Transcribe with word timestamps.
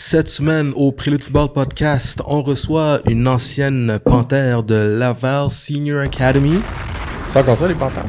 Cette 0.00 0.28
semaine, 0.28 0.72
au 0.76 0.92
Prélude 0.92 1.20
Football 1.24 1.48
Podcast, 1.52 2.22
on 2.24 2.40
reçoit 2.40 3.00
une 3.10 3.26
ancienne 3.26 3.98
panthère 4.04 4.62
de 4.62 4.76
Laval 4.96 5.50
Senior 5.50 6.02
Academy. 6.02 6.60
C'est 7.24 7.40
encore 7.40 7.58
ça, 7.58 7.66
les 7.66 7.74
panthères? 7.74 8.06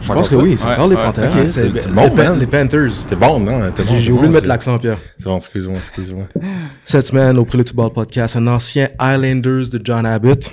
Je 0.00 0.08
pense 0.10 0.30
que 0.30 0.36
oui, 0.36 0.54
c'est 0.56 0.64
Ouais, 0.66 0.72
encore 0.72 0.88
les 0.88 0.96
panthères. 0.96 1.30
c'est- 1.46 1.68
les, 1.68 1.80
c'est 1.82 1.88
bon, 1.92 2.08
Pan- 2.08 2.14
man. 2.16 2.38
les 2.38 2.46
Panthers. 2.46 2.90
T'es 3.06 3.16
bon, 3.16 3.38
non? 3.38 3.58
Bon, 3.58 3.70
J'ai 3.98 4.12
bon, 4.12 4.16
oublié 4.16 4.28
de 4.28 4.32
mettre 4.32 4.44
c'est- 4.44 4.48
l'accent, 4.48 4.78
Pierre. 4.78 4.96
C'est 5.18 5.24
bon, 5.26 5.36
excuse-moi, 5.36 5.76
excuse-moi. 5.76 6.24
Cette 6.86 7.06
semaine, 7.08 7.36
au 7.36 7.44
Prélude 7.44 7.68
Football 7.68 7.92
Podcast, 7.92 8.36
un 8.36 8.46
ancien 8.46 8.88
Highlanders 8.98 9.68
de 9.70 9.78
John 9.84 10.06
Abbott. 10.06 10.50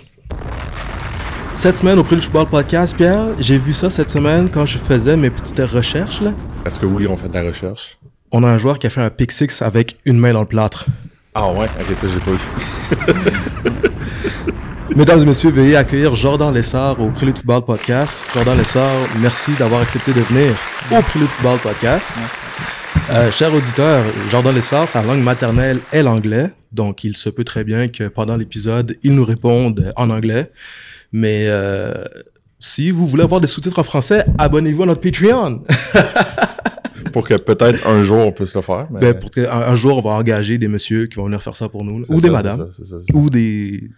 Cette 1.56 1.78
semaine, 1.78 1.98
au 1.98 2.04
Prélude 2.04 2.26
Football 2.26 2.48
Podcast, 2.48 2.94
Pierre, 2.94 3.28
j'ai 3.40 3.58
vu 3.58 3.72
ça 3.72 3.90
cette 3.90 4.10
semaine 4.10 4.50
quand 4.50 4.66
je 4.66 4.78
faisais 4.78 5.16
mes 5.16 5.30
petites 5.30 5.62
recherches. 5.62 6.20
Là. 6.20 6.34
Est-ce 6.66 6.78
que 6.78 6.86
oui, 6.86 7.08
on 7.08 7.16
fait 7.16 7.30
de 7.30 7.34
la 7.36 7.44
recherche? 7.44 7.98
On 8.32 8.44
a 8.44 8.48
un 8.48 8.58
joueur 8.58 8.78
qui 8.78 8.88
a 8.88 8.90
fait 8.90 9.02
un 9.02 9.10
pick 9.10 9.32
six 9.32 9.62
avec 9.62 9.98
une 10.06 10.18
main 10.18 10.34
dans 10.34 10.42
le 10.42 10.48
plâtre. 10.48 10.86
Ah 11.34 11.52
ouais? 11.52 11.68
Ok, 11.80 11.96
ça, 11.96 12.08
j'ai 12.08 12.20
pas 12.20 12.32
vu. 12.32 13.78
Mesdames 14.96 15.22
et 15.22 15.26
messieurs, 15.26 15.52
veuillez 15.52 15.76
accueillir 15.76 16.16
Jordan 16.16 16.54
Lessard 16.54 17.00
au 17.00 17.10
Prélude 17.12 17.38
Football 17.38 17.64
Podcast. 17.64 18.26
Jordan 18.34 18.58
Lessard, 18.58 18.96
merci 19.20 19.52
d'avoir 19.58 19.82
accepté 19.82 20.12
de 20.12 20.22
venir 20.22 20.56
au 20.92 21.02
Prélude 21.04 21.30
Football 21.30 21.60
Podcast. 21.60 22.10
Euh, 23.12 23.32
cher 23.32 23.54
auditeur, 23.54 24.04
Jordan 24.30 24.54
Lessard, 24.54 24.88
sa 24.88 25.04
langue 25.04 25.22
maternelle 25.22 25.80
est 25.94 26.04
l'anglais, 26.04 26.52
donc 26.74 27.04
il 27.04 27.16
se 27.16 27.30
peut 27.30 27.46
très 27.46 27.64
bien 27.64 27.88
que 27.88 28.10
pendant 28.10 28.36
l'épisode, 28.36 28.98
il 29.04 29.14
nous 29.16 29.24
réponde 29.24 29.94
en 29.96 30.10
anglais. 30.10 30.52
Mais 31.14 31.46
euh, 31.48 32.04
si 32.60 32.92
vous 32.92 33.08
voulez 33.08 33.24
avoir 33.24 33.40
des 33.40 33.48
sous-titres 33.48 33.80
en 33.80 33.84
français, 33.84 34.26
abonnez-vous 34.38 34.84
à 34.84 34.86
notre 34.88 35.02
Patreon. 35.02 35.64
Pour 37.18 37.28
que 37.28 37.34
peut-être 37.34 37.88
un 37.88 38.04
jour 38.04 38.20
on 38.28 38.32
puisse 38.32 38.54
le 38.54 38.62
faire. 38.62 38.88
Mais... 38.92 39.00
Ben, 39.00 39.14
pour 39.16 39.32
que, 39.32 39.42
un, 39.42 39.72
un 39.72 39.76
jour, 39.76 39.98
on 39.98 40.02
va 40.02 40.12
engager 40.12 40.60
des 40.60 40.68
messieurs 40.68 41.08
qui 41.08 41.16
vont 41.16 41.26
venir 41.26 41.42
faire 41.42 41.56
ça 41.56 41.68
pour 41.68 41.84
nous, 41.84 42.04
ou 42.10 42.22
des 42.22 42.30
madames, 42.30 42.70
ça, 42.72 42.98
ou 43.12 43.32
des... 43.32 43.90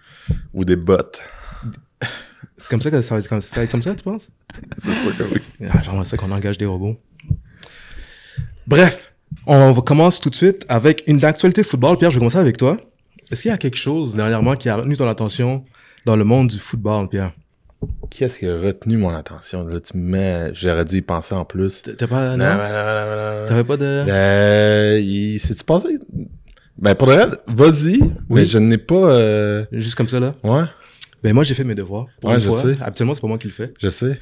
Ou 0.53 0.63
des 0.63 0.77
bots. 0.77 0.95
C'est 2.57 2.69
comme 2.69 2.79
ça 2.79 2.89
que 2.89 3.01
ça 3.01 3.15
va 3.15 3.19
être 3.19 3.27
comme 3.27 3.41
ça, 3.41 3.67
comme 3.67 3.81
tu 3.81 3.91
penses? 4.05 4.29
C'est 4.77 4.93
sûr 4.93 5.17
que 5.17 5.23
oui. 5.23 5.41
Ah, 5.69 5.81
J'aimerais 5.83 6.05
ça 6.05 6.15
qu'on 6.15 6.31
engage 6.31 6.57
des 6.57 6.65
robots. 6.65 6.95
Bref, 8.65 9.13
on 9.45 9.73
commence 9.73 10.21
tout 10.21 10.29
de 10.29 10.35
suite 10.35 10.65
avec 10.69 11.03
une 11.05 11.21
actualité 11.25 11.63
football. 11.63 11.97
Pierre, 11.97 12.11
je 12.11 12.15
vais 12.15 12.21
commencer 12.21 12.37
avec 12.37 12.55
toi. 12.55 12.77
Est-ce 13.29 13.41
qu'il 13.41 13.51
y 13.51 13.53
a 13.53 13.57
quelque 13.57 13.75
chose 13.77 14.15
dernièrement 14.15 14.55
qui 14.55 14.69
a 14.69 14.77
retenu 14.77 14.95
ton 14.95 15.09
attention 15.09 15.65
dans 16.05 16.15
le 16.15 16.23
monde 16.23 16.47
du 16.47 16.57
football, 16.57 17.09
Pierre? 17.09 17.33
Qu'est-ce 18.09 18.39
qui 18.39 18.47
a 18.47 18.59
retenu 18.59 18.97
mon 18.97 19.09
attention? 19.15 19.65
Là, 19.65 19.79
tu 19.79 19.95
me. 19.97 20.51
J'aurais 20.53 20.83
dû 20.85 20.97
y 20.97 21.01
penser 21.01 21.33
en 21.35 21.45
plus. 21.45 21.81
T'as 21.97 22.07
pas, 22.07 22.35
Non. 22.35 23.45
T'avais 23.47 23.63
pas 23.63 23.77
de... 23.77 23.85
Euh, 24.07 24.99
il... 25.01 25.39
C'est-tu 25.39 25.63
passé? 25.63 25.97
Ben, 26.77 26.95
pour 26.95 27.07
le 27.07 27.13
reste, 27.15 27.35
vas-y. 27.47 28.01
Oui. 28.01 28.11
Mais 28.29 28.45
je 28.45 28.57
n'ai 28.57 28.77
pas... 28.77 28.95
euh, 28.95 29.65
Juste 29.71 29.95
comme 29.95 30.07
ça, 30.09 30.19
là? 30.19 30.33
Ouais, 30.43 30.63
Ben, 31.23 31.33
moi, 31.33 31.43
j'ai 31.43 31.53
fait 31.53 31.63
mes 31.63 31.75
devoirs. 31.75 32.07
pour 32.19 32.29
Ouais, 32.31 32.35
une 32.37 32.41
je 32.41 32.49
fois. 32.49 32.61
sais. 32.61 32.77
Habituellement, 32.81 33.13
c'est 33.13 33.21
pas 33.21 33.27
moi 33.27 33.37
qui 33.37 33.47
le 33.47 33.53
fais. 33.53 33.73
je 33.79 33.89
sais. 33.89 34.19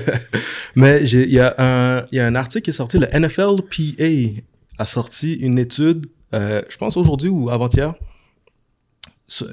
Mais 0.74 1.02
il 1.02 1.30
y, 1.32 1.40
a 1.40 1.54
un- 1.58 2.04
y 2.12 2.18
a 2.20 2.26
un 2.26 2.34
article 2.34 2.64
qui 2.64 2.70
est 2.70 2.74
sorti, 2.74 2.98
le 2.98 3.06
NFLPA 3.12 4.42
a 4.78 4.86
sorti 4.86 5.34
une 5.34 5.58
étude, 5.58 6.06
euh, 6.34 6.62
je 6.68 6.76
pense 6.76 6.96
aujourd'hui 6.96 7.28
ou 7.28 7.50
avant-hier. 7.50 7.94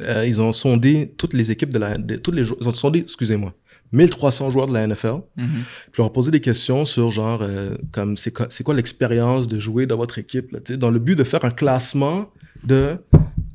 Euh, 0.02 0.25
ils 0.25 0.42
ont 0.42 0.52
sondé 0.53 1.14
toutes 1.17 1.33
les 1.33 1.52
équipes 1.52 1.70
de 1.72 1.80
la... 1.80 1.95
de- 1.97 2.16
toutes 2.17 2.36
les, 2.36 2.42
ils 2.61 2.67
ont 2.67 2.73
sondé, 2.73 3.00
excusez-moi, 3.00 3.53
1300 3.92 4.50
joueurs 4.50 4.67
de 4.67 4.73
la 4.73 4.86
NFL. 4.88 5.22
Mhm. 5.38 5.47
Puis 5.92 6.02
leur 6.02 6.11
poser 6.11 6.31
des 6.31 6.42
questions 6.42 6.83
sur 6.86 7.11
genre, 7.11 7.39
euh, 7.42 7.75
comme 7.92 8.17
c'est 8.17 8.31
quoi, 8.31 8.48
c'est 8.50 8.64
quoi 8.64 8.73
l'expérience 8.75 9.48
de 9.48 9.59
jouer 9.59 9.86
dans 9.86 9.98
votre 9.98 10.17
équipe, 10.20 10.52
là, 10.52 10.59
tu 10.59 10.73
sais, 10.73 10.78
dans 10.78 10.89
le 10.89 10.99
but 10.99 11.16
de 11.16 11.23
faire 11.23 11.45
un 11.45 11.52
classement 11.52 12.30
de 12.64 12.98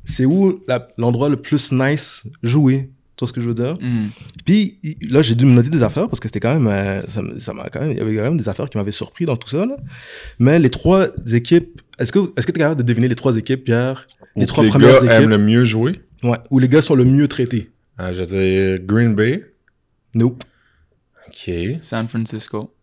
c'est 0.05 0.25
où 0.25 0.61
l'endroit 0.97 1.29
le 1.29 1.37
plus 1.37 1.71
nice 1.71 2.23
jouer. 2.41 2.89
Tu 3.15 3.19
vois 3.23 3.27
ce 3.27 3.33
que 3.33 3.41
je 3.41 3.47
veux 3.47 3.53
dire? 3.53 3.75
Mhm. 3.79 4.09
Puis 4.43 4.79
là, 5.07 5.21
j'ai 5.21 5.35
dû 5.35 5.45
me 5.45 5.53
noter 5.53 5.69
des 5.69 5.83
affaires 5.83 6.07
parce 6.09 6.19
que 6.19 6.27
c'était 6.27 6.39
quand 6.39 6.53
même, 6.53 6.65
euh, 6.67 7.05
ça, 7.05 7.21
ça 7.37 7.53
m'a 7.53 7.69
quand 7.69 7.81
même, 7.81 7.91
il 7.91 7.97
y 7.97 8.01
avait 8.01 8.15
quand 8.15 8.23
même 8.23 8.37
des 8.37 8.49
affaires 8.49 8.67
qui 8.69 8.77
m'avaient 8.77 8.91
surpris 8.91 9.25
dans 9.25 9.37
tout 9.37 9.47
ça. 9.49 9.65
Là. 9.67 9.77
Mais 10.39 10.57
les 10.57 10.71
trois 10.71 11.07
équipes, 11.31 11.79
est-ce 11.99 12.11
que 12.11 12.19
est-ce 12.35 12.47
que 12.47 12.51
tu 12.51 12.57
es 12.57 12.61
capable 12.63 12.81
de 12.81 12.85
deviner 12.87 13.07
les 13.07 13.15
trois 13.15 13.37
équipes, 13.37 13.65
Pierre? 13.65 14.07
Les 14.35 14.43
Ou 14.43 14.47
trois 14.47 14.63
les 14.63 14.69
premières 14.71 14.93
gars 14.95 14.97
équipes? 14.97 15.11
aiment 15.11 15.29
le 15.29 15.37
mieux 15.37 15.63
jouer? 15.63 16.01
Ouais, 16.23 16.37
où 16.49 16.59
les 16.59 16.69
gars 16.69 16.81
sont 16.81 16.95
le 16.95 17.05
mieux 17.05 17.27
traités. 17.27 17.71
Euh, 17.99 18.13
je 18.13 18.23
veux 18.23 18.25
dire 18.25 18.79
Green 18.85 19.13
Bay? 19.13 19.43
Nope. 20.15 20.43
OK. 21.27 21.51
San 21.81 22.07
Francisco. 22.07 22.73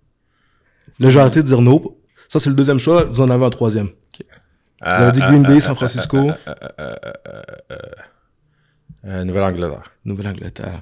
Là, 0.99 1.09
j'ai 1.11 1.21
arrêté 1.21 1.41
de 1.41 1.47
dire 1.47 1.63
nope. 1.63 1.97
Ça, 2.29 2.39
c'est 2.39 2.51
le 2.51 2.57
deuxième 2.57 2.79
choix. 2.79 3.05
Vous 3.05 3.21
en 3.21 3.31
avez 3.31 3.45
un 3.45 3.51
troisième. 3.51 3.89
Vous 4.83 4.87
avez 4.87 5.13
dit 5.13 5.21
Green 5.21 5.45
euh, 5.45 5.49
Bay, 5.49 5.57
euh, 5.57 5.61
San 5.61 5.75
Francisco, 5.75 6.17
euh, 6.17 6.33
euh, 6.49 6.55
euh, 6.81 6.95
euh, 7.29 7.43
euh, 7.73 7.77
euh, 9.07 9.25
Nouvelle-Angleterre. 9.25 9.93
Nouvelle-Angleterre. 10.05 10.81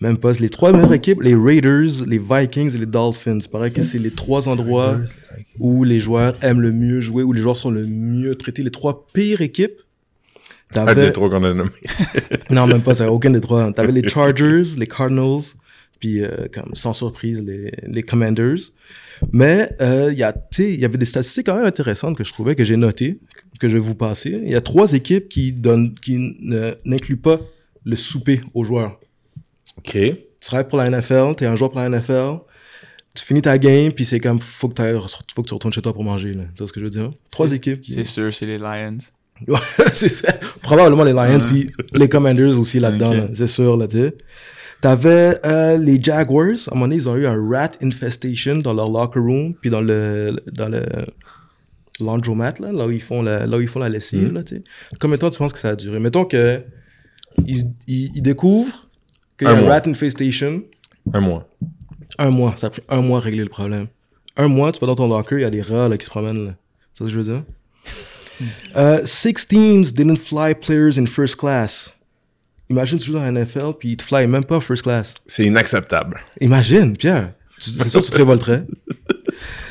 Même 0.00 0.18
pas. 0.18 0.32
Les 0.32 0.48
trois 0.48 0.72
meilleures 0.72 0.92
équipes, 0.92 1.22
les 1.22 1.34
Raiders, 1.34 2.04
les 2.06 2.18
Vikings 2.18 2.74
et 2.74 2.78
les 2.78 2.86
Dolphins. 2.86 3.38
Il 3.40 3.48
paraît 3.48 3.70
que 3.70 3.82
c'est 3.82 3.98
les 3.98 4.10
trois 4.10 4.48
endroits 4.48 4.98
où 5.58 5.84
les 5.84 6.00
joueurs 6.00 6.36
aiment 6.42 6.60
le 6.60 6.72
mieux 6.72 7.00
jouer, 7.00 7.22
où 7.22 7.32
les 7.32 7.40
joueurs 7.40 7.56
sont 7.56 7.70
le 7.70 7.86
mieux 7.86 8.34
traités. 8.34 8.62
Les 8.62 8.70
trois 8.70 9.06
pires 9.12 9.40
équipes. 9.40 9.80
T'avais- 10.72 11.06
des 11.06 11.12
trois 11.12 11.28
qu'on 11.28 11.44
a 11.44 11.52
nommés. 11.54 11.70
Non, 12.50 12.66
même 12.66 12.82
pas, 12.82 12.94
c'est 12.94 13.06
aucun 13.06 13.30
des 13.30 13.40
trois. 13.40 13.72
T'avais 13.72 13.92
les 13.92 14.08
Chargers, 14.08 14.62
les 14.78 14.86
Cardinals, 14.86 15.42
puis 16.00 16.22
euh, 16.22 16.46
comme 16.52 16.74
sans 16.74 16.92
surprise, 16.92 17.42
les, 17.42 17.72
les 17.84 18.02
Commanders. 18.02 18.58
Mais 19.32 19.70
euh, 19.80 20.10
il 20.12 20.18
y 20.18 20.24
tu 20.50 20.84
avait 20.84 20.98
des 20.98 21.04
statistiques 21.04 21.46
quand 21.46 21.54
même 21.56 21.64
intéressantes 21.64 22.16
que 22.16 22.24
je 22.24 22.32
trouvais, 22.32 22.54
que 22.54 22.64
j'ai 22.64 22.76
notées, 22.76 23.20
que 23.60 23.68
je 23.68 23.74
vais 23.74 23.80
vous 23.82 23.94
passer. 23.94 24.36
Il 24.40 24.50
y 24.50 24.56
a 24.56 24.60
trois 24.60 24.92
équipes 24.94 25.28
qui, 25.28 25.52
donnent, 25.52 25.94
qui 25.94 26.36
n'incluent 26.84 27.16
pas 27.20 27.38
le 27.84 27.96
souper 27.96 28.40
aux 28.54 28.64
joueurs. 28.64 28.98
OK. 29.78 29.92
Tu 29.92 30.16
travailles 30.40 30.68
pour 30.68 30.78
la 30.78 30.90
NFL, 30.90 31.36
t'es 31.36 31.46
un 31.46 31.54
joueur 31.54 31.70
pour 31.70 31.80
la 31.80 31.88
NFL, 31.88 32.38
tu 33.14 33.24
finis 33.24 33.42
ta 33.42 33.58
game, 33.58 33.92
puis 33.92 34.04
c'est 34.04 34.18
comme, 34.18 34.40
faut 34.40 34.68
que, 34.68 34.98
faut 35.34 35.42
que 35.42 35.48
tu 35.48 35.54
retournes 35.54 35.72
chez 35.72 35.82
toi 35.82 35.92
pour 35.92 36.02
manger. 36.02 36.34
Là. 36.34 36.44
Tu 36.54 36.58
vois 36.58 36.66
ce 36.66 36.72
que 36.72 36.80
je 36.80 36.84
veux 36.84 36.90
dire? 36.90 37.10
Trois 37.30 37.52
équipes 37.52 37.80
qui... 37.80 37.92
C'est 37.92 38.04
sûr, 38.04 38.32
c'est 38.32 38.46
les 38.46 38.58
Lions. 38.58 38.98
C'est 39.92 40.08
ça. 40.08 40.32
Probablement 40.62 41.04
les 41.04 41.12
Lions, 41.12 41.38
puis 41.40 41.70
les 41.94 42.08
Commanders 42.08 42.58
aussi 42.58 42.78
là-dedans, 42.80 43.12
là, 43.12 43.28
c'est 43.32 43.46
sûr, 43.46 43.76
là, 43.76 43.86
tu 43.86 43.98
sais. 43.98 44.14
T'avais 44.80 45.38
euh, 45.46 45.76
les 45.78 46.02
Jaguars, 46.02 46.46
à 46.66 46.72
un 46.72 46.74
moment 46.74 46.86
donné, 46.86 46.96
ils 46.96 47.08
ont 47.08 47.16
eu 47.16 47.26
un 47.26 47.36
rat 47.50 47.70
infestation 47.82 48.56
dans 48.56 48.72
leur 48.74 48.90
locker 48.90 49.20
room, 49.20 49.54
puis 49.54 49.70
dans 49.70 49.80
le, 49.80 50.42
dans 50.52 50.68
le 50.68 50.82
laundromat, 52.00 52.54
là, 52.60 52.72
là 52.72 52.86
où 52.86 52.90
ils 52.90 53.00
font 53.02 53.22
la, 53.22 53.46
là 53.46 53.56
où 53.58 53.60
ils 53.60 53.68
font 53.68 53.78
la 53.80 53.88
lessive, 53.88 54.30
Mm. 54.30 54.34
là, 54.34 54.42
tu 54.42 54.56
sais. 54.56 54.62
Combien 55.00 55.16
de 55.16 55.20
temps 55.20 55.30
tu 55.30 55.38
penses 55.38 55.52
que 55.52 55.58
ça 55.60 55.70
a 55.70 55.76
duré? 55.76 55.98
Mettons 56.00 56.24
que 56.24 56.62
ils, 57.46 57.64
ils, 57.86 58.10
ils 58.16 58.22
découvrent 58.22 58.88
qu'il 59.38 59.46
y 59.48 59.50
a 59.50 59.54
Un 59.54 59.60
mois. 59.60 59.70
rat 59.70 59.82
infestation, 59.86 60.62
Un 61.12 61.20
mois. 61.20 61.48
un 62.18 62.30
mois, 62.30 62.54
ça 62.56 62.66
a 62.66 62.70
pris 62.70 62.82
un 62.88 63.02
mois 63.02 63.18
à 63.18 63.20
régler 63.20 63.44
le 63.44 63.48
problème. 63.50 63.86
Un 64.36 64.48
mois, 64.48 64.72
tu 64.72 64.80
vas 64.80 64.86
dans 64.86 64.94
ton 64.96 65.08
locker, 65.08 65.36
il 65.36 65.42
y 65.42 65.44
a 65.44 65.50
des 65.50 65.62
rats 65.62 65.88
là, 65.88 65.96
qui 65.96 66.04
se 66.04 66.10
promènent. 66.10 66.44
Là. 66.46 66.54
C'est 66.92 67.04
ça 67.04 67.04
que 67.04 67.10
je 67.12 67.18
veux 67.18 67.24
dire? 67.34 67.42
Euh, 68.76 69.02
six 69.04 69.46
teams 69.46 69.92
didn't 69.92 70.16
fly 70.16 70.54
players 70.54 70.98
in 70.98 71.06
first 71.06 71.36
class. 71.36 71.92
Imagine 72.70 72.98
tu 72.98 73.06
joues 73.06 73.14
dans 73.14 73.22
la 73.22 73.30
NFL 73.32 73.74
puis 73.78 73.90
ils 73.90 73.96
te 73.96 74.02
fly 74.02 74.26
même 74.26 74.44
pas 74.44 74.60
first 74.60 74.82
class. 74.82 75.14
C'est 75.26 75.44
inacceptable. 75.44 76.20
Imagine, 76.40 76.96
Pierre. 76.96 77.34
C'est 77.58 77.88
sûr 77.88 78.00
que 78.00 78.06
tu 78.06 78.12
te 78.12 78.16
révolterais. 78.16 78.64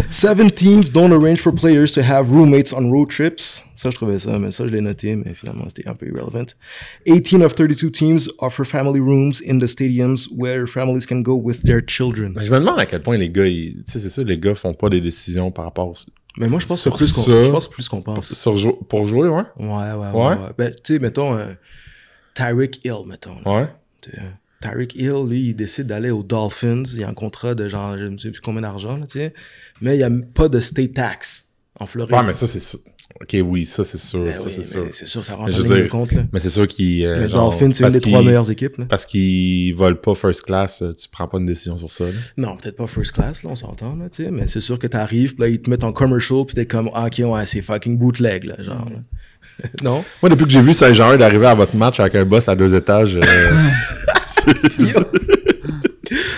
Seven 0.10 0.52
teams 0.52 0.90
don't 0.92 1.14
arrange 1.14 1.40
for 1.40 1.54
players 1.54 1.94
to 1.94 2.02
have 2.02 2.30
roommates 2.30 2.74
on 2.74 2.90
road 2.92 3.10
trips. 3.10 3.64
Ça, 3.76 3.90
je 3.90 3.96
trouvais 3.96 4.20
ça, 4.20 4.38
mais 4.40 4.52
ça, 4.52 4.68
je 4.68 4.72
l'ai 4.72 4.82
noté, 4.82 5.16
mais 5.16 5.34
finalement, 5.34 5.66
c'était 5.68 5.88
un 5.90 5.96
peu 5.96 6.08
irrelevant. 6.08 6.54
18 7.08 7.42
of 7.42 7.56
32 7.56 7.90
teams 7.92 8.20
offer 8.40 8.66
family 8.66 9.00
rooms 9.00 9.42
in 9.48 9.60
the 9.60 9.68
stadiums 9.68 10.28
where 10.30 10.68
families 10.68 11.06
can 11.08 11.22
go 11.22 11.34
with 11.34 11.64
their 11.64 11.82
children. 11.86 12.34
Mais 12.36 12.44
je 12.44 12.52
me 12.52 12.60
demande 12.60 12.80
à 12.80 12.86
quel 12.86 13.02
point 13.02 13.18
les 13.18 13.30
gars, 13.30 13.46
tu 13.46 13.84
sais, 13.86 14.00
c'est 14.00 14.10
ça, 14.10 14.22
les 14.24 14.38
gars 14.38 14.54
font 14.54 14.74
pas 14.74 14.90
des 14.90 15.02
décisions 15.02 15.50
par 15.50 15.66
rapport 15.66 15.94
Mais 16.38 16.48
moi, 16.48 16.60
je 16.60 16.66
pense 16.66 16.84
que 16.84 16.90
plus 16.90 17.12
qu'on, 17.14 17.24
je 17.24 17.52
pense 17.52 17.70
plus 17.70 17.90
qu'on 17.90 18.02
pense. 18.02 18.34
sur 18.34 18.56
jou- 18.58 18.80
pour 18.88 19.06
jouer, 19.08 19.28
ouais. 19.28 19.44
Ouais, 19.58 19.68
ouais, 19.68 19.94
ouais. 19.94 20.12
Ouais? 20.14 20.28
ouais. 20.36 20.50
Ben, 20.58 20.74
tu 20.74 20.94
sais, 20.94 21.00
mettons, 21.00 21.36
euh, 21.38 21.54
Tyreek 22.34 22.80
Hill, 22.86 23.06
mettons. 23.06 23.36
là. 23.46 23.52
Ouais. 23.62 23.70
Sais, 24.04 24.18
Tyreek 24.62 24.96
Hill, 24.96 25.26
lui, 25.28 25.50
il 25.50 25.56
décide 25.56 25.88
d'aller 25.88 26.12
aux 26.12 26.24
Dolphins. 26.24 26.84
Il 26.96 27.04
a 27.04 27.10
un 27.10 27.14
contrat 27.14 27.56
de 27.56 27.68
genre, 27.68 27.98
je 27.98 28.06
ne 28.06 28.18
sais 28.18 28.32
plus 28.32 28.42
combien 28.42 28.62
d'argent, 28.62 28.96
là, 28.98 29.06
tu 29.08 29.20
sais. 29.20 29.34
Mais 29.82 29.96
il 29.96 29.98
n'y 29.98 30.04
a 30.04 30.10
pas 30.34 30.48
de 30.50 30.60
state 30.60 30.94
tax 30.94 31.50
en 31.80 31.86
Floride. 31.86 32.14
Ouais, 32.16 32.24
mais 32.26 32.34
ça, 32.34 32.48
c'est. 32.48 32.78
Ok, 33.20 33.36
oui, 33.44 33.66
ça, 33.66 33.84
c'est 33.84 33.98
sûr. 33.98 34.24
Ben 34.24 34.36
ça, 34.36 34.44
oui, 34.46 34.52
c'est 34.52 34.58
mais 34.60 34.64
sûr. 34.64 34.88
c'est 34.92 35.08
sûr, 35.08 35.24
ça 35.24 35.36
rentre 35.36 35.54
en 35.54 35.88
compte, 35.88 36.12
là. 36.14 36.24
Mais 36.32 36.40
c'est 36.40 36.50
sûr 36.50 36.68
qu'ils. 36.68 37.06
euh, 37.06 37.28
Dolphins, 37.28 37.72
c'est 37.72 37.84
une 37.84 37.90
des 37.90 38.02
trois 38.02 38.24
meilleures 38.24 38.50
équipes, 38.50 38.78
là. 38.78 38.86
Parce 38.90 39.06
qu'ils 39.06 39.74
volent 39.76 39.98
pas 39.98 40.14
first 40.16 40.44
class, 40.44 40.82
euh, 40.82 40.94
tu 40.94 41.08
prends 41.10 41.28
pas 41.28 41.38
une 41.38 41.46
décision 41.46 41.78
sur 41.78 41.92
ça. 41.92 42.06
là. 42.06 42.12
Non, 42.38 42.56
peut-être 42.58 42.78
pas 42.78 42.88
first 42.88 43.12
class, 43.12 43.44
là, 43.44 43.50
on 43.52 43.56
s'entend, 43.56 43.96
là, 43.96 44.10
tu 44.10 44.24
sais. 44.24 44.32
Mais 44.32 44.48
c'est 44.48 44.60
sûr 44.60 44.80
que 44.80 44.88
t'arrives, 44.88 45.36
puis 45.36 45.42
là, 45.44 45.48
ils 45.50 45.62
te 45.62 45.70
mettent 45.70 45.84
en 45.84 45.92
commercial, 45.92 46.46
puis 46.46 46.56
t'es 46.56 46.66
comme, 46.66 46.90
ah, 46.94 47.08
ok, 47.08 47.22
ouais, 47.26 47.46
c'est 47.46 47.62
fucking 47.62 47.98
bootleg, 47.98 48.46
là, 48.46 48.56
genre. 48.64 48.90
là. 48.90 49.00
non? 49.84 50.04
Moi, 50.22 50.30
depuis 50.30 50.46
que 50.46 50.52
j'ai 50.52 50.62
vu 50.62 50.74
Saint-Jean 50.74 51.18
d'arriver 51.18 51.48
à 51.48 51.56
votre 51.56 51.76
match 51.76 52.00
avec 52.00 52.16
un 52.16 52.26
boss 52.26 52.48
à 52.48 52.56
deux 52.56 52.74
étages, 52.74 53.18
euh, 53.18 53.22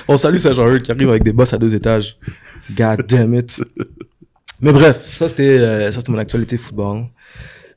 On 0.08 0.18
salue 0.18 0.38
gens 0.38 0.80
qui 0.80 0.92
arrivent 0.92 1.10
avec 1.10 1.24
des 1.24 1.34
boss 1.34 1.54
à 1.54 1.58
deux 1.58 1.74
étages. 1.74 2.18
God 2.76 3.06
damn 3.08 3.34
it. 3.34 3.60
Mais 4.64 4.72
bref, 4.72 5.06
ça 5.16 5.30
c'était 5.30 5.60
euh, 5.60 5.92
ça 5.92 6.00
c'était 6.00 6.12
mon 6.12 6.18
actualité 6.18 6.58
football. 6.58 7.06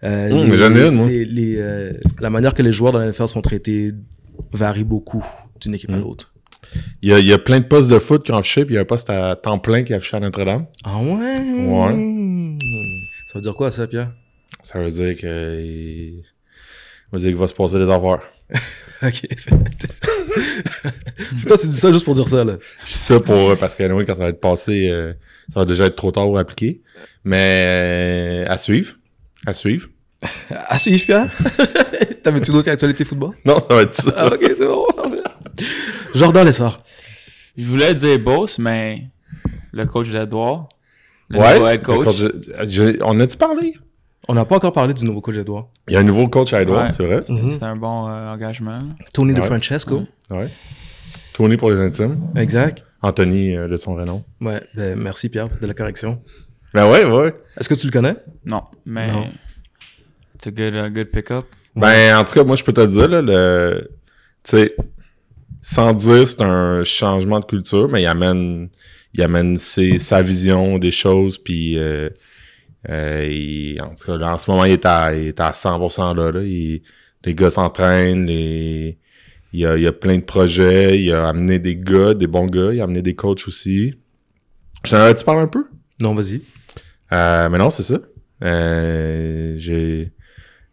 Euh, 0.05 0.29
les- 0.29 0.49
mais 0.50 0.56
j'en 0.56 0.75
ai 0.75 0.87
une, 0.88 0.94
moi. 0.94 1.09
les- 1.09 1.25
les, 1.25 1.56
euh, 1.59 1.93
la 2.21 2.31
manière 2.31 2.55
que 2.55 2.62
les 2.62 2.73
joueurs 2.73 2.93
dans 2.93 2.99
la 3.00 3.06
NFL 3.06 3.29
sont 3.29 3.43
traités 3.43 3.93
varie 4.53 4.85
beaucoup 4.85 5.25
d'une 5.61 5.75
équipe 5.75 5.91
à 5.91 5.94
Hum. 5.94 6.00
l'autre. 6.03 6.33
Il 7.03 7.09
y, 7.11 7.12
a, 7.12 7.19
il 7.19 7.27
y 7.27 7.33
a 7.33 7.38
plein 7.38 7.61
de 7.61 7.65
postes 7.65 7.88
de 7.91 7.99
foot 7.99 8.23
qui 8.25 8.33
ont 8.33 8.37
affiché, 8.37 8.65
puis 8.65 8.75
il 8.75 8.77
y 8.77 8.79
a 8.79 8.83
un 8.83 8.87
poste 8.87 9.09
à 9.09 9.37
temps 9.37 9.59
plein 9.59 9.83
qui 9.83 9.93
est 9.93 9.97
affiché 9.97 10.17
à 10.17 10.21
Notre-Dame. 10.21 10.67
Ah 10.85 10.99
ouais? 10.99 11.41
Ouais. 11.67 12.56
Ça 13.27 13.35
veut 13.38 13.41
dire 13.41 13.55
quoi, 13.55 13.71
ça, 13.71 13.87
Pierre? 13.87 14.12
Ça 14.62 14.79
veut 14.79 14.91
dire 14.91 15.17
que. 15.17 15.61
il- 15.62 16.23
Ça 17.11 17.17
veut 17.17 17.19
dire 17.21 17.29
qu'il 17.31 17.37
va 17.38 17.47
se 17.49 17.55
passer 17.55 17.79
des 17.79 17.88
affaires. 17.91 18.21
Ok. 19.02 19.26
C'est 19.37 19.50
toi, 21.46 21.58
tu 21.58 21.66
dis 21.69 21.76
ça 21.76 21.93
juste 21.93 22.04
pour 22.06 22.14
dire 22.14 22.26
ça, 22.28 22.44
là. 22.44 22.56
Je 22.87 22.93
dis 22.93 22.98
ça 22.98 23.20
pour. 23.20 23.54
Parce 23.58 23.75
que 23.75 23.82
anyway, 23.82 24.04
quand 24.06 24.14
ça 24.14 24.22
va 24.22 24.28
être 24.31 24.40
passé, 24.40 24.88
euh, 24.88 25.12
ça 25.52 25.60
va 25.60 25.66
déjà 25.66 25.84
être 25.84 25.96
trop 25.96 26.10
tard 26.12 26.25
pour 26.25 26.38
appliquer. 26.38 26.81
Mais 27.22 27.64
euh, 28.46 28.50
à 28.50 28.56
suivre. 28.56 28.94
À 29.46 29.52
suivre. 29.52 29.88
À 30.50 30.78
suivre, 30.78 31.04
Pierre? 31.04 31.31
T'avais-tu 32.22 32.50
d'autres 32.50 32.70
actualités 32.70 33.04
football? 33.04 33.32
Non, 33.44 33.56
ça 33.69 33.75
va 33.75 33.82
être 33.82 33.93
ça. 33.94 34.12
Ah, 34.16 34.26
ok, 34.28 34.40
c'est 34.56 34.66
bon. 34.66 34.87
Jordan 36.14 36.46
Lessard. 36.46 36.78
Je 37.56 37.66
voulais 37.66 37.92
dire 37.92 38.19
Boss, 38.19 38.58
mais 38.58 39.08
le 39.72 39.84
coach 39.84 40.08
d'Edouard, 40.08 40.69
le 41.28 41.38
ouais. 41.38 41.54
nouveau 41.54 41.66
head 41.69 41.82
coach, 41.82 42.19
le 42.20 42.40
je- 42.64 42.69
je- 42.69 42.96
on 43.02 43.20
a-tu 43.20 43.37
parlé? 43.37 43.75
On 44.28 44.34
n'a 44.34 44.44
pas 44.44 44.56
encore 44.56 44.73
parlé 44.73 44.93
du 44.93 45.05
nouveau 45.05 45.20
coach 45.20 45.37
d'Edouard. 45.37 45.69
Il 45.88 45.94
y 45.94 45.96
a 45.96 46.00
un 46.00 46.05
nouveau 46.05 46.26
coach 46.28 46.52
à 46.52 46.62
Edouard, 46.62 46.84
Ouais. 46.87 46.90
c'est 46.90 47.06
vrai. 47.06 47.25
c'était 47.50 47.64
un 47.64 47.76
bon 47.76 48.08
euh, 48.08 48.32
engagement. 48.32 48.78
Tony 49.12 49.34
De 49.34 49.40
Ouais. 49.40 49.46
Francesco. 49.46 50.02
Ouais. 50.31 50.49
Tony 51.32 51.56
pour 51.56 51.70
les 51.70 51.81
intimes. 51.81 52.19
Exact. 52.34 52.84
Anthony 53.02 53.56
euh, 53.56 53.69
de 53.69 53.76
son 53.76 53.94
vrai 53.94 54.05
nom. 54.05 54.25
Ouais, 54.40 54.61
ben, 54.75 54.99
merci 54.99 55.28
Pierre 55.28 55.49
de 55.61 55.67
la 55.67 55.75
correction. 55.75 56.20
Ben 56.75 56.90
ouais, 56.90 57.05
ouais. 57.05 57.34
Est-ce 57.58 57.69
que 57.69 57.75
tu 57.75 57.87
le 57.87 57.93
connais? 57.93 58.17
Non, 58.44 58.62
mais 58.84 59.12
Non. 59.12 59.26
it's 60.34 60.46
a 60.46 60.50
good, 60.50 60.75
uh, 60.75 60.90
good 60.93 61.11
pick-up. 61.11 61.44
Ben, 61.76 62.17
en 62.17 62.25
tout 62.25 62.34
cas, 62.34 62.43
moi, 62.43 62.56
je 62.56 62.64
peux 62.64 62.73
te 62.73 62.81
le 62.81 62.87
dire, 62.88 63.08
là, 63.08 63.23
le... 63.23 63.90
Tu 64.43 64.56
sais, 64.56 64.76
sans 65.62 65.93
dire 65.93 66.26
c'est 66.26 66.43
un 66.43 66.82
changement 66.84 67.38
de 67.40 67.44
culture, 67.44 67.88
mais 67.88 68.02
il 68.02 68.06
amène, 68.06 68.69
il 69.14 69.23
amène 69.23 69.56
ses- 69.58 69.99
sa 70.00 70.20
vision 70.23 70.78
des 70.78 70.90
choses, 70.90 71.38
puis... 71.38 71.78
euh, 71.78 72.08
euh, 72.88 73.27
il- 73.31 73.81
en 73.81 73.94
tout 73.94 74.05
cas, 74.06 74.17
là, 74.17 74.35
en 74.35 74.38
ce 74.38 74.50
moment, 74.50 74.65
il 74.65 74.73
est 74.73 74.87
à, 74.87 75.15
il 75.15 75.29
est 75.29 75.41
à 75.41 75.50
100% 75.53 76.15
là. 76.15 76.31
là. 76.33 76.43
Il- 76.43 76.83
les 77.25 77.35
gars 77.35 77.50
s'entraînent, 77.50 78.27
les- 78.27 78.99
il, 79.53 79.61
y 79.61 79.67
a, 79.67 79.77
il 79.77 79.83
y 79.83 79.87
a 79.87 79.93
plein 79.93 80.17
de 80.17 80.23
projets, 80.25 81.00
il 81.00 81.12
a 81.12 81.29
amené 81.29 81.59
des 81.59 81.77
gars, 81.77 82.15
des 82.15 82.27
bons 82.27 82.47
gars, 82.47 82.73
il 82.73 82.81
a 82.81 82.85
amené 82.85 83.03
des 83.03 83.15
coachs 83.15 83.47
aussi. 83.49 83.94
Je 84.85 84.91
t'en 84.91 84.99
avais-tu 84.99 85.25
parlé 85.25 85.41
un 85.43 85.49
peu? 85.49 85.67
Non, 86.03 86.15
vas-y. 86.15 86.43
Euh, 87.12 87.49
mais 87.49 87.59
non, 87.59 87.71
c'est 87.71 87.83
ça. 87.83 87.99
Euh, 88.67 89.55
j'ai 89.59 90.12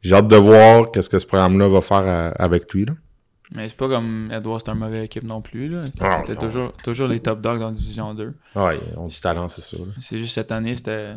j'ai 0.02 0.16
hâte 0.16 0.28
de 0.28 0.36
voir 0.36 0.92
qu'est-ce 0.92 1.10
que 1.10 1.18
ce 1.18 1.26
programme-là 1.26 1.70
va 1.70 1.80
faire 1.82 1.98
à- 1.98 2.28
avec 2.32 2.72
lui. 2.74 2.84
Là. 2.86 2.94
Mais 3.56 3.70
c'est 3.70 3.78
pas 3.78 3.88
comme 3.88 4.30
Edouard, 4.34 4.60
c'est 4.62 4.70
un 4.70 4.76
mauvais 4.76 5.06
équipe 5.06 5.24
non 5.24 5.42
plus. 5.42 5.70
là. 5.70 5.82
Ah, 6.02 6.22
C'était 6.26 6.38
toujours, 6.38 6.74
toujours 6.84 7.08
les 7.08 7.22
top 7.22 7.40
dogs 7.40 7.60
dans 7.60 7.68
la 7.70 7.74
Division 7.76 8.14
2. 8.14 8.34
Ouais, 8.56 8.80
ont 8.98 9.08
du 9.08 9.20
talent, 9.22 9.48
c'est 9.48 9.62
sûr. 9.62 9.86
là. 9.86 9.94
C'est 10.02 10.18
juste 10.20 10.34
cette 10.36 10.52
année, 10.52 10.76
c'était 10.76 11.14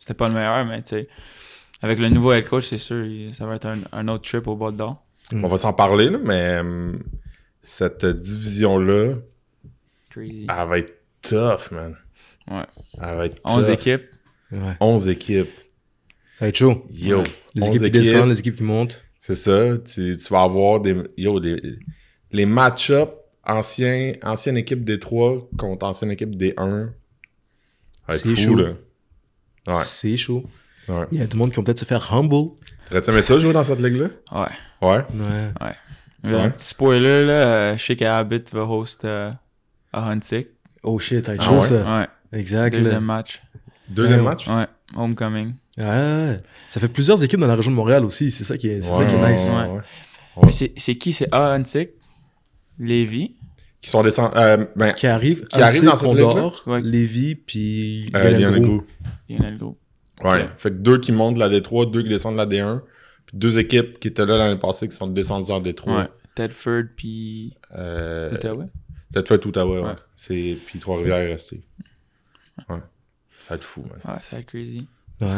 c'était 0.00 0.14
pas 0.14 0.28
le 0.28 0.34
meilleur, 0.34 0.64
mais 0.64 0.82
tu 0.82 0.88
sais, 0.90 1.08
avec 1.82 1.98
le 2.00 2.08
nouveau 2.08 2.32
head 2.32 2.44
coach, 2.48 2.64
c'est 2.64 2.78
sûr, 2.78 3.06
ça 3.32 3.46
va 3.46 3.54
être 3.54 3.66
un, 3.66 3.78
un 3.92 4.08
autre 4.08 4.28
trip 4.28 4.48
au 4.48 4.56
bas 4.56 4.72
d'or. 4.72 5.04
Mm. 5.30 5.44
On 5.44 5.48
va 5.48 5.56
s'en 5.56 5.72
parler, 5.72 6.10
là, 6.10 6.18
mais 6.18 6.58
hum, 6.58 6.98
cette 7.62 8.04
division-là, 8.04 9.14
Crazy. 10.10 10.46
elle 10.48 10.68
va 10.68 10.78
être 10.78 10.94
tough, 11.22 11.70
man. 11.70 11.96
Ouais. 12.50 12.64
Elle 13.00 13.16
va 13.16 13.26
être 13.26 13.40
11 13.44 13.66
tough. 13.66 13.74
équipes. 13.74 14.02
Ouais. 14.50 14.74
11 14.80 15.08
équipes. 15.08 15.48
Ça 16.36 16.46
va 16.46 16.48
être 16.48 16.56
chaud. 16.56 16.86
Yo. 16.92 17.18
Ouais. 17.18 17.22
Les 17.54 17.62
11 17.62 17.68
équipes 17.68 17.82
qui 17.84 17.90
descendent, 17.90 18.28
les 18.30 18.38
équipes 18.40 18.56
qui 18.56 18.62
montent. 18.64 19.04
C'est 19.20 19.36
ça. 19.36 19.78
Tu, 19.78 20.16
tu 20.16 20.32
vas 20.32 20.42
avoir 20.42 20.80
des. 20.80 20.96
Yo, 21.16 21.38
des, 21.38 21.60
les 22.32 22.46
match-up 22.46 23.10
anciens, 23.44 24.14
ancienne 24.22 24.56
équipe 24.56 24.84
des 24.84 24.98
3 24.98 25.50
contre 25.58 25.86
ancienne 25.86 26.10
équipe 26.10 26.34
des 26.36 26.54
1. 26.56 26.86
Ça 26.86 26.92
va 28.08 28.14
être 28.14 28.20
C'est 28.22 28.28
fou, 28.30 28.36
chaud. 28.36 28.54
là. 28.56 28.72
Ouais. 29.66 29.82
C'est 29.84 30.16
chaud. 30.16 30.44
ouais. 30.88 31.06
Il 31.12 31.18
y 31.18 31.22
a 31.22 31.26
du 31.26 31.36
monde 31.36 31.50
qui 31.50 31.56
vont 31.56 31.62
peut-être 31.64 31.78
se 31.78 31.84
faire 31.84 32.12
humble. 32.12 32.52
T'aurais-tu 32.88 33.10
aimé 33.10 33.22
ça 33.22 33.38
jouer 33.38 33.52
dans 33.52 33.62
cette 33.62 33.80
ligue-là? 33.80 34.08
Ouais. 34.32 34.46
Ouais. 34.82 35.04
Ouais. 35.14 35.72
Un 36.22 36.32
Ouais. 36.32 36.50
petit 36.50 36.64
spoiler, 36.64 37.24
là, 37.24 37.32
euh, 37.72 37.76
je 37.78 37.84
sais 37.84 37.96
qu'Habit 37.96 38.42
va 38.52 38.62
host 38.64 39.04
euh, 39.04 39.30
à 39.92 40.10
Huntsick. 40.10 40.48
Oh 40.82 40.98
shit, 40.98 41.24
ça 41.24 41.32
va 41.32 41.36
être 41.36 41.42
Ah 41.42 41.46
chaud 41.46 41.54
ouais? 41.56 41.60
ça. 41.60 41.98
Ouais. 42.00 42.38
Exact. 42.38 42.74
là. 42.74 42.80
Deuxième 42.82 43.04
match. 43.04 43.42
Deuxième 43.88 44.20
Ouais. 44.20 44.24
match? 44.26 44.48
Ouais. 44.48 44.66
Homecoming. 44.96 45.54
Ouais. 45.78 46.40
Ça 46.68 46.80
fait 46.80 46.88
plusieurs 46.88 47.22
équipes 47.24 47.40
dans 47.40 47.46
la 47.46 47.54
région 47.54 47.70
de 47.70 47.76
Montréal 47.76 48.04
aussi. 48.04 48.30
C'est 48.30 48.44
ça 48.44 48.58
qui 48.58 48.68
est, 48.68 48.80
c'est 48.82 48.92
ça 48.92 49.04
qui 49.04 49.14
est 49.14 49.30
nice. 49.30 49.48
ouais, 49.50 49.56
Ouais. 49.56 49.62
ouais. 49.68 49.72
Ouais. 50.36 50.42
Mais 50.46 50.52
c'est 50.52 50.72
c'est 50.76 50.94
qui? 50.96 51.12
C'est 51.12 51.28
à 51.32 51.52
Huntsick? 51.52 51.90
Lévis? 52.78 53.36
Qui 53.80 53.88
sont 53.90 54.02
descendus. 54.02 54.36
Euh, 54.36 54.66
ben, 54.76 54.92
Qui 54.92 55.06
arrive, 55.06 55.46
Qui 55.46 55.60
arrive 55.62 55.84
dans 55.84 55.96
cette 55.96 56.08
Condor? 56.08 56.62
Ouais. 56.66 56.80
Lévis, 56.82 57.34
puis 57.34 58.10
euh, 58.14 58.22
Galen 58.22 58.40
Lionel 58.42 58.62
Gros. 58.62 58.74
Gros. 58.76 58.84
Il 59.28 59.36
y 59.36 59.40
en 59.40 59.44
a 59.44 59.50
le 59.50 59.56
gros. 59.56 59.78
Ouais. 60.22 60.48
Fait 60.58 60.70
que 60.70 60.74
deux 60.76 60.98
qui 60.98 61.12
montent 61.12 61.36
de 61.36 61.40
la 61.40 61.48
D3, 61.48 61.90
deux 61.90 62.02
qui 62.02 62.10
descendent 62.10 62.34
de 62.34 62.38
la 62.38 62.46
D1. 62.46 62.80
Puis 63.26 63.38
deux 63.38 63.58
équipes 63.58 63.98
qui 63.98 64.08
étaient 64.08 64.26
là 64.26 64.36
l'année 64.36 64.58
passée 64.60 64.86
qui 64.88 64.94
sont 64.94 65.06
descendues 65.06 65.52
en 65.52 65.62
D3. 65.62 65.96
Ouais. 65.98 66.08
Tedford 66.34 66.82
puis 66.96 67.54
Euh, 67.76 68.32
Ottawa? 68.34 68.66
Tout 69.38 69.52
à 69.56 69.66
ouais. 69.66 69.80
Ouais. 69.80 69.94
C'est... 70.14 70.58
Puis 70.66 70.78
Trois-Rivières 70.78 71.16
est 71.18 71.32
resté. 71.32 71.62
Ouais. 72.68 72.76
Ça 72.78 73.50
va 73.50 73.56
être 73.56 73.64
fou, 73.64 73.82
man. 73.82 73.98
Ouais, 74.14 74.20
ça 74.22 74.36
va 74.36 74.40
être 74.40 74.46
crazy. 74.46 74.86
Ouais. 75.22 75.28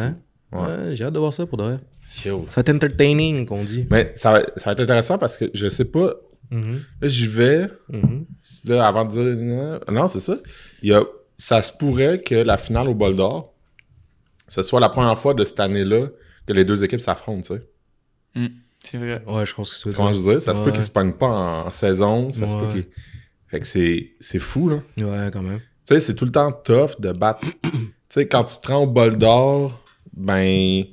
Ouais. 0.52 0.60
Ouais, 0.60 0.96
j'ai 0.96 1.04
hâte 1.04 1.14
de 1.14 1.18
voir 1.18 1.32
ça 1.32 1.46
pour 1.46 1.58
de 1.58 1.62
vrai. 1.62 1.76
Ça 2.08 2.30
va 2.30 2.60
être 2.60 2.68
entertaining, 2.70 3.46
qu'on 3.46 3.64
dit. 3.64 3.86
Mais 3.90 4.12
ça 4.16 4.32
va, 4.32 4.42
ça 4.56 4.66
va 4.66 4.72
être 4.72 4.80
intéressant 4.80 5.16
parce 5.16 5.36
que 5.38 5.46
je 5.54 5.68
sais 5.68 5.84
pas. 5.86 6.14
Mhm. 6.52 6.80
Là, 7.00 7.08
j'y 7.08 7.26
vais. 7.26 7.68
Mhm. 7.88 8.26
Là, 8.66 8.84
avant 8.86 9.04
de 9.04 9.10
dire. 9.10 9.44
Non, 9.44 9.80
non, 9.90 10.08
c'est 10.08 10.20
ça. 10.20 10.36
Il 10.82 10.90
y 10.90 10.94
a, 10.94 11.02
ça 11.38 11.62
se 11.62 11.72
pourrait 11.72 12.20
que 12.22 12.34
la 12.34 12.58
finale 12.58 12.88
au 12.88 12.94
bol 12.94 13.16
d'or, 13.16 13.54
ce 14.46 14.62
soit 14.62 14.80
la 14.80 14.90
première 14.90 15.18
fois 15.18 15.34
de 15.34 15.44
cette 15.44 15.60
année-là 15.60 16.08
que 16.46 16.52
les 16.52 16.64
deux 16.64 16.84
équipes 16.84 17.00
s'affrontent, 17.00 17.42
tu 17.42 17.54
sais. 17.54 18.50
C'est 18.84 18.98
vrai. 18.98 19.22
Ouais, 19.26 19.46
je 19.46 19.54
pense 19.54 19.70
que 19.70 19.76
c'est 19.76 19.96
que 19.96 20.12
je 20.12 20.18
veux 20.18 20.32
dire? 20.32 20.42
Ça 20.42 20.54
se 20.54 20.60
peut 20.60 20.72
qu'ils 20.72 20.82
se 20.84 20.90
pognent 20.90 21.12
pas 21.14 21.26
en, 21.28 21.66
en 21.66 21.70
saison. 21.70 22.32
Ça 22.32 22.48
se 22.48 22.54
peut 22.54 22.72
qu'ils. 22.72 22.86
Fait 23.48 23.60
que 23.60 23.66
c'est, 23.66 24.12
c'est 24.20 24.38
fou, 24.38 24.68
là. 24.68 24.76
Ouais, 24.98 25.30
quand 25.32 25.42
même. 25.42 25.60
Tu 25.86 25.94
sais, 25.94 26.00
c'est 26.00 26.14
tout 26.14 26.24
le 26.24 26.32
temps 26.32 26.50
tough 26.52 27.00
de 27.00 27.12
battre. 27.12 27.40
tu 27.62 27.70
sais, 28.08 28.26
quand 28.26 28.44
tu 28.44 28.56
te 28.60 28.68
rends 28.68 28.84
au 28.84 28.86
bol 28.86 29.16
d'or, 29.16 29.82
ben. 30.14 30.84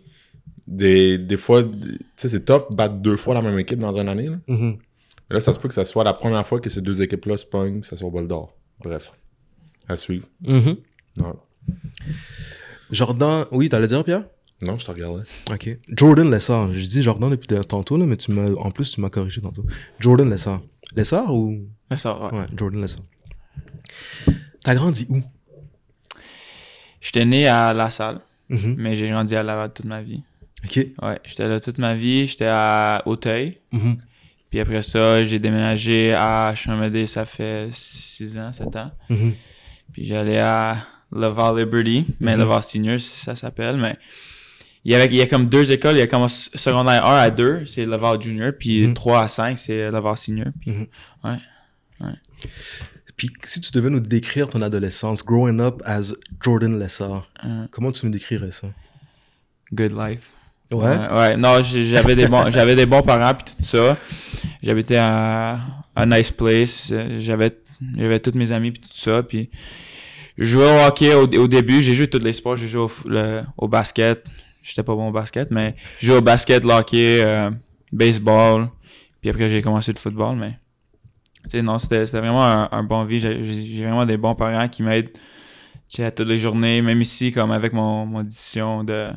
Des, 0.67 1.17
des 1.17 1.37
fois, 1.37 1.63
tu 1.63 1.97
sais, 2.15 2.29
c'est 2.29 2.45
tough 2.45 2.69
de 2.69 2.75
battre 2.75 2.93
deux 2.95 3.15
fois 3.17 3.33
la 3.33 3.41
même 3.41 3.57
équipe 3.57 3.79
dans 3.79 3.97
une 3.97 4.07
année, 4.07 4.27
là. 4.27 4.37
Mhm. 4.47 4.77
Mais 5.29 5.35
là, 5.35 5.39
ça 5.39 5.53
se 5.53 5.59
peut 5.59 5.67
que 5.67 5.73
ça 5.73 5.85
soit 5.85 6.03
la 6.03 6.13
première 6.13 6.45
fois 6.47 6.59
que 6.59 6.69
ces 6.69 6.81
deux 6.81 7.01
équipes-là 7.01 7.37
se 7.37 7.45
pognent, 7.45 7.81
que 7.81 7.85
ça 7.85 7.95
soit 7.97 8.07
au 8.07 8.11
bol 8.11 8.27
d'or. 8.27 8.55
Bref. 8.79 9.11
À 9.87 9.95
suivre. 9.95 10.27
Mhm. 10.41 10.77
Non, 11.19 11.35
Jordan, 12.91 13.45
oui, 13.51 13.69
t'allais 13.69 13.87
dire, 13.87 14.03
Pierre? 14.03 14.25
non 14.61 14.77
je 14.77 14.85
te 14.85 14.91
regardais. 14.91 15.23
Ok. 15.53 15.69
Jordan 15.87 16.29
Lessard. 16.29 16.71
Je 16.71 16.85
dis 16.85 17.01
Jordan 17.01 17.29
depuis 17.29 17.47
tantôt, 17.65 17.97
là, 17.97 18.05
mais 18.05 18.17
tu 18.17 18.31
m'as, 18.31 18.51
en 18.57 18.71
plus, 18.71 18.91
tu 18.91 18.99
m'as 19.01 19.09
corrigé 19.09 19.39
tantôt. 19.41 19.63
Jordan 19.99 20.29
Lessard. 20.29 20.61
Lessard 20.95 21.33
ou? 21.33 21.65
Ça, 21.95 22.17
ouais. 22.19 22.39
Ouais, 22.39 22.45
Jordan 22.57 22.81
Lessard. 22.81 23.03
T'as 24.63 24.75
grandi 24.75 25.05
où? 25.09 25.21
J'étais 27.01 27.25
né 27.25 27.47
à 27.47 27.73
La 27.73 27.89
Salle, 27.89 28.19
Mhm. 28.49 28.75
mais 28.77 28.95
j'ai 28.95 29.09
grandi 29.09 29.35
à 29.35 29.43
Laval 29.43 29.71
toute 29.73 29.85
ma 29.85 30.01
vie. 30.01 30.23
Ok. 30.65 30.87
Ouais, 31.01 31.19
j'étais 31.23 31.47
là 31.47 31.59
toute 31.61 31.77
ma 31.77 31.95
vie. 31.95 32.25
J'étais 32.25 32.49
à 32.49 33.01
Auteuil. 33.05 33.59
Mhm. 33.71 33.97
Puis 34.49 34.59
après 34.59 34.81
ça, 34.81 35.23
j'ai 35.23 35.37
déménagé 35.39 36.13
à 36.13 36.53
Chamédé, 36.55 37.05
ça 37.05 37.25
fait 37.25 37.69
6 37.71 38.37
ans, 38.37 38.51
7 38.51 38.75
ans. 38.75 38.91
Mhm. 39.09 39.33
Puis 39.93 40.03
j'allais 40.05 40.39
à 40.39 40.77
Laval 41.11 41.57
Liberty, 41.59 42.05
mais 42.19 42.33
Mhm. 42.33 42.39
Laval 42.39 42.63
Senior, 42.63 42.99
ça 42.99 43.35
s'appelle. 43.35 43.77
Mais 43.77 43.97
il 44.85 44.91
y, 44.91 44.95
avait, 44.95 45.05
il 45.07 45.15
y 45.15 45.21
a 45.21 45.27
comme 45.27 45.47
deux 45.47 45.71
écoles. 45.71 45.95
Il 45.95 45.99
y 45.99 46.01
a 46.01 46.07
comme 46.07 46.27
secondaire 46.29 47.05
1 47.05 47.15
à 47.17 47.29
2, 47.29 47.65
c'est 47.65 47.85
Laval 47.85 48.21
Junior. 48.21 48.51
Puis 48.57 48.87
Mhm. 48.87 48.93
3 48.95 49.21
à 49.23 49.27
5, 49.27 49.57
c'est 49.59 49.91
Laval 49.91 50.17
Senior. 50.17 50.47
Puis 50.61 50.87
Puis 53.17 53.29
si 53.43 53.59
tu 53.61 53.71
devais 53.73 53.89
nous 53.89 53.99
décrire 53.99 54.47
ton 54.49 54.61
adolescence, 54.61 55.23
growing 55.25 55.59
up 55.59 55.81
as 55.85 56.13
Jordan 56.41 56.79
Lessard, 56.79 57.29
euh, 57.43 57.67
comment 57.69 57.91
tu 57.91 58.05
nous 58.05 58.11
décrirais 58.11 58.51
ça? 58.51 58.67
good 59.73 59.91
life. 59.91 60.31
Ouais? 60.71 60.97
Ouais, 61.11 61.37
non, 61.37 61.61
j'avais 61.63 62.15
des 62.15 62.27
bons, 62.27 62.51
j'avais 62.51 62.75
des 62.75 62.85
bons 62.85 63.01
parents 63.01 63.33
puis 63.33 63.55
tout 63.55 63.63
ça. 63.63 63.97
J'habitais 64.61 64.97
à 64.97 65.59
à 65.95 66.05
nice 66.05 66.31
place. 66.31 66.93
J'avais, 67.17 67.51
j'avais 67.97 68.19
tous 68.19 68.35
mes 68.37 68.51
amis 68.51 68.71
puis 68.71 68.81
tout 68.81 68.89
ça. 68.93 69.23
Puis 69.23 69.49
je 70.37 70.43
jouais 70.45 70.65
au 70.65 70.87
hockey 70.87 71.13
au, 71.13 71.23
au 71.23 71.47
début. 71.47 71.81
J'ai 71.81 71.93
joué 71.93 72.07
tous 72.07 72.23
les 72.23 72.33
sports. 72.33 72.55
J'ai 72.57 72.67
joué 72.67 72.81
au, 72.83 72.91
le- 73.05 73.43
au 73.57 73.67
basket. 73.67 74.23
J'étais 74.61 74.83
pas 74.83 74.93
bon 74.93 75.09
au 75.09 75.11
basket, 75.11 75.49
mais 75.51 75.75
j'ai 75.99 76.07
joué 76.07 76.17
au 76.17 76.21
basket, 76.21 76.63
le 76.63 76.71
hockey, 76.71 77.21
euh, 77.23 77.49
baseball. 77.91 78.69
Puis 79.21 79.29
après 79.29 79.49
j'ai 79.49 79.61
commencé 79.61 79.91
le 79.91 79.97
football, 79.97 80.35
mais 80.35 80.59
tu 81.43 81.51
sais 81.51 81.61
non, 81.61 81.79
c'était, 81.79 82.03
vraiment 82.05 82.45
un, 82.45 82.69
un 82.71 82.83
bon 82.83 83.05
vie. 83.05 83.19
J'ai, 83.19 83.81
vraiment 83.81 84.05
des 84.05 84.17
bons 84.17 84.35
parents 84.35 84.67
qui 84.67 84.83
m'aident. 84.83 85.11
Toutes 85.91 86.27
les 86.27 86.37
journées, 86.37 86.81
même 86.81 87.01
ici, 87.01 87.31
comme 87.31 87.51
avec 87.51 87.73
mon, 87.73 88.05
mon 88.05 88.21
décision 88.21 88.83
de 88.83 89.07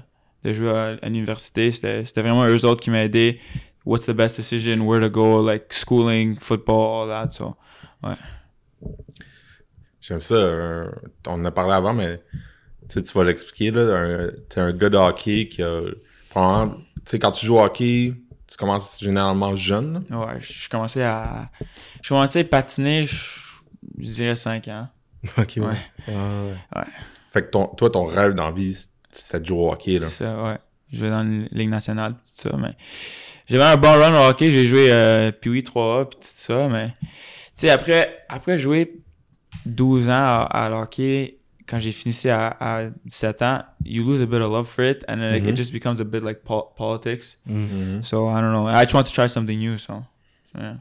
de 0.44 0.52
jouer 0.52 0.70
à, 0.70 0.84
à 1.02 1.06
l'université. 1.06 1.70
C'était 1.72 2.04
c'était 2.04 2.22
vraiment 2.22 2.46
eux 2.46 2.64
autres 2.64 2.80
qui 2.80 2.90
m'ont 2.90 2.96
aidé. 2.99 3.40
What's 3.84 4.06
the 4.06 4.12
best 4.12 4.37
decision, 4.37 4.80
where 4.87 5.00
to 5.00 5.11
go, 5.11 5.44
like 5.44 5.72
schooling, 5.72 6.38
football, 6.38 7.02
all 7.02 7.08
that. 7.08 7.30
So, 7.30 7.56
J'aime 10.00 10.20
ça. 10.20 10.34
euh, 10.34 10.90
on 11.26 11.32
en 11.34 11.44
a 11.44 11.50
parlé 11.50 11.75
avant, 11.75 11.92
mais 11.92 12.20
tu 12.88 13.02
tu 13.02 13.12
vas 13.12 13.25
l'expliquer. 13.25 13.70
là. 13.70 13.80
un- 13.99 14.30
T'es 14.49 14.61
un 14.61 14.72
gars 14.72 14.88
de 14.88 14.96
hockey 14.96 15.49
qui 15.49 15.62
a. 15.62 15.80
probablement- 16.30 16.78
Tu 17.06 17.18
quand 17.18 17.30
tu 17.32 17.46
joues 17.46 17.56
au 17.56 17.61
hockey, 17.64 18.14
tu 18.49 18.56
commences 18.56 19.00
généralement 19.00 19.54
jeune. 19.54 20.04
ouais, 20.11 20.40
je 20.40 20.68
commençais 20.68 21.02
à, 21.02 21.50
je 22.02 22.08
commençais 22.08 22.40
à 22.40 22.44
patiner, 22.44 23.04
je, 23.04 23.16
je 23.99 24.11
dirais 24.11 24.34
5 24.37 24.68
ans. 24.68 24.88
Ok, 25.38 25.54
ouais. 25.58 25.62
Ouais. 25.62 25.76
Ah, 26.08 26.80
ouais. 26.80 26.87
Fait 27.30 27.42
que 27.42 27.49
ton, 27.50 27.66
toi, 27.68 27.90
ton 27.90 28.04
rêve 28.06 28.34
dans 28.34 28.46
la 28.46 28.52
vie, 28.52 28.76
c'était 29.12 29.50
au 29.52 29.71
hockey. 29.71 29.92
Là. 29.99 30.09
C'est 30.09 30.25
ça, 30.25 30.42
ouais. 30.42 30.59
Dans 31.09 31.23
la 31.23 31.49
Ligue 31.52 31.71
nationale, 31.71 32.12
tout 32.14 32.21
ça, 32.50 32.50
mais 32.59 32.75
j'avais 33.49 33.64
un 33.64 33.76
bon 33.76 33.92
run 33.99 34.12
au 34.14 34.28
hockey, 34.31 34.50
j'ai 34.50 34.66
joué 34.66 34.92
euh, 34.92 35.33
Pee-Wee 35.33 35.62
3A, 35.62 36.04
puis 36.07 36.19
tout 36.21 36.26
ça, 36.35 36.69
mais 36.69 36.88
tu 37.00 37.07
sais, 37.54 37.71
après, 37.71 38.25
après 38.28 38.59
jouer 38.59 39.00
12 39.64 40.09
ans 40.09 40.12
à, 40.12 40.49
à 40.50 40.69
l'hockey, 40.69 41.38
quand 41.66 41.78
j'ai 41.78 41.92
fini 41.92 42.14
à, 42.28 42.49
à 42.61 42.85
17 43.07 43.42
ans, 43.42 43.62
you 43.85 44.04
lose 44.04 44.21
a 44.21 44.26
bit 44.26 44.35
of 44.42 44.50
love 44.52 44.66
for 44.66 44.85
it, 44.85 45.02
and 45.09 45.16
then 45.16 45.33
like, 45.33 45.45
Mhm. 45.45 45.50
it 45.50 45.57
just 45.57 45.73
becomes 45.73 45.99
a 46.00 46.04
bit 46.04 46.23
like 46.23 46.40
po- 46.45 46.71
politics. 46.76 47.38
Mhm. 47.47 48.02
So, 48.02 48.28
I 48.28 48.40
don't 48.42 48.52
know. 48.52 48.69
I 48.69 48.83
just 48.83 48.92
want 48.92 49.04
to 49.04 49.12
try 49.12 49.28
something 49.28 49.59
new, 49.59 49.78
so, 49.78 50.02
yeah. 50.59 50.76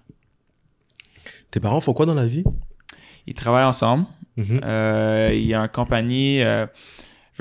Tes 1.51 1.59
parents 1.61 1.81
font 1.81 1.93
quoi 1.93 2.05
dans 2.05 2.15
la 2.15 2.25
vie? 2.25 2.43
Ils 3.27 3.33
travaillent 3.33 3.65
ensemble. 3.65 4.05
Mhm. 4.37 4.61
Euh, 4.63 5.29
il 5.33 5.45
y 5.45 5.53
a 5.53 5.59
une 5.61 5.67
compagnie, 5.69 6.41
euh, 6.41 6.65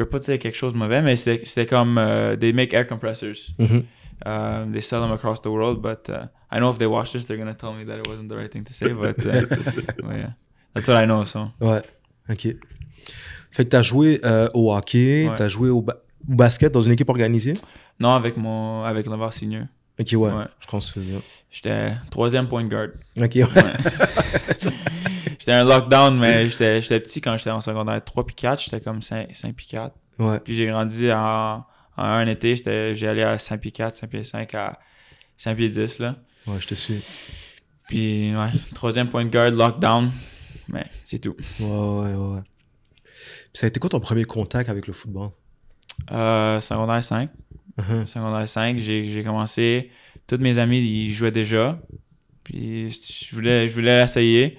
je 0.00 0.04
veux 0.04 0.08
pas 0.10 0.18
dire 0.18 0.38
quelque 0.38 0.56
chose 0.56 0.72
de 0.72 0.78
mauvais, 0.78 1.02
mais 1.02 1.14
c'était 1.16 1.66
comme, 1.66 1.98
euh, 1.98 2.34
they 2.36 2.52
make 2.52 2.72
air 2.72 2.86
compressors. 2.86 3.52
Mhm. 3.58 3.84
Um, 4.26 4.72
they 4.72 4.80
sell 4.82 5.00
them 5.00 5.12
across 5.12 5.40
the 5.42 5.46
world, 5.46 5.80
but 5.80 6.08
uh, 6.10 6.26
I 6.50 6.58
know 6.58 6.70
if 6.70 6.78
they 6.78 6.86
watch 6.86 7.12
this, 7.12 7.26
they're 7.26 7.38
gonna 7.38 7.54
tell 7.54 7.72
me 7.72 7.84
that 7.86 7.98
it 7.98 8.06
wasn't 8.08 8.28
the 8.28 8.36
right 8.36 8.50
thing 8.50 8.64
to 8.64 8.72
say. 8.72 8.92
But, 8.92 9.18
uh, 9.24 9.46
but 10.02 10.16
yeah, 10.16 10.32
that's 10.74 10.88
what 10.88 10.96
I 11.02 11.06
know. 11.06 11.24
So 11.24 11.50
Ouais, 11.60 11.80
ok. 12.28 12.48
Fait 13.50 13.64
que 13.64 13.68
t'as 13.70 13.82
joué 13.82 14.20
euh, 14.24 14.46
au 14.54 14.72
hockey, 14.74 15.26
Ouais. 15.28 15.34
t'as 15.36 15.48
joué 15.48 15.70
au, 15.70 15.80
ba- 15.82 16.02
basket 16.26 16.72
dans 16.72 16.82
une 16.82 16.92
équipe 16.92 17.08
organisée? 17.08 17.54
Non, 17.98 18.10
avec 18.10 18.36
mon 18.36 18.84
avec 18.84 19.06
Lavar 19.06 19.32
Senior, 19.32 19.64
Ok, 19.98 20.08
ouais. 20.12 20.32
Ouais. 20.32 20.44
Je 20.60 20.66
pense 20.66 20.90
que 20.92 21.00
c'est 21.00 21.12
ça. 21.12 21.18
j'étais 21.50 21.92
troisième 22.10 22.46
point 22.48 22.64
guard. 22.64 22.88
Ok, 23.16 23.34
ouais. 23.34 23.44
J'étais 25.38 25.52
un 25.52 25.64
lockdown, 25.64 26.18
mais 26.18 26.48
j'étais 26.48 27.00
petit 27.00 27.20
quand 27.20 27.36
j'étais 27.36 27.50
en 27.50 27.60
secondaire 27.60 28.02
3 28.04 28.26
puis 28.26 28.34
4, 28.34 28.62
j'étais 28.62 28.80
comme 28.80 29.02
5, 29.02 29.34
5 29.34 29.54
puis 29.54 29.66
4. 29.66 29.94
Ouais. 30.18 30.40
Puis 30.40 30.54
j'ai 30.54 30.66
grandi 30.66 31.10
en, 31.10 31.64
en 31.96 32.02
un 32.02 32.26
été, 32.26 32.56
j'ai 32.94 33.08
allé 33.08 33.22
à 33.22 33.38
5 33.38 33.60
pieds 33.60 33.72
4, 33.72 33.96
5 33.96 34.10
pieds 34.10 34.24
5 34.24 34.54
à 34.54 34.78
5 35.36 35.56
pieds 35.56 35.68
10 35.70 35.98
là. 36.00 36.16
Ouais, 36.46 36.56
je 36.60 36.66
te 36.66 36.74
suis. 36.74 37.02
Puis 37.88 38.34
ouais, 38.34 38.48
troisième 38.74 39.08
point 39.08 39.24
guard, 39.24 39.50
lockdown, 39.50 40.10
mais 40.68 40.86
c'est 41.04 41.18
tout. 41.18 41.36
Ouais, 41.58 41.66
ouais, 41.66 42.14
ouais. 42.14 42.40
Puis 43.52 43.60
ça 43.60 43.66
a 43.66 43.68
été 43.68 43.80
quoi 43.80 43.90
ton 43.90 44.00
premier 44.00 44.24
contact 44.24 44.70
avec 44.70 44.86
le 44.86 44.92
football? 44.92 45.30
Euh, 46.12 46.60
secondaire 46.60 47.02
5. 47.02 47.30
Mhm. 47.78 48.06
secondaire 48.06 48.48
5, 48.48 48.78
j'ai 48.78 49.08
j'ai 49.08 49.24
commencé. 49.24 49.90
Tous 50.26 50.36
mes 50.36 50.58
amis, 50.58 50.78
ils 50.80 51.12
jouaient 51.12 51.30
déjà. 51.32 51.80
Puis 52.44 52.90
je 52.90 53.34
voulais, 53.34 53.68
je 53.68 53.74
voulais 53.74 53.96
l'essayer. 54.00 54.58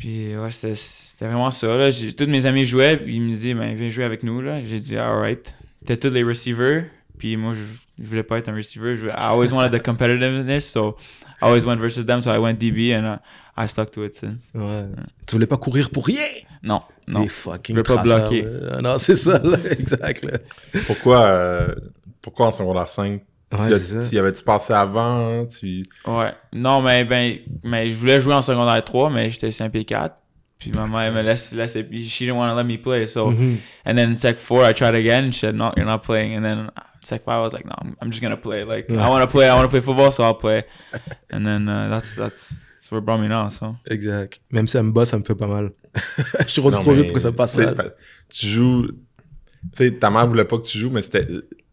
Puis 0.00 0.36
ouais, 0.36 0.50
c'était 0.50 1.26
vraiment 1.26 1.50
ça. 1.52 1.76
Là. 1.76 1.90
J'ai- 1.92 2.12
Tous 2.14 2.26
mes 2.26 2.46
amis 2.46 2.64
jouaient, 2.64 2.96
puis 2.96 3.16
ils 3.16 3.20
me 3.22 3.28
disaient, 3.34 3.54
ben, 3.54 3.74
viens 3.76 3.90
jouer 3.90 4.04
avec 4.04 4.22
nous. 4.24 4.40
là. 4.40 4.60
J'ai 4.60 4.78
dit, 4.80 4.96
alright. 4.96 5.54
T'es 5.86 5.96
tous 5.96 6.10
les 6.10 6.22
receivers. 6.24 6.84
Puis 7.18 7.36
moi, 7.36 7.52
je, 7.54 8.02
je 8.02 8.08
voulais 8.08 8.22
pas 8.22 8.38
être 8.38 8.48
un 8.48 8.54
receiver. 8.56 8.94
Je, 8.96 9.00
voulais- 9.02 9.12
I 9.12 9.24
always 9.28 9.52
wanted 9.52 9.78
the 9.78 9.84
competitiveness, 9.84 10.66
so 10.66 10.96
I 11.42 11.44
always 11.44 11.64
went 11.66 11.76
versus 11.78 12.04
them. 12.06 12.22
So 12.22 12.32
I 12.34 12.38
went 12.38 12.54
DB 12.54 12.94
and 12.94 13.16
uh, 13.16 13.18
I 13.62 13.68
stuck 13.68 13.90
to 13.92 14.04
it 14.04 14.16
since. 14.16 14.50
Ouais. 14.54 14.86
Tu 15.26 15.34
voulais 15.36 15.46
pas 15.46 15.58
courir 15.58 15.90
pour 15.90 16.06
rien? 16.06 16.22
Non, 16.62 16.80
non. 17.06 17.20
Les 17.20 17.28
fucking 17.28 17.76
Je 17.76 17.80
veux 17.80 17.82
pas 17.82 18.02
bloquer. 18.02 18.46
Non, 18.82 18.96
c'est 18.98 19.14
ça, 19.16 19.38
là. 19.38 19.58
exact. 19.70 20.24
Là. 20.24 20.38
Pourquoi, 20.86 21.26
euh, 21.26 21.74
pourquoi 22.22 22.46
en 22.46 22.52
secondaire 22.52 22.88
5 22.88 23.20
Ouais, 23.52 23.58
Tu 23.58 23.72
c'est 23.84 24.04
ça. 24.04 24.14
y 24.14 24.18
avais-tu 24.18 24.44
passé 24.44 24.72
avant? 24.72 25.40
hein? 25.40 25.46
Tu... 25.46 25.84
Ouais. 26.06 26.32
Non, 26.52 26.80
mais 26.80 27.04
ben, 27.04 27.36
mais 27.64 27.90
je 27.90 27.96
voulais 27.96 28.20
jouer 28.20 28.34
en 28.34 28.42
secondaire 28.42 28.84
3, 28.84 29.10
mais 29.10 29.30
j'étais 29.30 29.50
5 29.50 29.70
pieds 29.72 29.84
4. 29.84 30.14
Puis 30.58 30.70
ma 30.72 30.86
mère 30.86 31.10
me 31.12 31.22
laisse, 31.22 31.52
laisse 31.52 31.72
she 31.72 32.20
didn't 32.20 32.36
want 32.36 32.50
to 32.50 32.54
let 32.56 32.64
me 32.64 32.76
play. 32.76 33.06
So, 33.06 33.30
Mhm. 33.30 33.56
and 33.86 33.94
then 33.96 34.14
sec 34.14 34.38
4, 34.38 34.64
I 34.70 34.74
tried 34.74 34.94
again. 34.94 35.24
And 35.24 35.32
she 35.32 35.40
said, 35.40 35.54
no, 35.54 35.72
you're 35.76 35.86
not 35.86 36.00
playing. 36.02 36.36
And 36.36 36.42
then 36.42 36.70
sec 37.02 37.22
5, 37.24 37.32
I 37.40 37.42
was 37.42 37.52
like, 37.54 37.64
no, 37.64 37.74
I'm, 38.00 38.10
just 38.10 38.20
going 38.22 38.30
to 38.30 38.36
play. 38.36 38.62
Like, 38.62 38.88
Ouais. 38.88 38.98
I 38.98 39.08
want 39.08 39.22
to 39.22 39.26
play, 39.26 39.46
I 39.48 39.54
want 39.54 39.64
to 39.64 39.70
play 39.70 39.80
football, 39.80 40.12
so 40.12 40.22
I'll 40.22 40.34
play. 40.38 40.64
And 41.32 41.44
then 41.46 41.66
uh, 41.68 41.88
that's, 41.88 42.14
that's, 42.14 42.66
that's 42.74 42.90
where 42.92 42.98
it 43.00 43.04
brought 43.06 43.20
me 43.20 43.28
now, 43.28 43.48
so. 43.48 43.74
Exact. 43.90 44.40
Même 44.52 44.68
si 44.68 44.76
elle 44.76 44.84
me 44.84 44.92
bat, 44.92 45.06
ça 45.06 45.18
me 45.18 45.24
fait 45.24 45.34
pas 45.34 45.46
mal. 45.48 45.70
je 46.46 46.52
suis 46.52 46.60
rendu 46.60 46.76
trop 46.76 46.92
vite 46.92 47.06
pour 47.06 47.14
que 47.14 47.20
ça 47.20 47.30
me 47.30 47.36
passe 47.36 47.56
mal. 47.56 47.94
Tu 48.28 48.46
joues. 48.46 48.86
Tu 48.86 49.68
sais, 49.72 49.90
ta 49.92 50.10
mère 50.10 50.26
voulait 50.28 50.44
pas 50.44 50.58
que 50.58 50.66
tu 50.66 50.78
joues, 50.78 50.90
mais 50.90 51.02
c'était. 51.02 51.26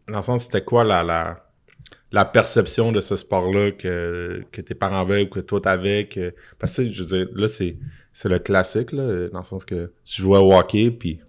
Dans 0.07 0.15
le 0.17 0.21
sens, 0.21 0.45
c'était 0.45 0.63
quoi 0.63 0.85
la, 0.85 1.03
la, 1.03 1.46
la 2.11 2.25
perception 2.25 2.91
de 2.91 3.01
ce 3.01 3.15
sport-là 3.15 3.71
que, 3.71 4.43
que 4.51 4.61
tes 4.61 4.75
parents 4.75 5.01
avaient 5.01 5.23
ou 5.23 5.29
que 5.29 5.39
toi 5.39 5.61
t'avais? 5.61 6.07
Que... 6.07 6.33
Parce 6.59 6.77
que, 6.77 6.89
je 6.89 7.03
veux 7.03 7.17
dire, 7.17 7.27
là, 7.35 7.47
c'est, 7.47 7.77
le 8.25 8.39
classique, 8.39 8.95
dans 8.95 9.03
le 9.37 9.43
sens 9.43 9.65
que 9.65 9.91
tu 10.03 10.21
jouais 10.21 10.39
au 10.39 10.53
hockey, 10.53 10.91
puis 10.91 11.19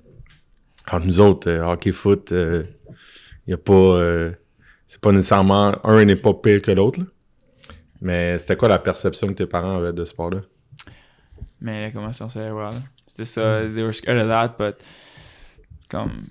entre 0.91 1.07
nous 1.07 1.21
autres, 1.21 1.51
euh, 1.51 1.65
hockey-foot, 1.65 2.33
il 2.33 3.51
y 3.51 3.53
a 3.53 3.59
pas. 3.59 3.73
euh, 3.73 4.33
c'est 4.87 5.01
pas 5.01 5.13
nécessairement. 5.13 5.75
Un 5.85 6.05
n'est 6.05 6.17
pas 6.17 6.33
pire 6.35 6.63
que 6.63 6.71
l'autre. 6.71 7.01
Mais 8.01 8.39
c'était 8.39 8.57
quoi 8.57 8.69
la 8.69 8.79
perception 8.79 9.27
que 9.29 9.33
tes 9.33 9.47
parents 9.47 9.77
avaient 9.77 9.93
de 9.93 10.05
ce 10.05 10.11
sport-là? 10.11 10.41
Mais 11.61 11.83
la 11.83 11.91
commotion 11.91 12.29
cérébrale. 12.29 12.75
C'était 13.07 13.25
ça. 13.25 13.63
They 13.63 13.83
were 13.83 13.93
scared 13.93 14.21
of 14.21 14.29
that, 14.29 14.55
but 14.59 14.77
come 15.91 16.27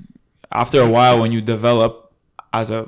after 0.50 0.80
a 0.80 0.86
while, 0.86 1.22
when 1.22 1.32
you 1.32 1.42
develop 1.42 2.12
as 2.52 2.72
a 2.72 2.86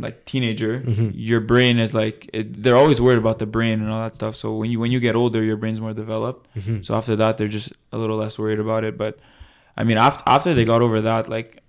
like 0.00 0.24
teenager, 0.24 0.82
Mhm. 0.86 1.12
your 1.14 1.40
brain 1.40 1.78
is 1.78 1.92
like 1.94 2.28
it, 2.32 2.62
they're 2.62 2.76
always 2.76 3.00
worried 3.00 3.18
about 3.18 3.38
the 3.38 3.46
brain 3.46 3.80
and 3.80 3.90
all 3.90 4.00
that 4.00 4.14
stuff. 4.14 4.34
So 4.34 4.52
when 4.56 4.70
you 4.70 4.80
when 4.80 4.90
you 4.92 5.00
get 5.00 5.14
older, 5.14 5.42
your 5.42 5.56
brain's 5.56 5.80
more 5.80 5.94
developed. 5.94 6.46
Mhm. 6.56 6.82
So 6.84 6.94
after 6.94 7.16
that, 7.16 7.36
they're 7.36 7.52
just 7.52 7.72
a 7.92 7.98
little 7.98 8.16
less 8.16 8.38
worried 8.38 8.60
about 8.60 8.84
it. 8.84 8.96
But 8.96 9.16
I 9.76 9.84
mean, 9.84 9.98
after 9.98 10.22
after 10.26 10.54
they 10.54 10.64
got 10.64 10.82
over 10.82 11.00
that, 11.02 11.28
like 11.28 11.62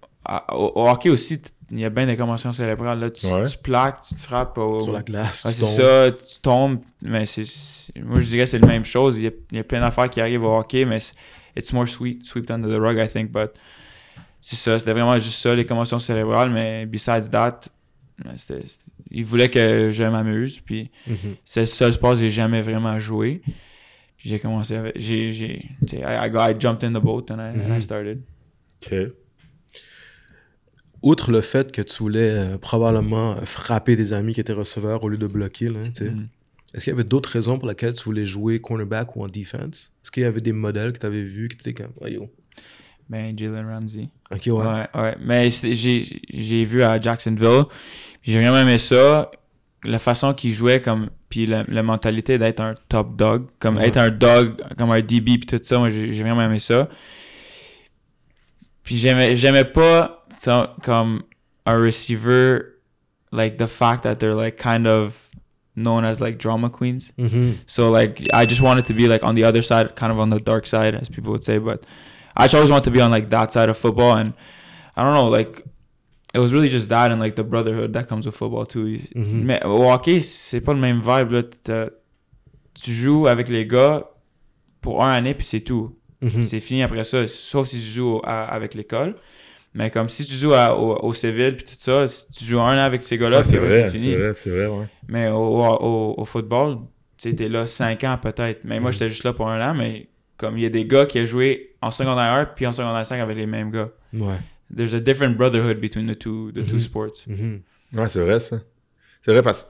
au, 0.49 0.71
hockey 0.87 1.09
aussi, 1.09 1.41
il 1.71 1.79
y 1.79 1.85
a 1.85 1.89
bien 1.89 2.05
des 2.05 2.15
commotions 2.17 2.51
cérébrales. 2.53 2.99
Là, 2.99 3.09
tu, 3.09 3.25
Ouais. 3.27 3.43
tu 3.43 3.57
plaques, 3.57 4.01
tu 4.01 4.15
te 4.15 4.21
frappes 4.21 4.57
au, 4.57 4.81
Sur 4.81 4.93
la 4.93 5.01
glace, 5.01 5.45
Ouais, 5.45 5.51
c'est 5.51 5.61
tombes. 5.61 5.69
ça, 5.71 6.11
tu 6.11 6.39
tombes, 6.41 6.79
mais 7.01 7.25
c'est, 7.25 7.45
c'est- 7.45 7.97
moi 8.01 8.19
je 8.19 8.25
dirais 8.27 8.43
que 8.43 8.49
c'est 8.49 8.59
la 8.59 8.67
même 8.67 8.85
chose. 8.85 9.17
Il 9.17 9.23
y 9.23 9.27
a, 9.27 9.31
il 9.51 9.57
y 9.57 9.59
a 9.59 9.63
plein 9.63 9.79
d'affaires 9.79 10.09
qui 10.09 10.19
arrivent 10.21 10.43
au 10.43 10.55
hockey, 10.57 10.85
mais 10.85 10.99
c'est- 10.99 11.13
it's 11.55 11.71
more 11.73 11.87
sweet, 11.87 12.23
swept 12.25 12.51
under 12.51 12.69
the 12.69 12.79
rug, 12.79 12.97
I 12.97 13.07
think. 13.07 13.31
But 13.31 13.51
c'est 14.41 14.55
ça, 14.57 14.77
c'était 14.79 14.91
vraiment 14.91 15.17
juste 15.19 15.39
ça, 15.41 15.55
les 15.55 15.65
commotions 15.65 15.99
cérébrales. 15.99 16.49
Mais 16.51 16.85
besides 16.85 17.29
that, 17.31 17.61
il 19.09 19.25
voulait 19.25 19.49
que 19.49 19.89
je 19.91 20.03
m'amuse. 20.03 20.59
Puis 20.59 20.89
Mhm. 21.07 21.35
c'est 21.45 21.61
le 21.61 21.65
seul 21.65 21.93
sport 21.93 22.13
que 22.13 22.19
j'ai 22.19 22.29
jamais 22.29 22.61
vraiment 22.61 22.99
joué. 22.99 23.41
Puis 24.17 24.29
j'ai 24.29 24.39
commencé 24.39 24.75
avec. 24.75 24.93
J'ai, 24.99 25.29
I, 25.29 25.69
I, 26.03 26.55
jumped 26.59 26.83
in 26.83 26.91
the 26.91 27.03
boat 27.03 27.25
and 27.31 27.39
I, 27.39 27.57
and 27.59 27.67
I 27.67 27.71
Mhm. 27.75 27.81
started. 27.81 28.21
OK. 28.85 28.95
Outre 31.03 31.31
le 31.31 31.41
fait 31.41 31.71
que 31.71 31.81
tu 31.81 31.97
voulais 31.97 32.29
euh, 32.29 32.57
probablement 32.59 33.35
frapper 33.37 33.95
des 33.95 34.13
amis 34.13 34.33
qui 34.33 34.39
étaient 34.41 34.53
receveurs 34.53 35.03
au 35.03 35.09
lieu 35.09 35.17
de 35.17 35.25
bloquer, 35.25 35.67
là, 35.69 35.79
Mhm. 35.79 36.27
est-ce 36.75 36.83
qu'il 36.83 36.91
y 36.91 36.93
avait 36.93 37.03
d'autres 37.03 37.29
raisons 37.31 37.57
pour 37.57 37.67
lesquelles 37.67 37.93
tu 37.93 38.03
voulais 38.03 38.27
jouer 38.27 38.61
cornerback 38.61 39.15
ou 39.15 39.23
en 39.23 39.27
defense? 39.27 39.93
Est-ce 40.03 40.11
qu'il 40.11 40.21
y 40.23 40.27
avait 40.27 40.41
des 40.41 40.51
modèles 40.53 40.93
que 40.93 40.99
tu 40.99 41.05
avais 41.07 41.23
vus 41.23 41.47
qui 41.49 41.57
étaient 41.57 41.73
comme, 41.73 41.93
oh, 42.01 42.07
yo. 42.07 42.29
Ben, 43.11 43.37
Jalen 43.37 43.67
Ramsey. 43.67 44.07
Ok, 44.31 44.43
ouais. 44.47 44.53
Ouais, 44.53 44.87
ouais. 44.95 45.15
Mais 45.21 45.49
j'ai 45.51 46.63
vu 46.63 46.81
à 46.81 46.97
Jacksonville, 46.99 47.65
j'ai 48.23 48.39
vraiment 48.39 48.59
aimé 48.59 48.77
ça. 48.77 49.29
La 49.83 49.99
façon 49.99 50.33
qu'il 50.33 50.53
jouait, 50.53 50.81
comme, 50.81 51.09
puis 51.27 51.45
la, 51.45 51.65
la 51.67 51.83
mentalité 51.83 52.37
d'être 52.37 52.61
un 52.61 52.75
top 52.87 53.15
dog, 53.17 53.47
comme 53.59 53.77
Ouais. 53.77 53.87
être 53.89 53.97
un 53.97 54.09
dog, 54.11 54.61
comme 54.77 54.91
un 54.91 55.01
DB, 55.01 55.39
puis 55.39 55.45
tout 55.47 55.59
ça, 55.61 55.77
moi 55.79 55.89
j'ai 55.89 56.09
vraiment 56.21 56.43
aimé 56.43 56.59
ça. 56.59 56.87
Puis 58.83 58.97
j'aimais 58.97 59.65
pas, 59.65 60.25
comme 60.83 61.23
un 61.65 61.77
receiver, 61.77 62.59
like 63.31 63.57
the 63.57 63.67
fact 63.67 64.03
that 64.03 64.15
they're 64.15 64.35
like 64.35 64.57
kind 64.57 64.87
of 64.87 65.29
known 65.75 66.03
as 66.03 66.19
like 66.19 66.37
drama 66.37 66.69
queens. 66.69 67.11
Mhm. 67.17 67.55
So 67.67 67.89
like 67.91 68.21
I 68.33 68.45
just 68.47 68.61
wanted 68.61 68.85
to 68.85 68.93
be 68.93 69.07
like 69.07 69.23
on 69.23 69.35
the 69.35 69.43
other 69.43 69.61
side, 69.63 69.95
kind 69.95 70.11
of 70.11 70.19
on 70.19 70.29
the 70.29 70.39
dark 70.39 70.65
side, 70.67 70.95
as 70.95 71.09
people 71.09 71.31
would 71.31 71.43
say. 71.43 71.57
But 71.59 71.85
I 72.37 72.43
just 72.43 72.55
always 72.55 72.69
wanted 72.71 72.85
to 72.85 72.91
be 72.91 73.01
on 73.01 73.11
like 73.11 73.29
that 73.29 73.49
side 73.51 73.69
of 73.69 73.77
football, 73.77 74.15
and 74.17 74.33
I 74.95 75.03
don't 75.03 75.13
know, 75.13 75.29
like 75.29 75.63
it 76.33 76.39
was 76.39 76.53
really 76.53 76.69
just 76.69 76.87
that 76.89 77.11
and 77.11 77.19
like 77.19 77.35
the 77.35 77.43
brotherhood 77.43 77.91
that 77.93 78.05
comes 78.07 78.25
with 78.25 78.35
football 78.35 78.65
too. 78.65 78.99
Mhm. 79.15 79.43
Mais 79.43 79.63
au 79.65 79.83
hockey, 79.91 80.21
c'est 80.21 80.61
pas 80.61 80.73
le 80.73 80.79
même 80.79 80.99
vibe 81.01 81.31
là. 81.31 81.89
Tu 82.73 82.91
joues 82.93 83.27
avec 83.27 83.49
les 83.49 83.65
gars 83.65 84.05
pour 84.79 85.03
un 85.03 85.11
année 85.11 85.33
puis 85.33 85.45
c'est 85.45 85.59
tout. 85.61 85.95
Mhm. 86.21 86.45
C'est 86.45 86.59
fini 86.59 86.83
après 86.83 87.03
ça, 87.03 87.27
sauf 87.27 87.67
si 87.67 87.77
tu 87.77 87.85
joues 87.87 88.21
à- 88.23 88.45
avec 88.45 88.73
l'école. 88.75 89.15
Mais 89.73 89.89
comme 89.89 90.07
si 90.09 90.23
tu 90.25 90.33
joues 90.35 90.53
à- 90.53 90.77
au, 90.77 90.97
au 91.05 91.13
civil 91.13 91.55
puis 91.55 91.65
tout 91.65 91.75
ça, 91.77 92.07
si 92.07 92.27
tu 92.29 92.45
joues 92.45 92.59
un 92.59 92.75
an 92.77 92.81
avec 92.83 93.03
ces 93.03 93.17
gars-là, 93.17 93.41
puis 93.41 93.49
c'est 93.51 93.57
vrai, 93.57 93.69
c'est 93.69 93.89
c'est 93.91 93.97
fini. 93.97 94.15
vrai, 94.15 94.33
c'est 94.33 94.49
vrai, 94.49 94.67
ouais. 94.67 94.85
Mais 95.07 95.29
au, 95.29 95.37
au, 95.63 96.15
au 96.17 96.25
football, 96.25 96.77
tu 97.17 97.33
t'es 97.35 97.47
là 97.49 97.67
5 97.67 98.03
ans 98.03 98.17
peut-être. 98.21 98.61
Mais 98.63 98.79
moi, 98.79 98.89
Mhm. 98.89 98.93
j'étais 98.93 99.09
juste 99.09 99.23
là 99.23 99.33
pour 99.33 99.49
un 99.49 99.71
an, 99.71 99.73
mais 99.73 100.07
comme 100.41 100.57
il 100.57 100.63
y 100.63 100.65
a 100.65 100.69
des 100.69 100.85
gars 100.85 101.05
qui 101.05 101.19
ont 101.21 101.25
joué 101.25 101.75
en 101.81 101.91
secondaire 101.91 102.33
1 102.33 102.45
puis 102.47 102.67
en 102.67 102.73
secondaire 102.73 103.05
5 103.05 103.19
avec 103.19 103.37
les 103.37 103.45
mêmes 103.45 103.71
gars. 103.71 103.89
Ouais. 104.13 104.35
There's 104.75 104.93
a 104.95 104.99
different 104.99 105.37
brotherhood 105.37 105.79
between 105.79 106.07
the 106.13 106.17
two, 106.17 106.51
the 106.51 106.65
two 106.65 106.75
Mhm. 106.75 106.79
sports. 106.81 107.25
Mhm. 107.27 107.61
Ouais, 107.93 108.07
c'est 108.07 108.21
vrai, 108.21 108.39
ça. 108.39 108.59
C'est 109.21 109.31
vrai 109.31 109.41
parce 109.43 109.67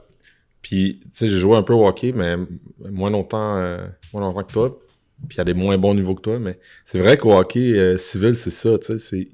Puis, 0.62 1.00
tu 1.02 1.08
sais, 1.10 1.26
j'ai 1.26 1.40
joué 1.40 1.56
un 1.56 1.64
peu 1.64 1.72
au 1.72 1.84
hockey, 1.88 2.12
mais 2.12 2.36
moins 2.78 3.10
longtemps, 3.10 3.56
euh, 3.56 3.84
moins 4.12 4.22
longtemps 4.22 4.44
que 4.44 4.52
toi. 4.52 4.78
Puis, 5.28 5.40
à 5.40 5.44
des 5.44 5.54
moins 5.54 5.76
bons 5.76 5.92
niveaux 5.94 6.14
que 6.14 6.20
toi. 6.22 6.38
Mais 6.38 6.56
c'est 6.84 7.00
vrai 7.00 7.16
qu'au 7.16 7.32
hockey 7.36 7.76
euh, 7.76 7.96
civil, 7.96 8.34
c'est 8.36 8.50
ça, 8.50 8.78
tu 8.78 8.96
sais. 9.00 9.28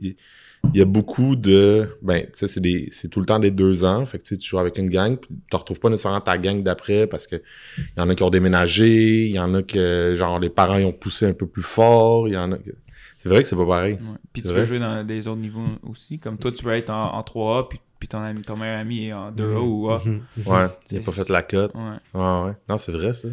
Il 0.75 0.79
y 0.79 0.83
a 0.83 0.85
beaucoup 0.85 1.35
de. 1.37 1.97
Ben, 2.03 2.25
tu 2.25 2.31
sais, 2.35 2.47
c'est 2.49 2.61
des- 2.61 2.89
c'est 2.93 3.09
tout 3.09 3.21
le 3.21 3.27
temps 3.27 3.39
des 3.39 3.51
deux 3.51 3.85
ans. 3.85 4.05
Fait 4.05 4.19
que 4.19 4.25
tu 4.25 4.37
tu 4.37 4.49
joues 4.51 4.59
avec 4.59 4.77
une 4.77 4.89
gang, 4.91 5.17
puis 5.17 5.31
tu 5.51 5.57
retrouves 5.57 5.81
pas 5.81 5.89
nécessairement 5.89 6.21
ta 6.21 6.37
gang 6.37 6.63
d'après 6.63 7.07
parce 7.07 7.27
que 7.27 7.37
il 7.79 7.85
y 7.97 8.01
en 8.01 8.09
a 8.11 8.15
qui 8.15 8.23
ont 8.23 8.31
déménagé, 8.31 9.27
il 9.27 9.33
y 9.33 9.39
en 9.39 9.55
a 9.55 9.63
que, 9.63 10.13
genre, 10.15 10.39
les 10.39 10.51
parents 10.51 10.77
ils 10.77 10.85
ont 10.85 10.93
poussé 10.93 11.27
un 11.27 11.33
peu 11.33 11.47
plus 11.47 11.63
fort, 11.63 12.29
il 12.29 12.35
y 12.35 12.37
en 12.37 12.53
a 12.53 12.59
que. 12.59 12.71
C'est 13.19 13.29
vrai 13.29 13.43
que 13.43 13.49
c'est 13.49 13.57
pas 13.57 13.67
pareil. 13.67 13.95
Ouais. 13.95 14.01
Puis 14.33 14.43
tu 14.43 14.49
peux 14.49 14.55
vrai. 14.57 14.65
jouer 14.65 14.79
dans 14.79 15.05
des 15.05 15.27
autres 15.27 15.41
niveaux 15.41 15.65
aussi. 15.89 16.19
Comme 16.19 16.39
toi, 16.39 16.53
tu 16.53 16.63
peux 16.63 16.71
être 16.73 16.91
en, 16.91 17.15
en 17.15 17.23
3A, 17.23 17.67
puis, 17.69 17.81
puis 17.99 18.09
ton, 18.09 18.21
ami, 18.21 18.43
ton 18.43 18.57
meilleur 18.57 18.79
ami 18.79 19.07
est 19.07 19.13
en 19.13 19.33
2A 19.33 19.59
ou 19.61 19.91
A. 19.91 20.03
Mhm. 20.05 20.21
Ouais, 20.47 20.67
il 20.67 20.69
C'est- 20.87 20.99
a 20.99 21.01
pas 21.01 21.13
fait 21.13 21.29
la 21.29 21.43
cote. 21.43 21.73
Ouais. 21.75 21.81
Ouais, 22.21 22.43
ouais. 22.47 22.53
Non, 22.69 22.79
c'est 22.79 22.93
vrai, 22.93 23.15
ça. 23.15 23.29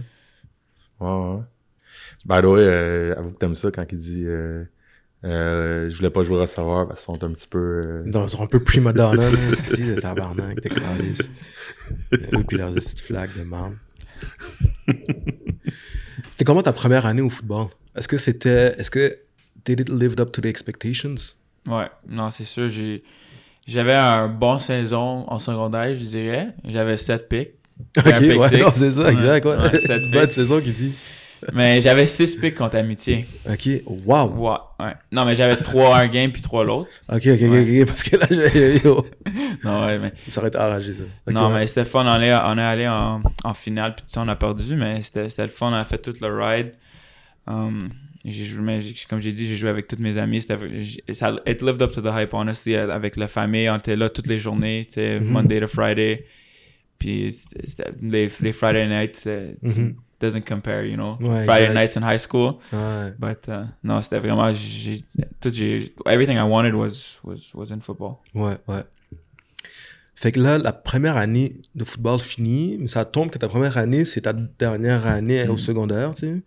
Ouais, 0.99 1.07
ouais. 1.09 1.41
By 2.25 2.41
the 2.41 2.45
way, 2.45 2.61
euh, 2.61 3.15
avoue 3.17 3.31
que 3.31 3.37
t'aimes 3.37 3.55
ça 3.55 3.69
quand 3.71 3.85
il 3.91 3.97
dit 3.99 4.23
euh, 4.25 4.63
euh, 5.25 5.89
je 5.89 5.95
voulais 5.97 6.09
pas 6.09 6.23
jouer 6.23 6.39
receveur 6.39 6.87
parce 6.87 7.03
qu'ils 7.05 7.13
sont 7.15 7.23
un 7.23 7.31
petit 7.31 7.47
peu. 7.47 7.57
euh, 7.59 8.03
Non, 8.05 8.25
ils 8.25 8.29
sont 8.29 8.43
un 8.43 8.47
peu 8.47 8.59
prima 8.63 8.93
donna, 8.93 9.29
là, 9.31 9.37
style 9.53 9.95
de 9.95 10.01
tabarnak, 10.01 10.61
de 10.61 10.69
calice. 10.69 11.31
Eux 12.13 12.43
puis 12.47 12.57
leurs 12.57 12.73
petites 12.73 13.01
flaques 13.01 13.35
de 13.37 13.43
marde. 13.43 13.73
C'était 16.29 16.45
comment 16.45 16.61
ta 16.61 16.73
première 16.73 17.05
année 17.05 17.21
au 17.21 17.29
football? 17.29 17.67
Est-ce 17.97 18.07
que 18.07 18.17
c'était... 18.17 18.75
Est-ce 18.77 18.91
que 18.91 19.17
did 19.65 19.79
it 19.79 19.89
lived 19.89 20.19
up 20.19 20.31
to 20.31 20.41
the 20.41 20.45
expectations? 20.45 21.15
Ouais, 21.67 21.87
non, 22.07 22.29
c'est 22.31 22.43
sûr. 22.43 22.69
J'ai, 22.69 23.03
j'avais 23.67 23.93
un 23.93 24.27
bon 24.27 24.59
saison 24.59 25.25
en 25.29 25.39
secondaire, 25.39 25.95
je 25.97 26.03
dirais. 26.03 26.49
J'avais 26.65 26.97
7 26.97 27.27
picks. 27.29 27.51
Ok, 27.97 28.03
pick 28.19 28.39
ouais, 28.41 28.59
non, 28.61 28.69
c'est 28.73 28.91
ça, 28.91 29.03
Ouais, 29.03 29.13
exact, 29.13 29.45
ouais. 29.45 29.57
ouais, 29.57 29.79
sept 29.81 30.11
Bonne 30.11 30.21
picks. 30.21 30.31
saison 30.33 30.61
qui 30.61 30.71
dit. 30.71 30.93
Mais 31.53 31.81
j'avais 31.81 32.05
6 32.05 32.37
picks 32.37 32.55
contre 32.55 32.77
Amitié. 32.77 33.25
Ok, 33.49 33.69
wow. 34.05 34.27
Ouais, 34.35 34.57
ouais. 34.85 34.93
Non, 35.11 35.25
mais 35.25 35.35
j'avais 35.35 35.55
3 35.55 35.97
un 35.97 36.07
game 36.07 36.31
puis 36.31 36.41
3 36.41 36.63
l'autre. 36.65 36.89
Ok, 37.07 37.27
ok, 37.27 37.39
ok, 37.41 37.51
Ouais. 37.51 37.81
ok, 37.81 37.87
parce 37.87 38.03
que 38.03 38.15
là, 38.17 38.25
j'ai... 38.29 38.81
Non, 39.63 39.85
ouais, 39.85 39.99
mais. 39.99 40.13
Ça 40.27 40.39
aurait 40.39 40.47
été 40.49 40.57
arrangé, 40.57 40.93
ça. 40.93 41.03
Non, 41.29 41.47
ouais. 41.49 41.59
mais 41.59 41.67
c'était 41.67 41.85
fun. 41.85 42.03
On 42.05 42.21
est, 42.21 42.33
on 42.33 42.57
est 42.57 42.61
allé 42.61 42.87
en, 42.87 43.21
en 43.43 43.53
finale, 43.53 43.95
puis 43.95 44.03
tout 44.05 44.11
ça, 44.11 44.21
on 44.21 44.27
a 44.27 44.35
perdu, 44.35 44.75
mais 44.75 45.01
c'était, 45.01 45.27
le 45.43 45.47
fun. 45.49 45.69
On 45.69 45.73
a 45.73 45.83
fait 45.83 45.97
tout 45.99 46.13
le 46.19 46.27
ride. 46.27 46.71
Um, 47.47 47.89
joué, 48.25 48.79
comme 49.07 49.19
j'ai 49.21 49.31
dit, 49.31 49.45
j'ai 49.47 49.57
joué 49.57 49.69
avec 49.69 49.87
tous 49.87 49.99
mes 49.99 50.17
amis. 50.17 50.41
Ça, 50.41 50.55
it 51.45 51.61
lived 51.61 51.81
up 51.81 51.91
to 51.91 52.01
the 52.01 52.09
hype, 52.15 52.33
honestly, 52.33 52.75
avec 52.75 53.17
la 53.17 53.27
famille. 53.27 53.69
On 53.69 53.77
était 53.77 53.95
là 53.95 54.09
toutes 54.09 54.27
les 54.27 54.39
journées, 54.39 54.85
tu 54.87 54.95
sais, 54.95 55.19
Mhm. 55.19 55.29
Monday 55.29 55.59
to 55.59 55.67
Friday. 55.67 56.25
Puis 56.97 57.35
les, 58.01 58.29
les 58.41 58.53
Friday 58.53 58.87
nights, 58.87 59.25
it 59.25 59.77
Mhm. 59.77 59.95
Doesn't 60.19 60.43
compare, 60.45 60.85
you 60.85 60.95
know? 60.95 61.17
Ouais, 61.19 61.43
Friday 61.45 61.65
exact. 61.71 61.73
nights 61.75 61.97
in 61.97 62.01
high 62.03 62.19
school. 62.19 62.55
Ouais. 62.71 63.13
But 63.19 63.47
uh, 63.49 63.65
non, 63.83 64.01
c'était 64.01 64.19
vraiment. 64.19 64.51
J'ai, 64.53 65.01
tout, 65.41 65.49
j'ai, 65.53 65.93
everything 66.05 66.37
I 66.37 66.43
wanted 66.43 66.73
was, 66.73 67.19
was, 67.23 67.51
was 67.53 67.71
in 67.71 67.79
football. 67.81 68.15
Ouais, 68.33 68.57
ouais. 68.67 68.83
Fait 70.17 70.31
que 70.31 70.39
là, 70.39 70.57
la 70.57 70.71
première 70.71 71.17
année 71.17 71.57
de 71.75 71.83
football 71.83 72.19
finie, 72.21 72.77
mais 72.79 72.87
ça 72.87 73.03
tombe 73.03 73.29
que 73.29 73.37
ta 73.37 73.49
première 73.49 73.77
année, 73.77 74.05
c'est 74.05 74.21
ta 74.21 74.31
dernière 74.33 75.05
année 75.05 75.43
au 75.47 75.53
Mhm. 75.53 75.57
secondaire, 75.57 76.13
tu 76.13 76.19
sais. 76.21 76.41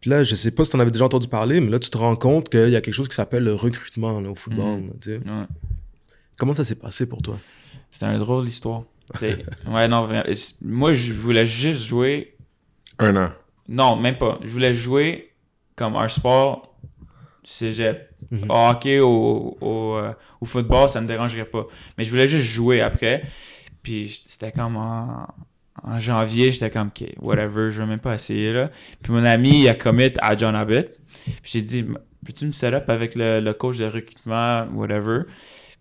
Puis 0.00 0.08
là, 0.10 0.22
je 0.22 0.34
sais 0.34 0.52
pas 0.52 0.64
si 0.64 0.70
t'en 0.72 0.80
avais 0.80 0.90
déjà 0.90 1.04
entendu 1.04 1.28
parler, 1.28 1.60
mais 1.60 1.70
là, 1.70 1.78
tu 1.78 1.90
te 1.90 1.98
rends 1.98 2.16
compte 2.16 2.48
qu'il 2.48 2.70
y 2.70 2.76
a 2.76 2.80
quelque 2.80 2.94
chose 2.94 3.08
qui 3.08 3.14
s'appelle 3.16 3.44
le 3.44 3.52
recrutement 3.54 4.20
là, 4.20 4.30
au 4.30 4.34
football, 4.34 4.80
Mhm. 4.80 4.90
tu 5.00 5.10
sais. 5.10 5.16
Ouais. 5.18 5.44
Comment 6.38 6.54
ça 6.54 6.64
s'est 6.64 6.76
passé 6.76 7.04
pour 7.06 7.20
toi? 7.20 7.38
C'était 7.90 8.06
une 8.06 8.18
drôle 8.18 8.46
d'histoire. 8.46 8.84
Ouais, 9.20 9.88
non, 9.88 10.04
vraiment. 10.04 10.24
Moi, 10.62 10.92
je 10.92 11.12
voulais 11.12 11.46
juste 11.46 11.82
jouer. 11.84 12.34
Un 12.98 13.16
an. 13.16 13.32
Non, 13.68 13.96
même 13.96 14.16
pas. 14.16 14.38
Je 14.42 14.48
voulais 14.48 14.74
jouer 14.74 15.32
comme 15.76 15.96
un 15.96 16.08
sport 16.08 16.74
cégep. 17.44 18.08
Mhm. 18.30 18.50
Au 18.50 18.54
hockey, 18.70 19.00
au, 19.00 19.56
au, 19.60 19.94
euh, 19.96 20.12
au 20.40 20.44
football, 20.44 20.88
ça 20.88 21.00
me 21.00 21.06
dérangerait 21.06 21.44
pas. 21.44 21.66
Mais 21.96 22.04
je 22.04 22.10
voulais 22.10 22.28
juste 22.28 22.46
jouer 22.46 22.80
après. 22.80 23.22
Puis 23.82 24.22
c'était 24.26 24.52
comme 24.52 24.76
en, 24.76 25.26
en 25.82 25.98
janvier, 26.00 26.50
j'étais 26.50 26.70
comme, 26.70 26.88
OK, 26.88 27.08
whatever, 27.20 27.70
je 27.70 27.80
vais 27.80 27.86
même 27.86 28.00
pas 28.00 28.14
essayer 28.14 28.52
là. 28.52 28.70
Puis 29.02 29.12
mon 29.12 29.24
ami, 29.24 29.62
il 29.62 29.68
a 29.68 29.74
commit 29.74 30.12
à 30.20 30.36
John 30.36 30.54
Abbott. 30.54 30.88
Puis 31.24 31.52
j'ai 31.52 31.62
dit, 31.62 31.84
peux-tu 32.26 32.46
me 32.46 32.52
set 32.52 32.74
up 32.74 32.88
avec 32.90 33.14
le, 33.14 33.40
le 33.40 33.52
coach 33.54 33.78
de 33.78 33.86
recrutement, 33.86 34.66
whatever. 34.74 35.22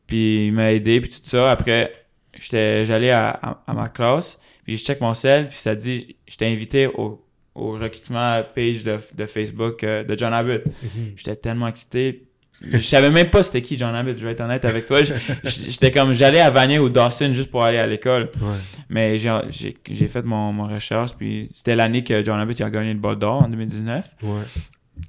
Puis 0.06 0.47
il 0.47 0.53
m'a 0.53 0.71
aidé, 0.71 1.01
puis 1.01 1.10
tout 1.10 1.19
ça. 1.23 1.51
Après, 1.51 1.91
j'étais, 2.34 2.86
j'allais 2.86 3.12
à, 3.12 3.30
à, 3.30 3.63
à 3.67 3.73
ma 3.73 3.89
classe, 3.89 4.39
puis 4.67 4.77
je 4.77 4.84
check 4.84 4.99
mon 5.01 5.13
cell, 5.13 5.47
puis 5.47 5.58
ça 5.58 5.73
dit, 5.75 6.17
j'étais 6.27 6.45
invité 6.45 6.88
au, 6.88 7.23
au 7.56 7.71
recrutement 7.71 8.43
page 8.53 8.84
de, 8.84 8.99
de 9.15 9.25
Facebook 9.25 9.84
euh, 9.84 10.03
de 10.03 10.15
John 10.17 10.34
Abbott. 10.34 10.65
Mhm. 10.65 11.13
J'étais 11.15 11.36
tellement 11.38 11.67
excité. 11.69 12.23
Je 12.62 12.80
savais 12.80 13.10
même 13.12 13.30
pas 13.30 13.43
c'était 13.43 13.62
qui 13.62 13.77
John 13.77 13.93
Abbott, 13.95 14.17
je 14.17 14.25
vais 14.25 14.32
être 14.34 14.41
honnête 14.41 14.65
avec 14.65 14.86
toi. 14.86 14.99
J'étais 15.43 15.91
comme, 15.91 16.13
j'allais 16.13 16.41
à 16.41 16.49
Vanier 16.49 16.80
ou 16.80 16.89
Dawson 16.89 17.34
juste 17.34 17.49
pour 17.51 17.63
aller 17.63 17.77
à 17.77 17.88
l'école. 17.88 18.32
Ouais. 18.41 18.56
Mais 18.89 19.17
j'ai- 19.17 20.08
fait 20.08 20.23
mon, 20.25 20.51
mon 20.53 20.67
recherche, 20.67 21.13
puis 21.13 21.49
c'était 21.53 21.75
l'année 21.75 22.03
que 22.03 22.25
John 22.25 22.39
Abbott 22.39 22.60
il 22.60 22.63
a 22.63 22.69
gagné 22.69 22.93
le 22.93 22.99
bol 22.99 23.15
d'or 23.17 23.43
en 23.43 23.47
2019. 23.49 24.15
Ouais. 24.23 24.30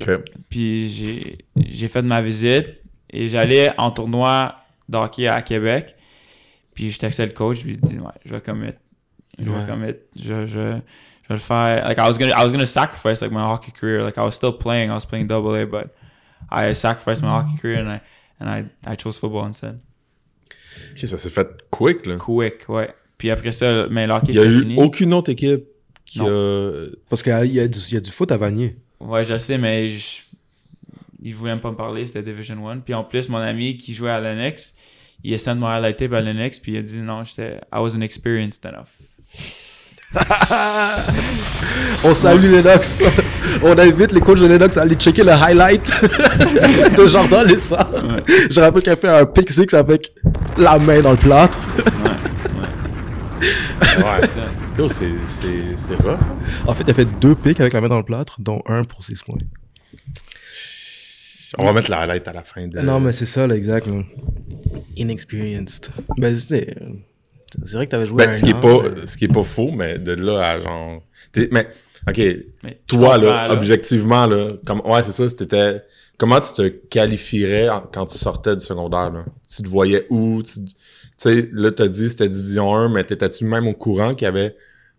Ok. 0.01 0.21
Puis 0.51 0.89
j'ai 0.91 1.39
j'ai 1.57 1.89
fait 1.89 2.03
ma 2.03 2.21
visite 2.21 2.67
et 3.11 3.29
j'allais 3.31 3.73
en 3.79 3.91
tournoi 3.91 4.55
d'hockey 4.89 5.27
à 5.27 5.41
Québec. 5.43 5.97
Puis 6.75 6.91
je 6.91 6.99
textais 6.99 7.25
le 7.27 7.33
coach, 7.33 7.61
je 7.61 7.65
lui 7.65 7.73
ai 7.73 7.77
dit 7.77 7.97
ouais, 7.99 8.13
je 8.27 8.31
vais 8.35 8.41
commit. 8.43 8.69
Je 9.39 9.49
Ouais. 9.51 9.57
vais 9.65 9.67
commit. 9.71 9.95
Je, 10.17 10.47
je, 10.47 10.47
je 10.47 10.59
vais 10.69 10.83
le 11.31 11.37
faire. 11.39 11.85
Like 11.87 11.99
I 11.99 12.03
was 12.09 12.19
gonna 12.19 12.33
I 12.33 12.45
was 12.45 12.51
gonna 12.53 12.67
sacrifice 12.67 13.21
like 13.23 13.31
my 13.33 13.43
hockey 13.43 13.73
career. 13.73 14.03
Like 14.03 14.17
I 14.19 14.23
was 14.25 14.33
still 14.33 14.53
playing, 14.53 14.91
I 14.91 14.95
was 14.95 15.07
playing 15.07 15.27
double 15.27 15.55
A, 15.55 15.65
but 15.67 15.95
I 16.51 16.75
sacrificed 16.75 17.23
my 17.23 17.29
hockey 17.31 17.57
career 17.61 17.79
and 17.81 17.89
I 17.89 18.01
and 18.41 18.49
I, 18.49 18.65
I 18.93 18.97
chose 18.97 19.19
football 19.19 19.47
instead. 19.47 19.79
Ok, 20.93 21.07
ça 21.09 21.19
s'est 21.19 21.31
fait 21.31 21.49
quick, 21.71 22.07
là. 22.07 22.17
Quick, 22.17 22.69
ouais. 22.69 22.95
Puis 23.17 23.31
après 23.31 23.53
ça, 23.53 23.87
mais 23.91 24.07
le 24.07 24.13
hockey 24.15 24.33
Il 24.33 24.37
y 24.37 24.41
a 24.41 24.45
eu 24.45 24.61
fini. 24.61 24.77
aucune 24.77 25.13
autre 25.15 25.31
équipe 25.31 25.65
qui 26.05 26.21
a. 26.21 26.87
Parce 27.09 27.23
qu'il 27.23 27.33
y, 27.47 27.55
y, 27.55 27.61
a 27.61 27.69
du- 27.69 27.79
il 27.79 27.95
y 27.95 27.97
a 27.97 28.01
du 28.01 28.11
foot 28.11 28.31
à 28.33 28.37
Vanier. 28.37 28.77
Ouais, 29.01 29.25
je 29.25 29.37
sais, 29.37 29.59
mais 29.59 29.91
je... 29.91 30.23
il 31.23 31.35
voulait 31.35 31.53
même 31.53 31.61
pas 31.61 31.71
me 31.71 31.77
parler, 31.77 32.07
c'était 32.07 32.23
Division 32.23 32.69
1. 32.69 32.79
Puis 32.79 32.95
en 32.95 33.05
plus, 33.05 33.29
mon 33.29 33.39
ami 33.39 33.77
qui 33.77 33.93
jouait 33.93 34.11
à 34.11 34.21
Lennox, 34.21 34.75
il 35.25 35.35
a 35.35 35.39
sent 35.39 35.55
mon 35.57 35.67
highlight 35.67 35.97
tape 35.97 36.13
à 36.13 36.23
puis 36.23 36.73
il 36.73 36.77
a 36.79 36.83
dit 36.83 36.99
non, 36.99 37.25
j'étais, 37.25 37.57
I 37.73 37.79
wasn't 37.79 38.03
experienced 38.03 38.65
enough. 38.65 38.89
On 42.05 42.15
salue 42.15 42.51
Lennox. 42.51 43.01
On 43.63 43.77
invite 43.79 44.13
les 44.13 44.21
coachs 44.21 44.39
de 44.41 44.47
Lennox 44.47 44.77
à 44.77 44.83
aller 44.83 44.95
checker 44.95 45.25
le 45.25 45.33
highlight 45.33 45.91
de 46.97 47.07
Jordan 47.07 47.47
Lessard. 47.47 47.91
Ouais. 47.93 48.23
Je 48.51 48.61
rappelle 48.61 48.83
qu'il 48.83 48.93
a 48.93 48.97
fait 48.97 49.09
un 49.09 49.27
pick 49.27 49.51
six 49.51 49.75
avec 49.75 50.13
la 50.57 50.79
main 50.79 51.01
dans 51.01 51.11
le 51.11 51.17
plâtre. 51.17 51.59
Ouais, 51.77 51.83
Ouais. 53.99 54.21
c'est 54.23 54.29
ça. 54.29 54.47
Yo, 54.79 54.89
c'est 54.89 55.95
rough. 56.03 56.19
En 56.67 56.75
fait, 56.75 56.89
a 56.89 56.95
fait 56.95 57.05
deux 57.05 57.35
picks 57.35 57.61
avec 57.61 57.73
la 57.73 57.81
main 57.81 57.89
dans 57.89 57.99
le 57.99 58.05
plâtre, 58.05 58.37
dont 58.41 58.63
un 58.67 58.85
pour 58.85 59.03
6 59.03 59.23
points. 59.23 59.39
On 61.57 61.65
va 61.65 61.73
mettre 61.73 61.91
la 61.91 62.01
highlight 62.01 62.29
à 62.29 62.33
la 62.33 62.43
fin 62.43 62.69
de. 62.69 62.79
Non, 62.81 63.01
mais 63.01 63.11
c'est 63.13 63.27
ça, 63.27 63.47
là, 63.47 63.57
exact. 63.57 63.87
Là. 63.89 64.03
Inexperienced. 64.97 65.91
Ben, 66.17 66.35
c'est 66.37 66.77
c'est 67.65 67.77
vrai 67.77 67.87
que 67.87 67.91
t'avais 67.93 68.05
joué 68.07 68.25
Ben, 68.25 68.31
un 68.31 68.33
ce 68.33 68.45
qui 68.45 68.51
est 68.51 68.55
an, 68.55 68.61
pas, 68.61 68.83
mais- 68.91 69.07
ce 69.07 69.17
qui 69.17 69.25
est 69.25 69.33
pas 69.33 69.43
faux, 69.43 69.71
mais 69.71 69.99
de 69.99 70.13
là 70.13 70.41
à 70.41 70.61
genre. 70.61 71.03
Mais, 71.37 71.67
ok, 72.09 72.19
Mais 72.63 72.81
toi, 72.87 73.19
là, 73.19 73.53
objectivement, 73.53 74.27
là, 74.27 74.53
comme, 74.67 74.81
ouais, 74.85 75.03
c'est 75.03 75.13
ça, 75.13 75.29
c'était. 75.29 75.83
Comment 76.19 76.41
tu 76.41 76.53
te 76.53 76.69
qualifierais 76.69 77.69
en- 77.69 77.83
quand 77.93 78.07
tu 78.07 78.19
sortais 78.19 78.57
du 78.57 78.65
secondaire, 78.65 79.11
là? 79.11 79.25
Tu 79.49 79.63
te 79.63 79.69
voyais 79.69 80.07
où? 80.11 80.43
Tu 80.43 80.65
tu 80.65 80.73
sais, 81.17 81.49
là, 81.53 81.71
t'as 81.73 81.87
dit 81.89 82.11
c'était 82.11 82.29
Division 82.29 82.75
1, 82.75 82.89
mais 82.89 83.05
t'étais-tu 83.05 83.45
même 83.45 83.67
au 83.69 83.73
courant 83.75 84.13
qu'il 84.15 84.25
y 84.25 84.29
avait 84.29 84.57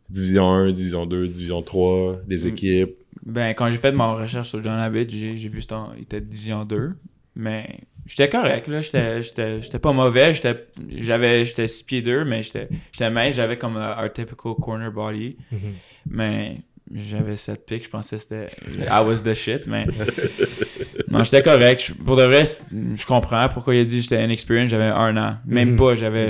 Division 0.10 0.50
1, 0.50 0.72
Division 0.72 1.06
2, 1.06 1.28
Division 1.28 1.62
3, 1.62 2.20
des 2.28 2.46
Mm. 2.46 2.48
équipes? 2.50 2.96
Ben, 3.26 3.54
quand 3.54 3.70
j'ai 3.70 3.78
fait 3.78 3.92
ma 3.92 4.14
recherche 4.14 4.50
sur 4.50 4.64
John 4.64 4.74
Abbott, 4.80 5.10
j'ai, 5.10 5.38
j'ai 5.38 5.50
vu 5.50 5.60
qu'il 5.60 5.78
était 6.02 6.22
Division 6.22 6.64
2. 6.66 6.94
Mais 7.36 7.82
j'étais 8.10 8.28
correct, 8.28 8.67
là. 8.67 8.82
J'étais, 8.82 9.80
pas 9.80 9.93
mauvais. 9.93 10.34
J'étais, 10.34 10.67
j'avais, 10.98 11.45
j'étais 11.45 11.67
6 11.67 11.84
pieds 11.84 12.02
2, 12.02 12.26
mais 12.26 12.41
j'étais, 12.41 12.67
j'étais 12.91 13.10
mince. 13.10 13.36
J'avais 13.36 13.58
comme 13.58 13.78
un, 13.78 13.98
un 13.98 14.10
typical 14.10 14.54
corner 14.62 14.91
body. 14.91 15.38
Mhm. 15.52 15.60
Mais 16.10 16.58
j'avais 16.93 17.38
7 17.38 17.65
picks, 17.65 17.84
je 17.86 17.89
pensais 17.89 18.15
que 18.17 18.22
c'était 18.24 18.48
I 18.80 19.00
was 19.06 19.17
the 19.24 19.34
shit, 19.36 19.67
mais 19.67 19.86
non, 21.10 21.24
j'étais 21.24 21.43
correct. 21.43 21.93
Pour 22.04 22.15
de 22.15 22.24
vrai, 22.24 22.45
c'est- 22.45 22.63
je 22.95 23.06
comprends 23.06 23.48
pourquoi 23.50 23.76
il 23.76 23.82
a 23.82 23.86
dit 23.86 24.02
j'étais 24.02 24.24
inexperienced, 24.24 24.69
j'avais 24.72 24.86
un 24.86 25.15
an. 25.17 25.38
Même 25.45 25.72
Mhm. 25.72 25.78
pas, 25.78 25.95
j'avais 25.95 26.30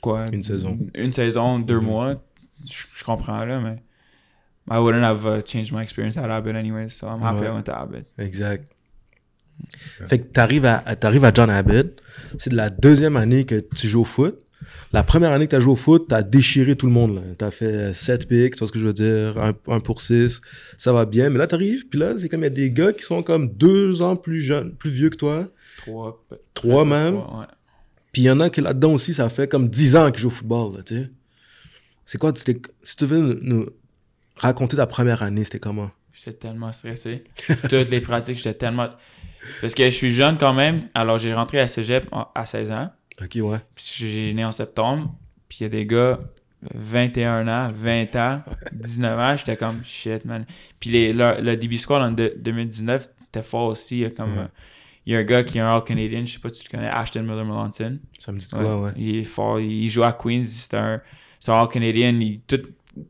quoi? 0.00 0.24
Une 0.32 0.42
saison. 0.42 0.78
Une 0.94 1.12
saison, 1.12 1.58
deux 1.58 1.78
Mhm. 1.80 1.84
mois. 1.84 2.14
Je, 2.94 3.04
comprends 3.04 3.44
là, 3.44 3.60
mais 3.60 3.76
I 4.70 4.78
wouldn't 4.80 5.04
have 5.04 5.24
uh, 5.26 5.42
changed 5.44 5.72
my 5.72 5.82
experience 5.82 6.16
at 6.16 6.30
Abbott 6.30 6.56
anyway, 6.56 6.88
so 6.88 7.06
I'm 7.06 7.22
happy 7.22 7.40
Ouais. 7.40 7.46
I 7.48 7.50
went 7.50 7.64
to 7.64 7.72
Abbott. 7.72 8.06
Exact. 8.18 8.72
Fait 10.08 10.18
que 10.18 10.24
t'arrives 10.24 10.64
à, 10.66 10.78
t'arrives 10.96 11.24
à 11.24 11.32
John 11.34 11.50
Abbott. 11.50 12.00
C'est 12.38 12.50
de 12.50 12.56
la 12.56 12.70
deuxième 12.70 13.16
année 13.16 13.44
que 13.44 13.64
tu 13.74 13.88
joues 13.88 14.02
au 14.02 14.04
foot. 14.04 14.38
La 14.92 15.02
première 15.02 15.32
année 15.32 15.46
que 15.46 15.50
tu 15.50 15.56
as 15.56 15.60
joué 15.60 15.72
au 15.72 15.76
foot, 15.76 16.06
tu 16.08 16.14
as 16.14 16.22
déchiré 16.22 16.76
tout 16.76 16.86
le 16.86 16.92
monde. 16.92 17.22
Tu 17.38 17.44
as 17.44 17.50
fait 17.50 17.92
7 17.92 18.26
picks, 18.28 18.54
tu 18.54 18.58
vois 18.60 18.68
ce 18.68 18.72
que 18.72 18.78
je 18.78 18.86
veux 18.86 18.92
dire, 18.92 19.36
1 19.68 19.80
pour 19.80 20.00
6. 20.00 20.40
Ça 20.76 20.92
va 20.92 21.04
bien. 21.04 21.28
Mais 21.30 21.38
là, 21.38 21.46
tu 21.46 21.54
arrives, 21.54 21.88
puis 21.88 21.98
là, 21.98 22.14
c'est 22.16 22.28
comme 22.28 22.40
il 22.40 22.44
y 22.44 22.46
a 22.46 22.50
des 22.50 22.70
gars 22.70 22.92
qui 22.92 23.02
sont 23.02 23.22
comme 23.22 23.52
deux 23.52 24.02
ans 24.02 24.16
plus 24.16 24.40
jeunes, 24.40 24.72
plus 24.74 24.90
vieux 24.90 25.10
que 25.10 25.16
toi. 25.16 25.48
Trois. 25.78 26.24
pe- 26.28 26.36
Trois 26.54 26.84
presque 26.84 26.88
même. 27.04 27.14
trois, 27.22 27.40
ouais. 27.40 27.46
Puis 28.12 28.22
il 28.22 28.24
y 28.26 28.30
en 28.30 28.40
a 28.40 28.48
qui 28.48 28.60
là-dedans 28.62 28.92
aussi, 28.94 29.12
ça 29.12 29.28
fait 29.28 29.46
comme 29.48 29.68
10 29.68 29.96
ans 29.96 30.10
qu'ils 30.10 30.22
jouent 30.22 30.28
au 30.28 30.30
football. 30.30 30.76
là, 30.76 30.82
tu 30.82 30.94
sais. 30.94 31.10
C'est 32.04 32.18
quoi, 32.18 32.32
si 32.34 32.96
tu 32.96 33.04
veux 33.04 33.38
nous 33.42 33.66
raconter 34.36 34.76
ta 34.76 34.86
première 34.86 35.22
année, 35.22 35.44
c'était 35.44 35.58
comment? 35.58 35.90
J'étais 36.12 36.32
tellement 36.32 36.72
stressé. 36.72 37.24
Toutes 37.68 37.90
les 37.90 38.00
pratiques, 38.00 38.36
j'étais 38.38 38.54
tellement. 38.54 38.88
Parce 39.60 39.74
que 39.74 39.84
je 39.84 39.90
suis 39.90 40.12
jeune 40.12 40.38
quand 40.38 40.54
même. 40.54 40.80
Alors, 40.94 41.18
j'ai 41.18 41.32
rentré 41.34 41.60
à 41.60 41.68
cégep 41.68 42.08
à 42.34 42.46
16 42.46 42.70
ans. 42.72 42.90
Ok, 43.22 43.36
ouais. 43.36 43.58
Puis 43.74 43.92
j'ai 43.96 44.32
né 44.34 44.44
en 44.44 44.52
septembre. 44.52 45.14
Puis 45.48 45.58
il 45.60 45.62
y 45.64 45.66
a 45.66 45.68
des 45.70 45.86
gars, 45.86 46.20
21 46.74 47.46
ans, 47.48 47.72
20 47.74 48.16
ans, 48.16 48.42
19 48.72 49.18
ans. 49.18 49.36
J'étais 49.36 49.56
comme 49.56 49.82
shit, 49.84 50.24
man. 50.24 50.44
Puis 50.80 50.90
les, 50.90 51.12
le, 51.12 51.40
le 51.40 51.56
DB 51.56 51.78
Squad 51.78 52.02
en 52.02 52.12
de- 52.12 52.34
2019 52.38 53.08
était 53.28 53.42
fort 53.42 53.66
aussi. 53.68 53.98
Il 53.98 54.00
y 54.00 54.04
a 54.06 54.10
comme. 54.10 54.36
Ouais. 54.36 54.46
il 55.06 55.12
y 55.12 55.16
a 55.16 55.20
un 55.20 55.24
gars 55.24 55.44
qui 55.44 55.58
est 55.58 55.60
un 55.60 55.74
All-Canadian, 55.74 56.26
je 56.26 56.32
sais 56.34 56.38
pas 56.38 56.48
si 56.48 56.62
tu 56.64 56.68
le 56.72 56.76
connais, 56.78 56.90
Ashton 56.90 57.22
Miller-Melanson. 57.22 57.98
Ça 58.18 58.32
me 58.32 58.38
dit 58.38 58.46
Ouais. 58.54 58.58
quoi, 58.60 58.80
ouais. 58.82 58.92
Il 58.96 59.16
est 59.16 59.24
fort. 59.24 59.60
Il 59.60 59.88
joue 59.88 60.02
à 60.02 60.12
Queens. 60.12 60.44
C'est 60.44 60.74
un, 60.74 61.00
c'est 61.40 61.50
un 61.50 61.54
All-Canadian. 61.60 62.18
Tout, 62.46 62.62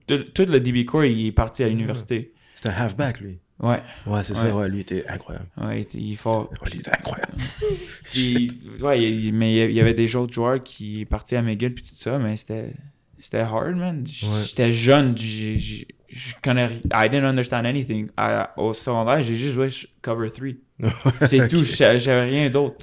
tout, 0.06 0.18
tout 0.34 0.44
le 0.46 0.60
DB 0.60 0.84
Core, 0.84 1.04
il 1.06 1.26
est 1.28 1.32
parti 1.32 1.62
à 1.64 1.68
l'université. 1.68 2.32
C'était 2.54 2.68
un 2.70 2.72
halfback, 2.72 3.20
lui. 3.20 3.38
Ouais, 3.58 3.80
Ouais, 4.06 4.22
c'est 4.22 4.34
ça, 4.34 4.54
Ouais. 4.54 4.68
lui 4.68 4.80
était 4.80 5.06
incroyable. 5.08 5.46
ouais, 5.62 5.78
il 5.78 5.80
était- 5.82 5.98
il 5.98 6.16
fort. 6.16 6.50
Ouais, 6.62 6.70
lui 6.70 6.80
était 6.80 6.90
incroyable. 6.92 7.32
Puis, 8.12 8.50
ouais, 8.82 9.02
il- 9.02 9.32
mais 9.32 9.54
il 9.68 9.72
y 9.72 9.80
avait 9.80 9.94
des 9.94 10.14
autres 10.16 10.32
joueurs 10.34 10.62
qui 10.62 11.04
partaient 11.06 11.36
à 11.36 11.42
McGill 11.42 11.74
puis 11.74 11.82
tout 11.84 11.94
ça, 11.96 12.18
mais 12.18 12.36
c'était 12.36 12.72
c'était 13.18 13.38
hard, 13.38 13.76
man. 13.76 14.04
J'étais 14.06 14.72
jeune, 14.72 15.16
je 15.16 16.34
connais 16.42 16.68
I 16.92 17.08
didn't 17.08 17.24
understand 17.24 17.64
anything. 17.64 18.08
À- 18.16 18.52
au 18.58 18.74
secondaire, 18.74 19.22
j'ai 19.22 19.36
juste 19.36 19.54
joué 19.54 19.70
cover 20.02 20.30
3. 20.30 20.48
C'est 21.26 21.48
tout, 21.48 21.64
j'a- 21.64 21.96
j'avais 21.98 22.28
rien 22.28 22.50
d'autre. 22.50 22.76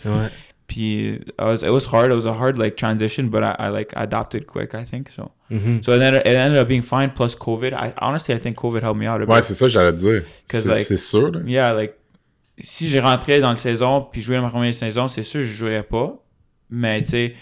Ouais. 0.75 1.19
Puis, 1.19 1.19
I 1.39 1.43
was, 1.45 1.63
it 1.63 1.69
was 1.69 1.85
hard, 1.91 2.11
it 2.11 2.15
was 2.15 2.25
a 2.25 2.33
hard 2.33 2.57
like 2.57 2.75
transition, 2.75 3.29
but 3.29 3.43
I, 3.43 3.55
I 3.59 3.69
like 3.69 3.93
adapted 3.95 4.45
quick, 4.47 4.73
I 4.73 4.85
think. 4.85 5.09
So, 5.09 5.31
Mhm. 5.51 5.83
so 5.83 5.93
it 5.95 6.01
ended, 6.01 6.21
it 6.25 6.35
ended 6.35 6.57
up 6.57 6.67
being 6.67 6.81
fine. 6.81 7.11
Plus 7.13 7.35
COVID, 7.35 7.73
I 7.73 7.93
honestly 8.01 8.33
I 8.33 8.39
think 8.39 8.55
COVID 8.57 8.81
helped 8.81 8.99
me 8.99 9.07
out 9.07 9.21
a 9.21 9.25
Ouais, 9.25 9.37
bit. 9.39 9.43
c'est 9.43 9.53
ça 9.53 9.67
j'allais 9.67 9.91
te 9.93 9.97
dire. 9.97 10.23
C'est 10.49 10.65
like- 10.65 10.85
c'est 10.85 10.97
sûr, 10.97 11.31
là. 11.31 11.39
Yeah, 11.45 11.73
like, 11.73 11.93
si 12.59 12.89
j'ai 12.89 12.99
rentré 12.99 13.39
dans 13.39 13.51
la 13.51 13.55
saison 13.55 14.01
puis 14.11 14.21
joué 14.21 14.39
ma 14.39 14.49
première 14.49 14.73
saison, 14.73 15.07
c'est 15.07 15.23
sûr 15.23 15.41
que 15.41 15.45
je 15.45 15.53
jouerais 15.53 15.83
pas. 15.83 16.15
Mais 16.69 17.01
tu 17.03 17.09
sais, 17.09 17.35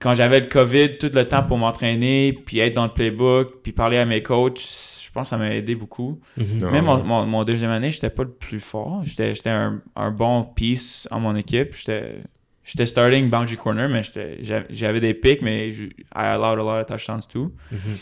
quand 0.00 0.14
j'avais 0.14 0.40
le 0.40 0.46
COVID, 0.46 0.98
tout 0.98 1.10
le 1.12 1.24
temps 1.24 1.42
pour 1.42 1.56
m'entraîner, 1.58 2.32
puis 2.46 2.58
être 2.60 2.74
dans 2.74 2.84
le 2.86 2.92
playbook, 2.92 3.62
puis 3.62 3.72
parler 3.72 3.96
à 3.98 4.04
mes 4.04 4.22
coachs, 4.22 4.58
je 5.08 5.12
pense 5.14 5.24
que 5.24 5.30
ça 5.30 5.38
m'a 5.38 5.54
aidé 5.54 5.74
beaucoup. 5.74 6.20
Même 6.70 6.84
mon, 6.84 7.02
mon, 7.02 7.24
mon 7.24 7.44
deuxième 7.44 7.70
année, 7.70 7.90
j'étais 7.90 8.10
pas 8.10 8.24
le 8.24 8.30
plus 8.30 8.60
fort. 8.60 9.00
J'étais 9.04 9.34
j'étais 9.34 9.48
un, 9.48 9.80
un 9.96 10.10
bon 10.10 10.44
piece 10.44 11.08
en 11.10 11.18
mon 11.20 11.34
équipe. 11.34 11.74
J'étais 11.74 12.16
j'étais 12.62 12.84
starting 12.84 13.30
boundary 13.30 13.56
corner, 13.56 13.88
mais 13.88 14.02
j'avais 14.70 15.00
des 15.00 15.14
picks, 15.14 15.40
mais 15.40 15.72
je- 15.72 15.84
I 16.14 16.26
allowed 16.36 16.58
a 16.58 16.62
lot 16.62 16.80
of 16.80 16.86
touchdowns 16.86 17.26
too. 17.26 17.52
Mhm. 17.72 17.96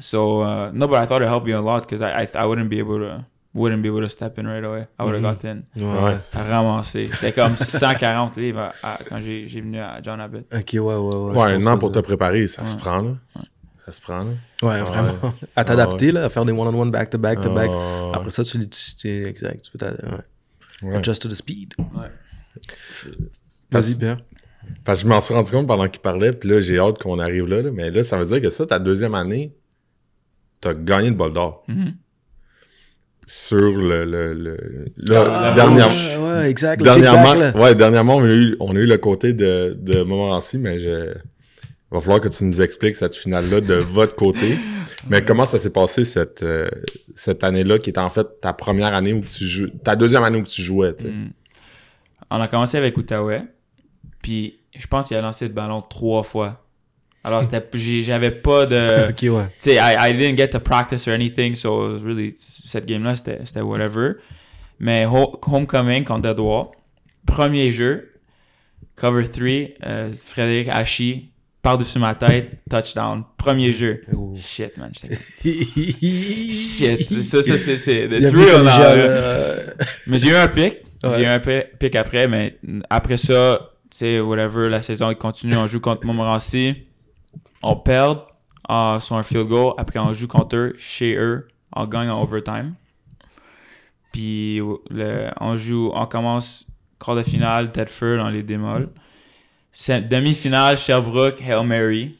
So 0.00 0.42
uh, 0.42 0.70
no, 0.74 0.86
but 0.86 0.96
I 1.02 1.06
thought 1.06 1.22
it 1.22 1.28
helped 1.28 1.46
me 1.46 1.54
a 1.54 1.60
lot 1.62 1.80
because 1.88 2.02
I, 2.02 2.24
I 2.24 2.28
I 2.34 2.44
wouldn't 2.46 2.68
be 2.68 2.78
able 2.78 2.98
to 2.98 3.24
wouldn't 3.54 3.80
be 3.82 3.88
able 3.88 4.02
to 4.02 4.08
step 4.10 4.38
in 4.38 4.46
right 4.46 4.62
away. 4.62 4.86
I 5.00 5.04
would 5.04 5.14
have 5.14 5.22
got 5.22 5.44
in. 5.48 5.62
Ouais. 5.76 6.04
Ouais. 6.04 6.16
À 6.34 6.42
ramasser. 6.44 7.08
J'étais 7.12 7.32
comme 7.32 7.56
140 7.56 8.36
livres 8.36 8.60
à- 8.60 8.74
à- 8.82 8.98
quand 9.08 9.20
j'ai 9.22 9.48
j'ai 9.48 9.62
venu 9.62 9.80
à 9.80 10.00
John 10.02 10.20
Abbott. 10.20 10.44
Ok, 10.54 10.70
ouais, 10.74 10.78
ouais, 10.80 10.94
ouais. 10.94 11.36
Ouais, 11.36 11.52
un 11.54 11.66
an 11.66 11.78
pour 11.78 11.90
te 11.90 11.98
préparer, 12.00 12.46
ça 12.46 12.66
se 12.66 12.76
prend, 12.76 12.98
là. 13.00 13.14
Ça 13.88 13.92
se 13.92 14.00
prend, 14.02 14.22
là. 14.24 14.32
Ouais, 14.62 14.82
vraiment. 14.82 15.14
À 15.56 15.64
t'adapter, 15.64 16.12
là, 16.12 16.26
à 16.26 16.28
faire 16.28 16.44
des 16.44 16.52
one-on-one 16.52 16.90
back-to-back-to-back. 16.90 17.70
Ah, 17.72 18.10
Après 18.16 18.28
ça, 18.30 18.44
tu, 18.44 18.58
tu, 18.68 18.94
tu 18.96 19.26
exact, 19.26 19.62
tu 19.62 19.70
peux 19.78 19.86
ouais. 19.86 20.90
ouais. 20.90 20.96
adjust 20.96 21.22
to 21.22 21.28
the 21.28 21.34
speed. 21.34 21.72
Ouais. 21.78 22.08
Vas-y, 23.70 23.94
Pierre. 23.96 24.18
Parce 24.84 24.98
que 25.00 25.04
je 25.04 25.08
m'en 25.08 25.22
suis 25.22 25.32
rendu 25.32 25.50
compte 25.50 25.66
pendant 25.66 25.88
qu'il 25.88 26.02
parlait, 26.02 26.32
puis 26.34 26.50
là, 26.50 26.60
j'ai 26.60 26.78
hâte 26.78 26.98
qu'on 27.02 27.18
arrive 27.18 27.46
là, 27.46 27.62
là. 27.62 27.70
Mais 27.72 27.90
là, 27.90 28.02
ça 28.02 28.18
veut 28.18 28.26
dire 28.26 28.42
que 28.42 28.50
ça, 28.50 28.66
ta 28.66 28.78
deuxième 28.78 29.14
année, 29.14 29.54
t'as 30.60 30.74
gagné 30.74 31.08
le 31.08 31.14
bol 31.16 31.32
d'or. 31.32 31.64
Mhm. 31.68 31.94
Sur 33.26 33.56
le. 33.56 34.04
le, 34.04 34.34
le 34.34 34.56
là, 34.98 35.24
Ah, 35.30 35.54
dernière- 35.54 35.88
ouais, 35.88 36.16
ouais, 36.40 36.50
exact. 36.50 36.78
le 36.80 36.84
dernièrement, 36.84 37.34
là. 37.34 37.56
ouais, 37.56 37.74
dernièrement, 37.74 38.16
on 38.16 38.24
a 38.24 38.32
eu, 38.34 38.56
on 38.60 38.74
a 38.76 38.78
eu 38.78 38.86
le 38.86 38.98
côté 38.98 39.32
de, 39.32 39.76
de 39.80 40.02
Montmorency, 40.02 40.58
mais 40.58 40.78
je, 40.78 41.14
il 41.90 41.94
va 41.94 42.00
falloir 42.00 42.20
que 42.20 42.28
tu 42.28 42.44
nous 42.44 42.60
expliques 42.60 42.96
cette 42.96 43.14
finale-là 43.14 43.60
de 43.60 43.74
votre 43.74 44.14
côté. 44.14 44.56
Mais 45.08 45.24
comment 45.24 45.46
ça 45.46 45.58
s'est 45.58 45.72
passé 45.72 46.04
cette, 46.04 46.42
euh, 46.42 46.68
cette 47.14 47.44
année-là, 47.44 47.78
qui 47.78 47.90
était 47.90 48.00
en 48.00 48.08
fait 48.08 48.26
ta 48.40 48.52
première 48.52 48.94
année 48.94 49.12
où 49.14 49.20
tu 49.22 49.46
joues, 49.46 49.68
ta 49.84 49.96
deuxième 49.96 50.22
année 50.22 50.38
où 50.38 50.42
tu 50.44 50.60
jouais, 50.62 50.94
tu 50.94 51.04
sais? 51.04 51.10
Mm. 51.10 51.30
On 52.30 52.40
a 52.40 52.48
commencé 52.48 52.76
avec 52.76 52.96
Outaouais. 52.98 53.42
Puis 54.22 54.58
je 54.76 54.86
pense 54.86 55.08
qu'il 55.08 55.16
a 55.16 55.20
lancé 55.22 55.46
le 55.48 55.54
ballon 55.54 55.80
trois 55.80 56.22
fois. 56.22 56.64
Alors 57.24 57.42
j'avais 57.74 58.30
pas 58.30 58.66
de 58.66 59.08
Ok, 59.10 59.22
ouais. 59.22 59.46
tu 59.48 59.54
sais, 59.58 59.74
I, 59.76 59.96
I 59.98 60.12
didn't 60.12 60.36
get 60.36 60.48
to 60.50 60.60
practice 60.60 61.06
or 61.08 61.14
anything, 61.14 61.54
so 61.54 61.88
it 61.88 61.92
was 61.94 62.06
really, 62.06 62.34
cette 62.64 62.86
game-là, 62.86 63.16
c'était 63.16 63.40
c'était 63.44 63.60
whatever. 63.60 64.12
Mais 64.78 65.04
ho- 65.06 65.38
Homecoming 65.46 66.04
contre 66.04 66.22
Deadwall, 66.22 66.66
premier 67.26 67.72
jeu, 67.72 68.12
cover 68.94 69.26
3, 69.28 70.14
Frédéric 70.14 70.68
Hachi, 70.68 71.32
par-dessus 71.68 71.98
ma 71.98 72.14
tête, 72.14 72.60
touchdown, 72.70 73.24
premier 73.36 73.72
jeu. 73.72 74.00
Oh. 74.16 74.34
Shit, 74.38 74.78
man, 74.78 74.90
shit, 75.44 77.24
ça, 77.24 77.42
ça, 77.42 77.58
c'est, 77.58 77.76
c'est, 77.76 78.06
real 78.06 78.62
now, 78.62 78.70
euh, 78.80 79.66
Mais 80.06 80.18
j'ai 80.18 80.30
eu 80.30 80.34
un 80.34 80.48
pic. 80.48 80.76
Ouais. 81.04 81.10
J'ai 81.18 81.22
eu 81.24 81.26
un 81.26 81.38
pi- 81.40 81.64
pic 81.78 81.94
après, 81.94 82.26
mais 82.26 82.58
après 82.88 83.18
ça, 83.18 83.70
tu 83.90 83.98
sais, 83.98 84.20
whatever, 84.20 84.70
la 84.70 84.80
saison, 84.80 85.10
il 85.10 85.16
continue. 85.16 85.56
On 85.56 85.66
joue 85.66 85.80
contre 85.80 86.06
Montmorency. 86.06 86.74
On 87.62 87.76
perd 87.76 88.20
euh, 88.70 88.98
sur 88.98 89.16
un 89.16 89.22
field 89.22 89.48
goal. 89.48 89.74
Après, 89.76 89.98
on 89.98 90.12
joue 90.14 90.26
contre 90.26 90.56
eux, 90.56 90.74
chez 90.78 91.16
eux. 91.16 91.48
On 91.76 91.86
gagne 91.86 92.08
en 92.08 92.22
overtime. 92.22 92.74
Puis, 94.12 94.60
le- 94.90 95.28
on 95.40 95.56
joue, 95.58 95.90
on 95.94 96.06
commence 96.06 96.66
quart 97.04 97.14
de 97.14 97.22
finale, 97.22 97.72
Tedford 97.72 98.16
dans 98.16 98.30
les 98.30 98.42
démols. 98.42 98.88
C'est- 99.80 100.02
Demi-finale, 100.02 100.76
Sherbrooke, 100.76 101.40
Hail 101.40 101.64
Mary. 101.64 102.18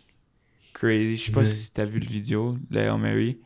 Crazy. 0.72 1.16
Je 1.16 1.24
sais 1.24 1.32
pas 1.32 1.40
Ouais. 1.40 1.46
si 1.46 1.72
t'as 1.72 1.84
vu 1.84 1.98
le 1.98 2.06
vidéo, 2.06 2.56
le 2.70 2.80
Hail 2.80 2.96
Mary. 3.00 3.38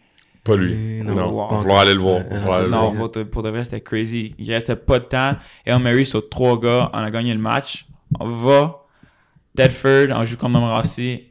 Pas 0.45 0.55
lui. 0.55 0.75
Eh, 0.75 1.03
Non, 1.03 1.15
non, 1.15 1.29
il 1.31 1.33
wow. 1.33 1.63
va 1.67 1.81
aller 1.81 1.95
le 1.95 2.01
voir. 2.01 2.19
Va 2.29 2.39
non, 2.59 2.59
le 2.65 2.69
Non, 2.69 2.91
voir. 2.91 2.95
pour, 2.97 3.09
de- 3.11 3.23
pour 3.23 3.43
de 3.43 3.49
vrai, 3.49 3.65
c'était 3.65 3.81
crazy. 3.81 4.35
Il 4.39 4.53
restait 4.53 4.77
pas 4.77 4.99
de 4.99 5.05
temps. 5.07 5.37
Et 5.65 5.73
on 5.73 5.79
Mary 5.79 6.05
sur 6.05 6.29
trois 6.29 6.61
gars, 6.61 6.91
on 6.93 6.99
a 6.99 7.11
gagné 7.11 7.33
le 7.33 7.41
match. 7.41 7.87
On 8.21 8.27
va. 8.29 8.85
Tedford, 9.57 10.09
on 10.11 10.25
joue 10.27 10.37
contre 10.37 10.53
Montmorency. 10.53 11.29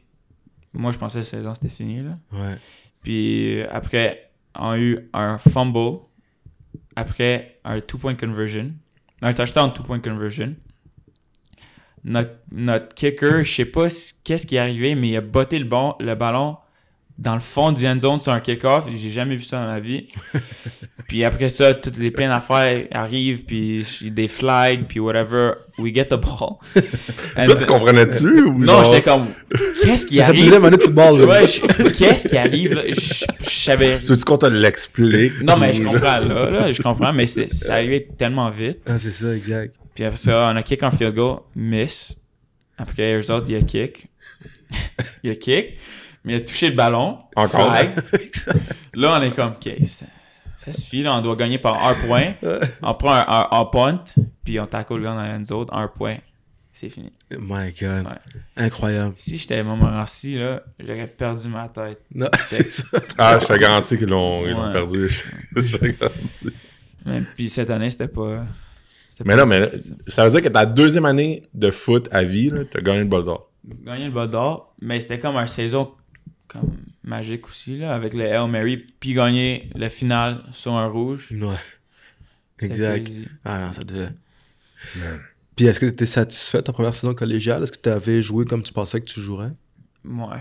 Moi, 0.72 0.90
je 0.90 0.98
pensais 0.98 1.18
que 1.20 1.24
la 1.24 1.30
saison 1.30 1.54
c'était 1.54 1.68
fini. 1.68 2.02
Là. 2.02 2.18
Ouais. 2.32 2.56
Puis 3.02 3.60
euh, 3.60 3.66
après, 3.70 4.30
on 4.58 4.70
a 4.70 4.78
eu 4.78 5.08
un 5.12 5.38
fumble. 5.38 6.00
Après, 6.96 7.60
un 7.64 7.80
two-point 7.80 8.16
conversion. 8.16 8.72
Un 9.20 9.32
touchdown 9.32 9.72
two-point 9.72 10.00
conversion. 10.00 10.56
Notre, 12.04 12.30
notre 12.50 12.94
kicker, 12.94 13.44
je 13.44 13.54
sais 13.54 13.64
pas 13.64 13.86
qu'est-ce 14.24 14.46
qui 14.46 14.56
est 14.56 14.58
arrivé, 14.58 14.94
mais 14.94 15.10
il 15.10 15.16
a 15.16 15.20
botté 15.20 15.58
le, 15.58 15.64
bon, 15.64 15.94
le 16.00 16.14
ballon 16.14 16.56
dans 17.18 17.34
le 17.34 17.40
fond 17.40 17.72
du 17.72 17.86
end 17.86 18.00
zone 18.00 18.20
sur 18.20 18.32
un 18.32 18.40
kick-off. 18.40 18.84
J'ai 18.94 19.10
jamais 19.10 19.36
vu 19.36 19.44
ça 19.44 19.60
dans 19.60 19.66
ma 19.66 19.80
vie. 19.80 20.08
puis 21.08 21.24
après 21.24 21.48
ça, 21.48 21.74
toutes 21.74 21.98
les 21.98 22.10
plein 22.10 22.28
d'affaires 22.28 22.86
arrivent, 22.90 23.44
puis 23.44 23.86
des 24.02 24.28
flags, 24.28 24.86
puis 24.88 24.98
whatever. 24.98 25.52
We 25.78 25.94
get 25.94 26.06
the 26.06 26.16
ball. 26.16 26.58
And- 27.36 27.44
Toi, 27.46 27.56
tu 27.56 27.66
comprenais-tu 27.66 28.42
ou 28.42 28.58
non, 28.58 28.84
j'étais 28.84 29.02
comme, 29.02 29.28
qu'est-ce 29.82 30.04
qui 30.06 30.16
C'est 30.16 30.22
arrive? 30.22 30.52
année 30.54 30.76
de 30.76 30.82
football. 30.82 31.22
Ouais, 31.22 31.46
qu'est-ce 31.96 32.28
qui 32.28 32.36
arrive? 32.36 32.74
là? 32.74 32.82
Je, 32.88 33.48
savais. 33.48 33.98
Tu 34.00 34.06
veux 34.06 34.16
qu'on 34.16 34.38
te 34.38 34.46
l'explique? 34.46 35.32
Non, 35.42 35.56
mais 35.56 35.72
je 35.72 35.82
comprends, 35.82 36.18
là, 36.18 36.50
là, 36.50 36.72
je 36.72 36.82
comprends, 36.82 37.12
mais 37.12 37.26
c'est 37.26 37.48
c'est 37.52 37.70
arrivé 37.70 38.08
tellement 38.18 38.50
vite. 38.50 38.80
Ah, 38.86 38.98
c'est 38.98 39.12
ça, 39.12 39.34
exact. 39.34 39.76
Puis 39.94 40.04
après 40.04 40.16
ça, 40.16 40.50
on 40.52 40.56
a 40.56 40.62
kick 40.62 40.82
en 40.82 40.90
field 40.90 41.14
goal, 41.14 41.40
miss. 41.54 42.16
Après, 42.78 43.14
eux 43.20 43.30
autres, 43.30 43.46
il 43.48 43.54
y 43.54 43.56
a 43.56 43.62
kick. 43.62 44.08
il 45.22 45.28
y 45.28 45.32
a 45.32 45.36
kick. 45.36 45.78
Mais 46.24 46.32
il 46.34 46.36
a 46.36 46.40
touché 46.40 46.70
le 46.70 46.76
ballon. 46.76 47.18
Encore. 47.36 47.70
flag. 47.72 47.90
Là, 48.94 49.18
on 49.18 49.22
est 49.22 49.32
comme, 49.32 49.52
OK, 49.52 49.68
ça, 49.86 50.06
ça 50.56 50.72
suffit. 50.72 51.02
Là, 51.02 51.14
on 51.16 51.20
doit 51.20 51.36
gagner 51.36 51.58
par 51.58 51.84
un 51.86 51.94
point. 52.06 52.34
On 52.82 52.94
prend 52.94 53.12
un, 53.14 53.24
un, 53.28 53.48
un 53.60 53.64
punt, 53.66 54.04
puis 54.44 54.58
on 54.60 54.66
tackle 54.66 54.96
le 54.96 55.02
gars 55.04 55.10
dans 55.14 55.22
la 55.22 55.44
zone, 55.44 55.66
un 55.72 55.88
point. 55.88 56.18
C'est 56.72 56.88
fini. 56.88 57.12
My 57.30 57.72
God. 57.72 58.06
Ouais. 58.06 58.40
Incroyable. 58.56 59.12
Si 59.16 59.36
j'étais 59.36 59.62
Montmorency, 59.62 60.36
là, 60.38 60.62
j'aurais 60.80 61.06
perdu 61.06 61.48
ma 61.48 61.68
tête. 61.68 62.00
Non, 62.14 62.28
c'est 62.46 62.70
ça. 62.70 62.86
Ah, 63.18 63.38
je 63.40 63.46
te 63.46 63.52
garantis 63.58 63.98
qu'ils 63.98 64.08
l'ont 64.08 64.46
ils 64.46 64.52
l'ont 64.52 64.66
Ouais. 64.66 64.72
perdu. 64.72 65.08
Je 65.54 65.76
te 65.76 65.84
garantis. 65.86 66.48
Puis 67.36 67.50
cette 67.50 67.68
année, 67.70 67.90
c'était 67.90 68.08
pas. 68.08 68.44
Mais 69.24 69.36
non, 69.36 69.46
mais 69.46 69.70
ça 70.06 70.24
veut 70.24 70.30
dire 70.30 70.42
que 70.42 70.48
ta 70.48 70.66
deuxième 70.66 71.04
année 71.04 71.48
de 71.54 71.70
foot 71.70 72.08
à 72.10 72.22
vie, 72.22 72.50
là, 72.50 72.64
t'as 72.64 72.80
gagné 72.80 73.00
le 73.00 73.04
bol 73.06 73.24
d'or. 73.24 73.50
Gagné 73.84 74.06
le 74.06 74.10
bas 74.10 74.26
d'or, 74.26 74.74
mais 74.80 75.00
c'était 75.00 75.18
comme 75.18 75.36
une 75.36 75.46
saison 75.46 75.92
comme 76.48 76.76
magique 77.02 77.46
aussi, 77.46 77.78
là, 77.78 77.94
avec 77.94 78.12
le 78.14 78.24
Hail 78.24 78.48
Mary, 78.48 78.76
puis 78.76 79.14
gagner 79.14 79.70
le 79.74 79.88
final 79.88 80.42
sur 80.52 80.74
un 80.74 80.86
rouge. 80.86 81.32
Ouais. 81.32 81.56
Exact. 82.60 83.04
crazy. 83.04 83.28
Ah 83.44 83.58
non, 83.58 83.72
ça 83.72 83.82
devait. 83.82 84.10
Puis 85.56 85.66
est-ce 85.66 85.80
que 85.80 85.86
tu 85.86 85.92
étais 85.92 86.06
satisfait 86.06 86.58
de 86.58 86.64
ta 86.64 86.72
première 86.72 86.94
saison 86.94 87.14
collégiale? 87.14 87.62
Est-ce 87.62 87.72
que 87.72 87.80
tu 87.80 87.88
avais 87.88 88.20
joué 88.22 88.44
comme 88.44 88.62
tu 88.62 88.72
pensais 88.72 89.00
que 89.00 89.06
tu 89.06 89.20
jouerais? 89.20 89.52
Ouais. 90.04 90.40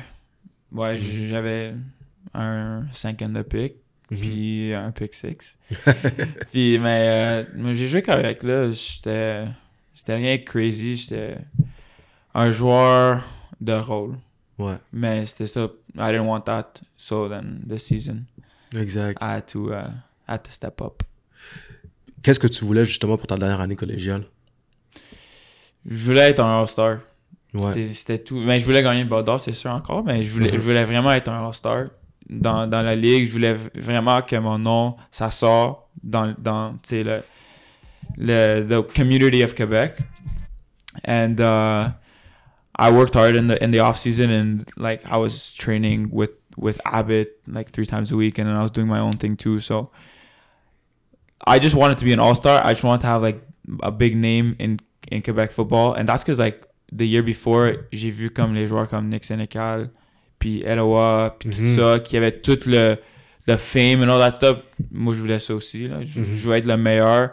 Ouais, 0.72 0.98
j'avais 0.98 1.74
un 2.34 2.84
5 2.94 3.18
de 3.32 3.42
pick, 3.42 3.76
puis 4.12 4.74
un 4.76 4.92
pick 4.92 5.14
6. 5.14 5.58
puis, 6.52 6.78
mais, 6.80 7.46
euh, 7.56 7.74
j'ai 7.74 7.88
joué 7.88 8.02
correct, 8.02 8.44
là. 8.44 8.70
J'étais. 8.72 9.46
C'était 9.94 10.16
rien 10.16 10.38
de 10.38 10.42
crazy. 10.44 10.98
J'étais 10.98 11.38
un 12.34 12.52
joueur 12.52 13.24
de 13.60 13.74
rôle. 13.74 14.16
Ouais, 14.58 14.78
Mais 14.94 15.26
c'était 15.26 15.48
ça. 15.48 15.68
I 15.98 16.12
didn't 16.12 16.26
want 16.28 16.42
that. 16.42 16.74
So 16.98 17.28
then, 17.30 17.62
this 17.68 17.84
season, 17.86 18.26
exact. 18.76 19.18
I 19.22 19.38
had 19.38 19.46
to, 19.48 19.70
uh, 19.72 19.90
I 20.28 20.34
had 20.34 20.44
to 20.44 20.52
step 20.52 20.82
up. 20.82 21.04
Qu'est-ce 22.24 22.40
que 22.40 22.48
tu 22.48 22.64
voulais 22.66 22.86
justement 22.86 23.18
pour 23.18 23.26
ta 23.28 23.36
dernière 23.38 23.60
année 23.62 23.76
collégiale? 23.76 24.26
Je 25.90 26.06
voulais 26.06 26.30
être 26.30 26.40
un 26.40 26.60
All-Star. 26.62 27.00
Ouais. 27.54 27.92
C'était- 27.94 28.20
tout. 28.20 28.38
Mais 28.38 28.60
je 28.60 28.66
voulais 28.66 28.84
gagner 28.84 29.04
le 29.04 29.10
Ball 29.10 29.24
d'Or, 29.24 29.42
c'est 29.42 29.52
sûr 29.54 29.72
encore, 29.72 30.04
mais 30.04 30.22
je 30.22 30.32
voulais, 30.32 30.52
Mhm. 30.52 30.58
je 30.58 30.62
voulais 30.62 30.86
vraiment 30.86 31.12
être 31.12 31.28
un 31.30 31.46
All-Star 31.46 31.88
dans, 32.32 32.68
dans 32.68 32.82
la 32.82 32.96
ligue. 32.96 33.28
Je 33.28 33.32
voulais 33.32 33.54
vraiment 33.76 34.22
que 34.22 34.36
mon 34.38 34.58
nom, 34.58 34.96
ça 35.12 35.30
sort 35.30 35.90
dans, 36.04 36.34
dans 36.40 36.76
le, 36.92 37.22
le 38.18 38.62
the 38.64 38.82
community 38.96 39.44
of 39.44 39.56
Quebec. 39.56 40.02
And 41.06 41.40
uh, 41.40 41.92
I 42.76 42.92
worked 42.92 43.14
hard 43.14 43.36
in 43.36 43.48
the 43.48 43.62
in 43.64 43.72
the 43.72 43.80
off 43.80 43.98
season 43.98 44.30
and 44.30 44.66
like 44.76 45.06
I 45.06 45.18
was 45.18 45.54
training 45.54 46.10
with 46.12 46.32
with 46.58 46.82
Abbott 46.86 47.40
like 47.48 47.70
three 47.72 47.86
times 47.86 48.12
a 48.12 48.16
week 48.18 48.38
and 48.38 48.50
I 48.50 48.62
was 48.62 48.72
doing 48.72 48.88
my 48.88 49.00
own 49.00 49.14
thing 49.14 49.38
too. 49.38 49.60
So 49.60 49.90
I 51.46 51.60
just 51.60 51.76
wanted 51.76 51.98
to 52.00 52.06
be 52.06 52.12
an 52.14 52.20
all-star. 52.20 52.62
I 52.66 52.74
just 52.74 52.84
wanted 52.84 53.02
to 53.02 53.08
have 53.08 53.22
like 53.22 53.42
a 53.82 53.92
big 53.92 54.16
name 54.16 54.56
in 54.60 54.80
in 55.10 55.22
Quebec 55.22 55.52
football, 55.52 55.94
and 55.94 56.08
that's 56.08 56.24
because 56.24 56.40
like 56.40 56.68
the 56.92 57.08
year 57.08 57.24
before, 57.24 57.88
j'ai 57.92 58.12
vu 58.12 58.30
comme 58.30 58.54
les 58.54 58.68
joueurs 58.68 58.88
comme 58.90 59.10
Nick 59.10 59.24
Sénécal, 59.24 59.90
puis 60.42 60.62
Eloa, 60.66 61.38
puis 61.40 61.50
tout 61.50 61.62
Mhm. 61.62 61.76
ça, 61.78 62.00
qui 62.00 62.18
avaient 62.18 62.34
tout 62.42 62.60
le 62.66 62.98
the 63.48 63.56
fame 63.56 64.02
and 64.04 64.10
all 64.10 64.20
that 64.20 64.32
stuff. 64.32 64.58
Moi, 64.92 65.14
je 65.16 65.20
voulais 65.22 65.40
ça 65.40 65.56
aussi. 65.56 65.88
Là. 65.88 66.00
Je, 66.04 66.22
je 66.36 66.44
voulais 66.44 66.60
être 66.60 66.66
le 66.66 66.78
meilleur. 66.78 67.30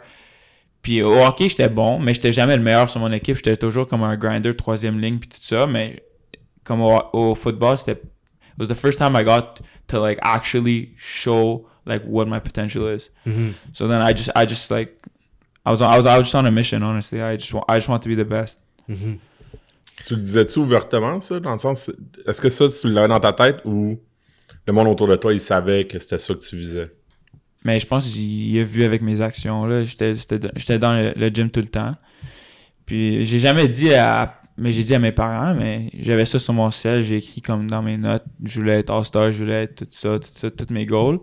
Puis 0.81 1.01
au 1.01 1.13
hockey, 1.13 1.49
j'étais 1.49 1.67
bon, 1.69 1.99
mais 1.99 2.13
j'étais 2.13 2.31
jamais 2.31 2.55
le 2.55 2.63
meilleur 2.63 2.89
sur 2.89 2.99
mon 3.01 3.11
équipe. 3.11 3.35
J'étais 3.35 3.57
toujours 3.57 3.87
comme 3.87 4.03
un 4.03 4.15
grinder, 4.15 4.55
troisième 4.55 4.99
ligne, 4.99 5.17
puis 5.19 5.27
tout 5.29 5.37
ça. 5.41 5.67
Mais 5.67 6.01
comme 6.63 6.81
au, 6.81 6.97
au 7.13 7.35
football, 7.35 7.77
c'était 7.77 7.93
it 8.01 8.57
was 8.59 8.67
the 8.67 8.75
first 8.75 8.97
time 8.97 9.15
I 9.15 9.23
got 9.23 9.59
to 9.87 9.99
like 10.01 10.17
actually 10.21 10.93
show 10.97 11.67
like 11.85 12.03
what 12.05 12.25
my 12.27 12.39
potential 12.39 12.87
is. 12.95 13.09
Mhm. 13.25 13.53
So 13.73 13.87
then 13.87 14.01
I 14.01 14.13
just 14.15 14.29
I 14.35 14.45
just 14.47 14.69
like 14.71 14.93
I 15.65 15.71
was 15.71 15.81
on, 15.81 15.91
I 15.93 15.97
was 15.97 16.05
I 16.05 16.17
was 16.17 16.23
just 16.23 16.35
on 16.35 16.45
a 16.45 16.51
mission 16.51 16.81
honestly. 16.83 17.19
I 17.21 17.35
just 17.37 17.53
want 17.53 17.65
I 17.69 17.75
just 17.77 17.89
want 17.89 18.01
to 18.03 18.09
be 18.09 18.15
the 18.15 18.23
best. 18.25 18.59
Mhm. 18.87 19.19
Tu 20.03 20.15
le 20.15 20.21
disais-tu 20.21 20.59
ouvertement, 20.59 21.19
ça, 21.21 21.39
dans 21.39 21.51
le 21.51 21.57
sens... 21.57 21.91
Est-ce 22.25 22.39
que 22.41 22.49
ça, 22.49 22.65
tu 22.69 22.91
l'avais 22.91 23.07
dans 23.07 23.19
ta 23.19 23.33
tête 23.33 23.61
ou 23.65 23.99
le 24.65 24.73
monde 24.73 24.87
autour 24.87 25.07
de 25.07 25.15
toi, 25.15 25.33
il 25.33 25.39
savait 25.39 25.85
que 25.85 25.99
c'était 25.99 26.17
ça 26.17 26.33
que 26.33 26.39
tu 26.39 26.55
visais? 26.55 26.91
Mais 27.65 27.79
je 27.79 27.87
pense 27.87 28.11
qu'il 28.11 28.57
a 28.59 28.63
vu 28.63 28.83
avec 28.83 29.01
mes 29.01 29.21
actions 29.21 29.65
là, 29.65 29.83
j'étais 29.83 30.79
dans 30.79 31.13
le, 31.15 31.27
gym 31.29 31.49
tout 31.49 31.59
le 31.59 31.67
temps. 31.67 31.95
Puis 32.85 33.25
j'ai 33.25 33.39
jamais 33.39 33.67
dit 33.67 33.93
à 33.93 34.35
mais 34.57 34.71
j'ai 34.71 34.83
dit 34.83 34.95
à 34.95 34.99
mes 34.99 35.11
parents 35.11 35.53
mais 35.53 35.89
j'avais 35.99 36.25
ça 36.25 36.39
sur 36.39 36.53
mon 36.53 36.71
ciel, 36.71 37.01
j'ai 37.01 37.17
écrit 37.17 37.41
comme 37.41 37.69
dans 37.69 37.81
mes 37.81 37.97
notes, 37.97 38.23
je 38.43 38.59
voulais 38.59 38.79
être 38.79 38.91
all-star, 38.91 39.31
je 39.31 39.39
voulais 39.39 39.63
être 39.63 39.75
tout 39.75 39.87
ça, 39.89 40.19
tout 40.19 40.29
ça, 40.31 40.49
tous 40.51 40.73
mes 40.73 40.85
goals. 40.85 41.19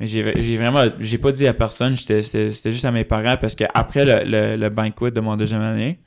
Mais 0.00 0.08
j'ai 0.08 0.56
vraiment 0.56 0.84
j'ai 0.98 1.18
pas 1.18 1.30
dit 1.30 1.46
à 1.46 1.54
personne, 1.54 1.96
c'était 1.96 2.50
juste 2.50 2.84
à 2.84 2.90
mes 2.90 3.04
parents 3.04 3.36
parce 3.36 3.54
que 3.54 3.64
après 3.74 4.04
le, 4.04 4.28
le, 4.28 4.56
le 4.56 4.70
banquet 4.70 5.12
de 5.12 5.20
mon 5.20 5.36
deuxième 5.36 5.62
année, 5.62 6.00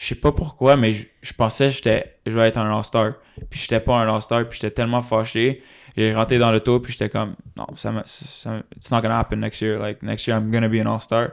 je 0.00 0.06
sais 0.06 0.14
pas 0.14 0.30
pourquoi, 0.30 0.76
mais 0.76 0.92
je, 0.92 1.06
je 1.22 1.32
pensais 1.32 1.66
que 1.70 1.74
j'étais, 1.74 2.14
je 2.24 2.32
vais 2.32 2.46
être 2.46 2.56
un 2.56 2.70
All-Star. 2.74 3.14
Puis 3.50 3.60
j'étais 3.60 3.80
pas 3.80 3.96
un 3.96 4.08
All-Star, 4.14 4.48
puis 4.48 4.58
j'étais 4.60 4.70
tellement 4.72 5.02
fâché. 5.02 5.60
J'ai 5.96 6.14
rentré 6.14 6.38
dans 6.38 6.52
l'auto, 6.52 6.78
puis 6.78 6.92
j'étais 6.92 7.08
comme, 7.08 7.34
non, 7.56 7.66
ça, 7.74 7.90
me- 7.90 8.02
ça, 8.06 8.50
me- 8.52 8.62
it's 8.76 8.90
not 8.92 9.02
gonna 9.02 9.18
happen 9.18 9.40
next 9.40 9.60
year. 9.60 9.80
Like, 9.80 10.00
next 10.02 10.26
year, 10.28 10.36
I'm 10.38 10.52
gonna 10.52 10.68
be 10.68 10.78
an 10.80 10.86
All-Star, 10.86 11.32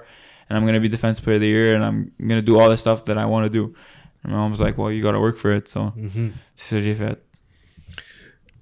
and 0.49 0.57
I'm 0.57 0.65
gonna 0.65 0.79
be 0.79 0.89
Defense 0.89 1.21
Player 1.21 1.35
of 1.37 1.41
the 1.41 1.45
Year, 1.47 1.75
and 1.75 1.83
I'm 1.83 2.11
gonna 2.27 2.41
do 2.41 2.59
all 2.59 2.67
the 2.69 2.77
stuff 2.77 3.05
that 3.05 3.17
I 3.17 3.25
want 3.25 3.45
to 3.45 3.49
do. 3.51 3.71
And 4.23 4.31
my 4.33 4.39
mom 4.39 4.49
was 4.51 4.59
like, 4.59 4.79
well, 4.79 4.91
you 4.91 5.03
gotta 5.03 5.19
work 5.19 5.37
for 5.37 5.53
it. 5.55 5.67
So, 5.67 5.93
Mhm. 5.95 6.31
c'est 6.55 6.69
ça 6.69 6.75
que 6.77 6.81
j'ai 6.81 6.95
fait. 6.95 7.19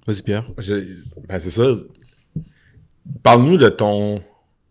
Vas-y, 0.06 0.22
Pierre. 0.22 0.44
Ben, 1.26 1.40
c'est 1.40 1.48
ça. 1.50 1.72
Parle-nous 3.22 3.56
de 3.56 3.70
ton, 3.70 4.22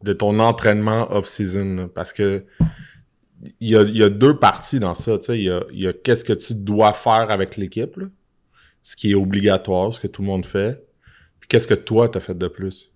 de 0.03 0.13
ton 0.13 0.37
entraînement 0.39 1.11
off-season, 1.11 1.89
parce 1.95 2.13
que 2.13 2.45
il 3.59 3.69
y 3.69 3.75
a, 3.75 3.81
il 3.81 3.97
y 3.97 4.03
a 4.03 4.09
deux 4.09 4.37
parties 4.37 4.79
dans 4.79 4.93
ça. 4.93 5.17
tu 5.19 5.25
sais. 5.25 5.37
Il 5.37 5.43
y 5.45 5.49
a, 5.49 5.63
il 5.71 5.79
y 5.81 5.87
a 5.87 5.93
qu'est-ce 5.93 6.23
que 6.23 6.33
tu 6.33 6.53
dois 6.55 6.93
faire 6.93 7.29
avec 7.29 7.57
l'équipe, 7.57 7.99
ce 8.83 8.95
qui 8.95 9.11
est 9.11 9.15
obligatoire, 9.15 9.93
ce 9.93 9.99
que 9.99 10.07
tout 10.07 10.21
le 10.21 10.27
monde 10.27 10.45
fait, 10.45 10.83
puis 11.39 11.47
qu'est-ce 11.47 11.67
que 11.67 11.73
toi, 11.73 12.09
t'as 12.09 12.19
fait 12.19 12.37
de 12.37 12.47
plus? 12.47 12.89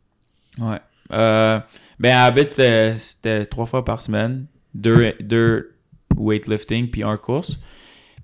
Ouais. 0.58 0.80
Euh, 1.12 1.60
ben, 2.00 2.16
à 2.16 2.26
Habit, 2.26 2.50
c'était 2.50 3.46
trois 3.46 3.66
fois 3.66 3.86
par 3.86 4.02
semaine. 4.02 4.48
Deux, 4.74 5.14
deux 5.20 5.76
weightlifting, 6.16 6.90
puis 6.90 7.04
un 7.04 7.18
course. 7.18 7.60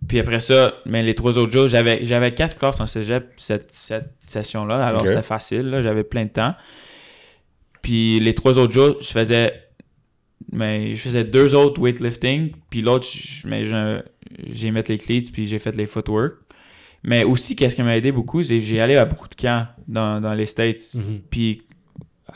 Puis 0.08 0.20
après 0.20 0.42
ça, 0.42 0.74
mais 0.86 1.02
les 1.02 1.16
trois 1.16 1.38
autres 1.38 1.52
jours, 1.52 1.70
j'avais 1.70 2.04
j'avais 2.04 2.34
quatre 2.34 2.58
classes 2.58 2.82
en 2.82 2.88
cégep 2.88 3.32
cette, 3.38 3.72
cette 3.72 4.12
session-là. 4.26 4.86
Alors 4.86 5.08
c'était 5.08 5.22
facile, 5.22 5.70
là, 5.70 5.82
j'avais 5.82 6.04
plein 6.04 6.26
de 6.26 6.30
temps. 6.30 6.56
Puis 7.82 8.20
les 8.20 8.34
trois 8.34 8.58
autres 8.58 8.74
jours, 8.74 8.98
je 9.00 9.08
faisais 9.08 9.63
mais 10.52 10.96
je 10.96 11.02
faisais 11.02 11.24
deux 11.24 11.56
autres 11.56 11.82
weightlifting, 11.82 12.52
puis 12.70 12.82
l'autre, 12.82 13.08
mais 13.46 13.66
j'ai 14.48 14.72
mis 14.72 14.82
les 14.88 14.98
cleats, 14.98 15.30
puis 15.32 15.48
j'ai 15.48 15.60
fait 15.60 15.76
les 15.76 15.86
footwork. 15.86 16.36
Mais 17.06 17.24
aussi, 17.26 17.56
qu'est-ce 17.56 17.76
qui 17.76 17.84
m'a 17.84 17.98
aidé 17.98 18.12
beaucoup, 18.14 18.42
c'est 18.44 18.62
j'ai 18.62 18.80
allé 18.80 18.96
à 18.96 19.04
beaucoup 19.06 19.28
de 19.28 19.36
camps 19.36 19.68
dans, 19.88 20.22
dans 20.22 20.34
les 20.34 20.46
States. 20.46 20.96
Mhm. 20.96 21.22
Puis 21.30 21.64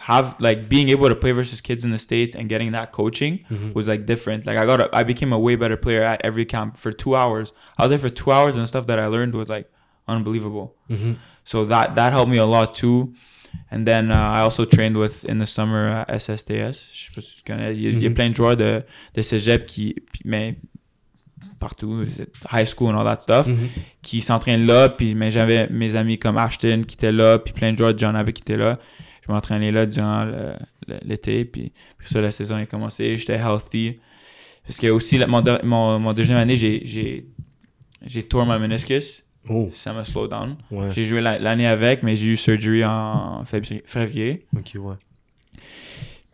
have 0.09 0.35
like 0.39 0.67
being 0.69 0.89
able 0.91 1.09
to 1.09 1.15
play 1.15 1.31
versus 1.31 1.59
kids 1.61 1.83
in 1.83 1.91
the 1.91 1.97
states 1.97 2.35
and 2.35 2.47
getting 2.49 2.71
that 2.71 2.87
coaching 2.91 3.39
Mhm. 3.49 3.71
was 3.73 3.87
like 3.87 4.05
different. 4.05 4.45
Like 4.45 4.57
I 4.57 4.65
got, 4.65 4.79
a, 4.81 4.89
I 4.93 5.03
became 5.03 5.33
a 5.33 5.39
way 5.39 5.55
better 5.55 5.77
player 5.77 6.03
at 6.03 6.19
every 6.23 6.45
camp 6.45 6.75
for 6.77 6.91
two 6.91 7.15
hours. 7.15 7.51
I 7.77 7.83
was 7.83 7.89
there 7.89 7.97
for 7.97 8.09
two 8.11 8.31
hours, 8.31 8.55
and 8.55 8.63
the 8.63 8.67
stuff 8.67 8.85
that 8.87 8.99
I 8.99 9.07
learned 9.07 9.33
was 9.33 9.49
like 9.49 9.67
unbelievable. 10.07 10.75
Mhm. 10.89 11.15
So 11.45 11.65
that 11.65 11.95
that 11.95 12.11
helped 12.13 12.29
me 12.29 12.37
a 12.37 12.45
lot 12.45 12.75
too. 12.75 13.13
And 13.71 13.83
then 13.83 14.09
uh, 14.09 14.13
I 14.13 14.41
also 14.43 14.65
trained 14.65 14.95
with 14.95 15.25
in 15.29 15.39
the 15.39 15.45
summer 15.45 16.03
at 16.07 16.19
SSTS. 16.19 16.89
Je 16.93 17.05
sais 17.07 17.11
pas 17.13 17.21
si 17.21 17.35
tu 17.37 17.43
connais. 17.43 17.73
Il 17.75 17.81
y 17.81 17.87
a, 17.87 17.89
il 17.91 18.01
y 18.01 18.05
a 18.05 18.09
Mhm. 18.09 18.15
plein 18.15 18.29
de 18.29 18.35
joueurs 18.35 18.55
de, 18.55 18.81
de 19.13 19.21
cégep 19.21 19.65
qui, 19.65 19.95
mais 20.23 20.57
partout, 21.59 22.03
high 22.51 22.65
school 22.65 22.93
and 22.95 22.99
all 22.99 23.05
that 23.05 23.19
stuff, 23.19 23.47
Mhm. 23.47 23.69
qui 24.01 24.21
s'entraînent 24.21 24.65
là. 24.65 24.89
Puis 24.89 25.15
mais 25.15 25.31
j'avais 25.31 25.67
mes 25.69 25.95
amis 25.95 26.17
comme 26.19 26.37
Ashton 26.37 26.83
qui 26.87 26.95
étaient 26.95 27.11
là, 27.11 27.39
puis 27.39 27.53
plein 27.53 27.73
de 27.73 27.77
joueurs 27.77 27.93
de 27.93 27.99
John 27.99 28.15
Abbott 28.15 28.33
qui 28.33 28.41
étaient 28.41 28.57
là. 28.57 28.79
Je 29.27 29.31
m'entraînais 29.31 29.71
là 29.71 29.85
durant 29.85 30.25
l'été, 31.03 31.43
puis 31.43 31.73
puis 31.97 32.07
ça, 32.07 32.21
la 32.21 32.31
saison 32.31 32.55
a 32.55 32.65
commencé. 32.65 33.17
J'étais 33.17 33.35
healthy. 33.35 33.99
Parce 34.65 34.79
que 34.79 34.87
aussi, 34.87 35.17
la- 35.17 35.27
mon, 35.27 35.43
mon, 35.63 35.99
mon 35.99 36.13
deuxième 36.13 36.37
année, 36.37 36.55
j'ai- 36.57 36.81
j'ai 36.85 37.25
j'ai 38.05 38.23
tourné 38.23 38.47
ma 38.47 38.59
meniscus. 38.59 39.25
Oh, 39.49 39.69
Ça 39.71 39.93
m'a 39.93 40.03
slow 40.03 40.27
down. 40.27 40.55
ouais. 40.71 40.91
J'ai 40.93 41.05
joué 41.05 41.21
la- 41.21 41.39
l'année 41.39 41.67
avec, 41.67 42.03
mais 42.03 42.15
j'ai 42.15 42.27
eu 42.27 42.37
surgery 42.37 42.83
en 42.85 43.43
février-. 43.45 44.45
Ok, 44.55 44.73
ouais. 44.75 44.95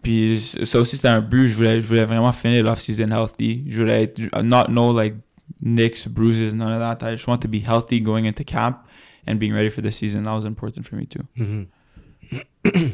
Puis 0.02 0.38
ça 0.63 0.80
aussi, 0.80 0.97
c'était 0.97 1.08
un 1.08 1.21
but. 1.21 1.47
Je 1.47 1.56
voulais, 1.56 1.82
je 1.82 1.88
voulais 1.88 2.06
vraiment 2.06 2.32
finir 2.34 2.63
l'off-season 2.63 3.10
healthy. 3.12 3.63
Je 3.69 3.82
voulais 3.82 4.04
être, 4.04 4.19
not 4.43 4.65
no 4.69 4.93
like 4.93 5.15
nicks, 5.62 6.08
bruises, 6.10 6.54
none 6.54 6.71
of 6.73 6.80
that. 6.80 7.08
I 7.10 7.15
just 7.15 7.28
want 7.28 7.38
to 7.39 7.47
be 7.47 7.62
healthy 7.65 8.02
going 8.02 8.26
into 8.26 8.43
camp 8.43 8.80
and 9.28 9.36
being 9.36 9.54
ready 9.54 9.69
for 9.69 9.82
the 9.82 9.91
season. 9.91 10.23
That 10.23 10.34
was 10.36 10.45
important 10.45 10.84
for 10.86 10.95
me 10.97 11.06
too. 11.08 11.23
Mhm. 11.38 11.67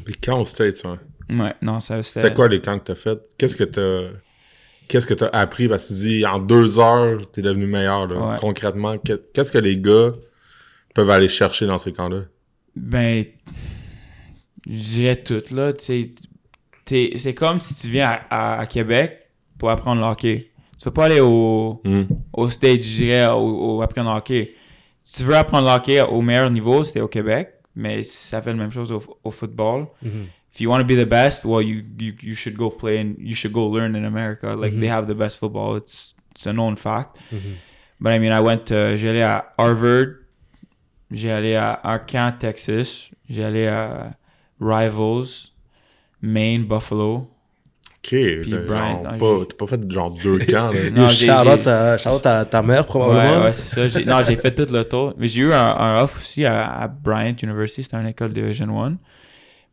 Les 0.06 0.14
camps 0.22 0.42
aux 0.42 0.46
States, 0.46 0.84
ouais. 0.84 0.98
Ouais, 1.36 1.54
non, 1.62 1.80
ça 1.80 2.02
c'était. 2.04 2.22
C'était 2.22 2.34
quoi 2.36 2.48
les 2.48 2.60
camps 2.62 2.78
que 2.78 2.84
t'as 2.86 2.96
fait? 2.96 3.20
Qu'est-ce 3.38 3.56
que 3.56 3.64
t'as... 3.64 4.10
Qu'est-ce 4.90 5.08
que 5.08 5.14
t'as 5.14 5.28
appris? 5.28 5.70
Parce 5.70 5.88
que 5.88 5.94
tu 5.94 6.00
dis, 6.00 6.26
en 6.26 6.40
deux 6.40 6.78
heures, 6.80 7.30
t'es 7.32 7.42
devenu 7.42 7.66
meilleur, 7.68 8.08
là. 8.08 8.32
Ouais. 8.32 8.38
Concrètement, 8.40 8.98
que- 8.98 9.22
qu'est-ce 9.34 9.52
que 9.54 9.58
les 9.60 9.78
gars 9.78 10.12
peuvent 10.94 11.10
aller 11.10 11.28
chercher 11.30 11.66
dans 11.68 11.78
ces 11.78 11.94
camps-là? 11.94 12.24
Ben, 12.76 13.24
je 14.68 14.72
dirais 14.78 15.16
tout, 15.16 15.42
là. 15.52 15.74
Tu 15.74 16.12
c'est 17.18 17.36
comme 17.36 17.60
si 17.60 17.76
tu 17.76 17.88
viens 17.88 18.10
à, 18.10 18.56
à- 18.58 18.60
à 18.62 18.66
Québec 18.66 19.20
pour 19.60 19.70
apprendre 19.70 20.02
le 20.02 20.08
hockey. 20.08 20.50
Tu 20.76 20.84
peux 20.86 20.92
pas 20.92 21.06
aller 21.06 21.20
au, 21.20 21.80
Hmm. 21.86 22.04
au 22.34 22.50
stage, 22.50 22.82
je 22.82 22.96
dirais, 23.04 23.28
au, 23.28 23.78
au 23.78 23.82
apprendre 23.84 24.10
le 24.12 24.18
hockey. 24.18 24.56
Si 25.04 25.18
tu 25.22 25.24
veux 25.28 25.36
apprendre 25.36 25.68
le 25.68 25.74
hockey 25.76 26.02
au 26.02 26.22
meilleur 26.22 26.50
niveau, 26.50 26.84
c'était 26.84 27.02
au 27.02 27.08
Québec, 27.08 27.50
mais 27.76 28.04
ça 28.04 28.42
fait 28.42 28.50
la 28.52 28.56
même 28.56 28.72
chose 28.72 28.92
au, 28.92 29.02
au 29.24 29.30
football. 29.30 29.86
If 30.52 30.60
you 30.62 30.70
want 30.70 30.82
to 30.82 30.86
be 30.86 30.96
the 30.96 31.06
best, 31.06 31.46
well, 31.46 31.62
you, 31.62 31.84
you 31.98 32.14
you 32.22 32.36
should 32.36 32.58
go 32.58 32.70
play 32.70 32.98
and 33.00 33.18
you 33.20 33.36
should 33.36 33.54
go 33.54 33.68
learn 33.68 33.96
in 33.96 34.04
America. 34.04 34.48
Like 34.56 34.72
they 34.72 34.88
mm-hmm. 34.88 34.88
have 34.96 35.08
the 35.08 35.16
best 35.16 35.38
football. 35.38 35.76
It's 35.76 36.16
it's 36.32 36.46
a 36.48 36.54
known 36.54 36.76
fact. 36.76 37.18
Mm-hmm. 37.32 37.54
But 38.02 38.14
I 38.14 38.20
mean, 38.20 38.32
I 38.32 38.40
went 38.40 38.66
to, 38.68 38.96
j'ai 38.98 39.10
allé 39.10 39.22
à 39.22 39.46
Harvard, 39.58 40.16
j'ai 41.12 41.32
allé 41.32 41.56
à 41.56 41.74
Arcan, 41.84 42.32
Texas, 42.40 43.10
j'ai 43.30 43.44
allé 43.44 43.68
à 43.68 44.16
Rivals, 44.60 45.52
Maine, 46.22 46.64
Buffalo. 46.64 47.30
Ok, 48.02 48.16
t'as 48.50 48.58
Brian, 48.62 49.04
genre 49.04 49.12
non, 49.12 49.18
pas- 49.20 49.40
j'ai- 49.42 49.48
t'as 49.48 49.56
pas 49.58 49.68
fait 49.68 49.92
genre 49.92 50.12
deux 50.12 50.40
camps, 50.46 50.72
là. 50.72 50.90
Non, 50.90 51.02
Yo, 51.04 51.10
j'ai- 51.10 51.28
shout-out 51.28 51.64
j'ai- 51.64 51.70
à, 51.70 51.98
shout-out 51.98 52.26
à 52.26 52.46
ta 52.46 52.62
mère, 52.62 52.86
probablement. 52.86 53.40
Ouais, 53.40 53.44
ouais, 53.48 53.54
c'est 53.54 53.76
ça. 53.76 53.88
J'ai- 53.90 54.06
Non, 54.06 54.24
j'ai 54.26 54.38
fait 54.38 54.56
tout 54.56 54.72
le 54.72 54.84
tour. 54.86 55.14
Mais 55.18 55.28
j'ai 55.28 55.42
eu 55.42 55.52
un, 55.52 55.76
un 55.76 56.02
off 56.02 56.20
aussi 56.20 56.46
à, 56.46 56.80
à 56.84 56.88
Bryant 56.88 57.36
University. 57.44 57.84
C'était 57.84 57.98
une 57.98 58.08
école 58.08 58.32
Division 58.32 58.82
1. 58.82 58.96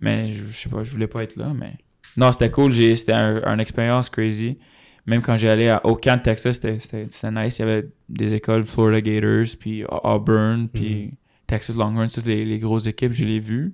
Mais 0.01 0.31
je, 0.33 0.47
je 0.49 0.57
sais 0.57 0.69
pas, 0.69 0.83
je 0.83 0.93
voulais 0.93 1.07
pas 1.07 1.23
être 1.23 1.37
là. 1.37 1.53
Mais 1.55 1.75
non, 2.17 2.33
c'était 2.33 2.51
cool. 2.51 2.75
C'était 2.75 3.13
un- 3.13 3.43
une 3.47 3.61
expérience 3.61 4.09
crazy. 4.11 4.59
Même 5.07 5.23
quand 5.23 5.37
j'ai 5.37 5.49
allé 5.49 5.69
à 5.69 5.81
Occan, 5.87 6.19
Texas, 6.23 6.61
c'était- 6.61 7.31
nice. 7.31 7.59
Il 7.59 7.61
y 7.61 7.63
avait 7.63 7.89
des 8.09 8.35
écoles 8.35 8.67
Florida 8.67 9.01
Gators, 9.01 9.57
puis 9.59 9.85
Auburn, 9.89 10.69
puis 10.69 11.15
Texas 11.47 11.77
Longhorns, 11.77 12.09
toutes 12.13 12.27
les, 12.27 12.45
les 12.45 12.59
grosses 12.59 12.87
équipes, 12.87 13.13
je 13.13 13.25
les 13.25 13.39
vues. 13.41 13.73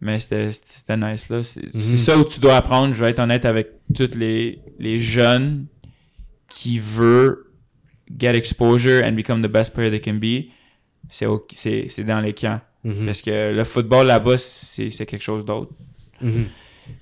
Mais 0.00 0.18
c'était 0.18 0.50
nice 0.96 1.28
là. 1.28 1.44
C'est 1.44 1.70
c'est 1.72 1.96
ça 1.96 2.18
où 2.18 2.24
tu 2.24 2.40
dois 2.40 2.56
apprendre. 2.56 2.92
Je 2.92 3.04
vais 3.04 3.10
être 3.10 3.20
honnête 3.20 3.44
avec 3.44 3.68
tous 3.94 4.16
les, 4.16 4.58
les 4.80 4.98
jeunes 4.98 5.66
qui 6.48 6.80
veulent 6.80 7.38
get 8.18 8.34
exposure 8.34 9.02
and 9.04 9.12
become 9.12 9.42
the 9.42 9.50
best 9.50 9.72
player 9.72 9.90
they 9.90 10.00
can 10.00 10.14
be. 10.14 10.50
Au- 11.24 11.46
c'est 11.54 12.04
dans 12.04 12.20
les 12.20 12.34
camps. 12.34 12.60
Mhm. 12.84 13.06
Parce 13.06 13.22
que 13.22 13.52
le 13.52 13.64
football 13.64 14.06
là-bas, 14.08 14.38
c'est 14.38 14.90
c'est 14.90 15.06
quelque 15.06 15.22
chose 15.22 15.44
d'autre. 15.44 15.72
Mhm. 16.20 16.46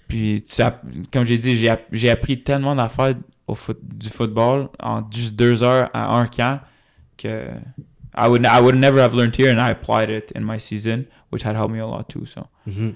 Puis, 0.09 0.45
comme 1.13 1.25
j'ai 1.25 1.39
dit, 1.39 1.57
j'ai 1.57 1.69
app- 1.71 1.87
j'ai 1.93 2.11
appris 2.11 2.43
tellement 2.43 2.75
d'affaires 2.75 3.15
au 3.47 3.55
foot, 3.55 3.79
du 3.83 4.09
football 4.09 4.69
en 4.79 5.03
juste 5.11 5.37
deux 5.37 5.63
heures 5.63 5.89
à 5.95 6.17
un 6.19 6.27
camp 6.27 6.61
que 7.17 7.47
I 8.17 8.27
would, 8.29 8.43
I 8.45 8.61
would 8.61 8.75
never 8.77 9.01
have 9.01 9.15
learned 9.15 9.35
here 9.39 9.51
and 9.51 9.59
I 9.65 9.71
applied 9.71 10.11
it 10.11 10.33
in 10.37 10.41
my 10.43 10.59
season, 10.61 11.05
which 11.33 11.45
had 11.45 11.55
helped 11.57 11.73
me 11.75 11.81
a 11.81 11.87
lot 11.87 12.05
too. 12.09 12.27
So, 12.27 12.43
Mhm. 12.67 12.95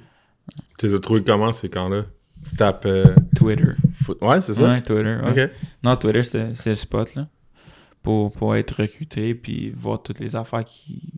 Tu 0.78 0.86
les 0.86 0.94
as 0.94 0.98
trouvés 0.98 1.22
comment, 1.22 1.52
ces 1.52 1.70
camps-là? 1.70 2.04
Tu 2.46 2.54
tapes... 2.56 2.84
euh, 2.84 3.14
Twitter. 3.34 3.72
foot- 3.94 4.18
Ouais, 4.20 4.42
c'est 4.42 4.52
ça? 4.52 4.64
Ouais, 4.68 4.82
Twitter. 4.82 5.16
ouais. 5.24 5.52
Non, 5.82 5.96
Twitter, 5.96 6.22
c'est 6.22 6.54
c'est 6.54 6.70
le 6.70 6.74
spot, 6.76 7.14
là. 7.14 7.28
Pour, 8.02 8.30
pour 8.32 8.54
être 8.54 8.72
recruté, 8.82 9.34
puis 9.34 9.70
voir 9.70 10.02
toutes 10.02 10.18
les 10.20 10.36
affaires 10.36 10.64
qui, 10.66 11.14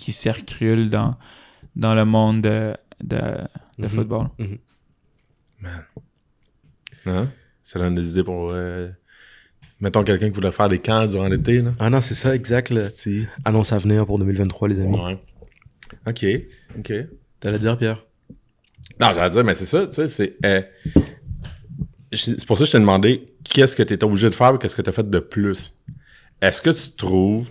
qui 0.00 0.12
circulent 0.12 0.88
dans, 0.88 1.16
dans 1.76 1.94
le 1.94 2.04
monde 2.04 2.42
de, 2.42 2.74
de, 3.02 3.16
de 3.78 3.82
Mhm. 3.84 3.88
football. 3.88 4.28
Man. 5.60 5.84
Hein? 7.06 7.28
Ça 7.62 7.78
donne 7.78 7.94
des 7.94 8.10
idées 8.10 8.24
pour... 8.24 8.50
euh, 8.52 8.88
Mettons 9.80 10.02
quelqu'un 10.04 10.28
qui 10.28 10.34
voudrait 10.34 10.52
faire 10.52 10.68
des 10.68 10.78
camps 10.78 11.06
durant 11.06 11.28
l'été, 11.28 11.62
là. 11.62 11.72
Ah 11.78 11.88
non, 11.90 12.00
c'est 12.00 12.14
ça, 12.14 12.34
exact. 12.34 12.68
le-. 12.70 13.26
Annonce 13.44 13.72
à 13.72 13.78
venir 13.78 14.04
pour 14.06 14.18
2023, 14.18 14.68
les 14.68 14.80
amis. 14.80 14.98
Ouais. 14.98 15.18
Ok, 16.06 16.26
ok. 16.78 16.92
T'allais 17.40 17.58
dire, 17.58 17.78
Pierre? 17.78 18.04
Non, 19.00 19.12
j'allais 19.14 19.30
dire, 19.30 19.44
mais 19.44 19.54
c'est 19.54 19.64
ça, 19.66 19.86
tu 19.86 19.94
sais, 19.94 20.08
c'est... 20.08 20.36
euh, 20.44 20.62
c'est 22.12 22.44
pour 22.46 22.58
ça 22.58 22.64
que 22.64 22.66
je 22.68 22.72
t'ai 22.72 22.80
demandé 22.80 23.34
qu'est-ce 23.44 23.74
que 23.76 23.82
tu 23.82 23.94
étais 23.94 24.04
obligé 24.04 24.28
de 24.28 24.34
faire 24.34 24.54
et 24.54 24.58
qu'est-ce 24.58 24.74
que 24.76 24.82
tu 24.82 24.88
as 24.90 24.92
fait 24.92 25.08
de 25.08 25.18
plus? 25.18 25.78
Est-ce 26.42 26.60
que 26.60 26.70
tu 26.70 26.96
trouves, 26.96 27.50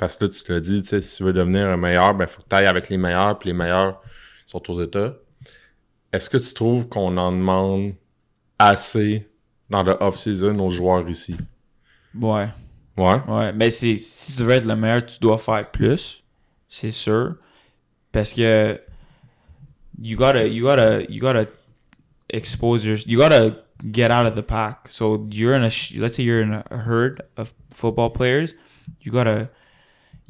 parce 0.00 0.16
que 0.16 0.24
là, 0.24 0.30
tu 0.30 0.42
te 0.42 0.50
l'as 0.50 0.60
dit, 0.60 0.80
tu 0.80 0.88
sais, 0.88 1.02
si 1.02 1.18
tu 1.18 1.24
veux 1.24 1.34
devenir 1.34 1.68
un 1.68 1.76
meilleur, 1.76 2.14
ben, 2.14 2.26
faut 2.26 2.40
que 2.40 2.48
tu 2.48 2.56
ailles 2.56 2.66
avec 2.66 2.88
les 2.88 2.96
meilleurs, 2.96 3.38
puis 3.38 3.50
les 3.50 3.52
meilleurs 3.52 4.00
sont 4.46 4.70
aux 4.70 4.82
États. 4.82 5.12
Est-ce 6.10 6.30
que 6.30 6.38
tu 6.38 6.54
trouves 6.54 6.88
qu'on 6.88 7.18
en 7.18 7.30
demande 7.30 7.92
assez 8.58 9.28
dans 9.68 9.82
le 9.82 9.92
off-season 10.00 10.58
aux 10.58 10.70
joueurs 10.70 11.06
ici? 11.06 11.36
Ouais. 12.18 12.48
Ouais? 12.96 13.20
Ouais, 13.28 13.52
mais 13.52 13.70
c'est 13.70 13.98
si 13.98 14.38
tu 14.38 14.44
veux 14.44 14.54
être 14.54 14.64
le 14.64 14.74
meilleur, 14.74 15.04
tu 15.04 15.20
dois 15.20 15.36
faire 15.36 15.70
plus, 15.70 16.24
c'est 16.66 16.92
sûr, 16.92 17.34
parce 18.10 18.32
que 18.32 18.80
you 20.00 20.16
gotta 20.16 20.46
you 20.46 20.64
gotta 20.64 21.02
you 21.10 21.20
gotta 21.20 21.44
expose 22.30 22.86
your 22.86 22.96
you 23.06 23.18
gotta 23.18 23.54
get 23.92 24.10
out 24.10 24.24
of 24.24 24.34
the 24.34 24.46
pack. 24.46 24.88
So 24.88 25.26
you're 25.30 25.54
in 25.54 25.62
a 25.62 25.70
let's 25.98 26.16
say 26.16 26.22
you're 26.22 26.40
in 26.40 26.54
a 26.54 26.64
herd 26.70 27.20
of 27.36 27.52
football 27.70 28.08
players, 28.10 28.54
you 29.02 29.12
gotta 29.12 29.50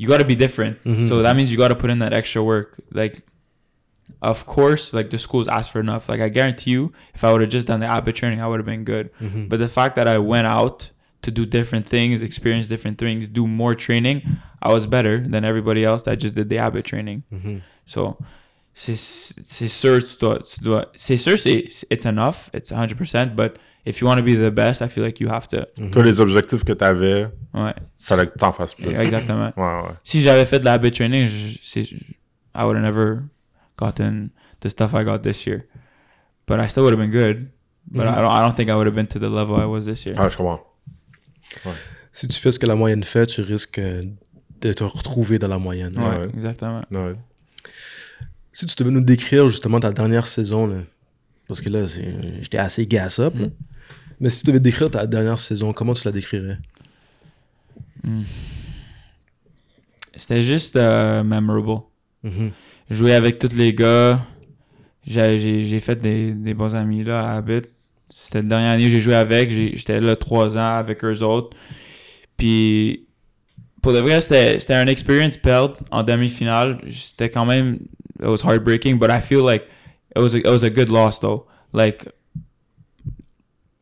you 0.00 0.08
gotta 0.08 0.24
be 0.24 0.34
different. 0.34 0.82
Mm-hmm. 0.82 1.08
So 1.08 1.20
that 1.20 1.36
means 1.36 1.52
you 1.52 1.58
gotta 1.58 1.76
put 1.76 1.90
in 1.90 1.98
that 1.98 2.14
extra 2.14 2.42
work. 2.42 2.80
Like, 2.90 3.22
of 4.22 4.46
course, 4.46 4.94
like 4.94 5.10
the 5.10 5.18
schools 5.18 5.46
ask 5.46 5.70
for 5.70 5.78
enough. 5.78 6.08
Like 6.08 6.22
I 6.22 6.30
guarantee 6.30 6.70
you, 6.70 6.94
if 7.12 7.22
I 7.22 7.30
would 7.30 7.42
have 7.42 7.50
just 7.50 7.66
done 7.66 7.80
the 7.80 7.86
Abbott 7.86 8.16
training, 8.16 8.40
I 8.40 8.48
would 8.48 8.60
have 8.60 8.66
been 8.66 8.84
good. 8.84 9.12
Mm-hmm. 9.20 9.48
But 9.48 9.58
the 9.58 9.68
fact 9.68 9.96
that 9.96 10.08
I 10.08 10.16
went 10.16 10.46
out 10.46 10.90
to 11.20 11.30
do 11.30 11.44
different 11.44 11.86
things, 11.86 12.22
experience 12.22 12.66
different 12.66 12.96
things, 12.96 13.28
do 13.28 13.46
more 13.46 13.74
training, 13.74 14.22
I 14.62 14.72
was 14.72 14.86
better 14.86 15.20
than 15.20 15.44
everybody 15.44 15.84
else 15.84 16.04
that 16.04 16.16
just 16.16 16.34
did 16.34 16.48
the 16.48 16.56
Abbott 16.56 16.86
training. 16.86 17.24
Mm-hmm. 17.30 17.58
So, 17.84 18.16
c'est 18.72 18.96
sûr, 19.68 20.02
tu 20.02 20.16
dois, 20.18 20.38
tu 20.40 20.61
dois 20.62 20.87
c'est 20.94 21.16
sûr, 21.16 21.38
c'est 21.38 21.66
it's 21.90 22.06
enough, 22.06 22.48
it's 22.54 22.70
100%, 22.72 23.35
but 23.35 23.52
if 23.85 24.00
you 24.00 24.06
want 24.06 24.16
to 24.16 24.22
be 24.22 24.37
the 24.37 24.50
best, 24.54 24.80
I 24.80 24.88
feel 24.88 25.04
like 25.04 25.20
you 25.20 25.28
have 25.28 25.46
to. 25.48 25.64
Toi, 25.92 26.02
les 26.02 26.20
objectifs 26.20 26.64
que 26.64 26.72
tu 26.72 26.85
avais, 26.85 27.28
Ouais. 27.52 27.74
fallait 27.98 28.26
que 28.26 28.33
tu 28.33 28.38
t'en 28.38 28.52
fasses 28.52 28.74
plus. 28.74 28.90
Exactement. 28.96 29.52
Ouais, 29.56 29.83
ouais. 29.88 29.94
Si 30.04 30.22
j'avais 30.22 30.46
fait 30.46 30.61
de 30.61 30.64
la 30.64 30.74
habit 30.74 30.92
training, 30.92 31.26
je- 31.26 31.80
I 32.54 32.62
would 32.64 32.76
have 32.76 32.83
never 32.85 33.20
gotten 33.76 34.30
the 34.61 34.68
stuff 34.68 34.92
I 34.94 35.04
got 35.04 35.18
this 35.18 35.46
year. 35.46 35.62
But 36.46 36.59
I 36.61 36.68
still 36.68 36.83
would 36.85 36.92
have 36.92 37.00
been 37.00 37.11
good. 37.12 37.48
But 37.90 38.02
I, 38.06 38.20
don't, 38.22 38.30
I 38.30 38.40
don't 38.44 38.54
think 38.54 38.68
I 38.70 38.74
would 38.74 38.87
have 38.87 38.94
been 38.94 39.06
to 39.09 39.18
the 39.18 39.28
level 39.28 39.56
I 39.56 39.64
was 39.66 39.85
this 39.85 40.04
year. 40.04 40.14
Ah, 40.18 40.28
je 40.28 40.37
comprends. 40.37 40.61
Si 42.12 42.26
tu 42.28 42.38
fais 42.40 42.52
ce 42.52 42.59
que 42.59 42.66
la 42.66 42.76
moyenne 42.76 43.02
fait, 43.04 43.26
tu 43.26 43.40
risques 43.42 43.78
euh, 43.78 44.02
de 44.61 44.72
te 44.72 44.85
retrouver 44.85 45.38
dans 45.38 45.48
la 45.48 45.59
moyenne. 45.59 45.92
ouais, 45.98 46.18
ouais. 46.26 46.28
exactement. 46.35 46.83
Ouais. 46.90 47.14
Si 48.52 48.66
tu 48.66 48.74
devais 48.82 48.90
nous 48.90 49.00
décrire 49.00 49.48
justement 49.48 49.78
ta 49.80 49.92
dernière 49.92 50.26
saison, 50.26 50.66
là, 50.66 50.78
parce 51.48 51.60
que 51.60 51.68
là, 51.68 51.84
j'étais 52.40 52.58
assez 52.58 52.86
gas 52.86 53.18
up, 53.20 53.34
là. 53.38 53.46
mais 54.20 54.28
si 54.28 54.40
tu 54.40 54.46
devais 54.48 54.60
décrire 54.60 54.90
ta 54.90 55.06
dernière 55.06 55.38
saison, 55.38 55.72
comment 55.72 55.92
tu 55.94 56.02
la 56.06 56.12
décrirais? 56.12 56.58
C'était 60.16 60.42
juste 60.42 60.76
euh, 60.76 61.22
memorable. 61.22 61.82
Mhm. 62.22 62.50
Jouer 62.90 63.14
avec 63.14 63.38
tous 63.38 63.54
les 63.56 63.72
gars. 63.72 64.20
J'ai 65.06 65.38
j'ai- 65.38 65.64
j'ai 65.64 65.80
fait 65.80 65.96
des, 65.96 66.32
des 66.34 66.52
bons 66.54 66.74
amis 66.74 67.04
là 67.04 67.20
à 67.30 67.36
Habit. 67.36 67.62
C'était 68.10 68.42
la 68.42 68.48
dernière 68.48 68.70
année 68.72 68.84
que 68.84 68.90
j'ai 68.90 69.00
joué 69.00 69.14
avec. 69.14 69.50
J'ai- 69.50 69.76
J'étais 69.76 70.00
là 70.00 70.16
trois 70.16 70.58
ans 70.58 70.76
avec 70.76 71.04
eux 71.04 71.22
autres. 71.22 71.56
Puis 72.36 73.06
pour 73.80 73.92
de 73.92 73.98
vrai, 74.00 74.20
c'était 74.20 74.58
c'était 74.58 74.74
un 74.74 74.86
experience 74.88 75.36
perd 75.36 75.76
en 75.90 76.02
demi-finale. 76.02 76.80
C'était 76.90 77.30
quand 77.30 77.46
même 77.46 77.78
it 78.22 78.26
was 78.28 78.42
heartbreaking, 78.42 78.98
but 78.98 79.11
I 79.11 79.20
feel 79.20 79.42
like 79.42 79.68
it 80.14 80.18
was 80.20 80.35
a, 80.35 80.38
it 80.38 80.50
was 80.50 80.62
a 80.62 80.70
good 80.70 80.88
loss 80.90 81.18
though. 81.18 81.46
Like 81.72 82.06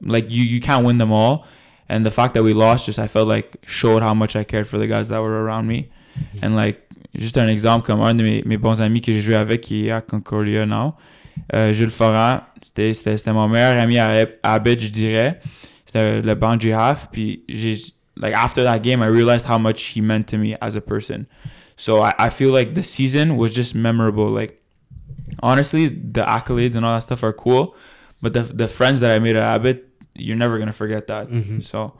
like 0.00 0.30
you 0.30 0.42
you 0.44 0.60
can't 0.60 0.84
win 0.84 0.98
them 0.98 1.12
all. 1.12 1.46
And 1.88 2.04
the 2.04 2.10
fact 2.10 2.34
that 2.34 2.42
we 2.42 2.52
lost 2.52 2.86
just 2.86 2.98
I 2.98 3.08
felt 3.08 3.28
like 3.28 3.56
showed 3.66 4.02
how 4.02 4.14
much 4.14 4.36
I 4.36 4.44
cared 4.44 4.66
for 4.66 4.78
the 4.78 4.86
guys 4.86 5.08
that 5.08 5.20
were 5.22 5.42
around 5.44 5.66
me. 5.66 5.90
And 6.42 6.54
like 6.54 6.82
juste 7.16 7.38
un 7.38 7.48
exemple 7.48 7.86
comme 7.86 8.00
un 8.02 8.14
de 8.14 8.22
mes, 8.22 8.42
mes 8.44 8.56
bons 8.58 8.80
amis 8.80 9.00
que 9.00 9.12
j'ai 9.12 9.20
joué 9.20 9.34
avec 9.36 9.62
qui 9.62 9.88
est 9.88 9.90
à 9.92 10.00
Concordia 10.02 10.66
now. 10.66 10.94
Euh, 11.54 11.72
Jules 11.72 11.90
Foran, 11.90 12.40
c'était 12.62 12.92
c'était- 12.92 13.16
c'était 13.16 13.32
mon 13.32 13.48
meilleur 13.48 13.80
ami 13.80 13.96
à, 13.98 14.26
à 14.42 14.54
Abbott, 14.54 14.80
je 14.80 14.88
dirais. 14.88 15.40
C'était 15.86 16.20
le 16.20 16.34
boundary 16.34 16.72
half. 16.72 17.08
Puis 17.10 17.42
j'ai 17.48 17.76
like 18.16 18.34
after 18.34 18.64
that 18.64 18.80
game, 18.80 19.00
I 19.02 19.06
realized 19.06 19.46
how 19.48 19.58
much 19.58 19.94
he 19.96 20.00
meant 20.02 20.24
to 20.28 20.36
me 20.36 20.56
as 20.60 20.76
a 20.76 20.80
person. 20.80 21.24
So 21.78 22.02
I, 22.02 22.12
I 22.18 22.28
feel 22.30 22.50
like 22.52 22.74
the 22.74 22.82
season 22.82 23.36
was 23.38 23.52
just 23.54 23.74
memorable. 23.74 24.28
Like 24.30 24.60
honestly, 25.42 25.88
the 25.88 26.22
accolades 26.26 26.74
and 26.76 26.84
all 26.84 26.94
that 26.94 27.02
stuff 27.02 27.22
are 27.22 27.32
cool, 27.32 27.74
but 28.20 28.32
the 28.34 28.42
the 28.42 28.68
friends 28.68 29.00
that 29.00 29.10
I 29.16 29.18
made 29.20 29.36
at 29.36 29.44
Abbott, 29.44 29.84
you're 30.14 30.36
never 30.36 30.58
gonna 30.58 30.72
forget 30.72 31.06
that. 31.06 31.28
Mhm. 31.30 31.62
So 31.62 31.92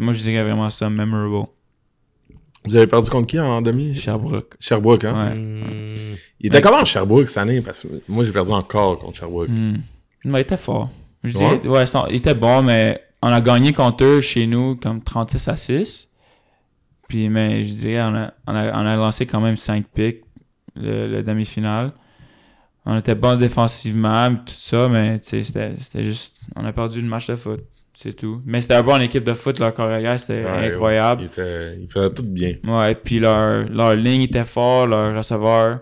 moi 0.00 0.12
je 0.14 0.22
dirais 0.22 0.42
vraiment 0.42 0.70
ça 0.70 0.88
memorable. 0.90 1.46
Vous 2.64 2.76
avez 2.76 2.86
perdu 2.86 3.10
contre 3.10 3.26
qui 3.26 3.40
en 3.40 3.60
demi? 3.60 3.94
Sherbrooke. 3.94 4.56
Sherbrooke, 4.60 5.04
hein? 5.04 5.14
Ouais. 5.30 5.34
Mm. 5.34 6.16
Il 6.40 6.46
était 6.46 6.60
comment 6.60 6.84
Sherbrooke 6.84 7.26
cette 7.28 7.38
année? 7.38 7.60
Parce 7.60 7.82
que 7.82 7.88
moi, 8.08 8.22
j'ai 8.22 8.30
perdu 8.30 8.52
encore 8.52 9.00
contre 9.00 9.18
Sherbrooke. 9.18 9.48
Hmm. 9.48 9.78
Mais 10.24 10.38
il 10.38 10.42
était 10.42 10.56
fort. 10.56 10.88
Je 11.24 11.36
Ouais? 11.38 11.58
dirais, 11.58 11.68
ouais, 11.74 11.86
c'est- 11.86 11.98
il 12.10 12.16
était 12.16 12.34
bon, 12.36 12.62
mais 12.62 13.00
on 13.20 13.26
a 13.32 13.40
gagné 13.40 13.72
contre 13.72 14.04
eux 14.04 14.20
chez 14.20 14.46
nous 14.46 14.76
comme 14.76 15.02
36 15.02 15.48
à 15.48 15.56
6. 15.56 16.08
Puis, 17.12 17.28
mais 17.28 17.66
je 17.66 17.74
dirais, 17.74 18.00
on 18.00 18.14
a, 18.14 18.32
on 18.46 18.54
a, 18.56 18.72
on 18.72 18.86
a 18.86 18.96
lancé 18.96 19.26
quand 19.26 19.38
même 19.42 19.58
5 19.58 19.84
picks, 19.92 20.22
le, 20.74 21.06
le 21.06 21.22
demi-finale. 21.22 21.92
On 22.86 22.96
était 22.96 23.14
bon 23.14 23.38
défensivement, 23.38 24.34
tout 24.34 24.54
ça, 24.54 24.88
mais 24.88 25.18
c'était 25.20 25.74
juste. 26.02 26.36
On 26.56 26.64
a 26.64 26.72
perdu 26.72 27.02
le 27.02 27.06
match 27.08 27.26
de 27.26 27.36
foot. 27.36 27.60
C'est 27.92 28.14
tout. 28.14 28.40
Mais 28.46 28.62
c'était 28.62 28.76
une 28.78 28.86
bonne 28.86 29.02
équipe 29.02 29.24
de 29.24 29.34
foot, 29.34 29.58
leur 29.58 29.74
chorégraphe, 29.74 30.22
c'était 30.22 30.42
Ouais, 30.42 30.72
incroyable. 30.72 31.20
Il, 31.20 31.26
était, 31.26 31.78
il 31.82 31.86
faisait 31.86 32.14
tout 32.14 32.22
bien. 32.22 32.54
Ouais, 32.64 32.94
puis 32.94 33.18
leur, 33.18 33.68
leur 33.68 33.94
ligne 33.94 34.22
était 34.22 34.46
fort, 34.46 34.86
leur 34.86 35.14
receveur 35.14 35.80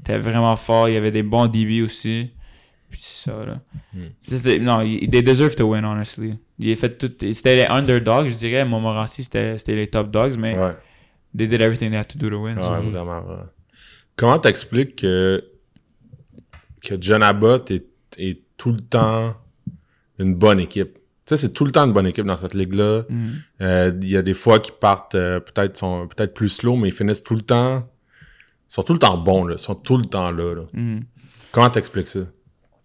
était 0.00 0.18
vraiment 0.18 0.56
fort, 0.56 0.90
il 0.90 0.92
y 0.92 0.98
avait 0.98 1.10
des 1.10 1.22
bons 1.22 1.46
DB 1.46 1.80
aussi. 1.80 2.32
Puis 2.96 3.04
c'est 3.04 3.28
ça, 3.30 3.44
là. 3.44 3.60
Hmm. 3.92 4.62
Non, 4.64 4.80
ils- 4.80 5.10
they 5.10 5.22
deserve 5.22 5.54
to 5.54 5.64
win, 5.70 5.84
honestly. 5.84 6.38
Ils 6.58 6.72
ont 6.72 6.76
fait 6.76 6.96
tout, 6.96 7.12
c'était 7.20 7.56
les 7.56 7.64
underdogs, 7.66 8.28
je 8.28 8.36
dirais. 8.38 8.64
Montmorency, 8.64 9.22
c'était 9.24 9.58
c'était 9.58 9.74
les 9.76 9.86
top 9.86 10.10
dogs, 10.10 10.38
mais 10.38 10.58
Ouais. 10.58 10.74
they 11.36 11.46
did 11.46 11.60
everything 11.60 11.90
they 11.90 11.98
had 11.98 12.08
to 12.08 12.18
do 12.18 12.30
to 12.30 12.42
win. 12.42 12.56
so. 12.62 12.70
Ouais, 12.72 12.80
vraiment. 12.90 13.20
ouais. 13.28 13.36
Comment 14.16 14.38
t'expliques 14.38 14.96
que, 14.96 15.44
que 16.80 16.94
John 16.98 17.22
Abbott 17.22 17.70
est, 17.70 17.86
est 18.16 18.40
tout 18.56 18.72
le 18.72 18.80
temps 18.80 19.34
une 20.18 20.34
bonne 20.34 20.58
équipe? 20.60 20.94
Tu 20.94 21.00
sais, 21.26 21.36
c'est 21.36 21.52
tout 21.52 21.66
le 21.66 21.72
temps 21.72 21.84
une 21.84 21.92
bonne 21.92 22.06
équipe 22.06 22.24
dans 22.24 22.38
cette 22.38 22.54
ligue-là. 22.54 23.02
Mhm. 23.10 23.32
Euh, 23.60 23.92
Il 24.00 24.08
y 24.08 24.16
a 24.16 24.22
des 24.22 24.32
fois 24.32 24.58
qui 24.58 24.70
partent 24.80 25.14
euh, 25.16 25.38
peut-être 25.40 25.76
sont 25.76 26.08
peut-être 26.08 26.32
plus 26.32 26.48
slow, 26.48 26.76
mais 26.76 26.88
ils 26.88 26.94
finissent 26.94 27.22
tout 27.22 27.34
le 27.34 27.42
temps. 27.42 27.86
Ils 28.70 28.72
sont 28.74 28.82
tout 28.82 28.94
le 28.94 28.98
temps 28.98 29.18
bons, 29.18 29.44
là. 29.44 29.56
Ils 29.56 29.62
sont 29.62 29.74
tout 29.74 29.98
le 29.98 30.04
temps 30.06 30.30
là. 30.30 30.54
là. 30.54 30.62
Mhm. 30.72 31.04
Comment 31.52 31.68
t'expliques 31.68 32.08
ça? 32.08 32.20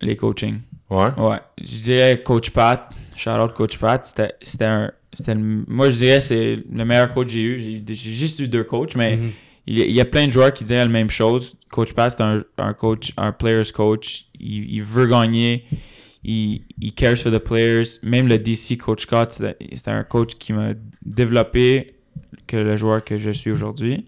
Les 0.01 0.15
coaching. 0.15 0.59
Ouais? 0.89 1.09
Ouais. 1.17 1.37
Je 1.61 1.75
dirais 1.83 2.21
Coach 2.23 2.49
Pat, 2.51 2.89
out 3.27 3.53
Coach 3.53 3.77
Pat, 3.77 4.05
c'était 4.05 4.33
c'était 4.41 4.65
un. 4.65 4.91
c'était 5.13 5.35
le- 5.35 5.63
moi, 5.67 5.89
je 5.89 5.95
dirais 5.97 6.21
c'est 6.21 6.57
le 6.69 6.85
meilleur 6.85 7.13
coach 7.13 7.27
que 7.27 7.33
j'ai 7.33 7.41
eu. 7.43 7.59
J'ai 7.87 7.95
j'ai 7.95 8.11
juste 8.11 8.39
eu 8.39 8.47
deux 8.47 8.63
coachs, 8.63 8.95
mais 8.95 9.15
Mhm. 9.17 9.31
il 9.67 9.77
y, 9.77 9.81
a, 9.81 9.85
il 9.85 9.91
y 9.93 10.01
a 10.01 10.05
plein 10.05 10.27
de 10.27 10.33
joueurs 10.33 10.51
qui 10.53 10.63
diraient 10.63 10.79
la 10.83 10.91
même 10.91 11.09
chose. 11.09 11.55
Coach 11.69 11.93
Pat, 11.93 12.11
c'est 12.11 12.21
un, 12.21 12.43
un 12.57 12.73
coach, 12.73 13.13
un 13.17 13.31
player's 13.31 13.71
coach. 13.71 14.25
Il, 14.39 14.73
il 14.73 14.83
veut 14.83 15.07
gagner. 15.07 15.63
Il, 16.23 16.61
il 16.79 16.93
cares 16.93 17.17
for 17.17 17.31
the 17.31 17.39
players. 17.39 17.97
Même 18.03 18.27
le 18.27 18.37
DC, 18.37 18.77
Coach 18.77 19.03
Scott, 19.03 19.31
c'était 19.31 19.55
c'était 19.75 19.91
un 19.91 20.03
coach 20.03 20.35
qui 20.37 20.51
m'a 20.53 20.73
développé 21.03 21.95
que 22.47 22.57
le 22.57 22.75
joueur 22.75 23.03
que 23.03 23.17
je 23.17 23.31
suis 23.31 23.49
aujourd'hui. 23.51 24.05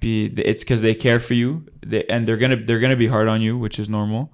Puis 0.00 0.32
it's 0.46 0.60
because 0.62 0.80
they 0.80 0.96
care 0.96 1.20
for 1.20 1.34
you, 1.36 1.62
they, 1.88 2.04
and 2.08 2.24
they're 2.24 2.38
gonna 2.38 2.56
they're 2.56 2.80
gonna 2.80 2.94
be 2.96 3.08
hard 3.10 3.28
on 3.28 3.40
you, 3.40 3.56
which 3.58 3.78
is 3.80 3.88
normal. 3.90 4.28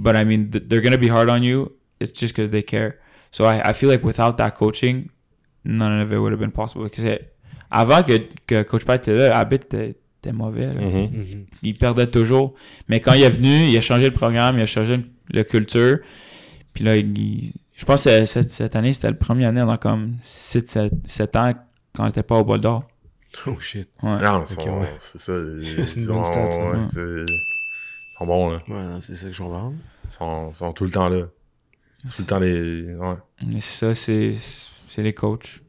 But 0.00 0.14
I 0.14 0.24
mean, 0.24 0.50
th- 0.50 0.64
they're 0.68 0.80
gonna 0.80 0.96
be 0.98 1.08
hard 1.08 1.28
on 1.28 1.42
you. 1.42 1.72
It's 2.00 2.12
just 2.12 2.32
because 2.34 2.50
they 2.50 2.62
care. 2.62 2.98
So 3.32 3.44
I, 3.44 3.60
I 3.70 3.72
feel 3.72 3.88
like 3.90 4.04
without 4.04 4.36
that 4.38 4.52
coaching, 4.52 5.08
none 5.64 6.00
of 6.00 6.12
it 6.12 6.18
would 6.18 6.32
have 6.32 6.38
been 6.40 6.52
possible. 6.52 6.84
Because 6.84 7.04
it- 7.04 7.32
avant 7.70 8.02
que, 8.04 8.18
que 8.46 8.62
Coach 8.62 8.84
Pat 8.84 9.02
était 9.02 9.14
là, 9.16 9.36
Abbott 9.38 9.64
était, 9.64 9.96
était 10.22 10.32
mauvais. 10.32 10.66
là. 10.72 10.80
Mhm. 10.80 11.10
Mhm. 11.12 11.46
Il 11.62 11.74
perdait 11.74 12.06
toujours. 12.06 12.54
Mais 12.88 13.00
quand 13.00 13.12
il 13.14 13.22
est 13.24 13.28
venu, 13.30 13.66
il 13.68 13.76
a 13.76 13.80
changé 13.80 14.04
le 14.06 14.14
programme, 14.14 14.56
il 14.56 14.62
a 14.62 14.66
changé 14.66 15.00
le 15.32 15.42
culture. 15.42 15.98
Puis 16.72 16.84
là, 16.84 16.96
il- 16.96 17.52
je 17.74 17.84
pense 17.84 18.04
que 18.04 18.24
cette, 18.26 18.50
cette 18.50 18.76
année, 18.76 18.92
c'était 18.92 19.08
la 19.08 19.14
première 19.14 19.48
année 19.50 19.60
dans 19.60 19.76
comme 19.76 20.14
7 20.22 21.36
ans 21.36 21.52
quand 21.94 22.04
on 22.04 22.06
n'était 22.06 22.22
pas 22.22 22.38
au 22.38 22.44
bol 22.44 22.60
d'or. 22.60 22.84
Oh 23.46 23.58
shit. 23.60 23.88
Ouais. 24.02 24.20
Non, 24.22 24.38
Ok, 24.38 24.46
ils 24.50 24.54
sont- 24.62 24.78
ouais. 24.80 24.94
c'est 24.98 25.20
ça. 25.20 25.32
C'est 25.86 26.00
une 26.00 26.06
bonne 26.06 26.24
stat, 26.24 26.48
ouais, 26.48 26.86
Ils 28.20 28.24
sont 28.24 28.26
bons, 28.26 28.50
là. 28.50 28.62
Ouais, 28.68 29.00
c'est 29.00 29.14
ça 29.14 29.26
que 29.26 29.32
je 29.32 29.42
comprends. 29.42 29.72
Ils 30.04 30.10
sont, 30.10 30.52
sont 30.52 30.72
tout 30.72 30.84
le 30.84 30.90
temps 30.90 31.08
là. 31.08 31.22
Tout 32.04 32.12
le 32.20 32.24
temps 32.24 32.38
les. 32.40 32.94
Ouais. 32.94 33.14
Mais 33.46 33.60
c'est 33.60 33.86
ça, 33.86 33.94
c'est 33.94 34.32
c'est 34.88 35.02
les 35.02 35.12
coachs. 35.14 35.60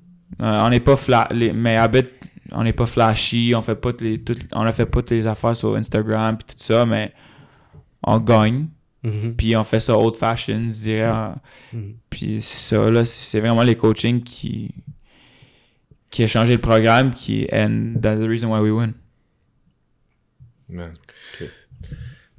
Euh, 0.42 0.62
on 0.66 0.70
n'est 0.70 0.80
pas 0.80 0.96
fla 0.96 1.28
les- 1.32 1.52
mais 1.54 1.76
Abbott, 1.76 2.08
on 2.52 2.64
n'est 2.64 2.74
pas 2.74 2.86
flashy, 2.86 3.54
on 3.56 3.62
fait 3.62 3.76
pas 3.76 3.92
toutes 3.92 4.02
les 4.02 4.22
toutes, 4.22 4.48
on 4.54 4.62
a 4.62 4.72
fait 4.72 4.86
pas 4.86 5.02
toutes 5.02 5.12
les 5.12 5.28
affaires 5.28 5.56
sur 5.56 5.76
Instagram 5.76 6.38
puis 6.38 6.56
tout 6.56 6.64
ça, 6.64 6.86
mais 6.86 7.14
on 8.04 8.18
gagne. 8.20 8.68
Mhm. 9.04 9.36
Puis 9.36 9.56
on 9.56 9.64
fait 9.64 9.80
ça 9.80 9.98
old 9.98 10.16
fashion, 10.16 10.62
je 10.66 10.70
dirais. 10.84 11.10
en- 11.10 11.36
Mhm. 11.74 11.96
Puis 12.10 12.42
c'est 12.42 12.60
ça, 12.60 12.90
là, 12.92 13.06
c'est 13.06 13.20
c'est 13.20 13.40
vraiment 13.40 13.64
les 13.64 13.76
coaching 13.76 14.22
qui 14.24 14.74
qui 16.10 16.24
a 16.24 16.28
changé 16.28 16.54
le 16.54 16.62
programme, 16.62 17.12
qui 17.14 17.48
and 17.52 17.94
that's 18.02 18.20
the 18.20 18.24
reason 18.28 18.52
why 18.52 18.60
we 18.62 18.72
win. 18.72 18.94
Man. 20.70 20.92
Ok. 21.42 21.50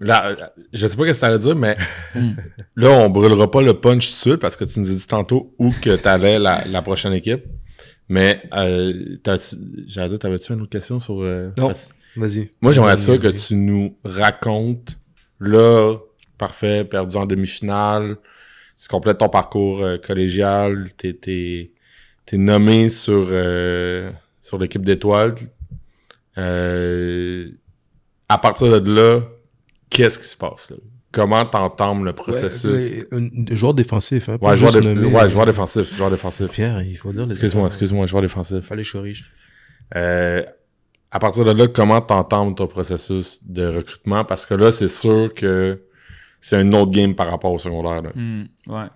Là, 0.01 0.29
euh, 0.31 0.37
je 0.73 0.87
sais 0.87 0.97
pas 0.97 1.03
ce 1.05 1.09
que 1.09 1.13
ça 1.15 1.27
allait 1.27 1.39
dire, 1.39 1.55
mais 1.55 1.77
là, 2.75 2.91
on 2.91 3.11
brûlera 3.11 3.51
pas 3.51 3.61
le 3.61 3.75
punch 3.75 4.07
tout 4.07 4.13
de 4.13 4.17
suite 4.31 4.37
parce 4.37 4.57
que 4.57 4.65
tu 4.65 4.81
nous 4.81 4.91
as 4.91 4.95
dit 4.95 5.07
tantôt 5.07 5.55
où 5.59 5.71
que 5.83 5.95
t'allais 5.97 6.39
la, 6.39 6.65
la 6.67 6.81
prochaine 6.83 7.13
équipe. 7.13 7.45
Mais, 8.09 8.43
euh, 8.55 9.17
j'allais 9.87 10.09
dire, 10.09 10.19
t'avais-tu 10.19 10.53
une 10.53 10.63
autre 10.63 10.71
question 10.71 10.99
sur. 11.01 11.21
euh, 11.23 11.51
Non. 11.59 11.67
parce- 11.69 11.91
Vas-y. 12.17 12.51
Moi, 12.61 12.73
j'aimerais 12.73 12.97
ça 12.97 13.17
que 13.19 13.29
tu 13.29 13.55
nous 13.55 13.95
racontes, 14.05 14.99
là, 15.39 15.97
parfait, 16.39 16.85
perdu 16.85 17.17
en 17.17 17.25
demi-finale, 17.27 18.17
tu 18.81 18.89
complètes 18.89 19.19
ton 19.19 19.29
parcours 19.29 19.83
euh, 19.83 19.97
collégial, 19.99 20.89
t'es, 20.97 21.13
t'es 21.13 21.71
nommé 22.39 22.89
sur, 22.89 23.29
euh, 23.31 24.11
sur 24.41 24.59
l'équipe 24.59 24.83
d'étoiles. 24.85 25.35
Euh, 26.39 27.49
à 28.29 28.39
partir 28.39 28.81
de 28.81 28.93
là, 28.95 29.21
qu'est-ce 29.91 30.19
qui 30.19 30.27
se 30.27 30.37
passe 30.37 30.71
là? 30.71 30.77
Comment 31.13 31.45
t'entends 31.45 32.01
le 32.01 32.13
processus? 32.13 33.05
Ouais, 33.11 33.21
un 33.51 33.57
joueur 33.57 33.75
défensif, 33.75 34.29
hein. 34.29 34.39
Ouais, 34.41 34.57
joueur, 34.57 34.77
euh, 34.77 35.29
joueur 35.29 35.45
défensif, 35.45 35.93
joueur 35.97 36.09
défensif. 36.09 36.47
Pierre, 36.49 36.83
il 36.83 36.95
faut 36.97 37.11
dire 37.11 37.27
les 37.27 37.33
Excuse-moi, 37.33 37.67
excuse-moi, 37.67 38.07
joueur 38.07 38.23
défensif. 38.23 38.61
Fallait 38.61 38.83
que 38.83 38.89
je 38.89 38.93
corrige. 38.93 39.33
Euh, 39.97 40.45
à 41.11 41.19
partir 41.19 41.45
de 41.45 41.51
là, 41.51 41.67
comment 41.67 42.01
t'entends 42.01 42.53
ton 42.55 42.69
processus 42.69 43.41
de 43.45 43.67
recrutement? 43.67 44.25
Parce 44.25 44.47
que 44.47 44.55
là, 44.55 44.71
c'est 44.71 44.87
sûr 44.89 45.35
que 45.35 45.83
c'est 46.41 46.57
un 46.57 46.73
autre 46.75 46.93
game 46.93 47.17
par 47.17 47.29
rapport 47.29 47.53
au 47.53 47.59
secondaire. 47.59 48.03
là. 48.03 48.11
Hmm, 48.15 48.45
ouais. 48.69 48.87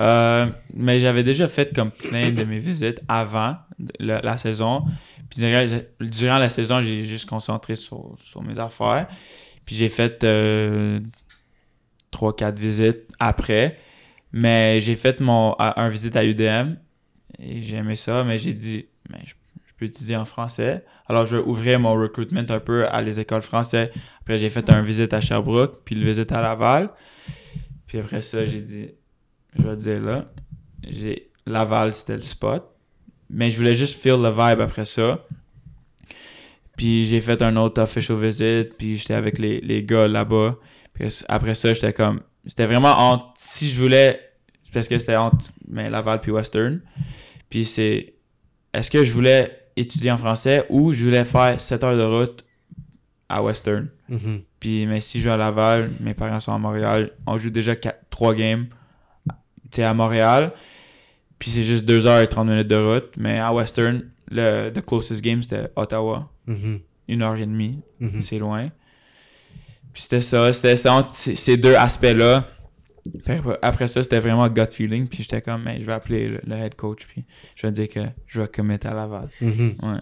Euh, 0.00 0.46
mais 0.74 0.98
j'avais 0.98 1.22
déjà 1.22 1.46
fait 1.46 1.72
comme 1.72 1.92
plein 1.92 2.32
de 2.32 2.42
mes 2.42 2.58
visites 2.58 3.00
avant 3.06 3.56
la, 4.00 4.20
la 4.20 4.36
saison. 4.36 4.82
Puis 5.30 5.40
durant, 5.40 5.64
durant 6.00 6.38
la 6.38 6.48
saison, 6.48 6.82
j'ai 6.82 7.06
juste 7.06 7.28
concentré 7.28 7.76
sur, 7.76 8.16
sur 8.20 8.42
mes 8.42 8.58
affaires. 8.58 9.06
Puis 9.64 9.74
j'ai 9.76 9.88
fait 9.88 10.24
euh, 10.24 11.00
3-4 12.12 12.58
visites 12.58 13.08
après. 13.18 13.78
Mais 14.32 14.80
j'ai 14.80 14.96
fait 14.96 15.20
mon 15.20 15.54
un 15.58 15.88
visite 15.88 16.16
à 16.16 16.24
UDM 16.24 16.76
et 17.38 17.60
j'ai 17.60 17.76
aimé 17.76 17.96
ça, 17.96 18.24
mais 18.24 18.38
j'ai 18.38 18.54
dit, 18.54 18.86
je, 19.24 19.34
peux 19.76 19.84
étudier 19.84 20.16
en 20.16 20.24
français. 20.24 20.84
Alors 21.06 21.26
je 21.26 21.36
vais 21.36 21.42
ouvrir 21.42 21.78
mon 21.78 21.92
recruitment 21.92 22.46
un 22.48 22.60
peu 22.60 22.86
à 22.88 23.02
les 23.02 23.20
écoles 23.20 23.42
françaises. 23.42 23.90
Après 24.20 24.38
j'ai 24.38 24.48
fait 24.48 24.70
un 24.70 24.82
visite 24.82 25.12
à 25.12 25.20
Sherbrooke, 25.20 25.82
puis 25.84 25.94
le 25.94 26.06
visite 26.06 26.32
à 26.32 26.40
Laval. 26.40 26.90
Puis 27.86 27.98
après 27.98 28.22
ça, 28.22 28.46
j'ai 28.46 28.62
dit, 28.62 28.88
je 29.58 29.62
vais 29.62 29.76
dire 29.76 30.00
là, 30.00 30.32
j'ai 30.82 31.30
Laval, 31.44 31.92
c'était 31.92 32.14
le 32.14 32.22
spot. 32.22 32.64
Mais 33.28 33.50
je 33.50 33.56
voulais 33.56 33.74
juste 33.74 34.00
feel 34.00 34.20
le 34.22 34.30
vibe 34.30 34.60
après 34.60 34.84
ça. 34.84 35.26
Puis 36.82 37.06
j'ai 37.06 37.20
fait 37.20 37.40
un 37.42 37.54
autre 37.54 37.80
official 37.80 38.18
visit, 38.18 38.76
puis 38.76 38.96
j'étais 38.96 39.14
avec 39.14 39.38
les, 39.38 39.60
les 39.60 39.84
gars 39.84 40.08
là-bas. 40.08 40.56
Puis 40.92 41.06
après 41.28 41.54
ça, 41.54 41.72
j'étais 41.72 41.92
comme, 41.92 42.22
c'était 42.44 42.66
vraiment 42.66 42.90
entre, 42.90 43.30
si 43.36 43.68
je 43.68 43.80
voulais, 43.80 44.18
parce 44.72 44.88
que 44.88 44.98
c'était 44.98 45.14
entre 45.14 45.46
mais 45.68 45.88
Laval 45.88 46.20
puis 46.20 46.32
Western. 46.32 46.80
Puis 47.48 47.66
c'est, 47.66 48.14
est-ce 48.74 48.90
que 48.90 49.04
je 49.04 49.12
voulais 49.12 49.60
étudier 49.76 50.10
en 50.10 50.18
français 50.18 50.66
ou 50.70 50.92
je 50.92 51.04
voulais 51.04 51.24
faire 51.24 51.60
7 51.60 51.84
heures 51.84 51.96
de 51.96 52.02
route 52.02 52.44
à 53.28 53.44
Western? 53.44 53.88
Mhm. 54.08 54.40
Puis, 54.58 54.84
mais 54.86 55.00
si 55.00 55.20
je 55.20 55.24
joue 55.26 55.30
à 55.30 55.36
Laval, 55.36 55.92
mes 56.00 56.14
parents 56.14 56.40
sont 56.40 56.52
à 56.52 56.58
Montréal, 56.58 57.12
on 57.28 57.38
joue 57.38 57.50
déjà 57.50 57.76
3 58.10 58.34
games 58.34 58.66
à 59.78 59.94
Montréal. 59.94 60.50
Puis 61.38 61.50
c'est 61.50 61.62
juste 61.62 61.84
2 61.84 62.08
heures 62.08 62.22
et 62.22 62.26
30 62.26 62.48
minutes 62.48 62.66
de 62.66 62.74
route. 62.74 63.12
Mais 63.16 63.38
à 63.38 63.54
Western, 63.54 64.02
le 64.32 64.70
the 64.70 64.84
closest 64.84 65.22
game, 65.22 65.42
c'était 65.42 65.68
Ottawa. 65.76 66.30
Mhm. 66.46 66.80
Une 67.08 67.22
heure 67.22 67.36
et 67.36 67.46
demie. 67.46 67.80
Mhm. 68.00 68.20
C'est 68.20 68.38
loin. 68.38 68.70
Puis 69.92 70.02
c'était 70.04 70.20
ça. 70.20 70.52
C'était 70.52 70.88
entre 70.88 71.12
ces 71.12 71.56
deux 71.56 71.74
aspects-là. 71.74 72.48
Après- 73.62 73.88
ça, 73.88 74.02
c'était 74.02 74.20
vraiment 74.20 74.48
gut 74.48 74.66
feeling. 74.70 75.08
Puis 75.08 75.22
j'étais 75.24 75.42
comme, 75.42 75.64
mais 75.64 75.80
je 75.80 75.86
vais 75.86 75.92
appeler 75.92 76.28
le, 76.28 76.40
le 76.46 76.56
head 76.56 76.74
coach. 76.76 77.06
Puis 77.06 77.24
je 77.56 77.66
vais 77.66 77.72
dire 77.72 77.88
que 77.88 78.00
je 78.26 78.40
vais 78.40 78.48
commettre 78.48 78.86
à 78.86 78.94
Laval. 78.94 79.28
Mhm. 79.40 79.74
Ouais. 79.82 79.98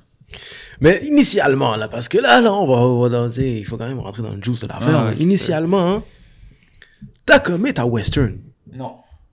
Mais 0.81 1.01
initialement, 1.07 1.75
là, 1.77 1.89
parce 1.89 2.09
que 2.09 2.19
là, 2.19 2.41
là, 2.41 2.53
on 2.53 2.65
va, 2.67 2.75
on 2.77 3.01
va 3.01 3.09
danser, 3.09 3.57
il 3.59 3.65
faut 3.65 3.77
quand 3.77 3.89
même 3.89 3.99
rentrer 3.99 4.23
dans 4.23 4.35
le 4.35 4.41
juice 4.43 4.61
de 4.61 4.69
l'affaire. 4.69 4.97
Ah, 5.09 5.13
initialement, 5.19 5.91
hein, 5.95 6.05
t'as 7.27 7.41
commis 7.41 7.75
ta 7.75 7.85
western. 7.85 8.39
Non. 8.73 8.93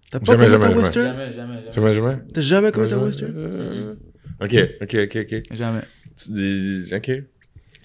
T'as 0.10 0.20
pas 0.20 0.26
Jamais, 0.32 0.46
commis 0.48 0.58
ta 0.60 0.68
jamais, 0.68 0.76
western? 0.80 1.06
Jamais, 1.06 1.32
jamais, 1.34 1.54
jamais. 1.62 1.72
Jamais, 1.74 1.94
jamais? 1.94 2.18
T'as 2.34 2.42
jamais 2.42 2.72
commis 2.72 2.88
ta 2.88 2.96
Jamais, 2.96 3.06
western? 3.06 3.34
euh, 3.36 3.96
Ok, 4.42 4.54
ok, 4.82 4.96
ok, 5.04 5.18
ok. 5.32 5.44
Jamais. 5.56 5.82
Tu 6.16 6.32
dis- 6.32 6.94
Ok. 6.96 7.12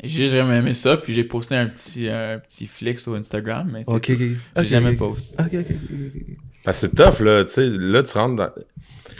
J'ai 0.04 0.26
vraiment 0.26 0.54
aimé 0.54 0.74
ça, 0.74 0.96
puis 0.96 1.12
j'ai 1.12 1.22
posté 1.22 1.54
un 1.54 1.68
petit, 1.68 2.08
un 2.08 2.38
petit 2.40 2.66
flic 2.66 2.98
sur 2.98 3.14
Instagram, 3.14 3.70
mais 3.72 3.84
c'est 3.84 3.92
Ok, 3.92 4.06
tout. 4.06 4.12
ok. 4.14 4.18
j'ai 4.18 4.36
Ok, 4.60 4.66
jamais 4.66 4.90
ok. 4.90 4.98
posté. 4.98 5.28
Ok, 5.38 5.54
ok, 5.54 5.66
ok, 5.70 6.22
que 6.64 6.72
c'est 6.72 6.94
tough, 6.94 7.20
là. 7.20 7.44
Tu 7.44 7.52
sais, 7.52 7.68
là, 7.68 8.02
tu 8.02 8.18
rentres 8.18 8.36
dans. 8.36 8.50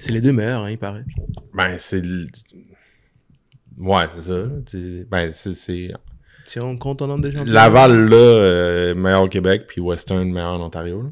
C'est 0.01 0.13
les 0.13 0.21
deux 0.21 0.33
meilleurs, 0.33 0.63
hein, 0.65 0.71
il 0.71 0.79
paraît. 0.79 1.05
Ben, 1.55 1.77
c'est. 1.79 2.03
Ouais, 3.79 4.05
c'est 4.15 4.23
ça. 4.23 4.45
Ben, 5.11 5.33
c'est- 5.33 5.55
c'est. 5.55 5.93
Si 6.45 6.59
on 6.61 6.77
compte 6.77 6.99
ton 6.99 7.07
nombre 7.07 7.23
de 7.25 7.31
champions. 7.31 7.53
Laval, 7.53 8.09
là, 8.09 8.17
euh, 8.17 8.95
meilleur 8.95 9.23
au 9.23 9.29
Québec, 9.29 9.65
puis 9.69 9.81
Western, 9.81 10.29
meilleur 10.31 10.53
en 10.55 10.61
Ontario. 10.67 11.03
là. 11.03 11.09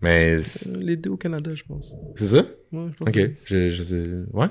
Mais 0.00 0.36
Euh, 0.38 0.72
Les 0.80 0.96
deux 0.96 1.10
au 1.10 1.16
Canada, 1.16 1.50
je 1.54 1.62
pense. 1.64 1.94
c'est 2.14 2.26
ça? 2.28 2.46
Ouais, 2.72 2.88
je 2.92 2.96
pense. 2.96 3.08
Ok. 3.08 3.30
Je, 3.44 3.70
je 3.70 3.82
sais. 3.82 4.06
Ouais. 4.32 4.46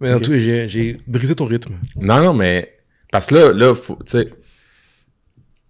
Mais 0.00 0.12
en 0.14 0.20
tout 0.20 0.30
cas, 0.32 0.38
j'ai- 0.38 0.96
brisé 1.06 1.34
ton 1.34 1.44
rythme. 1.46 1.74
Non, 1.96 2.22
non, 2.22 2.34
mais. 2.34 2.76
Parce 3.12 3.26
que 3.28 3.34
là, 3.36 3.52
là, 3.52 3.74
faut. 3.74 3.96
Tu 4.04 4.12
sais. 4.12 4.30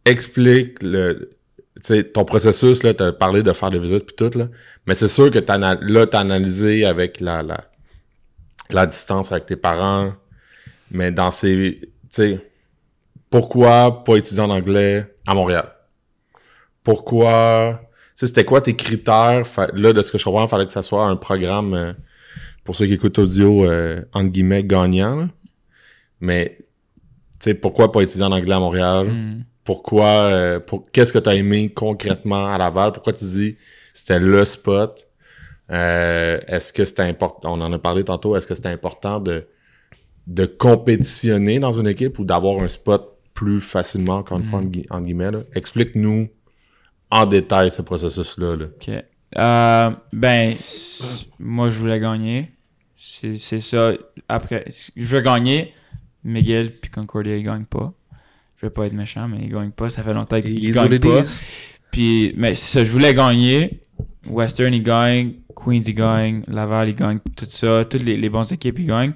Explique 0.05 0.83
le. 0.83 1.31
Ton 2.13 2.25
processus, 2.25 2.83
là, 2.83 2.93
t'as 2.93 3.13
parlé 3.13 3.43
de 3.43 3.53
faire 3.53 3.71
des 3.71 3.79
visites 3.79 4.05
puis 4.05 4.17
tout, 4.17 4.37
là. 4.39 4.49
Mais 4.87 4.95
c'est 4.95 5.09
sûr 5.09 5.31
que 5.31 5.39
t'as, 5.39 5.57
là, 5.81 6.07
t'as 6.07 6.21
analysé 6.21 6.85
avec 6.85 7.21
la, 7.21 7.43
la, 7.43 7.65
la 8.71 8.87
distance 8.87 9.33
avec 9.33 9.47
tes 9.47 9.57
parents. 9.57 10.13
Mais 10.91 11.11
dans 11.13 11.31
ces. 11.31 11.79
Tu 11.83 11.89
sais. 12.11 12.47
Pourquoi 13.31 14.03
pas 14.03 14.17
étudier 14.17 14.41
en 14.41 14.51
anglais 14.51 15.07
à 15.27 15.35
Montréal? 15.35 15.73
Pourquoi. 16.83 17.81
Tu 17.83 17.87
sais, 18.17 18.27
c'était 18.27 18.45
quoi 18.45 18.61
tes 18.61 18.75
critères? 18.75 19.45
Là, 19.75 19.93
de 19.93 20.03
ce 20.03 20.11
que 20.11 20.19
je 20.19 20.25
comprends, 20.25 20.45
il 20.47 20.49
fallait 20.49 20.67
que 20.67 20.73
ça 20.73 20.83
soit 20.83 21.07
un 21.07 21.17
programme, 21.17 21.75
euh, 21.75 21.93
pour 22.71 22.77
ceux 22.77 22.87
qui 22.87 22.93
écoutent 22.95 23.19
audio, 23.19 23.65
euh, 23.65 24.01
entre 24.13 24.31
guillemets, 24.31 24.63
gagnant, 24.63 25.17
là. 25.17 25.29
Mais, 26.21 26.57
tu 26.61 26.67
sais, 27.41 27.55
pourquoi 27.55 27.91
pas 27.91 28.01
étudier 28.01 28.23
en 28.23 28.31
anglais 28.31 28.55
à 28.55 28.61
Montréal? 28.61 29.09
Hmm. 29.09 29.43
Pourquoi, 29.65 30.07
euh, 30.07 30.61
pour, 30.61 30.89
qu'est-ce 30.93 31.13
que 31.13 31.19
tu 31.19 31.29
as 31.29 31.35
aimé 31.35 31.73
concrètement 31.75 32.47
à 32.47 32.57
Laval? 32.59 32.93
Pourquoi 32.93 33.13
tu 33.13 33.25
dis 33.25 33.57
c'était 33.93 34.21
le 34.21 34.45
spot? 34.45 35.05
Euh, 35.73 36.39
est-ce 36.47 36.73
que 36.73 36.85
c'était 36.85 37.03
important? 37.03 37.55
On 37.59 37.61
en 37.61 37.73
a 37.73 37.79
parlé 37.81 38.05
tantôt. 38.05 38.37
Est-ce 38.37 38.47
que 38.47 38.55
c'était 38.55 38.69
important 38.69 39.19
de, 39.19 39.49
de 40.29 40.47
compétitionner 40.47 41.59
dans 41.59 41.73
une 41.73 41.89
équipe 41.89 42.21
ou 42.21 42.25
d'avoir 42.25 42.63
un 42.63 42.69
spot 42.69 43.19
plus 43.35 43.61
facilement, 43.61 44.19
encore 44.19 44.39
une 44.39 44.45
fois, 44.45 44.61
en, 44.61 44.63
gui- 44.63 44.87
en 44.91 45.01
guillemets? 45.01 45.33
là? 45.33 45.41
Explique-nous 45.57 46.29
en 47.11 47.27
détail 47.27 47.73
ce 47.73 47.83
processus-là. 47.83 48.55
là. 48.55 48.67
Ok. 48.67 48.95
Euh, 49.39 49.91
ben, 50.13 50.55
moi, 51.41 51.69
je 51.69 51.79
voulais 51.81 51.99
gagner. 51.99 52.51
C'est 53.03 53.39
c'est 53.39 53.61
ça. 53.61 53.93
Après, 54.29 54.67
je 54.69 55.07
veux 55.17 55.21
gagner. 55.23 55.73
Miguel 56.23 56.77
puis 56.79 56.91
Concordia, 56.91 57.35
ils 57.35 57.43
gagnent 57.45 57.65
pas. 57.65 57.95
Je 58.59 58.67
vais 58.67 58.71
pas 58.71 58.85
être 58.87 58.93
méchant, 58.93 59.27
mais 59.27 59.39
ils 59.43 59.49
gagnent 59.51 59.71
pas. 59.71 59.89
Ça 59.89 60.03
fait 60.03 60.13
longtemps 60.13 60.39
qu'ils 60.43 60.61
gagnent 60.75 60.89
pas. 60.99 61.21
is. 61.23 61.41
Puis, 61.91 62.35
mais 62.37 62.55
c'est 62.55 62.79
ça, 62.79 62.85
je 62.85 62.93
voulais 62.93 63.15
gagner. 63.15 63.81
Western, 64.27 64.75
ils 64.75 64.83
gagnent. 64.83 65.33
Queens, 65.57 65.81
ils 65.87 65.95
gagnent. 65.95 66.43
Laval, 66.47 66.91
ils 66.91 66.95
gagnent. 66.95 67.21
Tout 67.35 67.47
ça. 67.47 67.87
Toutes 67.87 68.03
les, 68.03 68.19
les 68.19 68.29
bonnes 68.29 68.45
équipes, 68.51 68.79
ils 68.81 68.87
gagnent. 68.87 69.15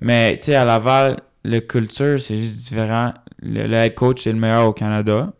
Mais, 0.00 0.36
tu 0.36 0.46
sais, 0.46 0.56
à 0.56 0.64
Laval, 0.64 1.20
le 1.44 1.60
culture, 1.60 2.20
c'est 2.20 2.36
juste 2.36 2.58
différent. 2.70 3.14
Le, 3.40 3.68
le 3.68 3.74
head 3.74 3.94
coach, 3.94 4.22
c'est 4.24 4.32
le 4.32 4.38
meilleur 4.40 4.66
au 4.66 4.72
Canada. 4.72 5.32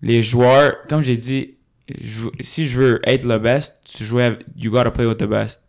Les 0.00 0.22
joueurs, 0.22 0.76
comme 0.88 1.02
j'ai 1.02 1.18
dit, 1.18 1.56
je- 2.00 2.30
si 2.40 2.66
je 2.66 2.80
veux 2.80 3.00
être 3.04 3.24
le 3.24 3.38
best, 3.38 3.76
tu 3.84 4.02
joues 4.02 4.18
avec, 4.20 4.40
you 4.56 4.70
gotta 4.70 4.90
play 4.90 5.04
with 5.06 5.18
the 5.18 5.24
best. 5.24 5.62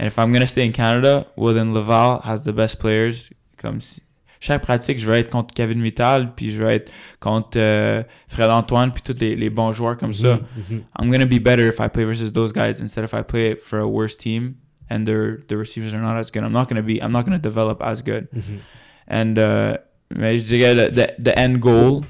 And 0.00 0.06
if 0.06 0.18
I'm 0.18 0.32
gonna 0.32 0.46
stay 0.46 0.64
in 0.64 0.72
Canada, 0.72 1.26
well 1.36 1.52
then 1.52 1.74
Laval 1.74 2.20
has 2.24 2.42
the 2.44 2.52
best 2.54 2.78
players. 2.80 3.30
Comme 3.58 3.82
si, 3.82 4.00
chaque 4.40 4.62
pratique, 4.62 4.98
je 4.98 5.04
vais 5.04 5.20
être 5.20 5.28
contre 5.28 5.52
Kevin 5.52 5.78
Mittal, 5.78 6.32
puis 6.34 6.50
je 6.54 6.64
vais 6.64 6.76
être 6.76 6.90
contre 7.20 7.58
euh, 7.60 8.02
Fred 8.26 8.48
Antoine, 8.48 8.92
puis 8.92 9.02
tous 9.02 9.20
les, 9.20 9.36
les 9.36 9.50
bons 9.50 9.74
joueurs 9.74 9.98
comme 9.98 10.14
ça. 10.14 10.40
Mhm. 10.70 10.84
I'm 10.98 11.10
gonna 11.10 11.26
be 11.26 11.38
better 11.38 11.68
if 11.68 11.80
I 11.80 11.88
play 11.90 12.04
versus 12.06 12.32
those 12.32 12.50
guys 12.50 12.80
instead 12.80 13.04
if 13.04 13.12
I 13.12 13.22
play 13.22 13.56
for 13.56 13.78
a 13.80 13.86
worse 13.86 14.16
team 14.16 14.54
and 14.88 15.04
their 15.04 15.40
the 15.48 15.56
receivers 15.58 15.92
are 15.92 16.00
not 16.00 16.16
as 16.18 16.30
good. 16.30 16.44
I'm 16.44 16.52
not 16.52 16.68
gonna 16.70 16.82
be 16.82 16.98
I'm 17.02 17.12
not 17.12 17.26
gonna 17.26 17.38
develop 17.38 17.82
as 17.82 18.00
good. 18.00 18.28
Mhm. 18.32 18.60
And 19.06 19.38
uh, 19.38 19.76
mais 20.16 20.38
je 20.38 20.46
dirais 20.56 20.74
le- 20.74 20.90
the 20.90 21.12
the 21.22 21.38
end 21.38 21.60
goal 21.60 22.06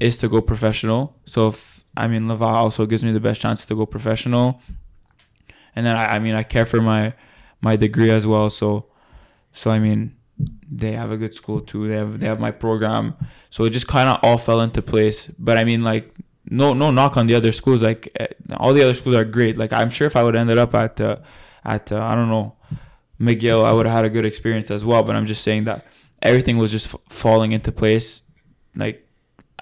is 0.00 0.16
to 0.18 0.28
go 0.28 0.40
professional. 0.40 1.16
So 1.24 1.48
if 1.48 1.82
I 1.96 2.06
mean 2.06 2.28
Laval 2.28 2.54
also 2.54 2.86
gives 2.86 3.02
me 3.02 3.10
the 3.12 3.18
best 3.20 3.40
chance 3.40 3.66
to 3.66 3.74
go 3.74 3.84
professional. 3.84 4.60
And 5.74 5.84
then 5.84 5.96
I, 5.96 6.14
I 6.16 6.18
mean 6.20 6.36
I 6.36 6.44
care 6.44 6.64
for 6.64 6.80
my 6.80 7.12
my 7.62 7.76
degree 7.76 8.10
as 8.10 8.26
well. 8.26 8.50
So 8.50 8.86
so 9.52 9.70
I 9.70 9.78
mean 9.78 10.12
they 10.70 10.92
have 10.92 11.10
a 11.12 11.16
good 11.16 11.34
school 11.34 11.60
too. 11.60 11.88
They 11.88 11.96
have 11.96 12.18
they 12.20 12.26
have 12.26 12.40
my 12.40 12.50
program. 12.50 13.14
So 13.50 13.64
it 13.64 13.70
just 13.70 13.86
kind 13.88 14.08
of 14.08 14.18
all 14.22 14.38
fell 14.38 14.60
into 14.60 14.82
place. 14.82 15.30
But 15.38 15.56
I 15.58 15.64
mean 15.64 15.82
like 15.84 16.14
no 16.50 16.74
no 16.74 16.90
knock 16.90 17.16
on 17.16 17.26
the 17.26 17.34
other 17.34 17.52
schools. 17.52 17.82
Like 17.82 18.08
eh, 18.20 18.26
all 18.56 18.72
the 18.74 18.82
other 18.82 18.94
schools 18.94 19.14
are 19.16 19.24
great. 19.24 19.56
Like 19.56 19.72
I'm 19.72 19.90
sure 19.90 20.06
if 20.06 20.16
I 20.16 20.22
would 20.22 20.34
have 20.34 20.42
ended 20.42 20.58
up 20.58 20.74
at 20.74 21.00
uh, 21.00 21.16
at 21.64 21.90
uh, 21.92 22.02
I 22.02 22.14
don't 22.14 22.28
know 22.28 22.56
McGill, 23.20 23.64
I 23.64 23.72
would 23.72 23.86
have 23.86 23.94
had 23.94 24.04
a 24.04 24.10
good 24.10 24.26
experience 24.26 24.68
as 24.70 24.84
well. 24.84 25.02
But 25.04 25.14
I'm 25.14 25.26
just 25.26 25.42
saying 25.44 25.64
that 25.64 25.86
everything 26.20 26.58
was 26.58 26.72
just 26.72 26.92
f- 26.92 27.00
falling 27.08 27.52
into 27.52 27.70
place. 27.70 28.22
Like 28.74 29.06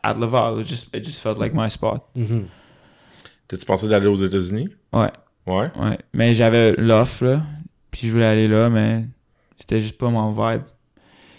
at 0.02 0.18
Laval, 0.18 0.58
it 0.60 0.64
just 0.64 0.94
it 0.94 1.00
just 1.00 1.20
felt 1.20 1.36
like 1.38 1.52
my 1.52 1.68
spot. 1.68 2.06
Mhm. 2.16 2.48
T'as-tu 3.48 3.66
pensé 3.66 3.88
d'aller 3.88 4.06
aux 4.06 4.16
États-Unis? 4.16 4.68
Ouais, 4.92 5.10
Ouais. 5.46 5.70
ouais. 5.76 5.98
Mais 6.14 6.34
j'avais 6.34 6.72
l'offre 6.78 7.24
là, 7.24 7.42
puis 7.90 8.06
je 8.08 8.12
voulais 8.12 8.26
aller 8.26 8.48
là, 8.48 8.68
mais 8.70 9.04
c'était 9.56 9.80
juste 9.80 9.98
pas 9.98 10.08
mon 10.10 10.32
vibe. 10.32 10.62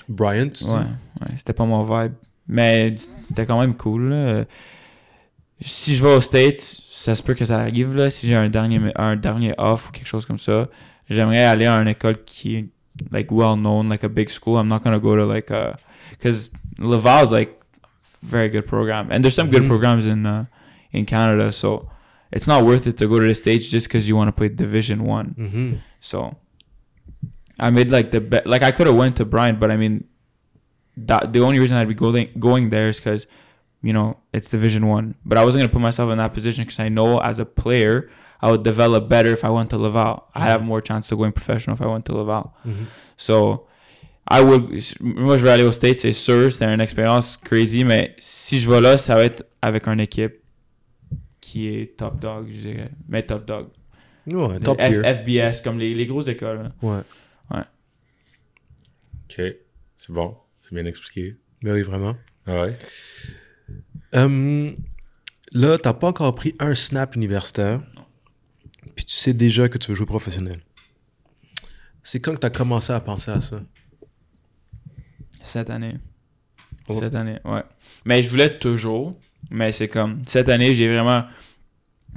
Tu 0.08 0.64
dis? 0.66 0.70
Ouais, 0.72 0.80
ouais, 0.80 1.34
c'était 1.38 1.54
pas 1.54 1.66
mon 1.66 1.84
vibe. 1.84 2.14
Mais 2.48 2.96
c'était 3.20 3.46
quand 3.46 3.60
même 3.60 3.76
cool. 3.76 4.10
Là. 4.10 4.46
Si 5.62 5.96
je 5.96 6.04
vais 6.04 6.14
aux 6.16 6.22
States, 6.22 6.58
ça 6.60 7.16
se 7.16 7.22
peut 7.24 7.34
que 7.36 7.46
ça 7.46 7.60
arrive. 7.60 7.96
Là. 7.96 8.10
Si 8.10 8.28
j'ai 8.28 8.36
un 8.36 8.50
dernier, 8.50 8.80
un 8.96 9.16
dernier 9.16 9.54
off 9.58 9.90
ou 9.90 9.92
quelque 9.92 10.08
chose 10.08 10.26
comme 10.26 10.40
ça, 10.40 10.68
j'aimerais 11.10 11.44
aller 11.44 11.66
à 11.68 11.76
une 11.82 11.88
école 11.88 12.24
qui 12.24 12.56
est 12.56 12.66
like 13.12 13.32
well 13.32 13.56
known, 13.56 13.90
like 13.90 14.04
a 14.04 14.10
big 14.10 14.30
school. 14.30 14.58
I'm 14.60 14.68
not 14.68 14.80
gonna 14.80 15.00
go 15.00 15.16
to 15.16 15.26
like 15.26 15.52
a 15.52 15.76
because 16.12 16.52
Laval's 16.80 17.32
like 17.32 17.52
very 18.24 18.50
good 18.50 18.66
program, 18.66 19.08
and 19.12 19.22
there's 19.22 19.36
some 19.36 19.50
good 19.50 19.64
Mhm. 19.64 19.68
programs 19.68 20.06
in 20.08 20.26
uh, 20.26 20.46
in 20.94 21.06
Canada. 21.06 21.52
So 21.52 21.88
it's 22.32 22.48
not 22.48 22.64
worth 22.66 22.88
it 22.88 22.98
to 22.98 23.08
go 23.08 23.20
to 23.20 23.28
the 23.28 23.36
States 23.36 23.68
just 23.68 23.88
because 23.88 24.08
you 24.08 24.16
want 24.16 24.28
to 24.30 24.32
play 24.32 24.50
Division 24.50 25.04
One. 25.04 25.36
Mhm. 25.38 25.78
So 26.00 26.36
I 27.60 27.70
made 27.70 27.92
like 27.92 28.12
the 28.12 28.22
bet. 28.22 28.48
Like 28.48 28.64
I 28.64 28.72
could 28.72 28.88
have 28.88 28.96
went 28.96 29.16
to 29.18 29.26
Bryant, 29.26 29.60
but 29.60 29.70
I 29.72 29.78
mean, 29.78 30.06
that 30.98 31.34
the 31.34 31.40
only 31.40 31.60
reason 31.60 31.78
I'd 31.78 31.88
be 31.88 31.94
going 31.94 32.30
going 32.40 32.70
there 32.70 32.90
is 32.90 33.00
because 33.00 33.28
you 33.84 33.94
know 33.94 34.18
it's 34.34 34.48
Division 34.50 34.88
One. 34.88 35.16
But 35.26 35.38
I 35.38 35.44
wasn't 35.46 35.62
gonna 35.62 35.74
put 35.74 35.82
myself 35.82 36.12
in 36.12 36.18
that 36.18 36.34
position 36.34 36.64
because 36.64 36.80
I 36.80 36.90
know 36.90 37.20
as 37.20 37.40
a 37.40 37.46
player 37.46 38.10
I 38.42 38.50
would 38.50 38.64
develop 38.64 39.08
better 39.08 39.32
if 39.32 39.44
I 39.46 39.50
went 39.50 39.70
to 39.70 39.78
Laval. 39.78 40.24
I 40.34 40.46
have 40.48 40.64
more 40.64 40.82
chance 40.82 41.12
of 41.12 41.18
going 41.20 41.32
professional 41.34 41.76
if 41.76 41.82
I 41.82 41.86
went 41.88 42.06
to 42.06 42.16
Laval. 42.16 42.54
Mhm. 42.66 42.86
So 43.18 43.68
I 44.28 44.42
would. 44.42 44.64
Moi, 45.02 45.38
je 45.38 45.44
vais 45.44 45.52
aller 45.52 45.64
aux 45.64 45.72
States, 45.74 46.00
c'est 46.00 46.14
sûr. 46.14 46.52
C'était 46.52 46.66
une 46.74 46.80
expérience 46.82 47.38
crazy, 47.38 47.84
mais 47.84 48.16
si 48.20 48.60
je 48.60 48.70
vais 48.70 48.80
là, 48.82 48.98
ça 48.98 49.16
va 49.16 49.24
être 49.26 49.44
avec 49.62 49.88
une 49.88 50.00
équipe 50.00 50.41
qui 51.52 51.68
est 51.68 51.98
top 51.98 52.18
dog, 52.20 52.48
je 52.50 52.60
dirais. 52.62 52.92
Mais 53.10 53.24
top 53.24 53.46
dog. 53.46 53.68
Ouais, 54.26 54.60
top 54.62 54.80
F- 54.80 54.88
tier. 54.88 55.50
FBS, 55.52 55.62
comme 55.62 55.80
les, 55.80 55.94
les 55.94 56.06
grosses 56.06 56.30
écoles. 56.30 56.64
là. 56.64 56.72
Ouais. 56.82 57.02
OK. 59.26 59.42
C'est 59.98 60.12
bon. 60.14 60.38
C'est 60.62 60.74
bien 60.74 60.86
expliqué. 60.86 61.36
Ben 61.62 61.74
oui, 61.74 61.82
vraiment. 61.82 62.16
Ah 62.46 62.62
ouais? 62.64 62.74
Hum, 64.14 64.76
là, 65.52 65.78
t'as 65.78 65.94
pas 65.94 66.08
encore 66.08 66.34
pris 66.36 66.56
un 66.60 66.74
snap 66.74 67.16
universitaire, 67.16 67.82
puis 68.96 69.06
tu 69.06 69.14
sais 69.14 69.34
déjà 69.34 69.68
que 69.70 69.78
tu 69.78 69.90
veux 69.92 69.96
jouer 69.96 70.06
professionnel. 70.06 70.58
C'est 72.04 72.20
quand 72.20 72.34
que 72.34 72.40
t'as 72.40 72.50
commencé 72.50 72.92
à 72.94 73.00
penser 73.00 73.32
à 73.32 73.42
ça? 73.42 73.62
Cette 75.44 75.70
année. 75.70 75.96
Oh. 76.90 77.00
Cette 77.00 77.16
année, 77.16 77.40
ouais. 77.46 77.64
Mais 78.06 78.24
je 78.24 78.30
voulais 78.30 78.58
toujours, 78.60 79.20
mais 79.50 79.72
c'est 79.72 79.88
comme, 79.88 80.22
cette 80.28 80.50
année, 80.50 80.76
j'ai 80.76 80.88
vraiment, 80.88 81.24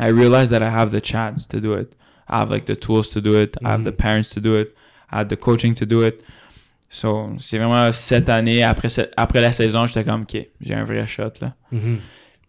I 0.00 0.10
realized 0.10 0.50
that 0.50 0.60
I 0.62 0.72
have 0.72 0.90
the 0.90 1.04
chance 1.04 1.46
to 1.48 1.60
do 1.60 1.76
it. 1.78 1.94
I 2.28 2.36
have 2.40 2.50
like 2.50 2.64
the 2.66 2.78
tools 2.78 3.10
to 3.10 3.20
do 3.20 3.40
it. 3.40 3.56
I 3.62 3.68
have 3.68 3.84
the 3.84 3.90
Mhm. 3.90 3.96
parents 3.96 4.30
to 4.34 4.40
do 4.40 4.58
it. 4.58 4.68
I 5.12 5.18
have 5.20 5.28
the 5.28 5.36
coaching 5.36 5.74
to 5.74 5.84
do 5.86 6.02
it. 6.06 6.16
So, 6.88 7.30
c'est 7.38 7.58
vraiment 7.58 7.90
cette 7.92 8.28
année, 8.28 8.62
après, 8.62 8.88
cette- 8.88 9.12
après 9.16 9.40
la 9.40 9.52
saison, 9.52 9.86
j'étais 9.86 10.04
comme, 10.04 10.22
OK, 10.22 10.36
j'ai 10.60 10.74
un 10.74 10.84
vrai 10.84 11.06
shot, 11.06 11.32
là. 11.40 11.54
Mhm. 11.72 11.98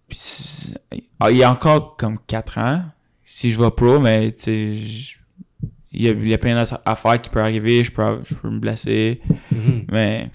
Puis 0.07 0.73
ah, 1.19 1.31
il 1.31 1.37
y 1.37 1.43
a 1.43 1.51
encore 1.51 1.95
comme 1.97 2.19
4 2.27 2.57
ans, 2.59 2.83
si 3.23 3.51
je 3.51 3.59
vais 3.59 3.71
pro, 3.71 3.99
mais 3.99 4.31
tu 4.33 4.41
sais, 4.43 4.75
il 5.91 6.01
y 6.03 6.07
a, 6.09 6.11
il 6.11 6.27
y 6.27 6.33
a 6.33 6.37
plein 6.37 6.55
d'affaires 6.63 7.21
qui 7.21 7.29
peuvent 7.29 7.43
arriver, 7.43 7.83
je 7.83 7.91
peux, 7.91 8.21
je 8.23 8.35
peux 8.35 8.49
me 8.49 8.59
blesser, 8.59 9.19
Mhm. 9.51 9.85
mais 9.91 10.29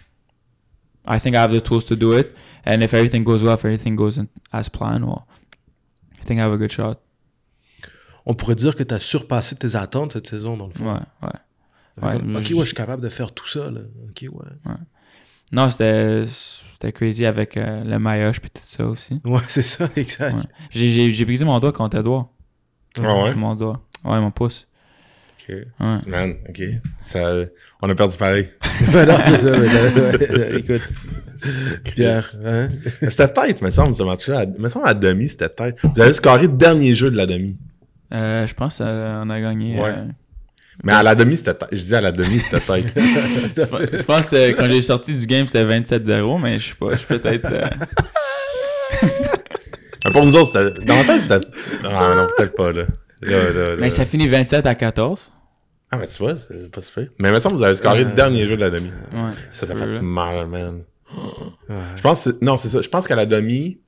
I 1.08 1.18
think 1.20 1.34
I 1.34 1.38
have 1.38 1.52
the 1.56 1.62
tools 1.62 1.84
to 1.86 1.94
do 1.94 2.18
it. 2.18 2.28
And 2.66 2.80
if 2.82 2.92
everything 2.94 3.22
goes 3.24 3.42
well, 3.42 3.54
if 3.54 3.64
everything 3.64 3.94
goes 3.96 4.18
in, 4.18 4.26
as 4.52 4.68
planned, 4.68 5.04
well, 5.04 5.26
I 6.20 6.24
think 6.26 6.38
I 6.38 6.42
have 6.42 6.52
a 6.52 6.56
good 6.58 6.70
shot. 6.72 6.96
On 8.26 8.34
pourrait 8.34 8.54
dire 8.54 8.74
que 8.76 8.82
t'as 8.82 8.98
surpassé 8.98 9.56
tes 9.56 9.76
attentes 9.76 10.12
cette 10.12 10.26
saison, 10.26 10.56
dans 10.56 10.66
le 10.66 10.72
fond. 10.74 10.84
Ouais, 10.92 11.00
ouais. 11.22 11.30
Fait 12.12 12.18
comme, 12.18 12.34
ouais, 12.34 12.40
ok, 12.40 12.46
je- 12.46 12.54
ouais, 12.54 12.60
je 12.60 12.66
suis 12.66 12.74
capable 12.74 13.02
de 13.02 13.08
faire 13.08 13.32
tout 13.32 13.48
ça, 13.48 13.70
là. 13.70 13.80
Ok, 14.08 14.22
ouais. 14.30 14.72
Non, 15.52 15.68
c'était 15.70 16.24
c'était 16.72 16.92
crazy 16.92 17.26
avec 17.26 17.56
euh, 17.56 17.82
le 17.82 17.98
maillage 17.98 18.40
puis 18.40 18.50
tout 18.50 18.62
ça 18.64 18.86
aussi. 18.86 19.20
Ouais, 19.24 19.40
c'est 19.48 19.62
ça, 19.62 19.88
exact. 19.96 20.34
Ouais. 20.36 20.42
J'ai- 20.70 20.90
J'ai 20.90 21.12
j'ai 21.12 21.24
brisé 21.24 21.44
mon 21.44 21.58
doigt 21.58 21.72
contre 21.72 21.98
Edouard. 21.98 22.28
Ah 22.98 23.22
ouais? 23.24 23.34
Mon 23.34 23.54
doigt. 23.56 23.82
Ouais, 24.04 24.20
mon 24.20 24.30
pouce. 24.30 24.68
OK. 25.40 25.54
Ouais. 25.80 25.98
Man, 26.06 26.36
OK. 26.48 26.62
Ça, 27.00 27.32
on 27.82 27.88
a 27.90 27.94
perdu 27.94 28.16
pareil. 28.16 28.50
Ben 28.92 29.06
non, 29.06 29.16
c'est 29.24 29.38
ça. 29.38 29.50
mais 29.58 29.66
là, 29.74 29.92
ouais, 30.18 30.60
écoute. 30.60 30.92
Pierre, 31.84 32.24
hein? 32.44 32.68
Mais 33.02 33.10
C'était 33.10 33.28
tête, 33.28 33.62
me 33.62 33.70
semble, 33.70 33.94
ce 33.94 34.02
match-là. 34.02 34.46
Me 34.58 34.68
semble 34.68 34.86
à 34.86 34.88
la 34.88 34.94
demi, 34.94 35.28
c'était 35.28 35.48
tête. 35.48 35.76
Vous 35.82 36.00
avez 36.00 36.12
scoré 36.12 36.42
le 36.42 36.48
dernier 36.48 36.94
jeu 36.94 37.10
de 37.10 37.16
la 37.16 37.26
demi. 37.26 37.58
Euh, 38.12 38.46
je 38.46 38.54
pense 38.54 38.78
qu'on 38.78 39.30
a 39.30 39.40
gagné. 39.40 39.80
Ouais. 39.80 39.90
euh, 39.90 40.04
Mais 40.84 40.92
à 40.92 41.02
la 41.02 41.14
demi, 41.14 41.36
c'était 41.36 41.54
tête. 41.54 41.68
Je 41.72 41.80
dis 41.82 41.94
à 41.94 42.00
la 42.00 42.12
demi, 42.12 42.40
c'était 42.40 42.60
tête. 42.60 42.92
je 42.96 44.02
pense 44.02 44.30
que 44.30 44.52
quand 44.52 44.68
j'ai 44.70 44.82
sorti 44.82 45.18
du 45.18 45.26
game, 45.26 45.46
c'était 45.46 45.64
27-0, 45.64 46.40
mais 46.40 46.58
je 46.58 46.68
sais 46.70 46.74
pas, 46.74 46.92
je 46.92 46.98
suis 46.98 47.18
peut-être. 47.18 47.52
euh, 47.52 47.68
pour 50.12 50.24
nous 50.26 50.36
autres, 50.36 50.46
c'était. 50.52 50.84
Dans 50.84 50.96
la 50.96 51.04
tête, 51.04 51.20
c'était. 51.22 51.40
Ah, 51.84 52.14
non, 52.16 52.26
peut-être 52.36 52.56
pas, 52.56 52.72
là. 52.72 52.84
Là, 53.22 53.52
là, 53.52 53.68
là. 53.70 53.76
Mais 53.78 53.90
ça 53.90 54.04
finit 54.06 54.28
27 54.28 54.66
à 54.66 54.74
14. 54.74 55.32
Ah, 55.92 55.96
mais 55.98 56.06
tu 56.06 56.18
vois, 56.22 56.36
c'est 56.36 56.70
pas 56.70 56.80
super. 56.80 57.06
Mais 57.18 57.32
me 57.32 57.38
semble 57.40 57.54
que 57.54 57.58
vous 57.58 57.64
avez 57.64 57.74
scoré 57.74 58.04
le 58.04 58.10
Euh, 58.10 58.14
dernier 58.14 58.46
jeu 58.46 58.54
de 58.56 58.60
la 58.60 58.70
demi. 58.70 58.90
Ouais. 59.12 59.32
Ça, 59.50 59.66
ça 59.66 59.74
fait 59.74 59.86
là. 59.86 60.00
mal, 60.00 60.46
man. 60.46 60.82
Ouais. 61.68 61.76
Je 61.96 62.02
pense 62.02 62.28
non, 62.40 62.56
c'est 62.56 62.68
ça. 62.68 62.80
Je 62.82 62.88
pense 62.88 63.06
qu'à 63.06 63.16
la 63.16 63.26
demi, 63.26 63.78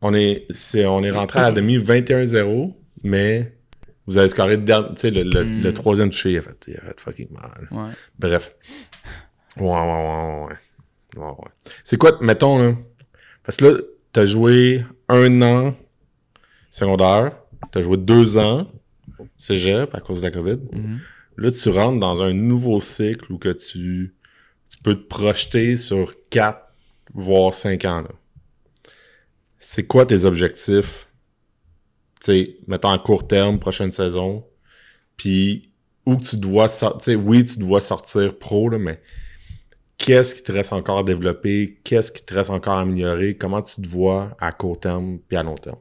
on 0.00 0.14
est, 0.14 0.46
c'est, 0.50 0.84
on 0.86 1.02
est 1.02 1.10
rentré 1.10 1.40
à 1.40 1.44
la 1.44 1.52
demi 1.52 1.76
21-0, 1.78 2.74
mais 3.02 3.56
vous 4.06 4.18
avez 4.18 4.28
scoré 4.28 4.56
le, 4.56 4.62
dernier- 4.62 4.88
tu 4.94 5.00
sais, 5.00 5.10
le, 5.10 5.22
le, 5.22 5.44
Mm. 5.44 5.62
le 5.62 5.72
troisième 5.74 6.10
touché, 6.10 6.32
il 6.32 6.38
a 6.38 6.42
fait, 6.42 6.56
il 6.68 6.76
a 6.76 6.80
fait 6.80 7.00
fucking 7.00 7.28
mal. 7.32 7.68
Ouais. 7.70 7.92
Bref. 8.18 8.54
Ouais, 9.56 9.64
ouais, 9.64 9.70
ouais, 9.70 9.78
ouais, 9.78 10.46
ouais. 10.48 11.22
Ouais, 11.22 11.28
ouais. 11.30 11.50
C'est 11.84 11.96
quoi, 11.96 12.18
mettons, 12.20 12.58
là, 12.58 12.74
parce 13.44 13.56
que 13.58 13.64
là, 13.66 13.78
t'as 14.12 14.26
joué 14.26 14.84
un 15.08 15.40
an 15.42 15.74
secondaire, 16.70 17.36
t'as 17.72 17.80
joué 17.80 17.96
deux 17.96 18.36
ans 18.36 18.66
cégep 19.36 19.94
à 19.94 20.00
cause 20.00 20.20
de 20.20 20.26
la 20.26 20.30
COVID. 20.32 20.58
Mhm. 20.72 20.98
Là, 21.36 21.50
tu 21.50 21.68
rentres 21.70 21.98
dans 22.00 22.22
un 22.22 22.32
nouveau 22.32 22.80
cycle 22.80 23.32
où 23.32 23.38
que 23.38 23.48
tu, 23.50 23.62
tu 23.72 24.14
peux 24.84 24.94
te 24.94 25.08
projeter 25.08 25.76
sur 25.76 26.14
4, 26.30 26.60
voire 27.14 27.52
5 27.52 27.84
ans. 27.86 28.04
C'est 29.58 29.84
quoi 29.84 30.06
tes 30.06 30.24
objectifs? 30.24 31.08
Sais, 32.20 32.58
mettons 32.68 32.90
à 32.90 32.98
court 32.98 33.26
terme, 33.26 33.58
prochaine 33.58 33.90
saison? 33.90 34.46
Puis, 35.16 35.70
où 36.06 36.16
tu 36.16 36.36
dois 36.36 36.68
sortir. 36.68 37.18
Oui, 37.24 37.44
tu 37.44 37.58
dois 37.58 37.80
sortir 37.80 38.38
pro, 38.38 38.68
là, 38.68 38.78
mais 38.78 39.00
qu'est-ce 39.96 40.34
qui 40.34 40.42
te 40.42 40.52
reste 40.52 40.72
encore 40.72 40.98
à 40.98 41.02
développer? 41.02 41.80
Qu'est-ce 41.82 42.12
qui 42.12 42.22
te 42.24 42.34
reste 42.34 42.50
encore 42.50 42.76
à 42.76 42.82
améliorer? 42.82 43.36
Comment 43.36 43.62
tu 43.62 43.80
te 43.80 43.88
vois 43.88 44.36
à 44.38 44.52
court 44.52 44.78
terme 44.78 45.18
puis 45.26 45.36
à 45.36 45.42
long 45.42 45.54
terme? 45.54 45.78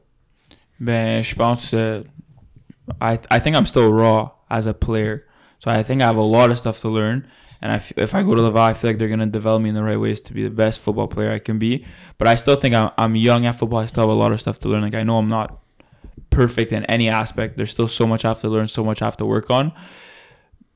Ben, 0.80 1.22
je 1.22 1.36
pense. 1.36 1.74
euh, 1.74 2.04
I 3.02 3.18
I 3.32 3.40
think 3.42 3.56
I'm 3.56 3.66
still 3.66 3.90
raw 3.92 4.32
as 4.50 4.68
a 4.68 4.74
player, 4.74 5.24
so 5.60 5.70
I 5.72 5.84
think 5.84 6.02
I 6.02 6.06
have 6.06 6.18
a 6.18 6.26
lot 6.26 6.50
of 6.52 6.58
stuff 6.58 6.80
to 6.82 6.90
learn. 6.90 7.24
And 7.64 7.72
I 7.72 7.76
f- 7.76 7.94
if 7.98 8.14
I 8.14 8.24
go 8.24 8.36
to 8.36 8.42
Laval, 8.42 8.62
I 8.62 8.74
feel 8.74 8.90
like 8.90 8.98
they're 9.00 9.08
gonna 9.16 9.26
develop 9.26 9.62
me 9.62 9.70
in 9.70 9.76
the 9.76 9.84
right 9.84 10.00
ways 10.00 10.20
to 10.24 10.34
be 10.34 10.44
the 10.44 10.50
best 10.64 10.82
football 10.82 11.08
player 11.08 11.32
I 11.32 11.40
can 11.40 11.58
be. 11.60 11.86
But 12.18 12.28
I 12.28 12.36
still 12.36 12.58
think 12.58 12.76
I'm 12.76 12.92
I'm 12.98 13.16
young 13.16 13.46
at 13.46 13.56
football. 13.56 13.80
I 13.80 13.86
still 13.88 14.04
have 14.04 14.10
a 14.10 14.20
lot 14.24 14.32
of 14.34 14.42
stuff 14.42 14.60
to 14.60 14.68
learn. 14.70 14.82
Like 14.82 14.96
I 14.96 15.04
know 15.04 15.18
I'm 15.18 15.30
not 15.30 15.60
perfect 16.30 16.72
in 16.74 16.84
any 16.86 17.08
aspect. 17.08 17.56
There's 17.58 17.72
still 17.72 17.88
so 17.88 18.06
much 18.06 18.26
I 18.26 18.28
have 18.28 18.42
to 18.42 18.50
learn, 18.50 18.68
so 18.68 18.84
much 18.84 19.02
I 19.02 19.06
have 19.06 19.18
to 19.18 19.26
work 19.26 19.50
on. 19.50 19.72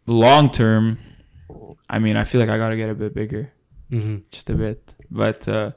Long 0.06 0.50
term, 0.50 0.98
I 1.90 2.00
mean, 2.00 2.16
I 2.16 2.24
feel 2.24 2.40
like 2.40 2.50
I 2.50 2.58
gotta 2.58 2.78
get 2.78 2.90
a 2.90 2.96
bit 2.96 3.14
bigger. 3.14 3.52
Mhm. 3.92 4.24
just 4.32 4.50
a 4.50 4.54
bit. 4.54 4.94
But 5.12 5.48
uh, 5.48 5.72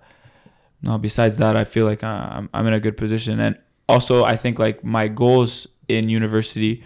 no, 0.83 0.99
besides 0.99 1.37
that, 1.39 1.57
I 1.57 1.65
feel 1.65 1.87
like 1.87 2.03
I- 2.05 2.35
I'm 2.37 2.49
I'm 2.55 2.67
in 2.67 2.73
a 2.75 2.81
good 2.81 2.97
position, 2.97 3.41
and 3.41 3.57
also 3.89 4.25
I 4.25 4.37
think 4.37 4.59
like 4.59 4.83
my 4.85 5.09
goals 5.09 5.67
in 5.89 6.09
university, 6.09 6.83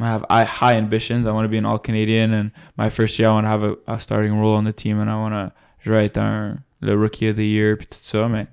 I 0.00 0.40
have 0.40 0.48
high 0.48 0.74
ambitions. 0.74 1.26
I 1.26 1.32
want 1.32 1.44
to 1.44 1.48
be 1.48 1.58
an 1.58 1.64
All 1.64 1.78
Canadian, 1.78 2.32
and 2.32 2.50
my 2.76 2.90
first 2.90 3.18
year 3.18 3.28
I 3.28 3.32
want 3.32 3.44
to 3.44 3.48
have 3.50 3.62
a, 3.62 3.76
a 3.86 4.00
starting 4.00 4.38
role 4.38 4.54
on 4.54 4.64
the 4.64 4.72
team, 4.72 4.98
and 4.98 5.08
I 5.10 5.14
want 5.16 5.34
to 5.34 5.90
write 5.90 6.14
down 6.14 6.64
the 6.80 6.96
Rookie 6.98 7.28
of 7.28 7.36
the 7.36 7.46
Year, 7.46 7.76
tout 7.76 8.00
ça, 8.02 8.28
mais. 8.30 8.46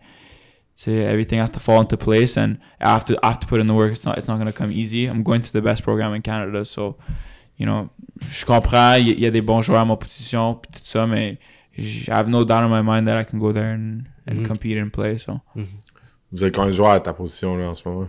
c'est- 0.73 0.91
Everything 1.05 1.39
has 1.39 1.49
to 1.51 1.59
fall 1.59 1.81
into 1.81 1.97
place, 1.97 2.37
and 2.37 2.57
I 2.79 2.89
have 2.93 3.03
to 3.05 3.17
I 3.23 3.29
have 3.29 3.39
to 3.39 3.47
put 3.47 3.59
in 3.59 3.67
the 3.67 3.73
work. 3.73 3.91
It's 3.91 4.05
not 4.05 4.17
it's 4.17 4.27
not 4.27 4.37
gonna 4.37 4.53
come 4.53 4.71
easy. 4.71 5.05
I'm 5.07 5.23
going 5.23 5.41
to 5.41 5.51
the 5.51 5.61
best 5.61 5.83
program 5.83 6.13
in 6.13 6.21
Canada, 6.21 6.63
so 6.65 6.95
you 7.57 7.65
know, 7.65 7.89
je 8.27 8.45
comprends. 8.45 8.95
Il 8.97 9.19
y, 9.19 9.25
a 9.25 9.31
des 9.31 9.41
bons 9.41 9.61
joueurs 9.63 9.81
à 9.81 9.85
ma 9.85 9.95
position, 9.95 10.55
puis 10.55 10.71
tout 10.71 10.83
ça, 10.85 11.05
mais 11.07 11.37
I 11.77 12.05
have 12.11 12.27
no 12.27 12.43
doubt 12.43 12.63
in 12.63 12.69
my 12.69 12.81
mind 12.81 13.07
that 13.07 13.17
I 13.17 13.23
can 13.23 13.39
go 13.39 13.51
there 13.51 13.71
and, 13.73 14.03
and 14.27 14.39
Mhm. 14.41 14.47
compete 14.47 14.77
and 14.77 14.89
play. 14.91 15.17
So 15.17 15.41
Vous 16.31 16.43
avez 16.43 16.51
combien 16.51 16.69
de 16.69 16.75
joueurs 16.75 16.91
à 16.91 16.99
ta 16.99 17.13
position 17.13 17.57
là, 17.57 17.69
en 17.69 17.73
ce 17.73 17.87
moment? 17.87 18.07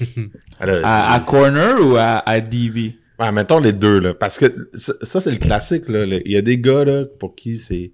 Alors, 0.60 0.80
à, 0.84 1.12
à 1.14 1.20
corner 1.20 1.76
ou 1.80 1.96
à, 1.96 2.22
à 2.28 2.40
DB? 2.40 2.96
Ouais, 3.18 3.32
mettons 3.32 3.58
les 3.60 3.72
deux, 3.72 3.98
là. 4.00 4.14
Parce 4.14 4.38
que 4.38 4.70
ça, 4.74 4.92
ça, 5.02 5.20
c'est 5.20 5.30
le 5.32 5.36
classique, 5.38 5.88
là. 5.88 6.06
Le- 6.06 6.26
Il 6.26 6.32
y 6.32 6.36
a 6.36 6.42
des 6.42 6.58
gars, 6.58 6.84
là, 6.84 7.04
pour 7.04 7.34
qui 7.34 7.58
c'est, 7.58 7.90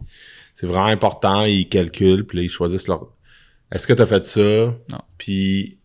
c'est 0.54 0.66
vraiment 0.66 0.86
important. 0.86 1.44
Ils 1.44 1.68
calculent, 1.68 2.26
puis 2.26 2.38
là, 2.38 2.44
ils 2.44 2.48
choisissent 2.50 2.86
leur. 2.88 3.08
Est-ce 3.72 3.86
que 3.86 3.94
tu 3.94 4.02
as 4.02 4.06
fait 4.06 4.24
ça? 4.26 4.40
Non. 4.40 5.00
Puis, 5.18 5.78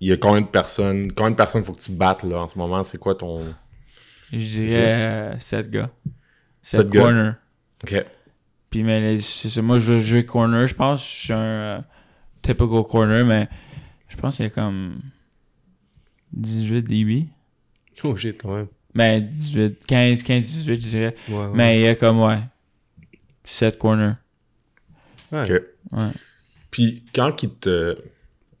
il 0.00 0.08
y 0.08 0.12
a 0.12 0.16
combien 0.16 0.40
de 0.40 0.46
personnes? 0.46 1.12
Combien 1.12 1.30
de 1.32 1.36
personnes 1.36 1.62
faut 1.64 1.74
que 1.74 1.80
tu 1.82 1.92
battes, 1.92 2.22
là, 2.24 2.38
en 2.42 2.48
ce 2.48 2.58
moment? 2.58 2.82
C'est 2.82 2.98
quoi 2.98 3.14
ton. 3.14 3.44
Je 4.32 4.38
dirais 4.38 5.36
7 5.38 5.70
gars. 5.70 5.90
Sept 6.62 6.80
7 6.82 6.90
gars. 6.90 7.00
corner. 7.02 7.34
Ok. 7.84 8.04
Puis 8.70 8.82
mais 8.82 9.00
les- 9.00 9.20
c'est 9.20 9.50
ça, 9.50 9.62
moi 9.62 9.78
je 9.78 9.92
veux 9.92 10.00
jouer 10.00 10.24
corner, 10.24 10.66
je 10.66 10.74
pense. 10.74 11.04
Je 11.06 11.08
suis 11.24 11.32
un 11.32 11.38
euh, 11.38 11.78
typical 12.44 12.84
corner, 12.84 13.24
mais 13.24 13.48
je 14.08 14.16
pense 14.16 14.36
qu'il 14.36 14.44
y 14.44 14.48
a 14.48 14.50
comme 14.50 15.00
18 16.32 16.82
DB. 16.82 17.26
Oh 18.04 18.14
shit, 18.16 18.40
quand 18.40 18.54
même. 18.54 18.68
Mais 18.94 19.20
18, 19.20 19.86
15, 19.86 20.22
15, 20.22 20.44
18, 20.44 20.74
je 20.74 20.88
dirais. 20.88 21.16
Ouais, 21.28 21.34
ouais. 21.34 21.50
Mais 21.54 21.80
il 21.80 21.82
y 21.82 21.88
a 21.88 21.94
comme, 21.94 22.20
ouais, 22.22 22.38
7 23.44 23.78
corner. 23.78 24.16
Ouais. 25.32 25.42
Ok. 25.42 25.62
Ouais. 25.98 26.10
Puis, 26.70 27.04
quand 27.14 27.42
ils 27.42 27.54
te. 27.54 27.98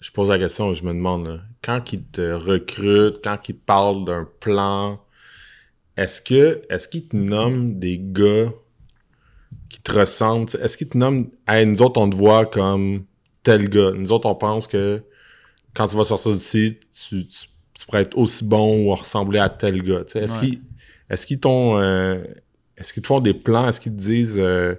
Je 0.00 0.10
pose 0.10 0.28
la 0.28 0.38
question, 0.38 0.74
je 0.74 0.84
me 0.84 0.92
demande, 0.92 1.26
là. 1.26 1.40
Quand 1.62 1.92
ils 1.92 2.04
te 2.04 2.32
recrutent, 2.32 3.20
quand 3.22 3.48
ils 3.48 3.54
te 3.56 3.64
parlent 3.64 4.04
d'un 4.04 4.28
plan, 4.40 5.00
est-ce 5.96 6.20
que 6.20 6.62
est-ce 6.68 6.88
qu'ils 6.88 7.08
te 7.08 7.16
nomment 7.16 7.78
des 7.78 7.98
gars 7.98 8.50
qui 9.68 9.80
te 9.80 9.92
ressemblent? 9.92 10.50
Est-ce 10.60 10.76
qu'ils 10.76 10.90
te 10.90 10.98
nomment 10.98 11.30
Hey, 11.48 11.64
nous 11.64 11.80
autres, 11.80 12.00
on 12.00 12.10
te 12.10 12.16
voit 12.16 12.44
comme 12.44 13.06
tel 13.44 13.68
gars. 13.68 13.92
Nous 13.94 14.10
autres, 14.10 14.26
on 14.28 14.34
pense 14.34 14.66
que 14.66 15.02
quand 15.74 15.86
tu 15.86 15.96
vas 15.96 16.04
sortir 16.04 16.32
d'ici, 16.32 16.78
tu, 16.92 17.26
tu, 17.28 17.46
tu 17.74 17.86
pourrais 17.86 18.02
être 18.02 18.16
aussi 18.18 18.44
bon 18.44 18.84
ou 18.86 18.94
ressembler 18.94 19.38
à 19.38 19.48
tel 19.48 19.82
gars. 19.82 20.00
Est-ce 20.14 20.34
Ouais. 20.40 20.46
qu'ils 20.46 20.60
est-ce 21.10 21.26
qu'ils 21.26 21.38
t'ont 21.40 21.78
euh, 21.78 22.22
est-ce 22.76 22.92
qu'ils 22.92 23.02
te 23.02 23.06
font 23.08 23.20
des 23.20 23.34
plans? 23.34 23.68
Est-ce 23.68 23.78
qu'ils 23.80 23.94
te 23.94 24.00
disent 24.00 24.38
euh, 24.40 24.74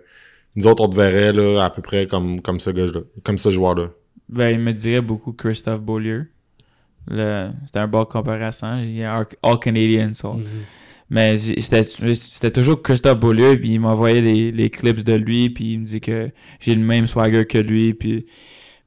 nous 0.56 0.68
autres, 0.68 0.84
on 0.84 0.90
te 0.90 0.96
verrait 0.96 1.32
là, 1.34 1.64
à 1.64 1.70
peu 1.70 1.82
près 1.82 2.08
comme, 2.08 2.42
comme 2.42 2.60
ce 2.60 2.70
gars-là, 2.70 3.02
comme 3.24 3.38
ce 3.38 3.50
joueur-là? 3.50 3.90
Ben, 4.30 4.50
il 4.50 4.60
me 4.60 4.72
dirait 4.74 5.02
beaucoup 5.02 5.34
Christophe 5.34 5.82
Beaulieu. 5.82 6.28
Le- 7.08 7.50
C'était 7.66 7.80
un 7.80 7.88
bon 7.88 8.06
comparison. 8.06 8.78
Il 8.80 9.00
est 9.00 9.06
all 9.06 9.60
Canadian, 9.62 10.14
so. 10.14 10.40
Mais 11.10 11.38
c'était 11.38 11.84
c'était 11.84 12.52
toujours 12.52 12.82
Christophe 12.82 13.20
Beaulieu, 13.20 13.58
puis 13.60 13.74
il 13.74 13.80
m'envoyait 13.80 14.22
les, 14.22 14.52
les 14.52 14.70
clips 14.70 15.04
de 15.04 15.14
lui, 15.14 15.50
puis 15.50 15.74
il 15.74 15.80
me 15.82 15.86
dit 15.86 16.02
que 16.02 16.32
j'ai 16.60 16.76
le 16.76 16.82
même 16.82 17.08
swagger 17.08 17.46
que 17.46 17.58
lui, 17.58 17.94
puis... 17.94 18.26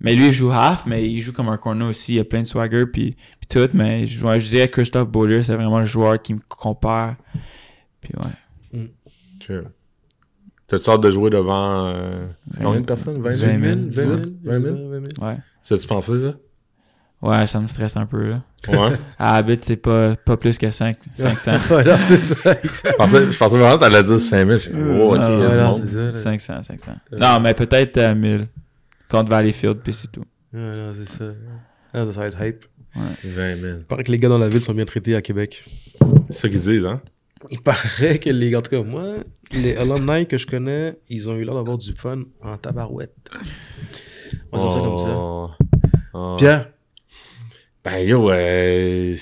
Mais 0.00 0.14
lui, 0.14 0.28
il 0.28 0.32
joue 0.32 0.50
half, 0.52 0.86
mais 0.86 1.08
il 1.08 1.20
joue 1.20 1.32
comme 1.32 1.48
un 1.48 1.56
corner 1.56 1.88
aussi, 1.88 2.14
il 2.14 2.20
a 2.20 2.24
plein 2.24 2.42
de 2.42 2.46
swagger, 2.46 2.86
puis, 2.86 3.16
puis 3.40 3.48
tout, 3.48 3.68
mais 3.74 4.06
je, 4.06 4.18
je 4.38 4.46
dirais 4.46 4.68
Christophe 4.68 5.08
Beaulieu, 5.08 5.42
c'est 5.42 5.54
vraiment 5.56 5.80
le 5.80 5.86
joueur 5.86 6.22
qui 6.22 6.34
me 6.34 6.40
compare. 6.48 7.16
Puis 8.00 8.12
ouais. 8.16 8.90
Ok. 9.40 9.64
T'as-tu 10.68 10.90
hâte 10.90 11.00
de 11.00 11.10
jouer 11.10 11.30
devant 11.30 11.86
euh, 11.86 12.26
c'est 12.50 12.62
combien 12.62 12.80
de 12.80 12.86
personnes? 12.86 13.22
20 13.22 13.30
000? 13.30 13.52
20 13.52 13.62
000, 13.62 13.74
20 13.86 13.90
000? 13.90 14.16
20 14.44 14.60
000? 14.60 14.76
20 14.90 14.90
000. 15.18 15.26
Ouais. 15.26 15.38
Ça, 15.62 15.78
tu 15.78 15.86
pensais 15.86 16.18
ça? 16.18 16.34
Ouais, 17.20 17.46
ça 17.48 17.58
me 17.60 17.66
stresse 17.66 17.96
un 17.96 18.06
peu, 18.06 18.28
là. 18.28 18.42
Ouais. 18.68 18.96
À 19.18 19.36
Habit, 19.36 19.58
c'est 19.60 19.76
pas, 19.76 20.14
pas 20.16 20.36
plus 20.36 20.56
que 20.56 20.70
5, 20.70 20.96
500. 21.14 21.52
Ouais, 21.74 21.84
non, 21.84 21.96
c'est 22.00 22.16
ça. 22.16 22.56
je, 22.62 22.92
pensais, 22.96 23.32
je 23.32 23.38
pensais 23.38 23.58
vraiment 23.58 23.76
que 23.76 23.80
t'allais 23.80 24.02
dire 24.04 24.20
5 24.20 24.46
000. 24.46 24.50
Je 24.52 24.56
suis 24.58 24.72
oh, 24.74 25.14
ok, 25.14 25.18
Ah, 25.20 25.28
il 25.30 25.38
y 25.38 25.42
a 25.42 25.48
ouais, 25.48 25.50
du 25.54 25.60
non, 25.60 25.68
monde. 25.70 25.80
c'est 25.80 25.88
ça. 25.88 25.98
là. 25.98 26.12
500, 26.12 26.62
500. 26.62 26.92
Non, 27.18 27.40
mais 27.40 27.54
peut-être 27.54 27.96
euh, 27.98 28.14
1000 28.14 28.46
contre 29.10 29.30
Valleyfield, 29.30 29.78
puis 29.82 29.94
c'est 29.94 30.12
tout. 30.12 30.24
Ouais, 30.52 30.60
non, 30.76 30.92
c'est 30.94 31.08
ça. 31.08 31.24
Ah, 31.92 32.04
ça 32.12 32.20
va 32.20 32.26
être 32.26 32.40
hype. 32.40 32.64
20 33.24 33.56
000. 33.56 33.76
Il 33.78 33.84
paraît 33.84 34.04
que 34.04 34.12
les 34.12 34.18
gars 34.18 34.28
dans 34.28 34.38
la 34.38 34.48
ville 34.48 34.60
sont 34.60 34.74
bien 34.74 34.84
traités 34.84 35.14
à 35.16 35.22
Québec. 35.22 35.64
C'est 36.30 36.36
ça 36.42 36.48
qu'ils 36.48 36.60
disent, 36.60 36.86
hein? 36.86 37.00
Il 37.50 37.60
paraît 37.60 38.18
que 38.18 38.30
les. 38.30 38.54
En 38.56 38.62
tout 38.62 38.70
cas, 38.70 38.82
moi, 38.82 39.14
les 39.52 39.76
alumni 39.76 40.26
que 40.26 40.36
je 40.38 40.46
connais, 40.46 40.98
ils 41.08 41.28
ont 41.28 41.34
eu 41.36 41.44
l'air 41.44 41.54
d'avoir 41.54 41.78
du 41.78 41.92
fun 41.92 42.22
en 42.42 42.56
tabarouette. 42.58 43.14
On 44.52 44.58
va 44.58 44.64
dire 44.64 44.70
ça 44.72 44.80
comme 44.80 44.98
ça. 44.98 45.14
Oh. 45.16 45.50
Oh. 46.14 46.34
Pierre, 46.38 46.68
Ben 47.91 48.07
yo, 48.07 48.30
euh, 48.30 49.14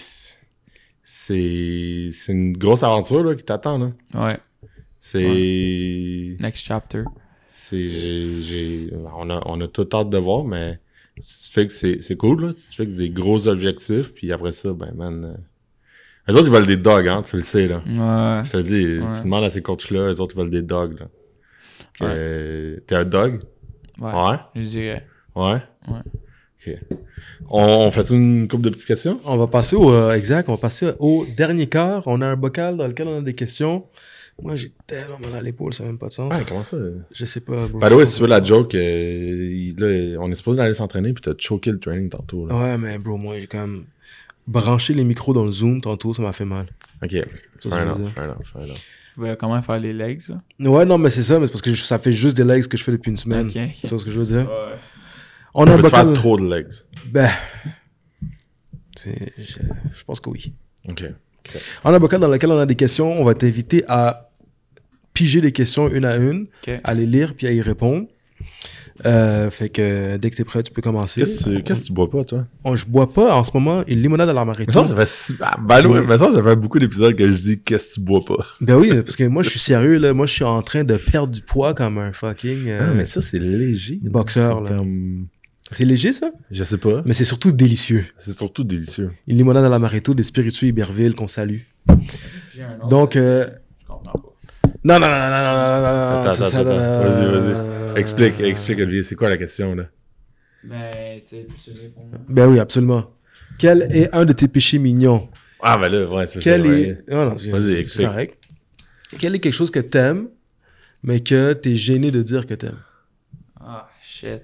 c'est 1.05 2.09
c'est 2.12 2.33
une 2.33 2.57
grosse 2.57 2.83
aventure 2.83 3.23
là, 3.23 3.35
qui 3.35 3.45
t'attend. 3.45 3.79
là. 3.79 3.91
Ouais, 4.14 4.39
C'est 5.01 6.37
next 6.41 6.64
chapter. 6.67 7.05
c'est 7.49 7.89
j'ai 7.89 8.41
j'ai 8.43 8.91
on 9.14 9.31
a 9.31 9.41
on 9.47 9.61
a 9.61 9.69
tout 9.69 9.89
hâte 9.93 10.11
de 10.11 10.19
voir, 10.19 10.45
mais 10.45 10.81
tu 11.17 11.23
fais 11.51 11.67
que 11.67 11.73
c'est 11.73 12.03
c'est 12.03 12.17
cool 12.17 12.47
là. 12.47 12.55
Tu 12.55 12.73
fais 12.77 12.87
que 12.87 12.91
c'est 12.93 12.99
des 12.99 13.11
gros 13.11 13.47
objectifs, 13.49 14.12
puis 14.14 14.33
après 14.33 14.53
ça, 14.53 14.73
ben 14.73 14.93
man, 14.95 15.25
euh, 15.25 15.37
Les 16.29 16.35
autres, 16.37 16.49
ils 16.49 16.53
veulent 16.53 16.67
des 16.67 16.77
dogs, 16.77 17.07
hein, 17.09 17.23
tu 17.23 17.37
le 17.37 17.43
sais, 17.43 17.69
là. 17.69 17.77
Ouais. 17.87 18.45
Je 18.47 18.51
te 18.51 18.57
le 18.57 18.62
dis, 18.64 18.99
Ouais. 18.99 19.12
tu 19.17 19.23
demandes 19.23 19.45
à 19.45 19.49
ces 19.51 19.62
coachs-là, 19.62 20.09
les 20.09 20.21
autres, 20.21 20.35
ils 20.35 20.41
veulent 20.41 20.51
des 20.51 20.62
dogs, 20.62 20.99
là. 20.99 21.07
Que- 22.01 22.83
T'es 22.87 22.97
un 22.97 23.05
dog? 23.05 23.43
Ouais. 24.01 24.12
Ouais. 24.12 24.37
Je 24.57 24.62
dirais. 24.69 25.07
Ouais? 25.37 25.62
Ouais. 25.89 26.01
On, 27.49 27.62
on 27.62 27.91
fait 27.91 28.11
une 28.11 28.49
couple 28.49 28.64
de 28.64 28.71
petites 28.71 28.87
questions? 28.87 29.21
On 29.25 29.37
va 29.37 29.47
passer 29.47 29.77
au. 29.77 29.91
euh, 29.91 30.14
exact, 30.14 30.49
on 30.49 30.53
va 30.53 30.59
passer 30.59 30.93
au 30.99 31.27
dernier 31.37 31.67
quart. 31.69 32.03
On 32.07 32.21
a 32.23 32.27
un 32.27 32.37
bocal 32.37 32.77
dans 32.77 32.87
lequel 32.87 33.09
on 33.09 33.19
a 33.19 33.23
des 33.23 33.35
questions. 33.35 33.85
Moi, 34.43 34.57
j'ai 34.57 34.71
tellement 34.87 35.19
mal 35.19 35.35
à 35.35 35.41
l'épaule, 35.43 35.73
ça 35.73 35.83
n'a 35.85 35.89
même 35.91 35.99
pas 35.99 36.09
de 36.09 36.12
sens. 36.12 36.35
Ah, 36.37 36.43
comment 36.47 36.62
ça? 36.64 36.77
Je 37.11 37.25
sais 37.25 37.41
pas. 37.41 37.67
bro. 37.69 37.81
By 37.81 37.89
the 37.89 37.93
way, 37.93 38.05
si 38.05 38.17
tu 38.17 38.23
veux 38.23 38.29
la 38.29 38.43
joke, 38.43 38.75
euh, 38.75 39.73
là, 39.79 40.19
on 40.21 40.31
est 40.31 40.35
supposé 40.35 40.61
aller 40.61 40.75
s'entraîner, 40.75 41.12
puis 41.14 41.23
t'as 41.23 41.33
choqué 41.39 41.71
le 41.71 41.79
training 41.79 42.11
tantôt, 42.11 42.47
là. 42.47 42.55
Ouais, 42.55 42.77
mais 42.79 42.99
bro, 42.99 43.17
moi, 43.17 43.39
j'ai 43.41 43.47
quand 43.47 43.67
même 43.67 43.85
branché 44.47 44.93
les 44.93 45.05
micros 45.05 45.33
dans 45.33 45.45
le 45.45 45.51
Zoom 45.53 45.81
tantôt, 45.81 46.12
ça 46.12 46.23
m'a 46.23 46.33
fait 46.35 46.45
mal. 46.45 46.67
Ok. 47.03 47.12
Ça, 47.61 47.71
Fair 47.71 47.83
enough, 47.83 48.09
fair 48.14 48.25
enough, 48.25 48.45
fair 48.53 48.62
enough. 48.62 48.77
Tu 49.14 49.21
vas 49.23 49.35
comment 49.37 49.62
faire 49.62 49.81
les 49.81 49.95
legs, 49.95 50.21
ça? 50.21 50.35
Ouais, 50.61 50.85
non, 50.85 50.99
mais 50.99 51.09
c'est 51.09 51.23
ça, 51.23 51.41
mais 51.41 51.47
c'est 51.47 51.53
parce 51.53 51.62
que 51.62 51.73
je- 51.73 51.83
ça 51.83 51.99
fait 51.99 52.12
juste 52.12 52.37
des 52.37 52.45
legs 52.45 52.67
que 52.67 52.77
je 52.77 52.85
fais 52.85 52.93
depuis 52.93 53.11
une 53.11 53.17
semaine. 53.17 53.47
Ok, 53.47 53.57
ok. 53.57 53.73
Tu 53.83 53.89
vois 53.89 53.99
ce 53.99 54.05
que 54.05 54.11
je 54.11 54.19
veux 54.19 54.27
dire? 54.27 54.47
Ouais. 54.51 54.77
On 55.59 55.66
a 55.66 55.76
peut 55.76 55.88
faire 55.88 56.04
bocal. 56.04 56.12
trop 56.14 56.36
de 56.38 56.48
legs. 56.54 56.72
Ben. 57.11 57.28
Je, 59.04 59.11
je 59.38 60.04
pense 60.07 60.20
que 60.20 60.30
oui. 60.30 60.52
Ok. 60.88 61.04
On 61.84 61.92
a 61.92 61.96
un 61.96 62.00
bocal 62.00 62.20
dans 62.20 62.28
lequel 62.28 62.50
on 62.50 62.59
a 62.59 62.66
des 62.66 62.74
questions. 62.74 63.20
On 63.20 63.24
va 63.24 63.34
t'inviter 63.34 63.84
à 63.88 64.30
piger 65.12 65.40
les 65.40 65.52
questions 65.52 65.88
une 65.88 66.04
à 66.04 66.16
une, 66.16 66.46
à 66.84 66.94
les 66.94 67.07
lire 67.07 67.34
puis 67.34 67.46
à 67.46 67.52
y 67.52 67.61
répondre. 67.61 68.07
Euh, 69.04 69.50
fait 69.50 69.68
que 69.68 70.16
dès 70.16 70.30
que 70.30 70.36
t'es 70.36 70.44
prêt, 70.44 70.62
tu 70.62 70.72
peux 70.72 70.80
commencer. 70.80 71.20
Qu'est-ce 71.20 71.50
que 71.50 71.86
tu- 71.86 71.92
bois 71.92 72.09
pas, 72.11 72.24
toi? 72.24 72.46
On- 72.64 72.74
je 72.74 72.86
bois 72.86 73.12
pas 73.12 73.34
en 73.36 73.44
ce 73.44 73.50
moment 73.52 73.84
une 73.86 74.00
limonade 74.00 74.28
à 74.30 74.32
la 74.32 74.40
Mais 74.40 74.46
marito. 74.46 74.72
ça, 74.72 74.86
ça 74.86 74.96
fait 74.96 75.07
si... 75.09 75.34
ah, 75.42 75.57
mais 75.61 76.16
ça, 76.16 76.30
ça 76.30 76.42
fait 76.42 76.57
beaucoup 76.57 76.78
d'épisodes 76.78 77.14
que 77.14 77.30
je 77.30 77.36
dis 77.36 77.61
qu'est-ce 77.61 77.90
que 77.90 77.94
tu 77.96 78.00
bois 78.00 78.24
pas? 78.24 78.46
Ben 78.62 78.76
oui, 78.76 78.88
parce 78.94 79.14
que 79.16 79.24
moi 79.24 79.42
je 79.42 79.50
suis 79.50 79.59
sérieux 79.61 79.98
là. 79.98 80.14
Moi 80.14 80.24
je 80.24 80.32
suis 80.32 80.44
en 80.44 80.62
train 80.62 80.82
de 80.82 80.96
perdre 80.96 81.32
du 81.34 81.42
poids 81.42 81.74
comme 81.74 81.98
un 81.98 82.12
fucking. 82.14 82.68
euh, 82.68 82.88
Ah, 82.90 82.94
mais 82.94 83.04
ça, 83.04 83.20
c'est 83.20 83.38
léger. 83.38 84.00
boxeur, 84.02 84.62
là. 84.62 84.70
comme- 84.70 85.26
c'est 85.73 85.85
léger, 85.85 86.12
ça? 86.12 86.31
Je 86.51 86.62
sais 86.64 86.79
pas. 86.79 87.03
Mais 87.05 87.14
c'est 87.14 87.25
surtout 87.25 87.53
délicieux. 87.53 88.07
C'est 88.19 88.33
surtout 88.33 88.64
délicieux. 88.64 89.12
Une 89.27 89.37
limonade 89.37 89.64
à 89.64 89.69
l'amaretto 89.69 90.14
des 90.14 90.23
spiritueux 90.23 90.69
Iberville 90.69 91.14
qu'on 91.14 91.27
salue. 91.27 91.62
Donc. 92.89 93.17
Euh... 93.17 93.47
euh 93.47 93.99
non, 94.85 95.01
non, 95.01 95.09
non, 95.09 95.19
non, 95.19 95.31
non, 95.31 95.43
non, 95.43 95.83
non, 95.83 96.31
Attends, 96.31 96.45
attends, 96.45 96.64
Vas-y, 96.64 97.27
vas-y. 97.27 97.99
Explique, 97.99 98.41
explique, 98.41 98.79
Olivier, 98.79 99.03
c'est 99.03 99.17
quoi 99.17 99.29
la 99.29 99.37
question, 99.37 99.75
là? 99.75 99.85
Ben, 100.62 101.21
tu 101.29 101.37
sais, 101.59 101.73
Ben 102.29 102.47
oui, 102.49 102.61
absolument. 102.61 103.11
Quel 103.59 103.83
est 103.91 104.14
un 104.14 104.25
de 104.25 104.33
tes 104.33 104.49
péchés 104.49 104.79
mignons? 104.79 105.29
Ah, 105.61 105.79
ben 105.79 105.89
là, 105.89 106.07
ouais, 106.07 106.27
c'est 106.27 106.41
Quel 106.41 106.67
est. 106.67 107.05
Vas-y, 107.09 107.73
explique. 107.75 108.07
Correct. 108.07 108.39
Quel 109.19 109.35
est 109.35 109.39
quelque 109.39 109.55
chose 109.55 109.71
que 109.71 109.81
t'aimes, 109.81 110.29
mais 111.03 111.21
que 111.21 111.53
t'es 111.53 111.75
gêné 111.75 112.11
de 112.11 112.23
dire 112.23 112.47
que 112.47 112.55
t'aimes? 112.55 112.79
Ah, 113.61 113.89
shit. 114.03 114.43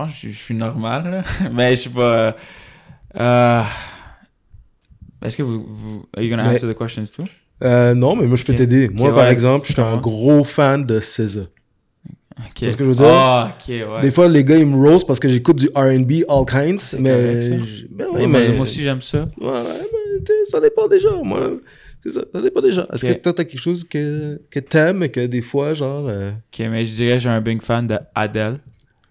Pense 0.00 0.12
que 0.12 0.16
je, 0.28 0.32
je 0.32 0.38
suis 0.38 0.54
normal. 0.54 1.24
Mais 1.52 1.74
je 1.76 1.82
sais 1.82 1.90
pas. 1.90 2.00
euh, 2.18 2.32
euh, 3.18 3.62
Est-ce 5.24 5.36
que 5.36 5.42
vous, 5.42 5.64
vous. 5.68 6.04
Are 6.16 6.22
you 6.22 6.30
gonna 6.30 6.44
Mais- 6.44 6.54
answer 6.54 6.72
the 6.72 6.76
questions 6.78 7.04
too? 7.14 7.24
euh, 7.62 7.94
Non, 7.94 8.16
mais 8.16 8.26
moi 8.26 8.36
je 8.36 8.44
peux 8.44 8.54
t'aider. 8.54 8.88
Moi, 8.88 9.14
par 9.14 9.26
ouais. 9.26 9.32
exemple, 9.32 9.66
je 9.66 9.72
suis 9.74 9.82
un 9.82 9.96
gros 9.98 10.44
fan 10.44 10.84
de 10.86 10.98
SZA. 11.00 11.42
Ok. 12.38 12.46
sais 12.58 12.70
ce 12.70 12.76
que 12.78 12.84
je 12.84 12.88
veux 12.88 12.94
dire? 12.94 13.04
Ah, 13.06 13.50
ok, 13.52 13.68
ouais. 13.68 14.00
Des 14.02 14.10
fois, 14.10 14.26
les 14.28 14.42
gars, 14.42 14.56
ils 14.56 14.64
me 14.64 14.76
roast 14.88 15.06
parce 15.06 15.20
que 15.20 15.28
j'écoute 15.28 15.58
du 15.58 15.66
RB, 15.74 16.24
all 16.26 16.46
kinds. 16.46 16.96
Mais. 16.98 17.10
correct, 17.10 17.42
ça. 17.42 17.58
je- 17.58 17.86
ben 17.90 18.06
Ouais, 18.08 18.26
mais. 18.26 18.46
moi, 18.46 18.52
moi 18.54 18.62
aussi, 18.62 18.82
j'aime 18.82 19.02
ça. 19.02 19.28
Ouais, 19.38 19.46
ouais, 19.46 19.62
mais 19.62 20.20
tu 20.24 20.32
sais, 20.32 20.44
ça 20.50 20.60
dépend 20.60 20.88
des 20.88 21.00
gens, 21.00 21.22
moi. 21.22 21.50
C'est 22.02 22.12
ça, 22.12 22.22
ça 22.34 22.40
dépend 22.40 22.62
des 22.62 22.72
gens. 22.72 22.86
Est-ce 22.90 23.04
que 23.04 23.12
toi, 23.12 23.34
t'as 23.34 23.44
quelque 23.44 23.60
chose 23.60 23.84
que, 23.84 24.40
que 24.50 24.58
t'aimes 24.58 25.02
et 25.02 25.10
que 25.10 25.26
des 25.26 25.42
fois, 25.42 25.74
genre. 25.74 26.06
euh, 26.08 26.30
Ok, 26.30 26.60
mais 26.60 26.86
je 26.86 26.94
dirais 26.94 27.14
que 27.18 27.18
j'ai 27.24 27.28
un 27.28 27.42
big 27.42 27.60
fan 27.60 27.86
de 27.86 27.98
Adele. 28.14 28.58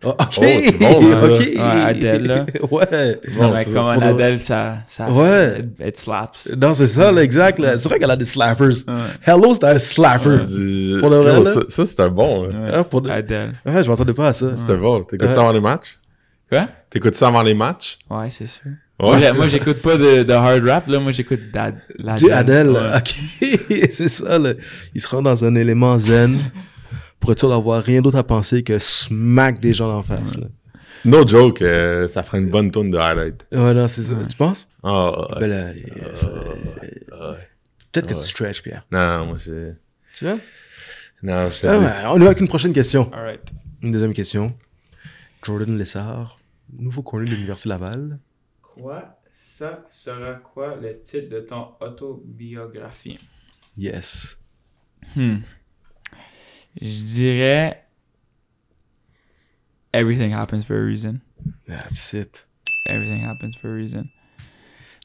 Ah, 0.02 0.16
ok! 0.18 0.40
Oh, 0.40 0.42
bon, 0.80 1.08
ça. 1.10 1.24
ok! 1.26 1.40
Ouais, 1.40 1.58
Adele, 1.60 2.24
là. 2.28 2.46
ouais! 2.72 3.20
non, 3.38 3.54
mais 3.54 3.66
comme 3.66 3.86
un 3.86 4.00
Adele, 4.02 4.40
ça. 4.42 4.78
ça 4.88 5.10
Ouais. 5.12 5.60
It, 5.80 5.88
it 5.88 5.98
slaps. 5.98 6.50
Non, 6.56 6.74
c'est 6.74 6.88
ça, 6.88 7.12
là, 7.12 7.22
exact. 7.22 7.60
là. 7.60 7.78
C'est 7.78 7.90
vrai 7.90 8.00
qu'elle 8.00 8.12
a 8.12 8.16
des 8.16 8.24
slappers. 8.26 8.68
Ouais. 8.88 8.94
Hello, 9.26 9.54
c'est 9.54 9.66
un 9.66 9.78
slapper. 9.78 10.30
Euh, 10.30 11.00
Pour 11.02 11.10
de 11.10 11.16
vrai, 11.18 11.44
ça, 11.44 11.60
ça, 11.68 11.86
c'est 11.86 12.00
un 12.00 12.10
bon. 12.10 12.44
Ouais. 12.48 12.54
Ah, 12.74 12.84
pour 12.86 13.02
de- 13.02 13.10
Adele. 13.10 13.52
Ouais, 13.66 13.84
je 13.84 13.90
m'attendais 13.90 14.14
pas 14.14 14.30
à 14.30 14.34
ça. 14.34 14.48
C'est 14.56 14.72
un 14.72 14.78
bon. 14.78 15.04
T'écoutes 15.04 15.28
Ouais. 15.28 15.34
ça 15.34 15.42
avant 15.42 15.52
les 15.52 15.60
matchs? 15.62 15.98
Quoi? 16.50 16.68
T'écoutes 16.90 17.16
ça 17.16 17.28
avant 17.28 17.44
les 17.44 17.54
matchs? 17.54 17.98
Ouais, 18.10 18.30
c'est 18.30 18.48
sûr. 18.48 18.72
Ouais. 19.02 19.32
Moi, 19.34 19.48
j'écoute 19.50 19.82
pas 19.82 19.98
de, 19.98 20.24
de 20.24 20.34
hard 20.34 20.66
rap, 20.66 20.88
là. 20.88 21.00
Moi, 21.00 21.12
j'écoute 21.12 21.40
d'Ad- 21.54 21.80
Du 22.18 22.32
Adèle, 22.32 22.70
Ouais. 22.70 22.80
ok. 22.98 23.88
c'est 23.92 24.08
ça, 24.08 24.40
là. 24.40 24.52
Il 24.96 25.02
se 25.02 25.08
rend 25.10 25.22
dans 25.22 25.44
un 25.44 25.56
élément 25.56 25.98
zen 25.98 26.40
pour 27.20 27.32
être 27.32 27.40
sûr 27.40 27.50
d'avoir 27.50 27.84
rien 27.84 28.02
d'autre 28.02 28.18
à 28.18 28.24
penser 28.24 28.64
que 28.64 28.80
smack 28.80 29.60
des 29.60 29.74
gens 29.74 29.90
en 29.92 30.04
face. 30.04 30.38
Là? 30.38 30.48
No 31.06 31.26
joke, 31.26 31.62
euh, 31.62 32.08
ça 32.08 32.24
ferait 32.24 32.40
une 32.40 32.50
bonne 32.50 32.72
tune 32.72 32.92
de 32.92 32.98
highlight. 32.98 33.46
Ouais, 33.52 33.74
non, 33.74 33.88
c'est 33.88 34.02
ça. 34.04 34.16
Tu 34.30 34.36
penses? 34.36 34.68
Ah, 34.84 35.38
ouais. 35.40 35.48
Ben 35.48 35.76
Ouais. 35.76 37.48
peut-être 37.92 38.08
que 38.08 38.14
Ouais. 38.14 38.20
tu 38.22 38.28
stretches, 38.28 38.62
Pierre. 38.64 38.86
Non, 38.92 39.28
moi, 39.28 39.38
c'est... 39.40 39.76
Tu 40.14 40.26
vois? 40.26 40.38
Non, 41.24 41.50
je 41.50 41.68
Ah, 41.68 42.12
on 42.14 42.18
y 42.18 42.20
va 42.20 42.26
avec 42.28 42.40
une 42.42 42.48
prochaine 42.48 42.74
question. 42.74 43.12
Alright. 43.14 43.42
Une 43.82 43.92
deuxième 43.92 44.14
question. 44.14 44.56
Jordan 45.44 45.78
Lessard, 45.78 46.40
nouveau 46.78 47.02
corner 47.02 47.28
de 47.30 47.34
l'Université 47.36 47.70
Laval. 47.70 48.20
Quoi? 48.62 49.20
Ça 49.44 49.86
sera 49.90 50.36
quoi 50.36 50.76
le 50.82 51.02
titre 51.02 51.30
de 51.30 51.40
ton 51.42 51.68
autobiographie? 51.82 53.20
Yes. 53.78 54.38
Hmm. 55.16 55.38
Je 56.82 57.04
dirais 57.16 57.86
Everything 59.92 60.32
happens 60.34 60.64
for 60.66 60.78
a 60.78 60.84
reason. 60.84 61.22
That's 61.68 62.14
it. 62.14 62.46
Everything 62.88 63.24
happens 63.24 63.56
for 63.58 63.70
a 63.70 63.74
reason. 63.74 64.10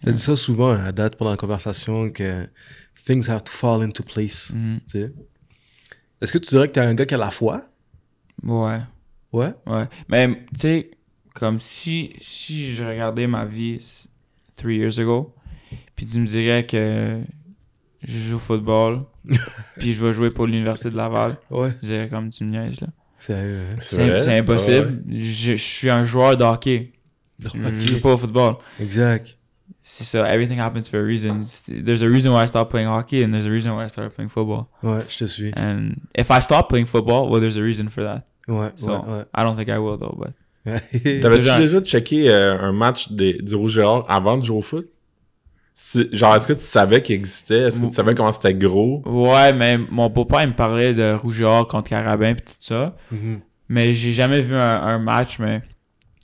T'as 0.02 0.12
dit 0.12 0.20
ça 0.20 0.36
souvent 0.36 0.72
à 0.72 0.92
date 0.92 1.16
pendant 1.16 1.30
la 1.30 1.36
conversation 1.38 2.10
que 2.10 2.46
things 3.06 3.28
have 3.28 3.44
to 3.44 3.50
fall 3.50 3.82
into 3.82 4.02
place. 4.02 4.52
Tu 4.88 5.00
sais. 5.00 5.12
Est-ce 6.20 6.32
que 6.32 6.38
tu 6.38 6.50
dirais 6.50 6.68
que 6.68 6.74
t'es 6.74 6.80
un 6.80 6.94
gars 6.94 7.06
qui 7.06 7.14
a 7.14 7.18
la 7.18 7.30
foi? 7.30 7.66
Ouais. 8.42 8.80
Ouais? 9.32 9.54
Ouais. 9.66 9.88
Mais, 10.08 10.28
tu 10.28 10.60
sais, 10.60 10.90
comme 11.34 11.60
si, 11.60 12.14
si 12.18 12.74
je 12.74 12.82
regardais 12.82 13.26
ma 13.26 13.44
vie 13.44 14.06
three 14.56 14.76
years 14.76 14.98
ago, 14.98 15.34
puis 15.96 16.06
tu 16.06 16.18
me 16.18 16.26
dirais 16.26 16.66
que 16.66 17.22
je 18.04 18.18
joue 18.18 18.36
au 18.36 18.38
football, 18.38 19.02
puis 19.78 19.92
je 19.94 20.04
vais 20.04 20.12
jouer 20.12 20.30
pour 20.30 20.46
l'Université 20.46 20.90
de 20.90 20.96
Laval, 20.96 21.36
Ouais. 21.50 21.70
je 21.82 21.86
dirais 21.88 22.08
comme 22.08 22.30
tu 22.30 22.44
me 22.44 22.50
niaises, 22.50 22.80
là. 22.80 22.88
Sérieux, 23.18 23.60
hein? 23.72 23.76
C'est 23.80 24.06
vrai? 24.06 24.20
c'est 24.20 24.38
impossible. 24.38 25.02
Je, 25.08 25.52
je 25.52 25.56
suis 25.56 25.88
un 25.90 26.04
joueur 26.04 26.36
de 26.36 26.44
hockey. 26.44 26.92
Je 27.42 27.48
joue 27.48 27.96
Ok. 27.96 28.02
pas 28.02 28.12
au 28.14 28.16
football. 28.16 28.56
Exact. 28.80 29.38
C'est 29.80 30.04
ça. 30.04 30.26
Everything 30.32 30.58
happens 30.60 30.88
for 30.90 30.98
a 31.00 31.02
reason. 31.02 31.40
There's 31.68 32.02
a 32.02 32.08
reason 32.08 32.32
why 32.32 32.44
I 32.44 32.48
stopped 32.48 32.70
playing 32.70 32.88
hockey, 32.88 33.22
and 33.24 33.32
there's 33.32 33.46
a 33.46 33.50
reason 33.50 33.72
why 33.76 33.84
I 33.84 33.88
started 33.88 34.14
playing 34.14 34.30
football. 34.30 34.66
Ouais, 34.82 35.00
je 35.08 35.18
te 35.18 35.26
suis. 35.26 35.52
And 35.56 35.92
if 36.16 36.30
I 36.30 36.40
stop 36.40 36.68
playing 36.68 36.86
football, 36.86 37.30
well, 37.30 37.40
there's 37.40 37.56
a 37.58 37.62
reason 37.62 37.88
for 37.88 38.02
that. 38.02 38.24
Ouais, 38.48 38.70
So 38.76 38.90
ouais, 38.92 39.24
I 39.34 39.42
don't 39.42 39.56
think 39.56 39.68
I 39.68 39.78
will 39.78 39.96
though. 39.98 40.16
But 40.16 40.32
ouais. 40.66 41.20
T'avais-tu 41.20 41.44
Déjà- 41.44 41.58
déjà 41.60 41.80
checké 41.82 42.30
euh, 42.30 42.58
un 42.60 42.72
match 42.72 43.10
des, 43.12 43.34
du 43.34 43.54
Rouge 43.54 43.78
et 43.78 43.82
Or 43.82 44.04
avant 44.10 44.36
de 44.38 44.44
jouer 44.44 44.58
au 44.58 44.62
foot? 44.62 44.88
Tu- 45.76 46.08
genre, 46.12 46.36
est-ce 46.36 46.46
que 46.46 46.52
tu 46.52 46.60
savais 46.60 47.02
qu'il 47.02 47.16
existait? 47.16 47.58
Est-ce 47.62 47.80
que 47.80 47.86
tu 47.86 47.92
savais 47.92 48.14
comment 48.14 48.30
c'était 48.32 48.54
gros? 48.54 49.02
ouais, 49.06 49.52
mais 49.52 49.76
mon 49.76 50.08
papa 50.10 50.44
il 50.44 50.50
me 50.50 50.54
parlait 50.54 50.94
de 50.94 51.14
Rouge 51.14 51.40
et 51.40 51.44
Or 51.44 51.66
contre 51.66 51.90
Carabin 51.90 52.34
puis 52.34 52.44
tout 52.44 52.52
ça. 52.60 52.96
Mhm. 53.10 53.40
Mais 53.68 53.92
j'ai 53.92 54.12
jamais 54.12 54.40
vu 54.40 54.54
un, 54.54 54.60
un 54.82 54.98
match, 54.98 55.38
mais 55.40 55.62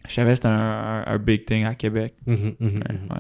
je 0.08 0.14
savais 0.14 0.30
que 0.30 0.36
c'était 0.36 0.48
un, 0.48 0.52
un, 0.52 1.04
un 1.06 1.18
big 1.18 1.44
thing 1.46 1.64
à 1.64 1.74
Québec. 1.74 2.14
Mhm, 2.26 2.54
mhm, 2.60 2.82
Ouais, 3.10 3.16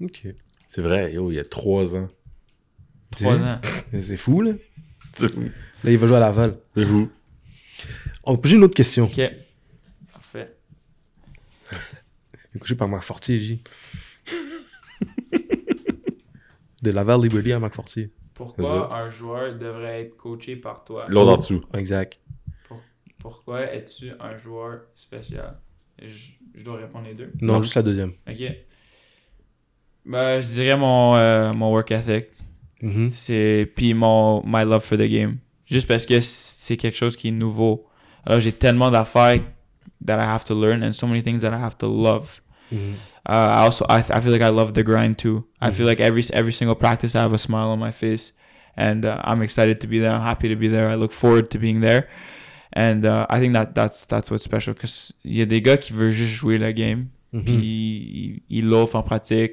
ouais. 0.00 0.06
Ok. 0.06 0.34
C'est 0.68 0.80
vrai, 0.82 1.12
yo, 1.12 1.30
il 1.30 1.34
y 1.34 1.38
a 1.38 1.44
trois 1.44 1.96
ans. 1.96 2.08
Trois 3.14 3.36
ans. 3.36 3.60
Mais 3.92 4.00
C'est 4.00 4.16
fou, 4.16 4.40
là. 4.40 4.52
C'est 5.18 5.34
Là, 5.34 5.90
il 5.90 5.98
va 5.98 6.06
jouer 6.06 6.16
à 6.16 6.20
Laval. 6.20 6.56
vous. 6.76 7.10
On 8.24 8.36
peut 8.36 8.42
poser 8.42 8.54
une 8.56 8.64
autre 8.64 8.74
question. 8.76 9.04
Ok. 9.04 9.20
Parfait. 10.12 10.54
Couché 12.60 12.74
par 12.74 12.88
Marc 12.88 13.02
Fortier, 13.02 13.38
J. 13.40 13.62
De 16.82 16.90
Laval 16.90 17.22
Liberty 17.22 17.52
à 17.52 17.58
Marc 17.58 17.74
Fortier. 17.74 18.10
Pourquoi 18.34 18.92
un 18.94 19.10
joueur 19.10 19.56
devrait 19.56 20.02
être 20.02 20.16
coaché 20.16 20.56
par 20.56 20.84
toi? 20.84 21.06
L'autre 21.08 21.30
en 21.32 21.36
dessous. 21.36 21.62
Exact. 21.74 22.18
Pourquoi 23.18 23.72
es-tu 23.72 24.10
un 24.18 24.36
joueur 24.36 24.80
spécial? 24.96 25.58
Je, 26.00 26.32
je 26.54 26.64
dois 26.64 26.78
répondre 26.78 27.06
les 27.06 27.14
deux. 27.14 27.30
Non, 27.40 27.62
juste 27.62 27.76
la 27.76 27.82
deuxième. 27.82 28.12
Ok. 28.28 28.42
Ben, 30.04 30.40
je 30.40 30.46
dirais 30.48 30.76
mon, 30.76 31.14
euh, 31.14 31.52
mon 31.52 31.70
work 31.70 31.92
ethic. 31.92 32.26
Mhm. 32.80 33.10
C'est 33.12 33.70
puis 33.76 33.94
mon 33.94 34.42
my 34.44 34.64
love 34.64 34.82
for 34.82 34.98
the 34.98 35.02
game. 35.02 35.36
Juste 35.66 35.86
parce 35.86 36.04
que 36.04 36.20
c'est 36.20 36.76
quelque 36.76 36.96
chose 36.96 37.14
qui 37.14 37.28
est 37.28 37.32
nouveau. 37.32 37.86
Alors 38.26 38.40
j'ai 38.40 38.50
tellement 38.50 38.90
d'affaires 38.90 39.40
that 40.04 40.16
I 40.16 40.26
have 40.26 40.44
to 40.46 40.60
learn 40.60 40.82
and 40.82 40.92
so 40.92 41.06
many 41.06 41.22
things 41.22 41.38
that 41.42 41.50
I 41.56 41.62
have 41.62 41.76
to 41.78 41.86
love. 41.88 42.40
Mhm. 42.72 42.94
Uh, 43.28 43.32
I 43.32 43.62
also 43.64 43.84
I, 43.88 43.98
I 43.98 44.20
feel 44.20 44.32
like 44.32 44.42
I 44.42 44.48
love 44.48 44.74
the 44.74 44.82
grind 44.82 45.16
too. 45.18 45.44
I 45.60 45.70
feel 45.70 45.86
like 45.86 46.00
every 46.00 46.24
every 46.32 46.52
single 46.52 46.74
practice 46.74 47.14
I 47.14 47.22
have 47.22 47.32
a 47.32 47.38
smile 47.38 47.68
on 47.70 47.78
my 47.78 47.92
face, 47.92 48.32
and 48.76 49.04
uh, 49.04 49.20
I'm 49.22 49.42
excited 49.42 49.80
to 49.80 49.86
be 49.86 50.00
there. 50.00 50.10
I'm 50.10 50.22
happy 50.26 50.48
to 50.48 50.56
be 50.56 50.68
there. 50.68 50.88
I 50.90 50.96
look 50.96 51.12
forward 51.12 51.48
to 51.50 51.58
being 51.58 51.80
there, 51.80 52.08
and 52.72 53.04
uh, 53.06 53.26
I 53.30 53.38
think 53.38 53.52
that 53.52 53.74
that's 53.74 54.06
that's 54.06 54.28
what's 54.30 54.42
special 54.42 54.74
because 54.74 55.12
il 55.24 55.36
y 55.38 55.42
a 55.42 55.46
des 55.46 55.60
gars 55.60 55.76
qui 55.76 55.92
veulent 55.92 56.10
juste 56.10 56.34
jouer 56.34 56.58
la 56.58 56.72
game, 56.72 57.10
Mhm. 57.32 57.44
puis 57.44 57.54
ils, 57.54 58.42
ils 58.58 58.66
l'offrent 58.66 58.96
en 58.96 59.02
pratique. 59.04 59.52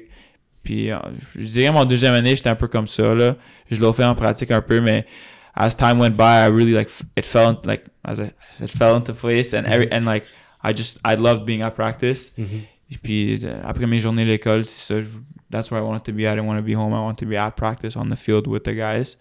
Puis 0.64 0.90
euh, 0.90 0.98
je 1.36 1.46
dirais 1.46 1.72
mon 1.72 1.84
deuxième 1.86 2.12
année 2.12 2.34
j'étais 2.36 2.50
un 2.50 2.56
peu 2.56 2.68
comme 2.68 2.86
ça 2.88 3.14
là. 3.14 3.36
Je 3.70 3.80
l'offrais 3.80 4.04
en 4.04 4.14
pratique 4.16 4.50
un 4.50 4.60
peu, 4.62 4.80
mais 4.80 5.06
as 5.54 5.74
time 5.76 5.98
went 6.00 6.10
by, 6.16 6.24
I 6.44 6.48
really 6.48 6.72
like 6.72 6.90
it 7.16 7.24
fell 7.24 7.48
in- 7.50 7.60
like 7.64 7.84
as 8.04 8.18
I 8.18 8.32
it 8.62 8.68
fell 8.70 8.96
into 8.96 9.14
place 9.14 9.54
and 9.54 9.64
every 9.64 9.88
and 9.92 10.04
like 10.04 10.24
I 10.62 10.72
just 10.74 10.98
I 11.06 11.14
loved 11.14 11.44
being 11.46 11.62
at 11.62 11.70
practice. 11.76 12.32
Mhm. 12.36 12.62
Et 12.90 12.98
puis 12.98 13.40
euh, 13.44 13.60
après 13.64 13.86
mes 13.86 14.00
journées 14.00 14.22
à 14.22 14.26
l'école, 14.26 14.64
c'est 14.64 14.80
ça. 14.80 15.00
je- 15.00 15.18
That's 15.50 15.70
where 15.70 15.80
I 15.82 15.84
wanted 15.86 16.04
to 16.04 16.12
be. 16.12 16.20
I 16.20 16.34
didn't 16.34 16.46
want 16.46 16.56
to 16.58 16.62
be 16.62 16.74
home. 16.76 16.92
I 16.92 16.98
wanted 16.98 17.18
to 17.18 17.26
be 17.26 17.34
at 17.34 17.52
practice 17.52 17.96
on 17.96 18.08
the 18.08 18.16
field 18.16 18.46
with 18.46 18.62
the 18.62 18.70
guys. 18.72 19.16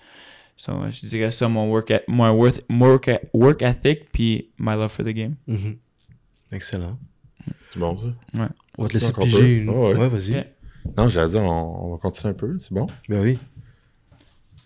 So 0.58 0.74
je 0.92 1.08
dirais 1.08 1.32
ça 1.32 1.48
mon 1.48 1.70
work 1.72 1.90
et- 1.92 2.04
mon 2.08 2.30
worth 2.32 2.62
work 2.70 3.08
et- 3.08 3.22
work 3.34 3.62
ethic 3.62 4.12
puis 4.12 4.50
my 4.60 4.76
love 4.76 4.90
for 4.92 5.04
the 5.06 5.10
game. 5.14 5.36
Mhm. 5.48 5.78
Excellent. 6.52 6.98
C'est 7.72 7.80
bon, 7.80 7.98
ça? 7.98 8.08
On 8.78 8.84
va 8.84 8.90
te 8.90 8.94
laisser 8.94 9.14
piger 9.14 9.58
une. 9.58 9.70
Ouais, 9.70 9.94
ouais. 9.94 9.96
Ouais, 9.96 10.10
vas-y. 10.10 10.46
Non, 10.98 11.08
j'allais 11.08 11.30
dire, 11.30 11.42
on, 11.42 11.86
on 11.88 11.92
va 11.92 11.98
continuer 11.98 12.32
un 12.32 12.38
peu, 12.38 12.58
c'est 12.60 12.74
bon? 12.74 12.88
Ben 13.08 13.22
oui. 13.22 13.40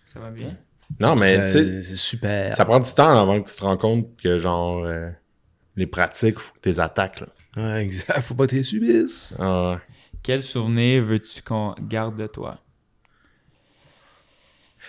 Ça 0.06 0.20
va 0.20 0.30
bien? 0.30 0.56
Non, 1.00 1.14
mais 1.16 1.36
Ça- 1.36 1.46
tu 1.46 1.50
sais, 1.52 1.82
c'est 1.82 1.96
super. 1.96 2.52
ça 2.52 2.64
prend 2.64 2.78
du 2.80 2.92
temps 2.92 3.16
avant 3.16 3.40
que 3.42 3.48
tu 3.48 3.56
te 3.56 3.62
rends 3.64 3.76
compte 3.76 4.16
que, 4.16 4.38
genre, 4.38 4.84
euh, 4.84 5.10
les 5.76 5.86
pratiques, 5.86 6.38
faut 6.38 6.52
que 6.54 6.60
tu 6.60 6.68
les 6.68 6.80
attaques, 6.80 7.20
là. 7.20 7.26
Ouais, 7.56 7.84
exact. 7.84 8.20
Faut 8.22 8.34
pas 8.34 8.44
que 8.46 8.50
tu 8.50 8.56
les 8.56 8.62
subisses. 8.62 9.36
Ah. 9.38 9.78
Quel 10.22 10.42
souvenir 10.42 11.04
veux-tu 11.04 11.42
qu'on 11.42 11.74
garde 11.80 12.16
de 12.16 12.26
toi? 12.26 12.58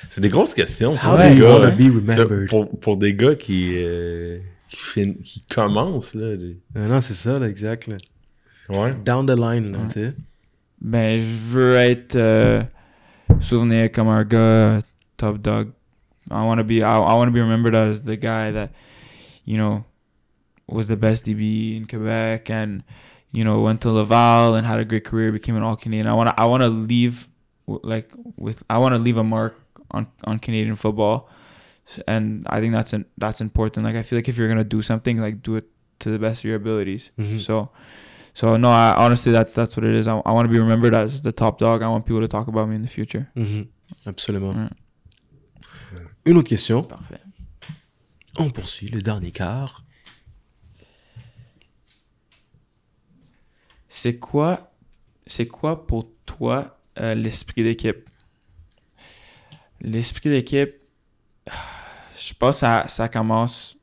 C'est 0.09 0.21
des 0.21 0.29
grosses 0.29 0.53
questions. 0.53 0.93
How 0.95 0.97
pour 0.99 1.17
do 1.17 1.23
des 1.23 1.35
you 1.35 1.43
gars, 1.45 1.65
hein. 1.67 1.71
be 1.71 1.81
remembered? 1.95 2.39
C'est 2.43 2.49
Pour, 2.49 2.79
pour 2.79 2.97
des 2.97 3.13
gars 3.13 3.35
qui, 3.35 3.71
euh, 3.75 4.39
qui, 4.69 4.77
fin- 4.77 5.13
qui 5.23 5.41
commencent, 5.41 6.13
là. 6.15 6.35
des- 6.35 6.57
Ah 6.75 6.87
non, 6.87 7.01
c'est 7.01 7.13
ça, 7.13 7.39
là, 7.39 7.47
exact. 7.47 7.87
Là. 7.87 7.97
Ouais. 8.69 8.91
Down 9.05 9.25
the 9.25 9.37
line, 9.37 9.71
là, 9.71 9.79
Ouais. 9.79 9.87
tu 9.87 9.93
sais. 10.05 10.13
Ben, 10.81 11.21
je 11.21 11.25
veux 11.53 11.75
être 11.75 12.15
euh, 12.15 12.61
souvenir 13.39 13.91
comme 13.91 14.07
un 14.09 14.23
gars 14.25 14.81
top 15.17 15.37
dog. 15.37 15.69
I 16.29 16.33
want 16.33 16.57
to 16.57 16.63
be 16.63 16.71
I, 16.73 16.81
I 16.81 17.13
want 17.13 17.27
to 17.27 17.31
be 17.31 17.39
remembered 17.39 17.75
as 17.75 18.03
the 18.03 18.17
guy 18.17 18.51
that 18.51 18.69
you 19.45 19.57
know 19.57 19.83
was 20.67 20.87
the 20.87 20.97
best 20.97 21.25
DB 21.25 21.77
in 21.77 21.85
Quebec 21.87 22.49
and 22.49 22.83
you 23.31 23.43
know 23.43 23.61
went 23.61 23.81
to 23.81 23.91
Laval 23.91 24.55
and 24.55 24.65
had 24.65 24.79
a 24.79 24.85
great 24.85 25.03
career, 25.05 25.31
became 25.31 25.55
an 25.55 25.63
All 25.63 25.75
Canadian. 25.75 26.07
I 26.07 26.13
want 26.13 26.29
to 26.29 26.41
I 26.41 26.45
want 26.45 26.61
to 26.63 26.69
leave 26.69 27.27
like 27.67 28.11
with 28.37 28.63
I 28.69 28.77
want 28.77 28.95
to 28.95 28.99
leave 28.99 29.17
a 29.17 29.23
mark 29.23 29.55
on 29.91 30.07
on 30.23 30.39
Canadian 30.39 30.75
football, 30.75 31.29
and 32.07 32.45
I 32.49 32.59
think 32.59 32.73
that's 32.73 32.93
an, 32.93 33.05
that's 33.17 33.41
important. 33.41 33.85
Like 33.85 33.95
I 33.95 34.03
feel 34.03 34.17
like 34.17 34.27
if 34.27 34.37
you're 34.37 34.47
gonna 34.47 34.63
do 34.63 34.81
something, 34.81 35.17
like 35.19 35.41
do 35.43 35.55
it 35.55 35.65
to 35.99 36.09
the 36.09 36.19
best 36.19 36.41
of 36.41 36.45
your 36.45 36.55
abilities. 36.57 37.11
Mhm. 37.17 37.39
So, 37.39 37.69
so 38.33 38.57
no, 38.57 38.69
I, 38.69 38.93
honestly, 38.97 39.31
that's 39.31 39.53
that's 39.53 39.77
what 39.77 39.85
it 39.85 39.95
is. 39.95 40.07
I, 40.07 40.17
I 40.25 40.31
want 40.31 40.45
to 40.47 40.51
be 40.51 40.59
remembered 40.59 40.93
as 40.95 41.21
the 41.21 41.31
top 41.31 41.57
dog. 41.59 41.81
I 41.83 41.87
want 41.87 42.05
people 42.05 42.21
to 42.21 42.27
talk 42.27 42.47
about 42.47 42.67
me 42.67 42.75
in 42.75 42.81
the 42.81 42.87
future. 42.87 43.29
Mhm. 43.35 43.67
Absolument. 44.05 44.55
Ouais. 44.57 44.69
Une 46.25 46.37
autre 46.37 46.49
question. 46.49 46.83
Parfait. 46.83 47.21
On 48.37 48.49
poursuit 48.49 48.89
le 48.89 49.01
dernier 49.01 49.31
quart. 49.31 49.84
C'est 53.97 54.17
quoi, 54.17 54.73
c'est 55.25 55.47
quoi 55.47 55.87
pour 55.87 56.05
toi 56.25 56.77
euh, 56.99 57.15
l'esprit 57.15 57.63
d'équipe? 57.63 58.09
L'esprit 59.79 60.29
d'équipe, 60.29 60.73
je 61.47 62.33
pense 62.37 62.57
que 62.57 62.59
ça, 62.59 62.89
ça 62.89 63.07
commence. 63.07 63.77